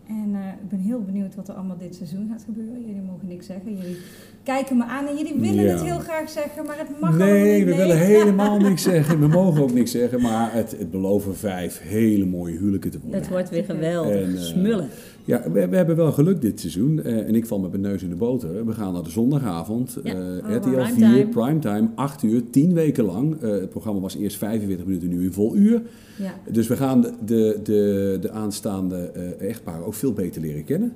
En 0.08 0.30
eh, 0.34 0.40
ik 0.62 0.68
ben 0.68 0.78
heel 0.78 1.02
benieuwd 1.02 1.34
wat 1.34 1.48
er 1.48 1.54
allemaal 1.54 1.76
dit 1.78 1.94
seizoen 1.94 2.28
gaat 2.32 2.42
gebeuren. 2.44 2.80
Jullie 2.86 3.02
mogen 3.02 3.28
niks 3.28 3.46
zeggen. 3.46 3.76
Jullie 3.76 3.96
kijken 4.42 4.76
me 4.76 4.84
aan 4.84 5.06
en 5.06 5.16
jullie 5.16 5.34
willen 5.40 5.64
Ja. 5.64 5.70
het 5.72 5.82
heel 5.82 5.98
graag 5.98 6.30
zeggen, 6.30 6.66
maar 6.66 6.78
het 6.78 7.00
mag 7.00 7.16
Nee, 7.16 7.56
niet. 7.58 7.64
we 7.68 7.76
willen 7.76 7.98
helemaal 8.14 8.58
niks 8.58 8.82
zeggen. 8.82 9.20
We 9.20 9.26
mogen 9.26 9.62
ook 9.62 9.72
niks 9.72 9.90
zeggen. 9.90 10.20
Maar 10.22 10.52
het, 10.52 10.70
het 10.78 10.90
beloven 10.90 11.36
vijf 11.36 11.80
hele 11.82 12.24
mooie 12.26 12.56
huwelijken 12.58 12.90
te 12.90 13.00
worden. 13.00 13.20
Het 13.20 13.28
wordt 13.28 13.50
weer 13.50 13.64
geweldig, 13.64 14.22
En, 14.22 14.34
eh, 14.36 14.40
smullen. 14.42 14.88
Ja, 15.26 15.42
we, 15.52 15.68
we 15.68 15.76
hebben 15.76 15.96
wel 15.96 16.12
geluk 16.12 16.40
dit 16.40 16.60
seizoen. 16.60 17.02
eh, 17.02 17.16
en 17.28 17.34
ik 17.34 17.46
val 17.46 17.58
met 17.58 17.70
mijn 17.70 17.82
neus 17.82 18.02
in 18.02 18.08
de 18.08 18.14
boter. 18.16 18.66
We 18.66 18.72
gaan 18.72 18.92
naar 18.92 19.02
de 19.02 19.10
zondagavond. 19.10 19.98
Ja. 20.02 20.14
eh, 20.14 20.18
Oh, 20.50 20.56
RTL 20.56 20.70
primetime. 20.70 21.12
4, 21.14 21.26
primetime, 21.26 21.88
8 21.94 22.22
uur, 22.22 22.42
10 22.50 22.72
weken 22.74 23.04
lang. 23.04 23.36
Eh, 23.40 23.50
het 23.50 23.70
programma 23.70 24.00
was 24.00 24.16
eerst 24.16 24.36
45 24.36 24.86
minuten, 24.86 25.08
nu 25.08 25.22
in 25.24 25.32
vol 25.32 25.56
uur. 25.56 25.82
Ja. 26.18 26.34
Dus 26.52 26.66
we 26.66 26.76
gaan 26.76 27.00
de, 27.00 27.10
de, 27.24 27.58
de, 27.62 28.18
de 28.20 28.30
aanstaande 28.30 28.96
eh 28.96 29.48
echtparen 29.48 29.86
ook 29.86 29.94
veel 29.94 30.12
beter 30.12 30.40
leren 30.40 30.64
kennen. 30.64 30.92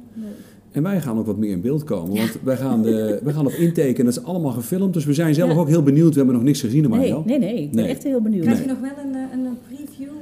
En 0.73 0.83
wij 0.83 1.01
gaan 1.01 1.19
ook 1.19 1.27
wat 1.27 1.37
meer 1.39 1.51
in 1.51 1.61
beeld 1.61 1.85
komen. 1.85 2.17
Want 2.17 2.39
wij 2.43 2.57
gaan, 2.57 2.83
de, 2.83 3.21
wij 3.23 3.33
gaan 3.33 3.47
op 3.47 3.53
intake 3.53 3.95
en 3.99 4.05
dat 4.05 4.17
is 4.17 4.25
allemaal 4.25 4.53
gefilmd. 4.53 4.95
Dus 4.95 5.05
we 5.05 5.15
zijn 5.15 5.35
zelf 5.35 5.53
Ja. 5.53 5.57
ook 5.59 5.69
heel 5.69 5.83
benieuwd. 5.83 6.11
We 6.11 6.17
hebben 6.17 6.35
nog 6.35 6.45
niks 6.45 6.61
gezien, 6.61 6.89
maar 6.89 6.99
Nee, 6.99 7.11
wel. 7.11 7.23
nee, 7.27 7.39
nee, 7.39 7.63
ik 7.63 7.71
ben 7.73 7.83
Nee. 7.83 7.91
echt 7.93 8.03
heel 8.03 8.21
benieuwd. 8.21 8.45
Krijg 8.45 8.61
je 8.61 8.67
nog 8.67 8.81
wel 8.81 8.91
een? 9.05 9.10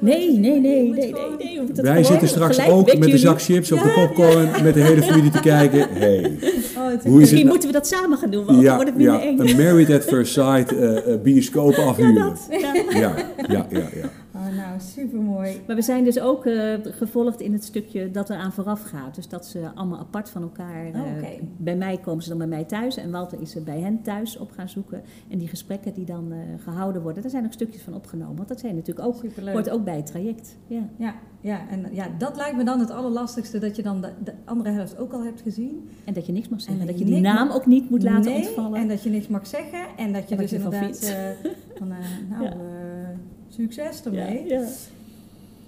Nee, 0.00 0.38
nee, 0.38 0.60
nee, 0.60 0.82
nee, 0.92 1.14
nee, 1.38 1.60
Wij 1.74 2.04
zitten 2.04 2.28
straks 2.28 2.56
gelijk 2.56 2.72
ook 2.76 2.98
met 2.98 3.10
de 3.10 3.18
zak 3.18 3.42
chips 3.42 3.72
of 3.72 3.82
de 3.82 3.88
popcorn 3.88 4.48
met 4.62 4.74
de 4.74 4.80
hele 4.80 5.02
familie 5.02 5.30
te 5.30 5.40
kijken. 5.40 5.86
Hey, 5.98 6.36
Oh, 6.76 6.88
het 6.90 6.98
is 7.04 7.10
Hoe 7.10 7.12
is 7.12 7.18
Misschien 7.18 7.38
het- 7.38 7.48
moeten 7.48 7.68
we 7.68 7.74
dat 7.74 7.86
samen 7.86 8.18
gaan 8.18 8.30
doen, 8.30 8.44
want 8.44 8.62
dan 8.64 8.74
wordt 8.74 8.88
het 8.90 8.98
minder 8.98 9.14
ja, 9.14 9.20
eng. 9.22 9.38
een 9.40 9.56
Married 9.56 9.90
at 9.90 10.04
First 10.04 10.32
Sight 10.32 10.72
eh, 10.76 10.96
eh, 10.96 11.20
bioscoop 11.22 11.74
afhuren. 11.88 12.14
Ja, 12.14 12.72
dat. 12.72 12.92
Ja. 12.92 13.14
Ja, 13.48 13.66
ja, 13.70 14.10
Oh, 14.98 15.04
Nou, 15.04 15.08
supermooi. 15.08 15.60
Maar 15.66 15.76
we 15.76 15.82
zijn 15.82 16.04
dus 16.04 16.20
ook 16.20 16.46
uh, 16.46 16.74
gevolgd 16.82 17.40
in 17.40 17.52
het 17.52 17.64
stukje 17.64 18.10
dat 18.10 18.30
er 18.30 18.36
aan 18.36 18.52
vooraf 18.52 18.82
gaat. 18.82 19.14
Dus 19.14 19.28
dat 19.28 19.46
ze 19.46 19.70
allemaal 19.74 19.98
apart 19.98 20.30
van 20.30 20.42
elkaar... 20.42 20.86
Uh, 20.86 21.02
Bij 21.56 21.76
mij 21.76 21.98
komen 21.98 22.22
ze 22.22 22.28
dan 22.28 22.38
bij 22.38 22.46
mij 22.46 22.64
thuis 22.64 22.96
en 22.96 23.10
Walter 23.10 23.40
is 23.40 23.54
er 23.54 23.62
bij 23.62 23.80
hen 23.80 24.02
thuis 24.02 24.36
op 24.36 24.50
gaan 24.50 24.68
zoeken. 24.68 25.02
En 25.28 25.38
die 25.38 25.48
gesprekken 25.48 25.94
die 25.94 26.04
dan 26.04 26.32
uh, 26.32 26.38
gehouden 26.62 27.02
worden, 27.02 27.22
daar 27.22 27.30
zijn 27.30 27.44
ook 27.44 27.52
stukjes 27.52 27.82
van 27.82 27.94
opgenomen. 27.94 28.36
Want 28.36 28.48
dat 28.48 28.60
zijn 28.60 28.74
natuurlijk 28.74 29.06
ook, 29.06 29.22
hoort 29.52 29.70
ook 29.70 29.84
bij 29.84 29.96
het 29.96 30.06
traject. 30.06 30.56
Ja. 30.66 30.88
Ja, 30.96 31.14
ja, 31.40 31.68
en 31.68 31.86
ja, 31.92 32.06
dat 32.18 32.36
lijkt 32.36 32.56
me 32.56 32.64
dan 32.64 32.80
het 32.80 32.90
allerlastigste, 32.90 33.58
dat 33.58 33.76
je 33.76 33.82
dan 33.82 34.00
de, 34.00 34.12
de 34.24 34.32
andere 34.44 34.70
helft 34.70 34.98
ook 34.98 35.12
al 35.12 35.24
hebt 35.24 35.40
gezien. 35.40 35.88
En 36.04 36.14
dat 36.14 36.26
je 36.26 36.32
niks 36.32 36.48
mag 36.48 36.60
zeggen. 36.60 36.80
En 36.80 36.86
dat, 36.86 36.98
je 36.98 37.04
die 37.04 37.20
naam 37.20 37.50
ook 37.50 37.66
niet 37.66 37.90
moet 37.90 38.02
laten 38.02 38.32
nee, 38.32 38.46
ontvallen. 38.46 38.80
En 38.80 38.88
dat 38.88 39.02
je 39.02 39.10
niks 39.10 39.28
mag 39.28 39.46
zeggen. 39.46 39.86
En 39.96 40.12
dat 40.12 40.28
je 40.28 40.36
dus 40.36 40.52
inderdaad... 40.52 41.14
van, 41.76 41.88
nou, 42.30 42.44
ja. 42.44 42.56
Succes 43.58 44.02
ermee. 44.04 44.46
Ja, 44.46 44.58
ja. 44.60 44.68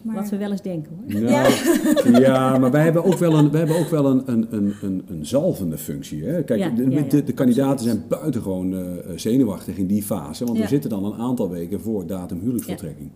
Maar... 0.02 0.14
Wat 0.14 0.30
we 0.30 0.36
wel 0.36 0.50
eens 0.50 0.62
denken 0.62 0.92
hoor. 0.96 1.20
ja. 1.20 1.48
ja, 2.26 2.58
maar 2.58 2.70
wij 2.70 2.82
hebben 2.82 3.04
ook 3.04 3.18
wel 3.18 3.34
een, 3.34 3.50
wij 3.50 3.60
hebben 3.60 3.78
ook 3.78 3.88
wel 3.88 4.06
een, 4.06 4.22
een, 4.26 4.46
een, 4.50 4.74
een, 4.82 5.02
een 5.08 5.26
zalvende 5.26 5.78
functie. 5.78 6.24
Hè? 6.24 6.42
Kijk, 6.42 6.76
de, 6.76 7.06
de, 7.06 7.24
de, 7.24 7.32
kandidaten 7.32 7.84
zijn 7.84 8.02
buitengewoon 8.08 8.72
uh, 8.72 8.80
zenuwachtig 9.16 9.76
in 9.76 9.86
die 9.86 10.02
fase. 10.02 10.44
Want 10.44 10.58
we 10.58 10.66
zitten 10.66 10.90
dan 10.90 11.04
een 11.04 11.18
aantal 11.18 11.50
weken 11.50 11.80
voor 11.80 12.06
datum 12.06 12.40
huwelijksvoltrekking. 12.40 13.10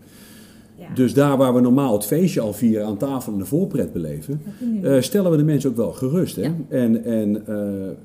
Dus 0.93 1.13
daar 1.13 1.37
waar 1.37 1.53
we 1.53 1.61
normaal 1.61 1.93
het 1.93 2.05
feestje 2.05 2.41
al 2.41 2.53
vieren 2.53 2.85
aan 2.85 2.97
tafel 2.97 3.33
en 3.33 3.39
de 3.39 3.45
voorpret 3.45 3.93
beleven, 3.93 4.41
uh, 4.81 5.01
stellen 5.01 5.31
we 5.31 5.37
de 5.37 5.43
mensen 5.43 5.69
ook 5.69 5.75
wel 5.75 5.91
gerust. 5.91 6.35
Hè? 6.35 6.41
Ja. 6.41 6.55
En, 6.69 7.03
en 7.03 7.29
uh, 7.29 7.55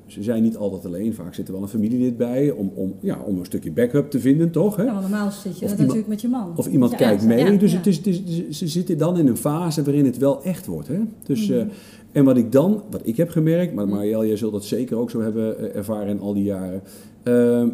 ze 0.05 0.23
zijn 0.23 0.43
niet 0.43 0.57
altijd 0.57 0.85
alleen, 0.85 1.13
vaak 1.13 1.33
zit 1.33 1.47
er 1.47 1.53
wel 1.53 1.61
een 1.61 1.67
familielid 1.67 2.17
bij 2.17 2.51
om, 2.51 2.71
om, 2.75 2.93
ja, 2.99 3.19
om 3.25 3.39
een 3.39 3.45
stukje 3.45 3.71
backup 3.71 4.11
te 4.11 4.19
vinden, 4.19 4.51
toch? 4.51 4.75
Hè? 4.75 4.83
Ja, 4.83 4.99
normaal 4.99 5.31
zit 5.31 5.59
je 5.59 5.67
natuurlijk 5.67 6.07
met 6.07 6.21
je 6.21 6.27
man. 6.27 6.53
Of 6.55 6.67
iemand 6.67 6.95
kijkt 6.95 7.25
mee. 7.25 7.57
dus 7.57 7.73
Het 7.73 7.87
is, 7.87 7.97
het 7.97 8.07
is, 8.07 8.49
ze 8.49 8.67
zitten 8.67 8.97
dan 8.97 9.17
in 9.17 9.27
een 9.27 9.37
fase 9.37 9.83
waarin 9.83 10.05
het 10.05 10.17
wel 10.17 10.43
echt 10.43 10.65
wordt. 10.65 10.87
Hè? 10.87 10.99
Dus, 11.23 11.47
-hmm. 11.47 11.57
uh, 11.57 11.63
en 12.11 12.23
wat 12.23 12.37
ik 12.37 12.51
dan, 12.51 12.81
wat 12.89 13.01
ik 13.03 13.17
heb 13.17 13.29
gemerkt, 13.29 13.73
maar 13.73 13.87
Marielle, 13.87 14.27
jij 14.27 14.37
zult 14.37 14.51
dat 14.51 14.65
zeker 14.65 14.97
ook 14.97 15.09
zo 15.09 15.21
hebben 15.21 15.75
ervaren 15.75 16.07
in 16.07 16.19
al 16.19 16.33
die 16.33 16.43
jaren. 16.43 16.81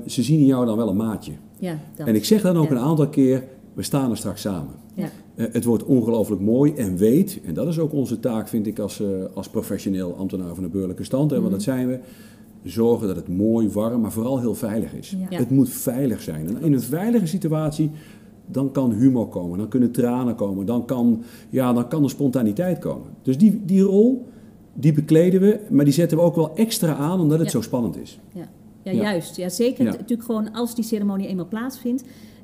ze 0.06 0.24
zien 0.24 0.40
in 0.40 0.46
jou 0.46 0.66
dan 0.66 0.78
wel 0.78 0.90
een 0.90 0.96
maatje. 0.96 1.32
Ja, 1.60 1.80
en 1.96 2.16
ik 2.16 2.26
zeg 2.26 2.42
dan 2.42 2.58
ook 2.58 2.70
een 2.70 2.80
aantal 2.80 3.08
keer, 3.08 3.44
we 3.78 3.84
staan 3.84 4.12
er 4.12 4.18
straks 4.18 4.42
samen. 4.42 4.74
Ja. 4.94 5.10
Uh, 5.36 5.46
het 5.52 5.64
wordt 5.64 5.84
ongelooflijk 5.84 6.42
mooi 6.42 6.74
en 6.74 6.98
weet, 6.98 7.40
en 7.46 7.54
dat 7.54 7.68
is 7.68 7.80
ook 7.80 7.94
onze 7.94 8.20
taak, 8.20 8.48
vind 8.48 8.68
ik, 8.68 8.80
als, 8.80 9.00
uh, 9.02 9.08
als 9.34 9.50
professioneel 9.50 10.16
ambtenaar 10.16 10.54
van 10.54 10.64
de 10.64 10.70
burgerlijke 10.70 11.04
stand, 11.04 11.32
hè, 11.32 11.40
want 11.40 11.52
dat 11.52 11.64
zijn 11.64 11.88
we. 11.88 12.00
Zorgen 12.64 13.08
dat 13.08 13.16
het 13.16 13.28
mooi, 13.28 13.70
warm, 13.70 14.02
maar 14.02 14.12
vooral 14.12 14.40
heel 14.40 14.56
veilig 14.56 14.94
is. 14.94 15.16
Ja. 15.30 15.38
Het 15.38 15.50
moet 15.50 15.70
veilig 15.70 16.22
zijn. 16.22 16.48
En 16.48 16.62
in 16.62 16.74
een 16.74 16.82
veilige 16.82 17.26
situatie, 17.26 17.92
dan 18.46 18.72
kan 18.72 18.92
humor 18.92 19.28
komen, 19.28 19.58
dan 19.58 19.68
kunnen 19.68 19.92
tranen 19.92 20.36
komen, 20.36 20.66
dan 20.66 20.86
kan, 20.86 21.24
ja, 21.50 21.74
dan 21.74 21.88
kan 21.88 22.04
er 22.04 22.10
spontaniteit 22.10 22.80
komen. 22.80 23.08
Dus 23.22 23.38
die, 23.38 23.62
die 23.66 23.82
rol, 23.82 24.26
die 24.74 24.94
bekleden 24.94 25.42
we, 25.42 25.60
maar 25.70 25.86
die 25.86 25.94
zetten 25.94 26.18
we 26.18 26.24
ook 26.24 26.36
wel 26.36 26.56
extra 26.56 26.96
aan 26.96 27.20
omdat 27.20 27.38
het 27.40 27.48
Ja. 27.48 27.54
zo 27.54 27.62
spannend 27.62 27.98
is. 27.98 28.20
Ja, 28.34 28.50
ja, 28.92 29.02
juist. 29.02 29.36
Ja, 29.36 29.50
zeker. 29.50 29.86
Ja. 29.86 29.92
Natuurlijk 29.92 30.24
gewoon 30.24 30.54
als 30.54 30.76
die 30.76 30.84
ceremonie 30.84 31.28
eenmaal 31.28 31.48
plaatsvindt. 31.48 32.04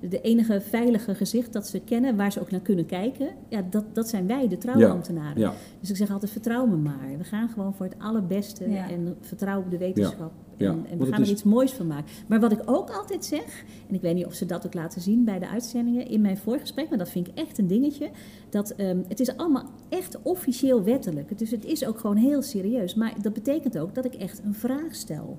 De 0.09 0.21
enige 0.21 0.61
veilige 0.61 1.15
gezicht 1.15 1.53
dat 1.53 1.67
ze 1.67 1.79
kennen, 1.79 2.15
waar 2.15 2.31
ze 2.31 2.39
ook 2.41 2.51
naar 2.51 2.59
kunnen 2.59 2.85
kijken, 2.85 3.27
ja, 3.49 3.65
dat, 3.69 3.83
dat 3.93 4.09
zijn 4.09 4.27
wij, 4.27 4.47
de 4.47 4.57
trouwambtenaren. 4.57 5.39
Ja. 5.41 5.53
Dus 5.79 5.89
ik 5.89 5.95
zeg 5.95 6.11
altijd, 6.11 6.31
vertrouw 6.31 6.65
me 6.65 6.75
maar. 6.75 7.09
We 7.17 7.23
gaan 7.23 7.49
gewoon 7.49 7.73
voor 7.73 7.85
het 7.85 7.95
allerbeste 7.97 8.69
Ja. 8.69 8.89
en 8.89 9.15
vertrouw 9.21 9.59
op 9.59 9.71
de 9.71 9.77
wetenschap. 9.77 10.31
Ja. 10.57 10.69
En, 10.71 10.85
en 10.91 10.97
we 10.97 11.03
gaan 11.05 11.13
er 11.13 11.21
is- 11.21 11.31
iets 11.31 11.43
moois 11.43 11.71
van 11.71 11.87
maken. 11.87 12.05
Maar 12.27 12.39
wat 12.39 12.51
ik 12.51 12.59
ook 12.65 12.89
altijd 12.89 13.25
zeg, 13.25 13.63
en 13.89 13.95
ik 13.95 14.01
weet 14.01 14.15
niet 14.15 14.25
of 14.25 14.33
ze 14.33 14.45
dat 14.45 14.65
ook 14.65 14.73
laten 14.73 15.01
zien 15.01 15.23
bij 15.23 15.39
de 15.39 15.47
uitzendingen 15.49 16.07
in 16.07 16.21
mijn 16.21 16.37
voorgesprek, 16.37 16.89
maar 16.89 16.97
dat 16.97 17.09
vind 17.09 17.27
ik 17.27 17.33
echt 17.37 17.57
een 17.57 17.67
dingetje. 17.67 18.09
Dat 18.49 18.69
ehm, 18.75 18.97
het 19.07 19.19
is 19.19 19.37
allemaal 19.37 19.65
echt 19.89 20.17
officieel 20.21 20.83
wettelijk. 20.83 21.37
Dus 21.37 21.51
het 21.51 21.65
is 21.65 21.85
ook 21.85 21.99
gewoon 21.99 22.15
heel 22.17 22.41
serieus. 22.41 22.95
Maar 22.95 23.13
dat 23.21 23.33
betekent 23.33 23.77
ook 23.77 23.95
dat 23.95 24.05
ik 24.05 24.13
echt 24.13 24.41
een 24.45 24.53
vraag 24.55 24.95
stel. 24.95 25.37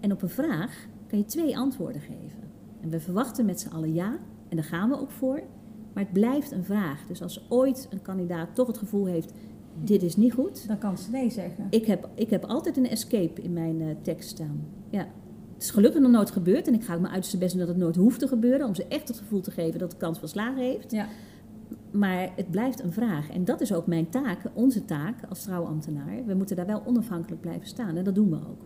En 0.00 0.12
op 0.12 0.22
een 0.22 0.28
vraag 0.28 0.86
kan 1.06 1.18
je 1.18 1.24
twee 1.24 1.58
antwoorden 1.58 2.00
geven. 2.00 2.50
En 2.80 2.90
we 2.90 3.00
verwachten 3.00 3.44
met 3.44 3.60
z'n 3.60 3.68
allen 3.68 3.94
ja, 3.94 4.18
en 4.48 4.56
daar 4.56 4.64
gaan 4.64 4.88
we 4.88 5.00
ook 5.00 5.10
voor. 5.10 5.42
Maar 5.92 6.02
het 6.02 6.12
blijft 6.12 6.50
een 6.50 6.64
vraag. 6.64 7.06
Dus 7.06 7.22
als 7.22 7.46
ooit 7.48 7.88
een 7.90 8.02
kandidaat 8.02 8.54
toch 8.54 8.66
het 8.66 8.78
gevoel 8.78 9.06
heeft, 9.06 9.32
dit 9.84 10.02
is 10.02 10.16
niet 10.16 10.32
goed. 10.32 10.66
Dan 10.66 10.78
kan 10.78 10.98
ze 10.98 11.10
nee 11.10 11.30
zeggen. 11.30 11.66
Ik 11.70 11.86
heb, 11.86 12.08
ik 12.14 12.30
heb 12.30 12.44
altijd 12.44 12.76
een 12.76 12.88
escape 12.88 13.42
in 13.42 13.52
mijn 13.52 13.80
eh, 13.80 13.88
tekst 14.02 14.28
staan. 14.28 14.60
Ja. 14.90 15.06
Het 15.54 15.68
is 15.68 15.70
gelukkig 15.70 16.00
nog 16.00 16.10
nooit 16.10 16.30
gebeurd. 16.30 16.66
En 16.66 16.74
ik 16.74 16.84
ga 16.84 16.94
ook 16.94 17.00
mijn 17.00 17.12
uiterste 17.12 17.38
best 17.38 17.50
doen 17.50 17.60
dat 17.60 17.68
het 17.68 17.78
nooit 17.78 17.96
hoeft 17.96 18.18
te 18.18 18.28
gebeuren. 18.28 18.66
Om 18.66 18.74
ze 18.74 18.86
echt 18.88 19.08
het 19.08 19.18
gevoel 19.18 19.40
te 19.40 19.50
geven 19.50 19.78
dat 19.78 19.90
de 19.90 19.96
kans 19.96 20.18
van 20.18 20.28
slagen 20.28 20.62
heeft. 20.62 20.90
Ja. 20.90 21.06
Maar 21.90 22.32
het 22.36 22.50
blijft 22.50 22.82
een 22.82 22.92
vraag. 22.92 23.30
En 23.30 23.44
dat 23.44 23.60
is 23.60 23.72
ook 23.72 23.86
mijn 23.86 24.08
taak, 24.08 24.38
onze 24.52 24.84
taak 24.84 25.16
als 25.28 25.42
trouwambtenaar. 25.42 26.24
We 26.26 26.34
moeten 26.34 26.56
daar 26.56 26.66
wel 26.66 26.82
onafhankelijk 26.86 27.40
blijven 27.40 27.66
staan. 27.66 27.96
En 27.96 28.04
dat 28.04 28.14
doen 28.14 28.30
we 28.30 28.36
ook. 28.36 28.62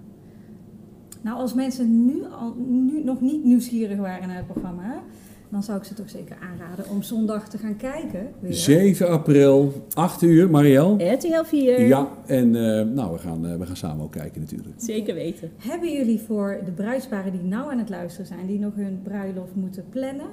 Nou, 1.24 1.38
als 1.38 1.54
mensen 1.54 2.04
nu, 2.06 2.24
al, 2.40 2.54
nu 2.66 3.04
nog 3.04 3.20
niet 3.20 3.44
nieuwsgierig 3.44 3.98
waren 3.98 4.28
naar 4.28 4.36
het 4.36 4.46
programma, 4.46 5.02
dan 5.48 5.62
zou 5.62 5.78
ik 5.78 5.84
ze 5.84 5.94
toch 5.94 6.10
zeker 6.10 6.36
aanraden 6.40 6.90
om 6.90 7.02
zondag 7.02 7.48
te 7.48 7.58
gaan 7.58 7.76
kijken. 7.76 8.28
Weer. 8.40 8.54
7 8.54 9.08
april, 9.08 9.72
8 9.92 10.22
uur, 10.22 10.50
Marielle. 10.50 11.12
RTL 11.12 11.42
4. 11.44 11.86
Ja, 11.86 12.08
en 12.26 12.54
eh, 12.56 12.86
nou, 12.86 13.12
we 13.12 13.18
gaan, 13.18 13.46
eh, 13.46 13.56
we 13.56 13.66
gaan 13.66 13.76
samen 13.76 14.04
ook 14.04 14.12
kijken 14.12 14.40
natuurlijk. 14.40 14.74
Zeker 14.76 15.14
weten. 15.14 15.50
Hebben 15.56 15.92
jullie 15.92 16.20
voor 16.20 16.60
de 16.64 16.70
bruidsparen 16.70 17.32
die 17.32 17.42
nou 17.42 17.72
aan 17.72 17.78
het 17.78 17.88
luisteren 17.88 18.26
zijn, 18.26 18.46
die 18.46 18.58
nog 18.58 18.74
hun 18.74 19.00
bruiloft 19.02 19.54
moeten 19.54 19.84
plannen, 19.90 20.26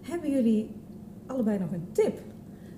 hebben 0.00 0.30
jullie 0.30 0.70
allebei 1.26 1.58
nog 1.58 1.72
een 1.72 1.86
tip 1.92 2.20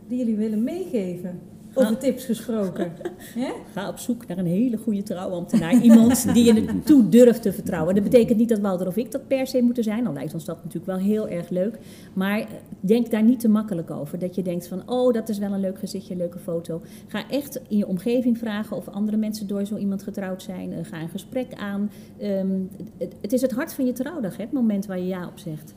die 0.09 0.19
jullie 0.19 0.37
willen 0.37 0.63
meegeven? 0.65 1.41
Over 1.75 1.99
tips 1.99 2.25
gesproken. 2.25 2.93
Ga 3.75 3.89
op 3.89 3.99
zoek 3.99 4.27
naar 4.27 4.39
een 4.39 4.47
hele 4.47 4.77
goede 4.77 5.03
trouwambtenaar. 5.03 5.83
Iemand 5.83 6.35
die 6.35 6.55
je 6.55 6.83
toe 6.83 7.09
durft 7.09 7.43
te 7.43 7.53
vertrouwen. 7.53 7.95
Dat 7.95 8.05
betekent 8.05 8.39
niet 8.39 8.49
dat 8.49 8.59
Walter 8.59 8.87
of 8.87 8.97
ik 8.97 9.13
dat 9.13 9.27
per 9.27 9.47
se 9.47 9.63
moeten 9.63 9.85
zijn. 9.85 10.07
Al 10.07 10.13
lijkt 10.13 10.35
ons 10.35 10.45
dat 10.45 10.57
natuurlijk 10.57 10.87
wel 10.87 10.97
heel 11.07 11.29
erg 11.29 11.49
leuk. 11.49 11.79
Maar 12.13 12.47
denk 12.81 13.11
daar 13.11 13.23
niet 13.23 13.41
te 13.41 13.49
makkelijk 13.49 13.91
over. 13.91 14.19
Dat 14.19 14.35
je 14.35 14.43
denkt 14.43 14.69
van, 14.69 14.83
oh, 14.87 15.13
dat 15.13 15.29
is 15.29 15.39
wel 15.39 15.53
een 15.53 15.61
leuk 15.61 15.79
gezichtje, 15.79 16.13
een 16.13 16.21
leuke 16.21 16.39
foto. 16.39 16.83
Ga 17.07 17.29
echt 17.31 17.61
in 17.69 17.77
je 17.77 17.87
omgeving 17.87 18.39
vragen 18.39 18.77
of 18.77 18.89
andere 18.89 19.17
mensen 19.17 19.47
door 19.47 19.65
zo 19.65 19.77
iemand 19.77 20.03
getrouwd 20.03 20.43
zijn. 20.43 20.73
Eh, 20.73 20.79
Ga 20.83 21.01
een 21.01 21.09
gesprek 21.09 21.55
aan. 21.55 21.91
Ehm, 22.19 22.61
het, 22.99 23.15
het 23.21 23.33
is 23.33 23.41
het 23.41 23.53
hart 23.53 23.75
van 23.75 23.87
je 23.87 23.93
trouwdag, 23.93 24.37
hè, 24.37 24.43
het 24.43 24.53
moment 24.53 24.87
waar 24.87 24.99
je 24.99 25.07
ja 25.07 25.27
op 25.27 25.39
zegt. 25.39 25.75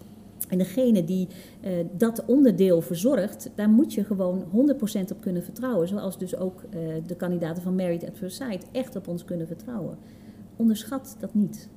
En 0.47 0.57
degene 0.57 1.03
die 1.03 1.27
eh, 1.61 1.71
dat 1.97 2.25
onderdeel 2.25 2.81
verzorgt, 2.81 3.51
daar 3.55 3.69
moet 3.69 3.93
je 3.93 4.03
gewoon 4.03 4.43
100% 4.43 5.11
op 5.11 5.21
kunnen 5.21 5.43
vertrouwen. 5.43 5.87
Zoals 5.87 6.17
dus 6.17 6.35
ook 6.35 6.63
eh, 6.69 6.79
de 7.05 7.15
kandidaten 7.15 7.63
van 7.63 7.75
Married 7.75 8.05
at 8.05 8.17
First 8.17 8.35
Sight 8.37 8.65
echt 8.71 8.95
op 8.95 9.07
ons 9.07 9.25
kunnen 9.25 9.47
vertrouwen. 9.47 9.97
Onderschat 10.55 11.15
dat 11.19 11.33
niet. 11.33 11.69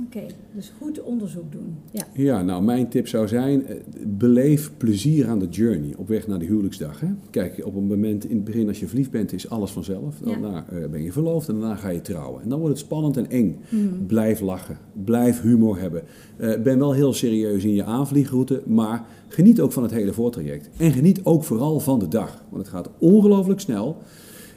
Oké, 0.00 0.26
dus 0.54 0.72
goed 0.80 1.02
onderzoek 1.02 1.52
doen. 1.52 1.76
Ja, 2.12 2.42
nou, 2.42 2.62
mijn 2.62 2.88
tip 2.88 3.08
zou 3.08 3.28
zijn, 3.28 3.66
eh, 3.66 3.76
beleef 4.06 4.70
plezier 4.76 5.28
aan 5.28 5.38
de 5.38 5.48
journey 5.48 5.94
op 5.96 6.08
weg 6.08 6.26
naar 6.26 6.38
de 6.38 6.44
huwelijksdag. 6.44 7.00
Hè? 7.00 7.06
Kijk, 7.30 7.60
op 7.64 7.74
een 7.74 7.86
moment 7.86 8.24
in 8.24 8.36
het 8.36 8.44
begin 8.44 8.68
als 8.68 8.80
je 8.80 8.86
verliefd 8.86 9.10
bent, 9.10 9.32
is 9.32 9.48
alles 9.48 9.70
vanzelf. 9.70 10.16
Ja. 10.24 10.30
Daarna 10.30 10.64
eh, 10.68 10.88
ben 10.90 11.02
je 11.02 11.12
verloofd 11.12 11.48
en 11.48 11.60
daarna 11.60 11.76
ga 11.76 11.88
je 11.88 12.00
trouwen. 12.00 12.42
En 12.42 12.48
dan 12.48 12.58
wordt 12.58 12.74
het 12.74 12.84
spannend 12.84 13.16
en 13.16 13.30
eng. 13.30 13.58
Hmm. 13.68 14.06
Blijf 14.06 14.40
lachen, 14.40 14.78
blijf 15.04 15.40
humor 15.40 15.78
hebben. 15.78 16.02
Eh, 16.36 16.62
ben 16.62 16.78
wel 16.78 16.92
heel 16.92 17.12
serieus 17.12 17.64
in 17.64 17.74
je 17.74 17.84
aanvliegroute, 17.84 18.62
maar 18.66 19.06
geniet 19.28 19.60
ook 19.60 19.72
van 19.72 19.82
het 19.82 19.92
hele 19.92 20.12
voortraject. 20.12 20.70
En 20.76 20.92
geniet 20.92 21.20
ook 21.24 21.44
vooral 21.44 21.80
van 21.80 21.98
de 21.98 22.08
dag, 22.08 22.44
want 22.48 22.62
het 22.62 22.74
gaat 22.74 22.90
ongelooflijk 22.98 23.60
snel. 23.60 23.96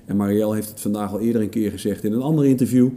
En 0.05 0.15
Marielle 0.15 0.55
heeft 0.55 0.69
het 0.69 0.79
vandaag 0.79 1.11
al 1.11 1.19
eerder 1.19 1.41
een 1.41 1.49
keer 1.49 1.71
gezegd 1.71 2.03
in 2.03 2.13
een 2.13 2.21
ander 2.21 2.45
interview. 2.45 2.89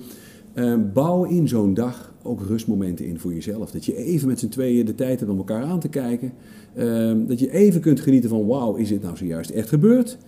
Bouw 0.93 1.24
in 1.24 1.49
zo'n 1.49 1.74
dag 1.74 2.10
ook 2.23 2.43
rustmomenten 2.47 3.07
in 3.07 3.18
voor 3.18 3.35
jezelf. 3.35 3.71
Dat 3.71 3.85
je 3.85 3.97
even 3.97 4.29
met 4.29 4.39
z'n 4.39 4.49
tweeën 4.49 4.87
de 4.87 4.95
tijd 4.95 5.18
hebt 5.21 5.33
om 5.33 5.39
elkaar 5.39 5.64
aan 5.64 5.81
te 5.81 5.89
kijken. 5.89 6.33
Eh, 6.75 7.12
dat 7.16 7.39
je 7.39 7.51
even 7.51 7.81
kunt 7.81 8.01
genieten 8.01 8.31
van 8.31 8.47
wauw, 8.47 8.75
is 8.75 8.89
dit 8.89 9.03
nou 9.03 9.16
zojuist 9.16 9.51
echt 9.51 9.68
gebeurd? 9.68 10.18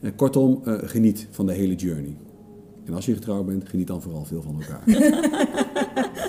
Eh, 0.00 0.10
kortom, 0.16 0.60
eh, 0.64 0.74
geniet 0.82 1.26
van 1.30 1.46
de 1.46 1.52
hele 1.52 1.74
journey. 1.74 2.16
En 2.84 2.94
als 2.94 3.06
je 3.06 3.14
getrouwd 3.14 3.46
bent, 3.46 3.68
geniet 3.68 3.86
dan 3.86 4.02
vooral 4.02 4.24
veel 4.24 4.42
van 4.42 4.56
elkaar. 4.60 4.82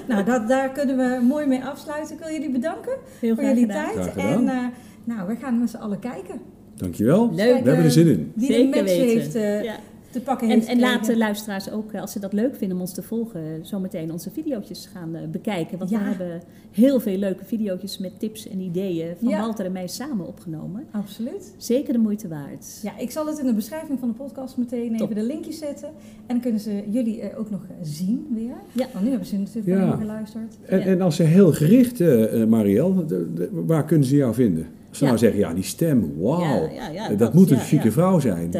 Nou, 0.07 0.23
dat, 0.25 0.47
daar 0.47 0.71
kunnen 0.71 0.97
we 0.97 1.25
mooi 1.25 1.45
mee 1.47 1.63
afsluiten. 1.63 2.15
Ik 2.15 2.21
wil 2.23 2.31
jullie 2.33 2.51
bedanken 2.51 2.91
Heel 3.19 3.35
voor 3.35 3.43
jullie 3.43 3.65
gedaan. 3.65 3.85
tijd. 3.85 3.97
Graag 3.97 4.11
gedaan. 4.13 4.47
En 4.47 4.55
eh, 4.57 4.65
nou, 5.03 5.27
we 5.27 5.35
gaan 5.35 5.59
met 5.59 5.69
z'n 5.69 5.77
allen 5.77 5.99
kijken. 5.99 6.39
Dankjewel. 6.75 7.29
Leuk. 7.33 7.63
We 7.63 7.67
hebben 7.67 7.85
er 7.85 7.91
zin 7.91 8.07
in. 8.07 8.31
Wie 8.35 8.47
de 8.47 8.53
Zeker 8.53 8.83
match 8.83 8.95
weten. 8.97 9.41
heeft 9.41 9.63
Ja. 9.65 9.75
Te 10.11 10.21
pakken 10.21 10.47
En, 10.49 10.53
heeft 10.53 10.67
en 10.67 10.79
laat 10.79 10.91
de 10.91 10.97
gekregen. 10.97 11.17
luisteraars 11.17 11.71
ook, 11.71 11.91
eh, 11.91 12.01
als 12.01 12.11
ze 12.11 12.19
dat 12.19 12.33
leuk 12.33 12.55
vinden 12.55 12.77
om 12.77 12.81
ons 12.83 12.93
te 12.93 13.01
volgen, 13.03 13.41
zometeen 13.61 14.11
onze 14.11 14.29
video's 14.31 14.89
gaan 14.93 15.15
eh, 15.15 15.27
bekijken. 15.27 15.77
Want 15.77 15.89
Ja. 15.89 15.97
we 15.99 16.03
hebben 16.05 16.41
heel 16.71 16.99
veel 16.99 17.17
leuke 17.17 17.45
video's 17.45 17.97
met 17.97 18.19
tips 18.19 18.47
en 18.49 18.59
ideeën 18.59 19.13
van 19.19 19.29
Ja. 19.29 19.39
Walter 19.39 19.65
en 19.65 19.71
mij 19.71 19.87
samen 19.87 20.27
opgenomen. 20.27 20.83
Absoluut. 20.91 21.53
Zeker 21.57 21.93
de 21.93 21.99
moeite 21.99 22.27
waard. 22.27 22.79
Ja, 22.83 22.97
ik 22.97 23.11
zal 23.11 23.25
het 23.27 23.39
in 23.39 23.45
de 23.45 23.53
beschrijving 23.53 23.99
van 23.99 24.07
de 24.07 24.13
podcast 24.15 24.57
meteen 24.57 24.97
Top. 24.97 25.09
even 25.11 25.21
de 25.21 25.27
linkjes 25.27 25.57
zetten. 25.57 25.87
En 25.87 25.93
dan 26.27 26.39
kunnen 26.39 26.59
ze 26.61 26.83
jullie 26.89 27.21
eh, 27.21 27.39
ook 27.39 27.49
nog 27.49 27.61
zien 27.81 28.27
weer. 28.33 28.55
Ja. 28.71 28.87
Want 28.93 29.03
nu 29.03 29.09
hebben 29.09 29.27
ze 29.27 29.37
natuurlijk 29.37 29.67
Ja. 29.85 29.91
geluisterd. 29.91 30.57
En, 30.65 30.79
Ja. 30.79 30.85
en 30.85 31.01
als 31.01 31.15
ze 31.15 31.23
heel 31.23 31.51
gericht, 31.53 32.01
eh 32.01 32.41
eh, 32.41 32.47
Marielle, 32.47 33.05
waar 33.51 33.85
kunnen 33.85 34.07
ze 34.07 34.15
jou 34.15 34.33
vinden? 34.33 34.65
Ze 34.91 35.05
nou 35.05 35.17
zeggen, 35.17 35.39
ja, 35.39 35.53
die 35.53 35.63
stem, 35.63 36.13
wauw, 36.17 36.69
dat 37.17 37.33
moet 37.33 37.51
een 37.51 37.59
chique 37.59 37.91
vrouw 37.91 38.19
zijn. 38.19 38.51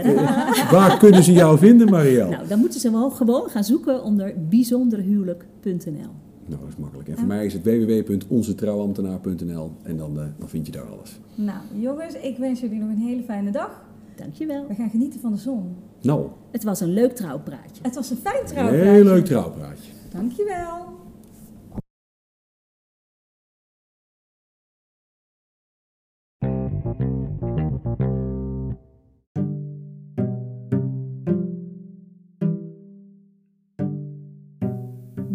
Waar 0.72 0.98
kunnen 0.98 1.24
ze 1.24 1.34
jou 1.34 1.58
vinden, 1.58 1.90
Marielle? 1.90 2.30
Nou, 2.30 2.48
dan 2.48 2.60
moeten 2.60 2.80
ze 2.80 2.92
wel 2.92 3.10
gewoon 3.10 3.50
gaan 3.50 3.64
zoeken 3.64 4.04
onder 4.04 4.34
bijzonderhuwelijk.nl. 4.50 6.12
Nou, 6.46 6.62
dat 6.62 6.70
is 6.70 6.76
makkelijk. 6.78 7.10
En 7.10 7.18
voor 7.18 7.28
mij 7.28 7.46
is 7.46 7.54
het 7.54 7.64
www.onzetrouwambtenaar.nl 7.64 9.72
en 9.84 9.98
dan, 9.98 10.18
uh, 10.18 10.24
dan 10.38 10.50
vind 10.50 10.66
je 10.66 10.72
daar 10.72 10.86
alles. 10.86 11.20
Nou, 11.36 11.60
jongens, 11.74 12.14
ik 12.14 12.38
wens 12.38 12.60
jullie 12.60 12.80
nog 12.80 12.90
een 12.90 13.06
hele 13.08 13.24
fijne 13.24 13.52
dag. 13.52 13.82
Dankjewel. 14.16 14.68
We 14.68 14.76
gaan 14.76 14.90
genieten 14.90 15.20
van 15.20 15.32
de 15.32 15.38
zon. 15.38 15.76
Nou. 16.02 16.28
Het 16.52 16.64
was 16.64 16.80
een 16.80 16.94
leuk 16.94 17.16
trouwpraatje. 17.16 17.82
Het 17.82 17.96
was 17.96 18.10
een 18.10 18.18
fijn 18.18 18.46
trouwpraatje. 18.46 18.90
Heel 18.90 19.04
leuk 19.04 19.26
trouwpraatje. 19.26 19.92
Dankjewel. 20.10 21.00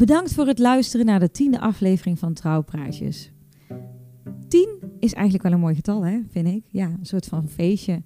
Bedankt 0.07 0.33
voor 0.33 0.47
het 0.47 0.59
luisteren 0.59 1.07
naar 1.07 1.21
de 1.21 1.31
tiende 1.31 1.61
aflevering 1.61 2.19
van 2.19 2.33
Trouwpraatjes. 2.33 3.33
Tien 4.49 4.69
is 4.99 5.13
eigenlijk 5.13 5.45
wel 5.45 5.53
een 5.53 5.61
mooi 5.61 5.75
getal, 5.75 6.05
hè, 6.05 6.21
vind 6.31 6.47
ik. 6.47 6.65
Ja, 6.71 6.87
een 6.87 7.07
soort 7.07 7.27
van 7.27 7.49
feestje. 7.49 8.03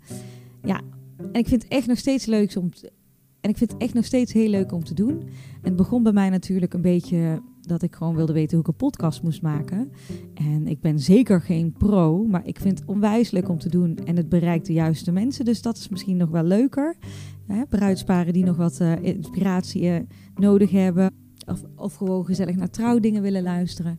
Ja, 0.62 0.80
en 1.16 1.40
ik 1.40 1.48
vind 1.48 1.62
het 1.62 1.72
echt 1.72 1.86
nog 1.86 1.98
steeds 1.98 2.26
leuk 2.26 2.57
om 2.57 2.70
en 3.40 3.51
ik 3.51 3.57
vind 3.57 3.72
het 3.72 3.82
echt 3.82 3.94
nog 3.94 4.05
steeds 4.05 4.32
heel 4.32 4.48
leuk 4.48 4.72
om 4.72 4.84
te 4.84 4.94
doen. 4.94 5.20
En 5.20 5.28
het 5.62 5.76
begon 5.76 6.03
bij 6.03 6.12
mij 6.12 6.30
natuurlijk 6.30 6.74
een 6.74 6.80
beetje 6.80 7.42
dat 7.61 7.82
ik 7.82 7.94
gewoon 7.94 8.16
wilde 8.16 8.32
weten 8.32 8.51
hoe 8.51 8.61
ik 8.61 8.68
een 8.68 8.88
podcast 8.88 9.22
moest 9.22 9.42
maken. 9.42 9.90
En 10.34 10.66
ik 10.66 10.80
ben 10.80 10.98
zeker 10.98 11.40
geen 11.40 11.72
pro, 11.72 12.24
maar 12.24 12.46
ik 12.46 12.61
vind 12.61 12.78
het 12.78 12.88
onwijs 12.88 13.30
leuk 13.30 13.48
om 13.48 13.59
te 13.59 13.68
doen. 13.68 13.96
En 14.05 14.16
het 14.16 14.28
bereikt 14.28 14.66
de 14.66 14.72
juiste 14.72 15.12
mensen, 15.12 15.44
dus 15.44 15.62
dat 15.62 15.76
is 15.76 15.88
misschien 15.88 16.16
nog 16.16 16.30
wel 16.30 16.44
leuker. 16.44 16.96
Hè, 17.46 17.66
bruidsparen 17.66 18.32
die 18.32 18.44
nog 18.44 18.57
wat 18.57 18.80
uh, 18.80 19.03
inspiratie 19.03 19.82
uh, 19.82 19.96
nodig 20.34 20.70
hebben. 20.70 21.20
Of, 21.76 21.94
gewoon 21.94 22.24
gezellig 22.24 22.57
naar 22.57 22.70
trouwdingen 22.70 23.22
willen 23.22 23.42
luisteren. 23.42 23.98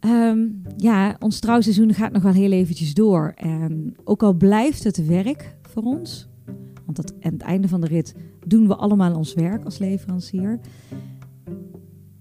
Um, 0.00 0.62
ja, 0.76 1.16
ons 1.18 1.38
trouwseizoen 1.38 1.94
gaat 1.94 2.12
nog 2.12 2.22
wel 2.22 2.32
heel 2.32 2.50
eventjes 2.50 2.94
door. 2.94 3.32
En 3.36 3.94
ook 4.04 4.22
al 4.22 4.34
blijft 4.34 4.84
het 4.84 5.06
werk 5.06 5.56
voor 5.62 5.82
ons, 5.82 6.28
want 6.84 6.96
dat, 6.96 7.14
aan 7.20 7.32
het 7.32 7.42
einde 7.42 7.68
van 7.68 7.80
de 7.80 7.86
rit 7.86 8.14
doen 8.46 8.66
we 8.66 8.76
allemaal 8.76 9.16
ons 9.16 9.34
werk 9.34 9.64
als 9.64 9.78
leverancier. 9.78 10.60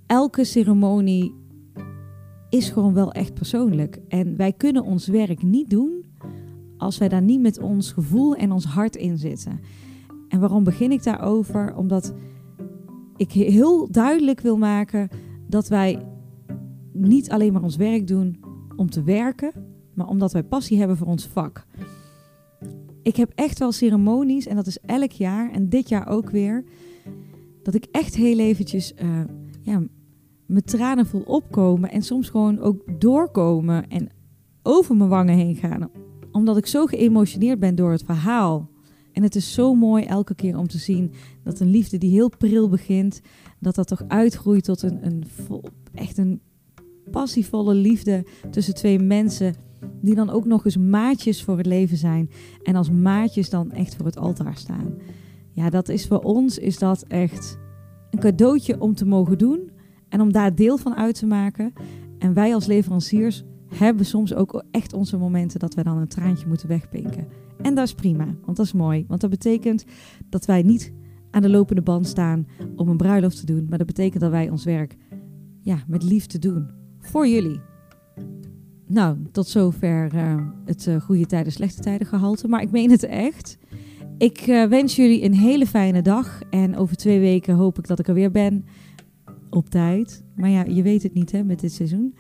Elke 0.06 0.44
ceremonie 0.44 1.34
is 2.50 2.70
gewoon 2.70 2.94
wel 2.94 3.12
echt 3.12 3.34
persoonlijk. 3.34 4.00
En 4.08 4.36
wij 4.36 4.54
kunnen 4.54 4.84
ons 4.84 5.08
werk 5.08 5.44
niet 5.44 5.70
doen 5.70 6.06
als 6.78 6.98
wij 6.98 7.10
daar 7.10 7.22
niet 7.22 7.42
met 7.42 7.60
ons 7.60 7.92
gevoel 7.92 8.36
en 8.36 8.52
ons 8.52 8.66
hart 8.66 8.96
in 8.96 9.18
zitten. 9.18 9.60
En 10.28 10.40
waarom 10.40 10.64
begin 10.64 10.92
ik 10.92 11.04
daarover? 11.04 11.76
Omdat 11.76 12.14
ik 13.22 13.32
heel 13.32 13.92
duidelijk 13.92 14.40
wil 14.40 14.58
maken 14.58 15.10
dat 15.48 15.68
wij 15.68 16.06
niet 16.94 17.30
alleen 17.30 17.54
maar 17.54 17.64
ons 17.64 17.76
werk 17.76 18.08
doen 18.08 18.40
om 18.76 18.90
te 18.90 19.04
werken, 19.04 19.52
maar 19.94 20.08
omdat 20.08 20.32
wij 20.32 20.44
passie 20.44 20.78
hebben 20.78 20.98
voor 20.98 21.08
ons 21.08 21.28
vak. 21.28 21.66
Ik 23.04 23.16
heb 23.16 23.32
echt 23.36 23.60
wel 23.60 23.72
ceremonies, 23.72 24.46
en 24.46 24.56
dat 24.56 24.68
is 24.68 24.80
elk 24.80 25.12
jaar 25.12 25.52
en 25.52 25.70
dit 25.70 25.90
jaar 25.90 26.08
ook 26.08 26.30
weer, 26.30 26.64
dat 27.64 27.74
ik 27.74 27.86
echt 27.92 28.16
heel 28.16 28.40
eventjes 28.40 28.94
uh, 29.04 29.20
ja, 29.62 29.84
mijn 30.46 30.64
tranen 30.64 31.06
voel 31.06 31.24
opkomen 31.26 31.92
en 31.92 32.02
soms 32.02 32.30
gewoon 32.30 32.60
ook 32.60 33.02
doorkomen 33.02 33.88
en 33.88 34.10
over 34.64 34.96
mijn 34.96 35.10
wangen 35.10 35.36
heen 35.36 35.56
gaan. 35.56 35.90
Omdat 36.32 36.58
ik 36.58 36.66
zo 36.66 36.86
geëmotioneerd 36.86 37.60
ben 37.60 37.76
door 37.76 37.92
het 37.92 38.04
verhaal. 38.04 38.70
En 39.12 39.24
het 39.24 39.36
is 39.36 39.54
zo 39.54 39.76
mooi 39.76 40.04
elke 40.04 40.36
keer 40.36 40.58
om 40.58 40.68
te 40.68 40.78
zien 40.78 41.12
dat 41.44 41.60
een 41.60 41.70
liefde 41.70 41.98
die 41.98 42.12
heel 42.12 42.30
pril 42.38 42.70
begint, 42.70 43.22
dat 43.60 43.76
dat 43.76 43.88
toch 43.88 44.04
uitgroeit 44.08 44.64
tot 44.64 44.82
een, 44.82 45.06
een 45.06 45.24
vol, 45.28 45.64
echt 45.94 46.18
een 46.18 46.42
passievolle 47.12 47.74
liefde 47.74 48.26
tussen 48.50 48.74
twee 48.74 49.00
mensen. 49.00 49.56
Die 50.02 50.16
dan 50.16 50.30
ook 50.30 50.46
nog 50.46 50.66
eens 50.66 50.78
maatjes 50.78 51.44
voor 51.44 51.58
het 51.58 51.66
leven 51.66 51.98
zijn. 51.98 52.30
En 52.64 52.76
als 52.76 52.90
maatjes 52.90 53.50
dan 53.50 53.72
echt 53.72 53.96
voor 53.96 54.06
het 54.06 54.18
altaar 54.18 54.58
staan. 54.58 54.94
Ja, 55.52 55.70
dat 55.70 55.90
is 55.90 56.08
voor 56.08 56.20
ons 56.20 56.58
is 56.58 56.78
dat 56.78 57.04
echt 57.08 57.58
een 58.10 58.20
cadeautje 58.20 58.82
om 58.82 58.96
te 58.96 59.06
mogen 59.06 59.38
doen. 59.38 59.72
En 60.10 60.22
om 60.22 60.32
daar 60.32 60.56
deel 60.56 60.78
van 60.78 60.96
uit 60.96 61.16
te 61.16 61.26
maken. 61.26 61.74
En 62.18 62.34
wij 62.34 62.54
als 62.54 62.66
leveranciers 62.66 63.44
hebben 63.76 64.06
soms 64.06 64.34
ook 64.34 64.64
echt 64.72 64.94
onze 64.94 65.18
momenten 65.18 65.60
dat 65.60 65.74
we 65.74 65.84
dan 65.84 65.98
een 65.98 66.08
traantje 66.08 66.48
moeten 66.48 66.68
wegpinken. 66.68 67.28
En 67.62 67.76
dat 67.76 67.86
is 67.86 67.94
prima, 67.94 68.26
want 68.46 68.58
dat 68.58 68.66
is 68.66 68.74
mooi. 68.74 69.06
Want 69.08 69.22
dat 69.22 69.30
betekent 69.30 69.86
dat 70.30 70.46
wij 70.46 70.62
niet 70.62 70.94
aan 71.32 71.42
de 71.42 71.50
lopende 71.50 71.82
band 71.82 72.08
staan 72.08 72.48
om 72.76 72.90
een 72.90 72.98
bruiloft 72.98 73.40
te 73.40 73.46
doen. 73.46 73.66
Maar 73.70 73.78
dat 73.78 73.88
betekent 73.88 74.22
dat 74.22 74.32
wij 74.32 74.50
ons 74.50 74.64
werk 74.64 74.98
ja, 75.62 75.84
met 75.88 76.04
liefde 76.04 76.40
doen. 76.40 76.70
Voor 77.00 77.28
jullie. 77.28 77.60
Nou, 78.88 79.18
tot 79.32 79.48
zover 79.48 80.14
uh, 80.16 80.36
het 80.66 80.86
uh, 80.86 81.02
goede 81.02 81.26
tijden, 81.26 81.52
slechte 81.52 81.82
tijden 81.82 82.08
gehalte. 82.08 82.48
Maar 82.48 82.62
ik 82.62 82.72
meen 82.72 82.92
het 82.92 83.04
echt. 83.04 83.58
Ik 84.18 84.48
uh, 84.48 84.66
wens 84.66 84.96
jullie 84.96 85.24
een 85.24 85.34
hele 85.34 85.68
fijne 85.68 86.02
dag. 86.02 86.42
En 86.50 86.76
over 86.76 86.96
twee 86.96 87.20
weken 87.20 87.56
hoop 87.56 87.78
ik 87.78 87.88
dat 87.88 88.00
ik 88.00 88.08
er 88.08 88.14
weer 88.14 88.32
ben. 88.32 88.66
Op 89.50 89.70
tijd. 89.70 90.24
Maar 90.36 90.50
ja, 90.50 90.64
je 90.64 90.82
weet 90.82 91.04
het 91.04 91.14
niet 91.14 91.32
hè, 91.32 91.44
met 91.44 91.60
dit 91.60 91.72
seizoen. 91.72 92.16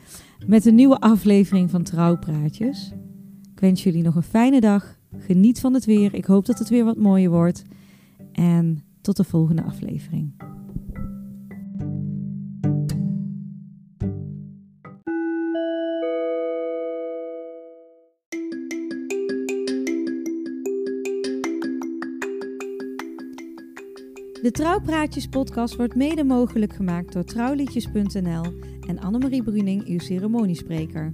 Met 0.47 0.65
een 0.65 0.75
nieuwe 0.75 0.99
aflevering 0.99 1.69
van 1.69 1.83
Trouwpraatjes. 1.83 2.93
Ik 3.53 3.59
wens 3.59 3.83
jullie 3.83 4.03
nog 4.03 4.15
een 4.15 4.23
fijne 4.23 4.59
dag. 4.59 4.99
Geniet 5.17 5.59
van 5.59 5.73
het 5.73 5.85
weer. 5.85 6.13
Ik 6.13 6.25
hoop 6.25 6.45
dat 6.45 6.59
het 6.59 6.69
weer 6.69 6.85
wat 6.85 6.97
mooier 6.97 7.29
wordt. 7.29 7.63
En 8.31 8.83
tot 9.01 9.17
de 9.17 9.23
volgende 9.23 9.63
aflevering. 9.63 10.33
De 24.41 24.51
Trouwpraatjes 24.51 25.27
podcast 25.27 25.75
wordt 25.75 25.95
mede 25.95 26.23
mogelijk 26.23 26.73
gemaakt 26.73 27.13
door 27.13 27.23
trouwliedjes.nl 27.23 28.53
en 28.87 28.99
Annemarie 28.99 29.43
Bruning, 29.43 29.85
uw 29.85 29.99
ceremoniespreker. 29.99 31.13